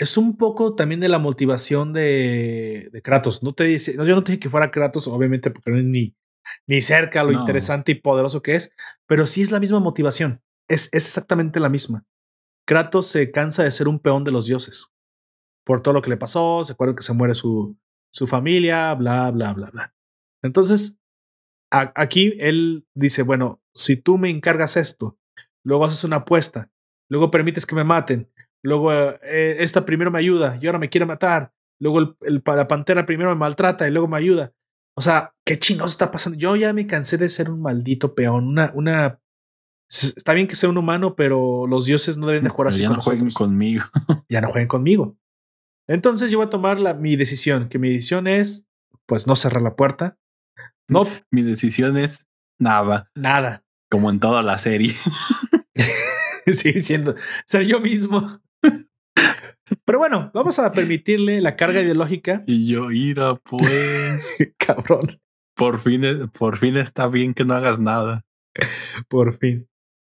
[0.00, 3.42] es un poco también de la motivación de, de Kratos.
[3.42, 5.84] No te dice, no, yo no te dije que fuera Kratos, obviamente, porque no es
[5.84, 6.16] ni,
[6.66, 8.72] ni cerca lo interesante y poderoso que es,
[9.06, 10.42] pero sí es la misma motivación.
[10.68, 12.06] Es, es exactamente la misma.
[12.66, 14.90] Kratos se cansa de ser un peón de los dioses
[15.64, 17.76] por todo lo que le pasó, se acuerda que se muere su,
[18.10, 19.94] su familia, bla, bla, bla, bla.
[20.42, 20.98] Entonces,
[21.70, 25.18] aquí él dice, bueno, si tú me encargas esto,
[25.62, 26.70] luego haces una apuesta,
[27.10, 28.30] luego permites que me maten,
[28.62, 31.52] Luego, eh, esta primero me ayuda y ahora me quiere matar.
[31.80, 34.52] Luego, el, la pantera primero me maltrata y luego me ayuda.
[34.94, 36.38] O sea, ¿qué chingados está pasando?
[36.38, 38.48] Yo ya me cansé de ser un maldito peón.
[38.48, 39.20] Una, una.
[39.88, 42.82] Está bien que sea un humano, pero los dioses no deben de jugar así.
[42.82, 43.84] Ya no jueguen conmigo.
[44.28, 45.16] ya no jueguen conmigo.
[45.88, 48.68] Entonces yo voy a tomar la, mi decisión, que mi decisión es,
[49.06, 50.18] pues, no cerrar la puerta.
[50.88, 51.06] No.
[51.30, 52.26] Mi decisión es
[52.58, 53.12] nada.
[53.14, 53.64] Nada.
[53.88, 54.92] Como en toda la serie.
[56.52, 57.14] Sigue siendo
[57.46, 58.40] ser yo mismo.
[59.84, 62.42] Pero bueno, vamos a permitirle la carga ideológica.
[62.46, 64.36] Y yo, ira, pues.
[64.58, 65.06] Cabrón.
[65.54, 68.24] Por fin, por fin está bien que no hagas nada.
[69.08, 69.68] Por fin.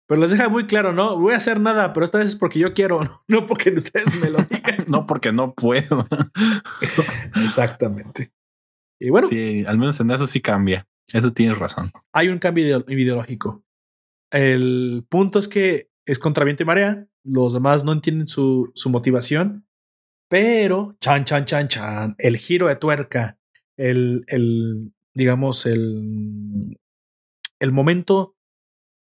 [0.09, 2.57] Pero les deja muy claro, no voy a hacer nada, pero esta vez es porque
[2.57, 4.85] yo quiero, no porque ustedes me lo digan.
[4.87, 6.07] no porque no puedo.
[7.35, 8.31] Exactamente.
[8.99, 9.27] Y bueno.
[9.27, 10.87] Sí, al menos en eso sí cambia.
[11.13, 11.91] Eso tienes razón.
[12.11, 13.63] Hay un cambio ideológico.
[14.31, 17.07] El punto es que es contra viento y marea.
[17.23, 19.67] Los demás no entienden su, su motivación.
[20.29, 23.39] Pero, chan, chan, chan, chan, el giro de tuerca,
[23.77, 26.77] el, el digamos, el,
[27.59, 28.35] el momento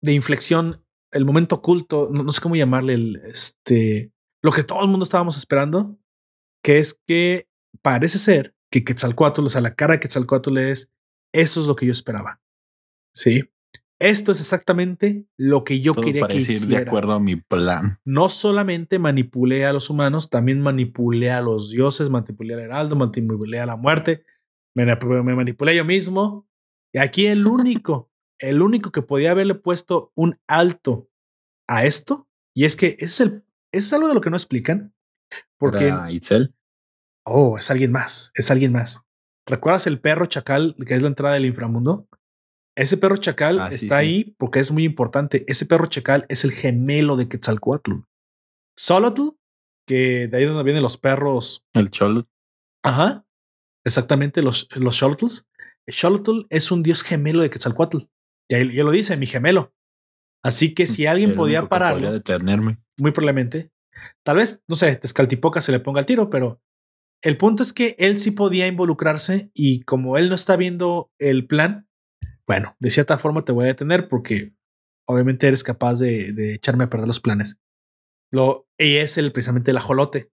[0.03, 4.13] de inflexión, el momento oculto, no, sé cómo llamarle, el, este,
[4.43, 5.99] lo que todo el mundo estábamos esperando,
[6.63, 7.49] que es que
[7.83, 10.91] parece ser que Quetzalcoatl, o sea, la cara de Quetzalcoatl es,
[11.35, 12.41] eso es lo que yo esperaba.
[13.15, 13.51] Sí.
[14.01, 16.85] Esto es exactamente lo que yo Todo quería que hiciera.
[16.85, 17.99] de acuerdo a mi plan.
[18.05, 23.59] No solamente manipulé a los humanos, también manipulé a los dioses, manipulé al heraldo, manipulé
[23.59, 24.25] a la muerte,
[24.75, 26.49] me, me manipulé yo mismo.
[26.93, 31.11] Y aquí el único, el único que podía haberle puesto un alto
[31.67, 34.95] a esto, y es que es, el, es algo de lo que no explican,
[35.59, 35.93] porque...
[36.11, 36.55] Itzel.
[37.25, 39.05] Oh, es alguien más, es alguien más.
[39.47, 42.09] ¿Recuerdas el perro chacal que es la entrada del inframundo?
[42.79, 44.07] Ese perro chacal Ah, está sí.
[44.07, 45.45] ahí porque es muy importante.
[45.49, 47.93] Ese perro chacal es el gemelo de Quetzalcoatl.
[48.77, 49.31] Solotl,
[49.87, 51.65] que de ahí donde vienen los perros.
[51.75, 52.29] El Cholo.
[52.85, 53.25] Ajá.
[53.85, 55.47] Exactamente, los, los Xolotls.
[55.89, 57.99] Xolotl es un dios gemelo de Quetzalcoatl.
[58.51, 59.73] Ya, ya lo dice, mi gemelo.
[60.45, 62.79] Así que si alguien podía pararlo, podría detenerme.
[62.99, 63.71] muy probablemente.
[64.25, 66.61] Tal vez, no sé, Tezcaltipoca se le ponga el tiro, pero
[67.23, 71.47] el punto es que él sí podía involucrarse y como él no está viendo el
[71.49, 71.88] plan,
[72.49, 74.55] bueno, de cierta forma te voy a detener porque
[75.07, 77.61] obviamente eres capaz de, de echarme a perder los planes.
[78.33, 80.31] Lo, y es el, precisamente el ajolote.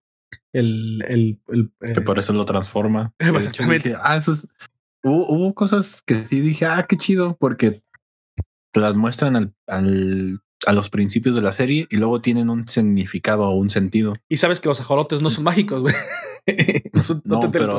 [0.51, 3.13] El, el, el, Que eh, por eso lo transforma.
[3.19, 3.89] Exactamente.
[3.89, 4.47] dije, ah, eso es-
[5.03, 7.83] Hubo, hubo cosas que sí dije, ah, qué chido, porque
[8.73, 12.67] te las muestran al, al- a los principios de la serie y luego tienen un
[12.67, 14.15] significado o un sentido.
[14.27, 15.93] y sabes que los ajolotes no son mágicos, güey.
[16.93, 17.77] no, son- no No, te pero-.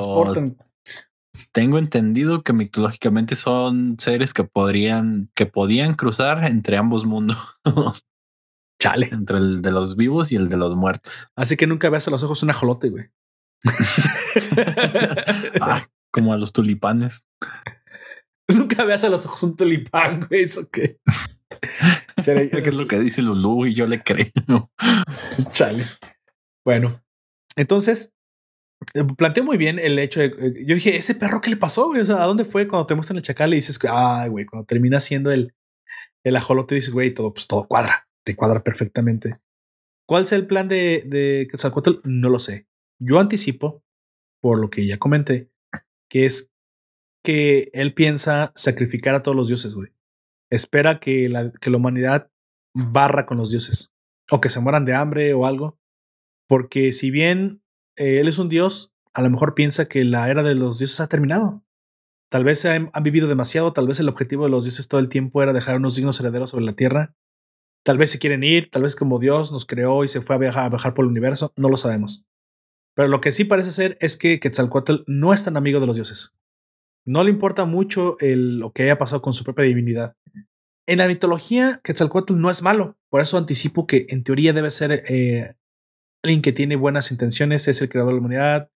[1.53, 7.39] Tengo entendido que mitológicamente son seres que podrían, que podían cruzar entre ambos mundos,
[8.81, 9.09] Chale.
[9.13, 11.29] entre el de los vivos y el de los muertos.
[11.37, 13.07] Así que nunca veas a los ojos un ajolote, güey.
[15.61, 17.25] Ah, como a los tulipanes.
[18.49, 20.43] Nunca veas a los ojos un tulipán, güey.
[20.43, 20.99] Eso qué.
[22.23, 24.71] Chale, que es lo que dice Lulu y yo le creo.
[25.51, 25.87] Chale.
[26.65, 27.03] Bueno,
[27.57, 28.13] entonces
[29.17, 30.27] planteó muy bien el hecho de.
[30.27, 31.87] eh, Yo dije, ¿ese perro qué le pasó?
[31.87, 32.01] güey?
[32.01, 34.67] O sea, ¿a dónde fue cuando te muestran el chacal y dices, ay, güey, cuando
[34.67, 35.55] termina siendo el,
[36.25, 39.39] el ajolote, dices, güey, todo, pues todo cuadra, te cuadra perfectamente.
[40.07, 42.01] ¿Cuál sea el plan de, de Quetzalcóatl?
[42.05, 42.67] No lo sé.
[43.01, 43.83] Yo anticipo,
[44.41, 45.51] por lo que ya comenté,
[46.09, 46.53] que es
[47.25, 49.91] que él piensa sacrificar a todos los dioses, güey.
[50.49, 52.31] Espera que la, que la humanidad
[52.73, 53.93] barra con los dioses
[54.31, 55.77] o que se mueran de hambre o algo.
[56.49, 57.63] Porque si bien
[57.97, 61.01] eh, él es un dios, a lo mejor piensa que la era de los dioses
[61.01, 61.63] ha terminado.
[62.29, 65.43] Tal vez han, vivido demasiado, tal vez el objetivo de los dioses todo el tiempo
[65.43, 67.15] era dejar unos dignos herederos sobre la tierra.
[67.85, 70.39] Tal vez se quieren ir, tal vez como Dios nos creó y se fue a
[70.39, 72.27] viajar, por el universo, no lo sabemos.
[72.95, 75.97] Pero lo que sí parece ser es que Quetzalcoatl no es tan amigo de los
[75.97, 76.35] dioses.
[77.05, 80.17] No le importa mucho lo que haya pasado con su propia divinidad.
[80.87, 82.97] En la mitología, Quetzalcoatl no es malo.
[83.09, 85.55] Por eso anticipo que en teoría debe ser eh,
[86.27, 88.71] alguien que tiene buenas intenciones, es el creador de la humanidad,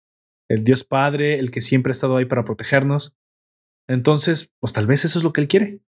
[0.49, 3.17] el Dios Padre, el que siempre ha estado ahí para protegernos.
[3.89, 5.81] Entonces, pues tal vez eso es lo que él quiere.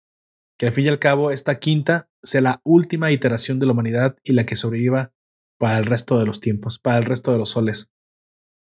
[0.59, 4.17] Que al fin y al cabo esta quinta sea la última iteración de la humanidad
[4.25, 5.13] y la que sobreviva
[5.59, 7.93] para el resto de los tiempos, para el resto de los soles.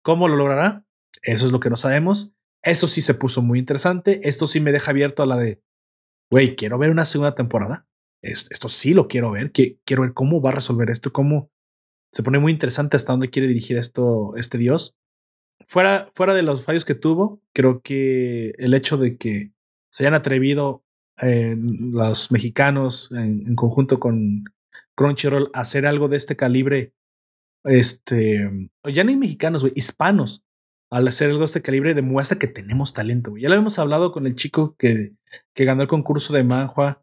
[0.05, 0.85] ¿Cómo lo logrará?
[1.23, 2.33] Eso es lo que no sabemos.
[2.62, 4.20] Eso sí se puso muy interesante.
[4.28, 5.60] Esto sí me deja abierto a la de,
[6.31, 7.89] güey, quiero ver una segunda temporada.
[8.23, 9.52] Es- esto sí lo quiero ver.
[9.52, 11.51] Quiero ver cómo va a resolver esto, cómo
[12.12, 14.97] se pone muy interesante hasta dónde quiere dirigir esto este dios.
[15.67, 19.53] Fuera, fuera de los fallos que tuvo, creo que el hecho de que
[19.91, 20.85] se hayan atrevido
[21.20, 24.45] eh, los mexicanos en, conjunto con
[24.95, 26.95] Crunchyroll a hacer algo de este calibre,
[27.65, 28.49] este,
[28.85, 30.45] ya ni mexicanos, güey, hispanos,
[30.91, 33.37] al hacer algo de este calibre demuestra que tenemos talento.
[33.37, 35.12] Ya lo habíamos hablado con el chico que,
[35.55, 37.03] que ganó el concurso de manhua,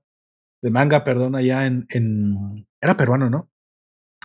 [0.63, 3.51] de manga, perdón, allá en, en era peruano, ¿no?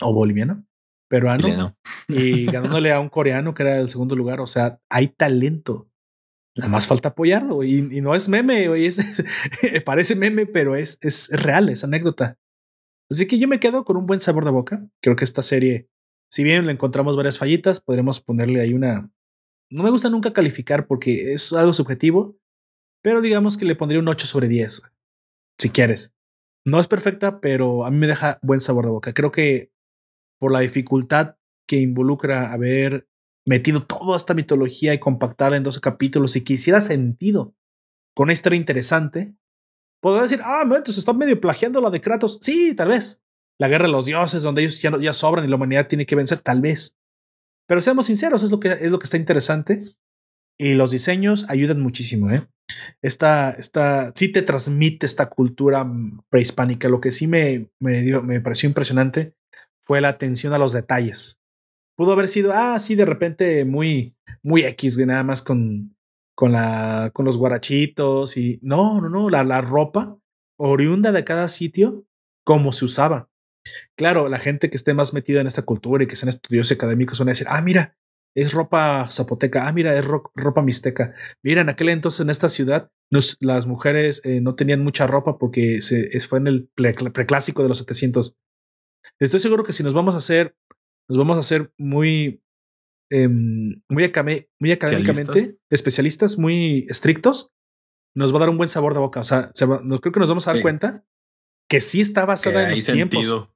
[0.00, 0.64] O boliviano,
[1.10, 1.76] peruano
[2.08, 4.40] y ganándole a un coreano que era el segundo lugar.
[4.40, 5.88] O sea, hay talento.
[6.56, 8.98] Nada más falta apoyarlo y, y no es meme, güey, es,
[9.84, 12.38] parece meme, pero es, es real, es anécdota.
[13.10, 14.86] Así que yo me quedo con un buen sabor de boca.
[15.00, 15.88] Creo que esta serie,
[16.30, 19.10] si bien le encontramos varias fallitas, podremos ponerle ahí una.
[19.70, 22.36] No me gusta nunca calificar porque es algo subjetivo,
[23.02, 24.82] pero digamos que le pondría un 8 sobre 10,
[25.58, 26.14] si quieres.
[26.64, 29.14] No es perfecta, pero a mí me deja buen sabor de boca.
[29.14, 29.72] Creo que
[30.40, 31.36] por la dificultad
[31.68, 33.06] que involucra haber
[33.46, 37.54] metido toda esta mitología y compactarla en 12 capítulos y que hiciera sentido
[38.16, 39.34] con una historia interesante,
[40.02, 42.38] podría decir, ah, no, entonces están medio plagiando la de Kratos.
[42.40, 43.22] Sí, tal vez.
[43.58, 46.06] La guerra de los dioses, donde ellos ya, no- ya sobran y la humanidad tiene
[46.06, 46.96] que vencer, tal vez.
[47.68, 49.82] Pero seamos sinceros, es lo que, es lo que está interesante.
[50.58, 52.48] Y los diseños ayudan muchísimo, ¿eh?
[53.02, 56.88] Esta, esta, sí te transmite esta cultura mm, prehispánica.
[56.88, 59.34] Lo que sí me, me, dio, me pareció impresionante
[59.90, 61.40] fue la atención a los detalles.
[61.96, 65.96] Pudo haber sido, ah, sí, de repente muy, muy X, nada más con,
[66.36, 70.16] con, la, con los guarachitos y no, no, no, la, la ropa
[70.56, 72.06] oriunda de cada sitio,
[72.44, 73.30] cómo se usaba.
[73.96, 77.18] Claro, la gente que esté más metida en esta cultura y que sean estudios académicos
[77.18, 77.96] van a decir, ah, mira,
[78.36, 81.16] es ropa zapoteca, ah, mira, es ropa mixteca.
[81.42, 82.92] Mira, en aquel entonces en esta ciudad
[83.40, 86.68] las mujeres eh, no tenían mucha ropa porque se, fue en el
[87.12, 88.36] preclásico de los 700.
[89.20, 90.56] Estoy seguro que si nos vamos a hacer,
[91.08, 92.42] nos vamos a hacer muy,
[93.10, 94.10] em, muy,
[94.58, 97.52] muy académicamente, especialistas, muy estrictos,
[98.14, 99.20] nos va a dar un buen sabor de boca.
[99.20, 99.52] O sea,
[99.84, 101.04] no, creo que nos vamos a dar cuenta
[101.68, 103.48] que sí está basada en los tiempos.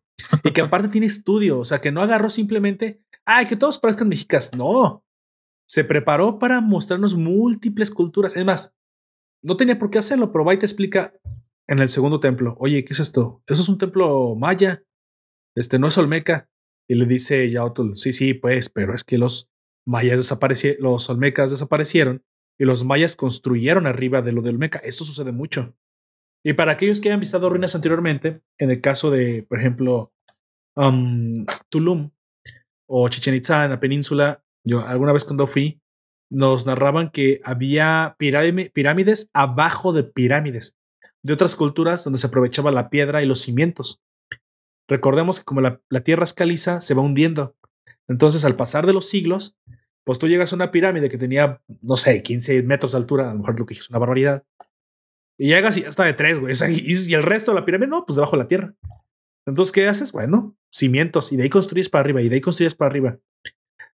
[0.44, 4.08] Y que aparte tiene estudio, o sea, que no agarró simplemente, ay, que todos parezcan
[4.08, 4.54] mexicas.
[4.54, 5.04] No,
[5.66, 8.36] se preparó para mostrarnos múltiples culturas.
[8.36, 8.76] Es más,
[9.42, 11.14] no tenía por qué hacerlo, pero va y te explica
[11.66, 13.42] en el segundo templo, oye, ¿qué es esto?
[13.46, 14.84] Eso es un templo maya,
[15.56, 16.48] este no es Olmeca.
[16.88, 19.50] Y le dice Yaotl, sí, sí, pues, pero es que los
[19.86, 22.22] mayas desaparecieron, los olmecas desaparecieron
[22.58, 24.78] y los mayas construyeron arriba de lo de Olmeca.
[24.80, 25.74] Eso sucede mucho.
[26.44, 30.12] Y para aquellos que hayan visitado ruinas anteriormente, en el caso de, por ejemplo,
[30.76, 32.10] um, Tulum
[32.86, 35.80] o Chichen Itza en la península, yo alguna vez cuando fui,
[36.30, 40.76] nos narraban que había pirámides abajo de pirámides
[41.22, 44.02] de otras culturas donde se aprovechaba la piedra y los cimientos.
[44.88, 47.56] Recordemos que como la, la tierra es caliza, se va hundiendo.
[48.08, 49.56] Entonces, al pasar de los siglos,
[50.04, 53.32] pues tú llegas a una pirámide que tenía, no sé, 15 metros de altura, a
[53.32, 54.44] lo mejor lo que es una barbaridad,
[55.38, 56.54] y llegas y ya de tres, güey.
[56.70, 58.74] Y, el resto de la pirámide, no, pues debajo de la tierra.
[59.46, 60.12] Entonces, ¿qué haces?
[60.12, 63.18] Bueno, cimientos, y de ahí construyes para arriba, y de ahí construyes para arriba.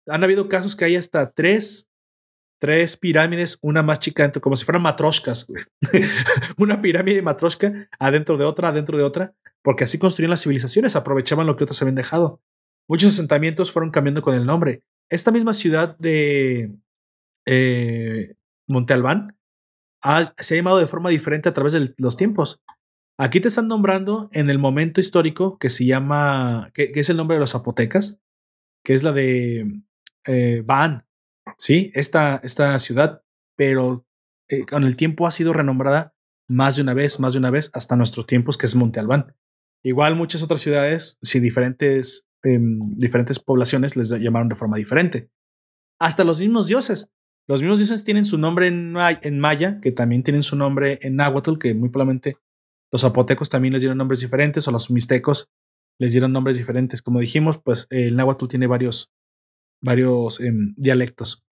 [0.06, 1.89] Han habido casos que hay hasta tres,
[2.60, 5.48] tres pirámides, una más chica, como si fueran matroscas,
[6.58, 11.46] una pirámide matrosca adentro de otra, adentro de otra, porque así construían las civilizaciones, aprovechaban
[11.46, 12.40] lo que otros habían dejado.
[12.86, 14.82] Muchos asentamientos fueron cambiando con el nombre.
[15.08, 16.72] Esta misma ciudad de
[17.46, 18.34] eh,
[18.68, 19.36] Monte Albán
[20.38, 22.62] se ha llamado de forma diferente a través de los tiempos.
[23.18, 27.36] Aquí te están nombrando en el momento histórico que se llama, que, es el nombre
[27.36, 28.20] de los zapotecas,
[28.84, 29.82] que es la de
[30.26, 31.06] eh, Van,
[31.60, 31.92] ¿sí?
[31.94, 33.22] Esta, esta ciudad,
[33.56, 34.06] pero
[34.48, 36.14] eh, con el tiempo ha sido renombrada
[36.48, 39.36] más de una vez, más de una vez, hasta nuestros tiempos, que es Monte Albán.
[39.84, 45.30] Igual muchas otras ciudades, si diferentes, em, diferentes poblaciones les llamaron de forma diferente.
[46.00, 47.10] Hasta los mismos dioses.
[47.46, 51.58] Los mismos dioses tienen su nombre en, maya, que también tienen su nombre en náhuatl,
[51.58, 52.36] que muy probablemente
[52.90, 55.52] los zapotecos también les dieron nombres diferentes, o los mixtecos
[55.98, 57.02] les dieron nombres diferentes.
[57.02, 59.12] Como dijimos, pues el náhuatl tiene varios,
[59.82, 61.44] varios em, dialectos.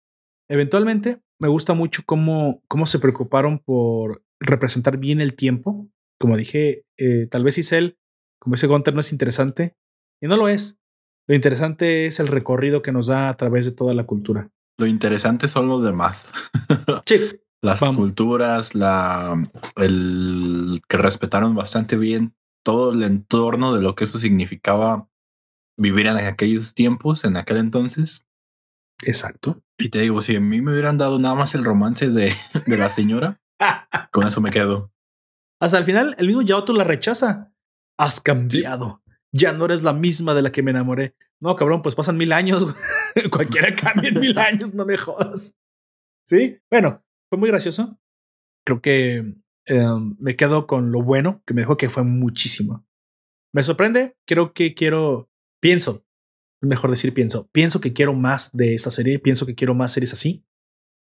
[0.48, 5.88] Eventualmente, me gusta mucho cómo, cómo se preocuparon por representar bien el tiempo.
[6.18, 7.98] Como dije, eh, tal vez Isel,
[8.40, 9.76] como ese Gunter, no es interesante,
[10.20, 10.78] y no lo es.
[11.28, 14.50] Lo interesante es el recorrido que nos da a través de toda la cultura.
[14.78, 16.32] Lo interesante son los demás.
[17.06, 17.40] Sí.
[17.60, 19.34] Las culturas, la,
[19.76, 25.08] el que respetaron bastante bien todo el entorno de lo que eso significaba
[25.76, 28.26] vivir en aquellos tiempos, en aquel entonces.
[29.02, 29.60] Exacto.
[29.78, 32.32] Y te digo, si a mí me hubieran dado nada más el romance de,
[32.66, 33.40] de la señora,
[34.12, 34.92] con eso me quedo.
[35.60, 37.52] Hasta el final, el mismo Yaoto la rechaza.
[37.96, 39.02] Has cambiado.
[39.32, 41.16] Ya no eres la misma de la que me enamoré.
[41.40, 42.66] No, cabrón, pues pasan mil años.
[43.30, 45.56] Cualquiera cambia en mil años, no me jodas.
[46.26, 47.98] Sí, bueno, fue muy gracioso.
[48.64, 49.34] Creo que
[49.66, 52.86] em, me quedo con lo bueno que me dejó que fue muchísimo.
[53.52, 56.04] Me sorprende, creo que quiero, pienso,
[56.60, 60.12] mejor decir pienso, pienso que quiero más de esa serie, pienso que quiero más series
[60.12, 60.44] así.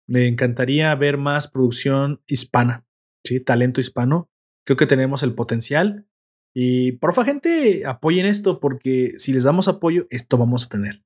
[0.07, 2.85] Me encantaría ver más producción hispana,
[3.23, 3.39] ¿sí?
[3.39, 4.29] talento hispano.
[4.65, 6.07] Creo que tenemos el potencial
[6.53, 11.03] y porfa, gente, apoyen esto porque si les damos apoyo, esto vamos a tener.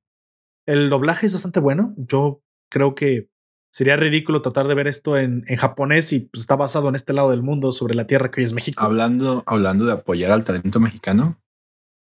[0.68, 1.96] El doblaje es bastante bueno.
[1.98, 3.32] Yo creo que
[3.72, 7.14] sería ridículo tratar de ver esto en, en japonés y pues, está basado en este
[7.14, 8.84] lado del mundo sobre la tierra que hoy es México.
[8.84, 11.42] Hablando, hablando de apoyar al talento mexicano,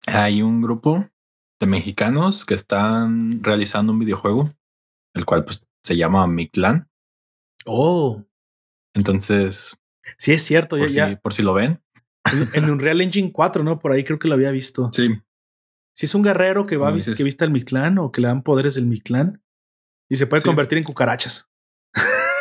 [0.05, 1.09] hay un grupo
[1.59, 4.53] de mexicanos que están realizando un videojuego,
[5.13, 6.89] el cual pues, se llama Mictlan.
[7.65, 8.23] Oh.
[8.93, 9.79] Entonces.
[10.17, 10.77] Sí, es cierto.
[10.77, 11.81] Por, ya, por si lo ven,
[12.53, 13.79] en, un Real Engine 4, ¿no?
[13.79, 14.91] Por ahí creo que lo había visto.
[14.93, 15.09] Sí.
[15.93, 18.43] Si es un guerrero que va a que vista el Mictlán o que le dan
[18.43, 19.43] poderes del Mictlán
[20.09, 21.49] y se puede convertir en cucarachas.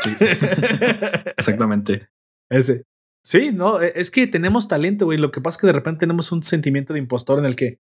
[0.03, 0.11] Sí.
[1.37, 2.09] Exactamente.
[2.49, 2.85] Ese.
[3.25, 5.19] Sí, no, e, es que tenemos talento, güey.
[5.19, 7.81] Lo que pasa es que de repente tenemos un sentimiento de impostor en el que,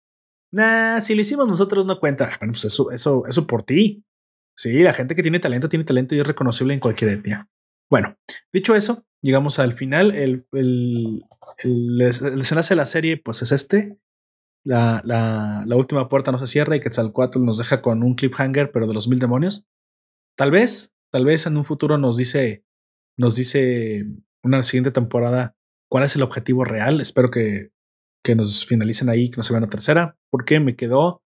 [0.55, 2.29] nah, si lo hicimos nosotros no cuenta.
[2.39, 4.03] Bueno, pues eso, eso, eso por ti.
[4.55, 7.49] Sí, la gente que tiene talento tiene talento y es reconocible en cualquier etnia.
[7.89, 8.17] Bueno,
[8.53, 10.15] dicho eso, llegamos al final.
[10.15, 11.25] El, el,
[11.59, 13.97] el, desenlace de la serie, pues es este.
[14.63, 18.71] La, la, la, última puerta no se cierra y Quetzalcoatl nos deja con un cliffhanger,
[18.71, 19.67] pero de los mil demonios.
[20.35, 22.65] Tal vez, tal vez en un futuro nos dice,
[23.17, 24.05] nos dice
[24.41, 25.55] una siguiente temporada
[25.89, 26.99] cuál es el objetivo real.
[26.99, 27.71] Espero que,
[28.25, 31.21] que nos finalicen ahí, que no se vea una tercera, porque me quedó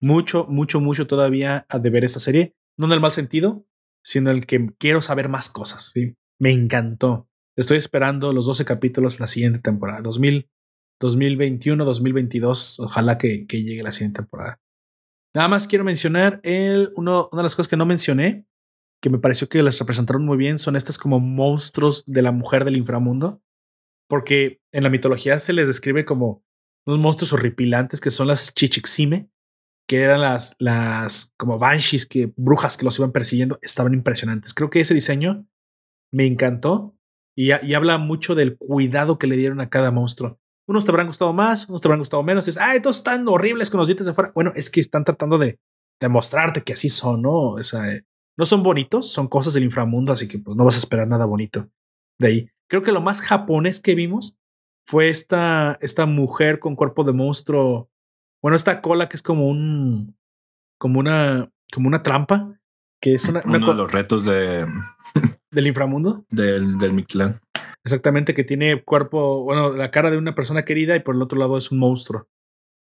[0.00, 2.54] mucho, mucho, mucho todavía a deber esta serie.
[2.78, 3.66] No en el mal sentido,
[4.02, 5.90] sino en el que quiero saber más cosas.
[5.92, 6.14] ¿sí?
[6.38, 7.28] Me encantó.
[7.56, 10.48] Estoy esperando los 12 capítulos la siguiente temporada, 2000,
[11.00, 12.78] 2021, 2022.
[12.78, 14.60] Ojalá que, que llegue la siguiente temporada.
[15.34, 18.46] Nada más quiero mencionar el, uno, una de las cosas que no mencioné,
[19.02, 22.64] que me pareció que las representaron muy bien, son estas como monstruos de la mujer
[22.64, 23.42] del inframundo,
[24.08, 26.44] porque en la mitología se les describe como
[26.86, 29.30] unos monstruos horripilantes que son las chichixime,
[29.88, 34.54] que eran las, las como banshees, que brujas que los iban persiguiendo, estaban impresionantes.
[34.54, 35.46] Creo que ese diseño
[36.12, 36.96] me encantó
[37.36, 40.40] y, y habla mucho del cuidado que le dieron a cada monstruo.
[40.68, 42.48] Unos te habrán gustado más, unos te habrán gustado menos.
[42.48, 44.32] Es, ay, todos están horribles con los dientes de fuera.
[44.34, 45.60] Bueno, es que están tratando de
[46.00, 47.50] demostrarte que así son, ¿no?
[47.50, 47.82] O sea,
[48.36, 51.24] no son bonitos, son cosas del inframundo, así que pues no vas a esperar nada
[51.24, 51.68] bonito
[52.18, 52.50] de ahí.
[52.68, 54.38] Creo que lo más japonés que vimos
[54.86, 57.90] fue esta, esta mujer con cuerpo de monstruo.
[58.42, 60.16] Bueno, esta cola que es como un,
[60.78, 62.60] como una, como una trampa,
[63.00, 64.66] que es una, uno de los retos de
[65.50, 67.40] del inframundo del del Mictlán.
[67.84, 71.38] Exactamente, que tiene cuerpo, bueno, la cara de una persona querida y por el otro
[71.38, 72.28] lado es un monstruo.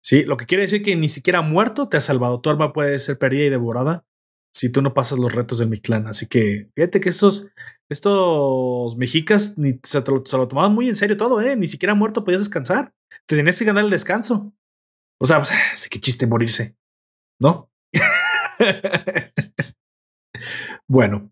[0.02, 2.42] Sí, lo que quiere decir que ni siquiera muerto te ha salvado.
[2.42, 4.06] Tu arma puede ser perdida y devorada
[4.52, 6.08] si tú no pasas los retos del Mictlán.
[6.08, 7.52] Así que fíjate que estos,
[7.90, 11.56] estos mexicas ni se, lo, tomaban muy en serio todo, ¿eh?
[11.56, 12.94] Ni siquiera muerto podías descansar.
[13.26, 14.54] Te tenías que ganar el descanso.
[15.20, 16.78] O sea, pues, sé qué chiste morirse,
[17.42, 17.72] ¿no?
[20.88, 21.32] bueno,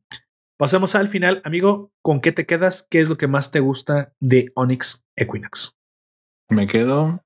[0.57, 1.91] pasemos al final, amigo.
[2.01, 2.87] ¿Con qué te quedas?
[2.89, 5.77] ¿Qué es lo que más te gusta de Onyx Equinox?
[6.49, 7.23] Me quedo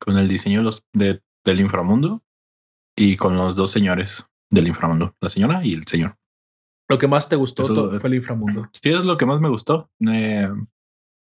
[0.00, 2.22] con el diseño de, del inframundo
[2.96, 6.18] y con los dos señores del inframundo, la señora y el señor.
[6.92, 8.68] Lo que más te gustó Eso, fue el inframundo.
[8.82, 9.90] Sí, es lo que más me gustó.
[10.06, 10.46] Eh,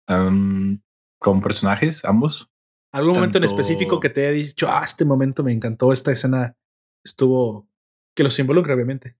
[0.08, 0.80] um,
[1.20, 2.48] con personajes, ambos.
[2.94, 3.20] ¿Algún Tanto...
[3.20, 6.56] momento en específico que te haya dicho, ah, este momento me encantó, esta escena
[7.04, 7.68] estuvo,
[8.16, 9.18] que los involucra, obviamente?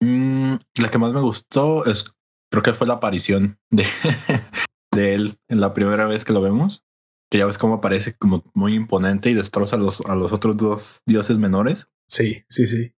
[0.00, 2.06] Mm, la que más me gustó es,
[2.50, 3.84] creo que fue la aparición de,
[4.90, 6.82] de él en la primera vez que lo vemos.
[7.30, 10.56] Que ya ves cómo aparece como muy imponente y destroza a los, a los otros
[10.56, 11.88] dos dioses menores.
[12.06, 12.94] Sí, sí, sí.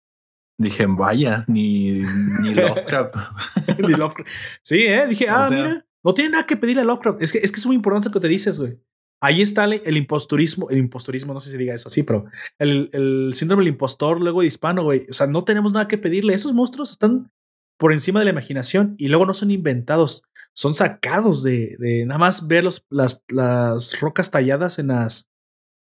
[0.58, 2.02] Dije, vaya, ni,
[2.42, 3.14] ni Lovecraft.
[3.78, 4.30] ni Lovecraft.
[4.62, 5.06] Sí, eh.
[5.06, 7.22] Dije, ah, o sea, mira, no tiene nada que pedirle a Lovecraft.
[7.22, 8.78] Es que, es que es muy importante lo que te dices, güey.
[9.20, 12.26] Ahí está el, el, imposturismo, el imposturismo, no sé si diga eso así, pero
[12.58, 15.06] el, el síndrome del impostor, luego de hispano, güey.
[15.10, 16.34] O sea, no tenemos nada que pedirle.
[16.34, 17.30] Esos monstruos están
[17.78, 20.22] por encima de la imaginación y luego no son inventados,
[20.54, 25.28] son sacados de, de nada más ver los, las, las rocas talladas en las,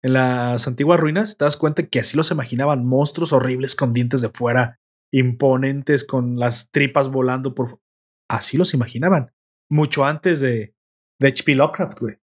[0.08, 4.22] en las antiguas ruinas, te das cuenta que así los imaginaban monstruos horribles con dientes
[4.22, 4.80] de fuera,
[5.12, 7.82] imponentes con las tripas volando por.
[8.30, 9.34] Así los imaginaban.
[9.70, 10.74] Mucho antes de,
[11.20, 11.56] de H.P.
[11.56, 12.20] Lovecraft, güey.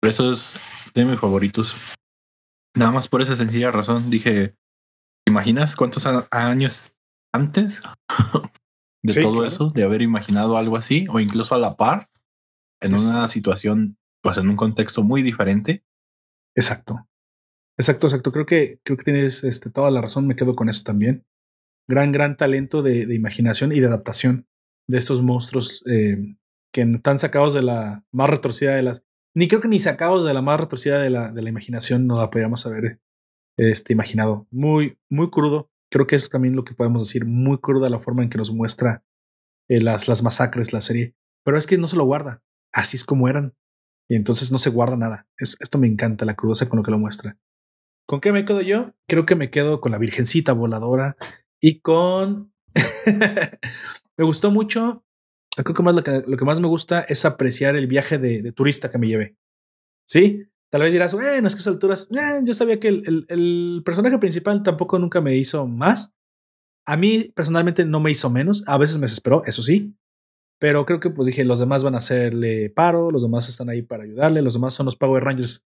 [0.00, 0.60] Por eso es
[0.94, 1.74] de mis favoritos.
[2.76, 4.54] Nada más por esa sencilla razón dije:
[5.26, 6.92] ¿Imaginas cuántos años
[7.34, 7.82] antes
[9.02, 9.48] de sí, todo claro.
[9.48, 12.10] eso, de haber imaginado algo así, o incluso a la par,
[12.80, 13.08] en es...
[13.08, 15.82] una situación, pues en un contexto muy diferente?
[16.58, 17.08] Exacto.
[17.78, 18.32] Exacto, exacto.
[18.32, 20.26] Creo que, creo que tienes este, toda la razón.
[20.26, 21.24] Me quedo con eso también.
[21.88, 24.48] Gran, gran talento de, imaginación y de adaptación
[24.88, 26.36] de estos monstruos eh,
[26.72, 29.04] que están sacados de la más retorcida de las.
[29.34, 32.18] Ni creo que ni sacados de la más retorcida de la, de la imaginación no
[32.18, 33.00] la podríamos haber
[33.56, 34.48] este, imaginado.
[34.50, 35.70] Muy, muy crudo.
[35.92, 37.24] Creo que es también lo que podemos decir.
[37.24, 39.04] Muy cruda la forma en que nos muestra
[39.68, 41.14] eh, las, las masacres, la serie.
[41.44, 42.42] Pero es que no se lo guarda.
[42.72, 43.54] Así es como eran.
[44.08, 45.26] Y entonces no se guarda nada.
[45.36, 47.38] Es, esto me encanta, la crudeza con lo que lo muestra.
[48.06, 48.94] ¿Con qué me quedo yo?
[49.06, 51.16] Creo que me quedo con la Virgencita voladora
[51.60, 52.54] y con...
[54.16, 55.04] me gustó mucho.
[55.54, 58.40] Creo que, más lo, que, lo que más me gusta es apreciar el viaje de,
[58.40, 59.36] de, turista que me llevé.
[60.06, 63.02] Sí, tal vez dirás, bueno, es que a esas alturas, eh, yo sabía que el,
[63.06, 66.14] el, el, personaje principal tampoco nunca me hizo más.
[66.86, 68.64] A mí personalmente no me hizo menos.
[68.66, 69.94] A veces me desesperó, eso sí.
[70.60, 73.82] Pero creo que pues dije, los demás van a hacerle paro, los demás están ahí
[73.82, 75.64] para ayudarle, los demás son los Power Rangers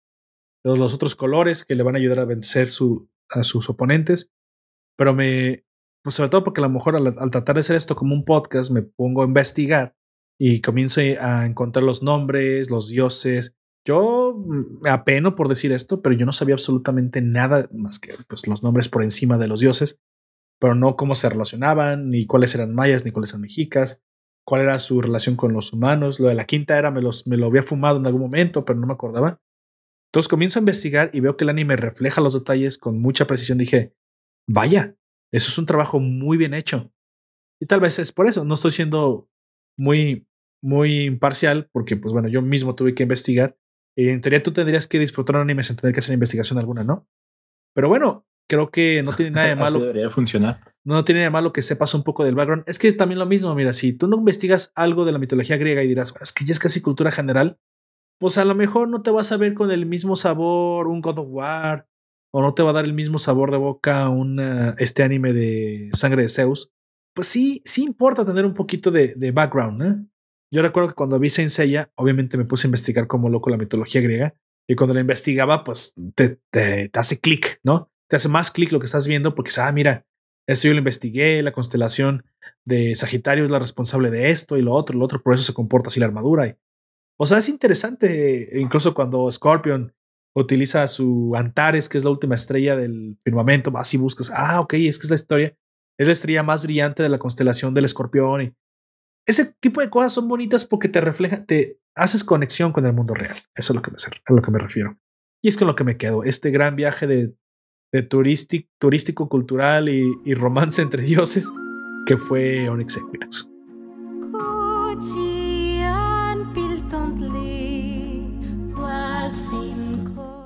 [0.64, 4.32] los, los otros colores que le van a ayudar a vencer su, a sus oponentes.
[4.98, 5.66] Pero me,
[6.04, 8.26] pues sobre todo porque a lo mejor al, al, tratar de hacer esto como un
[8.26, 9.96] podcast, me pongo a investigar
[10.40, 13.56] y comienzo a encontrar los nombres, los dioses.
[13.86, 14.36] Yo
[14.82, 18.64] me apeno por decir esto, pero yo no sabía absolutamente nada más que pues, los
[18.64, 20.00] nombres por encima de los dioses,
[20.60, 24.02] pero no cómo se relacionaban, ni cuáles eran mayas, ni cuáles eran mexicas,
[24.48, 26.22] cuál era su relación con los humanos.
[26.22, 28.80] Lo de la quinta era me, los, me lo había fumado en algún momento, pero
[28.80, 29.42] no me acordaba.
[30.10, 33.58] Entonces comienzo a investigar y veo que el anime refleja los detalles con mucha precisión.
[33.58, 33.94] Dije,
[34.48, 34.96] vaya,
[35.34, 36.94] eso es un trabajo muy bien hecho.
[37.60, 39.30] Y tal vez es por eso, no estoy siendo
[39.78, 40.26] muy
[40.64, 43.58] muy imparcial, porque pues bueno, yo mismo tuve que investigar.
[43.98, 46.84] Y en teoría tú tendrías que disfrutar un anime sin tener que hacer investigación alguna,
[46.84, 47.08] ¿no?
[47.76, 49.80] Pero bueno, creo que no tiene nada de malo.
[49.80, 50.62] debería funcionar.
[50.84, 52.64] No tiene nada de malo que sepas un poco del background.
[52.68, 55.84] Es que también lo mismo, mira, si tú no investigas algo de la mitología griega
[55.84, 57.60] y dirás, es que ya es casi cultura general,
[58.20, 61.20] pues a lo mejor no te vas a ver con el mismo sabor un God
[61.20, 61.88] of War
[62.32, 64.40] o no te va a dar el mismo sabor de boca un
[64.78, 66.72] este anime de sangre de Zeus.
[67.14, 69.82] Pues sí, sí importa tener un poquito de, de background.
[69.82, 70.06] ¿eh?
[70.52, 73.58] Yo recuerdo que cuando vi Saint Seiya, obviamente me puse a investigar como loco la
[73.58, 74.36] mitología griega
[74.68, 77.92] y cuando la investigaba, pues te, te, te hace clic, ¿no?
[78.10, 80.06] Te hace más clic lo que estás viendo porque, ah, mira,
[80.48, 82.26] esto yo lo investigué, la constelación
[82.66, 85.54] de Sagitario es la responsable de esto y lo otro, lo otro, por eso se
[85.54, 86.48] comporta así la armadura.
[86.48, 86.56] Y,
[87.20, 89.94] o sea, es interesante, incluso cuando Scorpion
[90.36, 95.00] utiliza su Antares, que es la última estrella del firmamento, así buscas, ah, ok, es
[95.00, 95.58] que es la historia,
[95.98, 98.42] es la estrella más brillante de la constelación del escorpión.
[98.42, 98.54] Y
[99.26, 103.14] ese tipo de cosas son bonitas porque te refleja, te haces conexión con el mundo
[103.14, 103.38] real.
[103.56, 104.98] Eso es lo que me, a lo que me refiero.
[105.42, 107.34] Y es con lo que me quedo, este gran viaje de,
[107.92, 111.52] de turístico, turístico, cultural y, y romance entre dioses
[112.06, 113.50] que fue Onyx Equinox.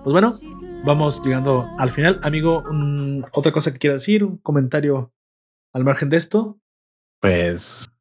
[0.03, 0.35] Pues bueno,
[0.83, 2.19] vamos llegando al final.
[2.23, 2.63] Amigo,
[3.31, 5.13] otra cosa que quiero decir, un comentario
[5.73, 6.59] al margen de esto.
[7.21, 7.91] Pues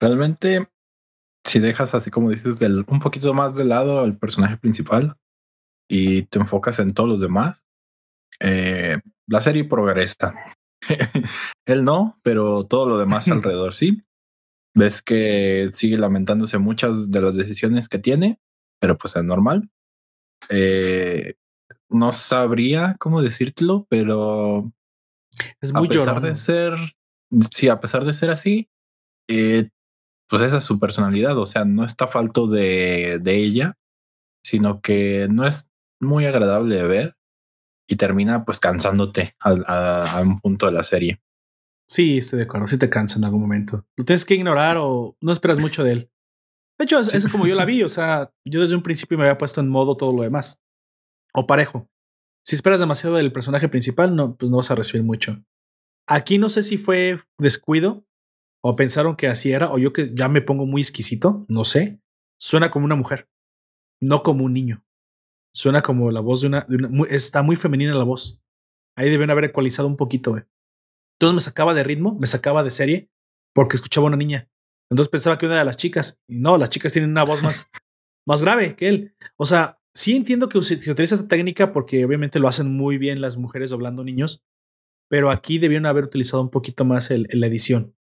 [0.00, 0.66] realmente,
[1.44, 5.18] si dejas así como dices, del, un poquito más de lado al personaje principal
[5.86, 7.65] y te enfocas en todos los demás,
[8.40, 10.34] eh, la serie progresa.
[11.66, 14.02] Él no, pero todo lo demás alrededor sí.
[14.74, 18.40] Ves que sigue lamentándose muchas de las decisiones que tiene,
[18.78, 19.70] pero pues es normal.
[20.50, 21.34] Eh,
[21.88, 24.70] no sabría cómo decírtelo, pero
[25.62, 26.74] es muy a pesar de ser,
[27.50, 28.68] sí, a pesar de ser así,
[29.28, 29.70] eh,
[30.28, 31.38] pues esa es su personalidad.
[31.38, 33.78] O sea, no está falto de, de ella,
[34.44, 37.15] sino que no es muy agradable de ver
[37.86, 41.22] y termina pues cansándote a, a, un punto de la serie.
[41.88, 42.66] Sí, estoy de acuerdo.
[42.66, 43.86] Sí te cansa en algún momento.
[43.96, 46.10] Lo tienes que ignorar o no esperas mucho de él.
[46.78, 47.82] De hecho, es, como yo la vi.
[47.82, 50.62] O sea, yo desde un principio me había puesto en modo todo lo demás.
[51.32, 51.88] O parejo.
[52.44, 55.42] Si esperas demasiado del personaje principal, no, pues no vas a recibir mucho.
[56.08, 58.06] Aquí no sé si fue descuido
[58.62, 62.00] o pensaron que así era, o yo que ya me pongo muy exquisito, no sé.
[62.38, 63.28] Suena como una mujer,
[64.00, 64.85] no como un niño.
[65.56, 66.66] Suena como la voz de una.
[67.08, 68.42] está muy femenina la voz.
[68.94, 70.42] Ahí deben haber ecualizado un poquito, güey.
[71.14, 73.10] Entonces me sacaba de ritmo, me sacaba de serie,
[73.54, 74.50] porque escuchaba una niña.
[74.90, 77.70] Entonces pensaba que una de las chicas, y no, las chicas tienen una voz más,
[78.28, 79.16] más grave que él.
[79.38, 83.22] O sea, sí entiendo que se, utiliza esta técnica porque obviamente lo hacen muy bien
[83.22, 84.44] las mujeres doblando niños,
[85.08, 87.96] pero aquí debieron haber utilizado un poquito más el, la edición.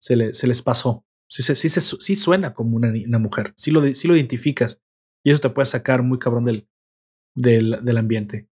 [0.00, 1.06] Se, se, les pasó.
[1.28, 3.54] Sí, sí, suena como una, una mujer.
[3.56, 4.82] Sí lo, sí lo identificas.
[5.24, 6.68] Y eso te puede sacar muy cabrón del,
[7.36, 8.48] del, del ambiente.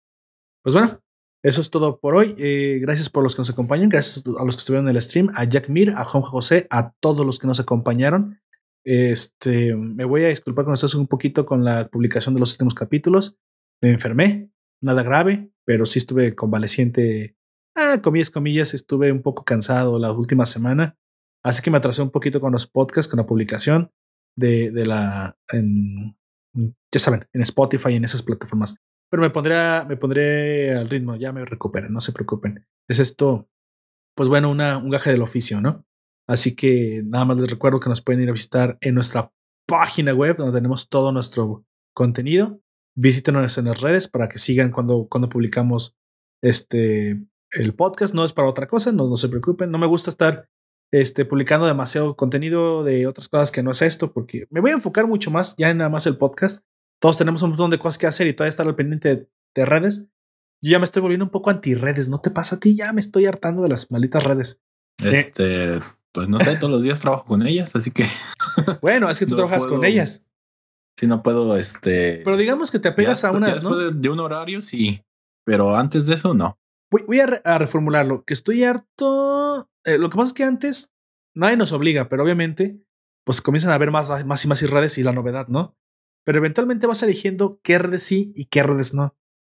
[0.61, 1.01] Pues bueno,
[1.43, 2.35] eso es todo por hoy.
[2.37, 3.89] Eh, gracias por los que nos acompañan.
[3.89, 6.93] Gracias a los que estuvieron en el stream, a Jack Mir, a Juan José, a
[7.01, 8.39] todos los que nos acompañaron.
[8.85, 12.73] Este, me voy a disculpar con ustedes un poquito con la publicación de los últimos
[12.73, 13.37] capítulos.
[13.81, 17.35] Me enfermé, nada grave, pero sí estuve convaleciente.
[17.75, 20.97] Ah, comillas, comillas, estuve un poco cansado la última semana.
[21.43, 23.91] Así que me atrasé un poquito con los podcasts, con la publicación
[24.37, 26.15] de, de la, en,
[26.53, 28.75] ya saben, en Spotify en esas plataformas
[29.13, 32.65] pero me pondré, me pondré al ritmo, ya me recuperen, no se preocupen.
[32.87, 33.47] Es esto,
[34.15, 35.85] pues bueno, una, un gaje del oficio, ¿no?
[36.27, 39.31] Así que nada más les recuerdo que nos pueden ir a visitar en nuestra
[39.67, 42.59] página web donde tenemos todo nuestro contenido.
[42.95, 45.95] Visítenos en las redes para que sigan cuando, cuando publicamos
[46.41, 48.15] este el podcast.
[48.15, 49.69] No es para otra cosa, no, no se preocupen.
[49.69, 50.49] No me gusta estar
[50.93, 54.75] este, publicando demasiado contenido de otras cosas que no es esto, porque me voy a
[54.75, 56.63] enfocar mucho más ya en nada más el podcast
[57.03, 60.07] todos tenemos un montón de cosas que hacer y todavía estar al pendiente de, redes.
[60.61, 62.07] Yo ya me estoy volviendo un poco anti-redes.
[62.07, 62.77] ¿No te pasa a ti?
[62.77, 64.61] Ya me estoy hartando de las malditas redes.
[64.99, 65.81] Eh, este,
[66.13, 68.05] pues no sé, todos los días trabajo con ellas, así que.
[68.81, 70.23] Bueno, es que tú trabajas con ellas.
[70.97, 72.21] Sí, no puedo, este.
[72.23, 73.75] Pero digamos que te apegas a unas, ¿no?
[73.75, 75.03] De, un horario, sí.
[75.45, 76.57] Pero antes de eso, no.
[76.89, 78.23] Voy, a, reformularlo.
[78.23, 79.69] Que estoy harto.
[79.85, 80.93] Eh, lo que pasa es que antes
[81.35, 82.79] nadie nos obliga, pero obviamente,
[83.25, 85.77] pues comienzan a haber más, más y más redes y la novedad, ¿no?
[86.23, 89.15] pero eventualmente vas eligiendo qué redes sí y qué redes no,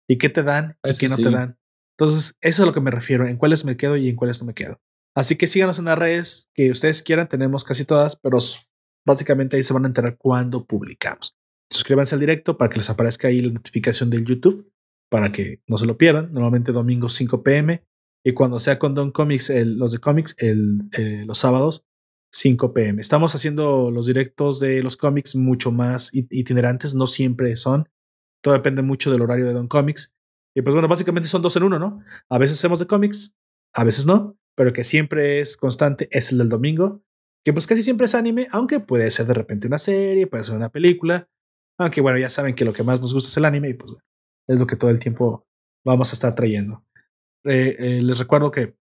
[0.08, 1.58] y qué te dan y qué no te dan.
[1.98, 4.42] Entonces, eso es a lo que me refiero, en cuáles me quedo y en cuáles
[4.42, 4.82] no me quedo.
[5.16, 8.40] Así que síganos en las redes que ustedes quieran, tenemos casi todas, pero
[9.06, 11.38] básicamente ahí se van a enterar cuando publicamos.
[11.72, 14.70] Suscríbanse al directo para que les aparezca ahí la notificación del YouTube,
[15.10, 16.34] para que no se lo pierdan.
[16.34, 17.86] Normalmente domingo 5 pm
[18.28, 20.56] y cuando sea con Don Comics, los de cómics, eh,
[21.28, 21.86] los sábados
[22.32, 23.00] 5 pm.
[23.00, 27.88] Estamos haciendo los directos de los cómics mucho más itinerantes, no siempre son.
[28.42, 30.16] Todo depende mucho del horario de Don Comics.
[30.56, 32.02] Y pues bueno, básicamente son dos en uno, ¿no?
[32.28, 33.38] A veces hacemos de cómics,
[33.74, 37.04] a veces no, pero que siempre es constante es el del domingo,
[37.46, 40.56] que pues casi siempre es anime, aunque puede ser de repente una serie, puede ser
[40.56, 41.30] una película.
[41.78, 43.92] Aunque bueno, ya saben que lo que más nos gusta es el anime y pues
[43.92, 44.06] bueno,
[44.48, 45.46] es lo que todo el tiempo
[45.86, 46.84] vamos a estar trayendo.
[47.46, 48.76] Eh, eh, les recuerdo que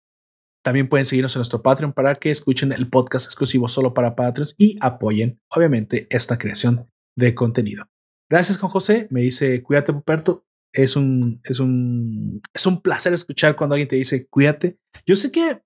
[0.64, 4.56] también pueden seguirnos en nuestro Patreon para que escuchen el podcast exclusivo solo para Patreons
[4.58, 7.86] y apoyen, obviamente, esta creación de contenido.
[8.30, 9.08] Gracias, Juan José.
[9.12, 10.46] Me dice, cuídate, Puperto.
[10.74, 14.80] Es un, es un, es un placer escuchar cuando alguien te dice, cuídate.
[15.06, 15.62] Yo sé que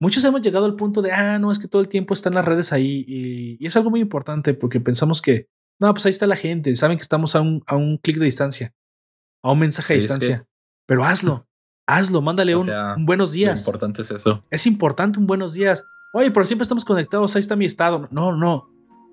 [0.00, 2.44] muchos hemos llegado al punto de, ah, no, es que todo el tiempo están las
[2.44, 5.48] redes ahí y, es algo muy importante porque pensamos que,
[5.80, 8.26] no, pues ahí está la gente, saben que estamos a un, a un clic de
[8.26, 8.72] distancia,
[9.42, 10.46] a un mensaje de distancia,
[10.86, 11.48] pero hazlo
[11.86, 13.54] hazlo, mándale un, buenos días.
[13.66, 14.44] Lo importante es eso.
[14.50, 15.86] Es importante un buenos días.
[16.12, 18.08] Oye, pero siempre estamos conectados, ahí está mi estado.
[18.10, 18.68] No, no.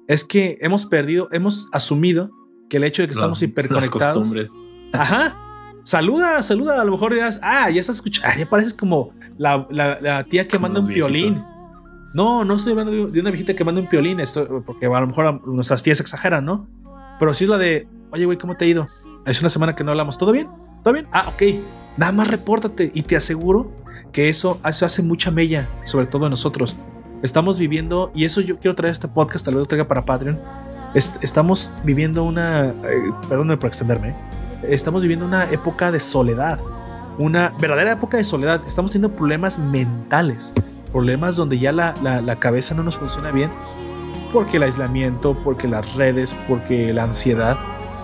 [0.07, 2.31] Es que hemos perdido, hemos asumido
[2.69, 4.33] que el hecho de que estamos hiperconectados.
[4.93, 5.37] Ajá.
[5.83, 6.81] Saluda, saluda.
[6.81, 8.37] A lo mejor dirás, ah, ya estás escuchando.
[8.37, 11.43] ya pareces como la, la, tía que manda un violín.
[12.13, 15.07] No, no estoy hablando de una viejita que manda un violín, esto, porque a lo
[15.07, 16.67] mejor nuestras tías exageran, ¿no?
[17.19, 18.87] Pero sí es la de, oye, güey, ¿cómo te ha ido?
[19.25, 20.17] Es una semana que no hablamos.
[20.17, 20.49] ¿Todo bien?
[20.83, 21.07] ¿Todo bien?
[21.11, 21.43] Ah, ok.
[21.99, 23.73] Nada más repórtate y te aseguro
[24.13, 26.77] que eso, hace mucha mella, sobre todo en nosotros.
[27.23, 30.39] Estamos viviendo, y eso yo quiero traer este podcast, tal vez lo traiga para Patreon.
[30.93, 34.15] estamos viviendo una, eh, perdóname por extenderme,
[34.63, 36.61] estamos viviendo una época de soledad,
[37.17, 38.61] una verdadera época de soledad.
[38.65, 40.53] Estamos teniendo problemas mentales,
[40.93, 43.51] problemas donde ya la, la cabeza no nos funciona bien,
[44.31, 47.57] porque el aislamiento, porque las redes, porque la ansiedad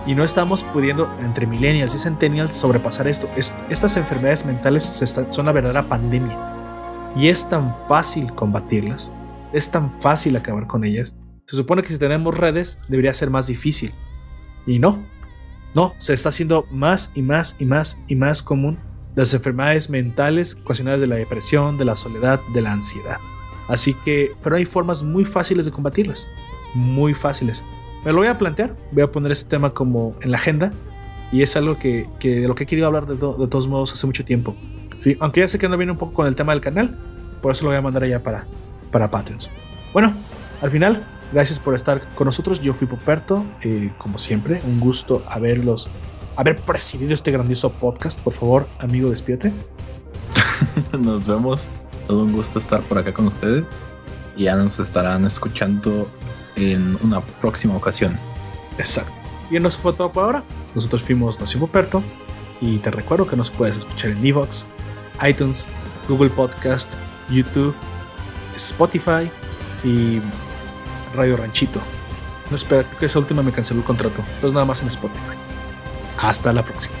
[0.06, 3.28] y no estamos pudiendo entre millennials y centennials sobrepasar esto.
[3.36, 6.38] estas enfermedades mentales son una verdadera pandemia
[7.16, 9.12] y es tan fácil combatirlas,
[9.52, 11.16] es tan fácil acabar con ellas.
[11.46, 13.92] Se supone que si tenemos redes debería ser más difícil
[14.66, 15.04] y no,
[15.74, 18.78] no, se está haciendo más y más y más y más común
[19.14, 23.16] las enfermedades mentales ocasionadas de la depresión, de la soledad, de la ansiedad.
[23.68, 26.28] Así que, pero hay formas muy fáciles de combatirlas,
[26.74, 27.64] muy fáciles.
[28.06, 30.72] Me lo voy a plantear, voy a poner este tema como en la agenda
[31.32, 34.24] y es algo que, de lo que he querido hablar de, todos modos hace mucho
[34.24, 34.54] tiempo.
[34.96, 36.96] Sí, aunque ya sé que no viene un poco con el tema del canal,
[37.42, 38.46] por eso lo voy a mandar allá para,
[38.92, 39.52] para Patreons.
[39.92, 40.14] Bueno,
[40.62, 42.60] al final, gracias por estar con nosotros.
[42.60, 45.90] Yo fui Poperto, eh, como siempre, un gusto haberlos,
[46.36, 48.20] haber presidido este grandioso podcast.
[48.20, 49.52] Por favor, amigo, despídete.
[50.96, 51.68] nos vemos.
[52.06, 53.64] Todo un gusto estar por acá con ustedes.
[54.36, 56.06] Ya nos estarán escuchando
[56.56, 58.18] en una próxima ocasión.
[58.78, 59.12] Exacto.
[59.50, 60.44] Y en eso fue todo por ahora.
[60.74, 62.02] Nosotros fuimos Nación Poperto
[62.60, 64.66] y te recuerdo que nos puedes escuchar en Evox,
[65.26, 65.68] iTunes,
[66.08, 66.94] Google Podcast,
[67.30, 67.74] YouTube,
[68.54, 69.30] Spotify
[69.84, 70.20] y
[71.14, 71.80] Radio Ranchito.
[72.50, 74.22] No espera, que esa última me canceló el contrato.
[74.26, 75.36] Entonces nada más en Spotify.
[76.18, 76.96] Hasta la próxima.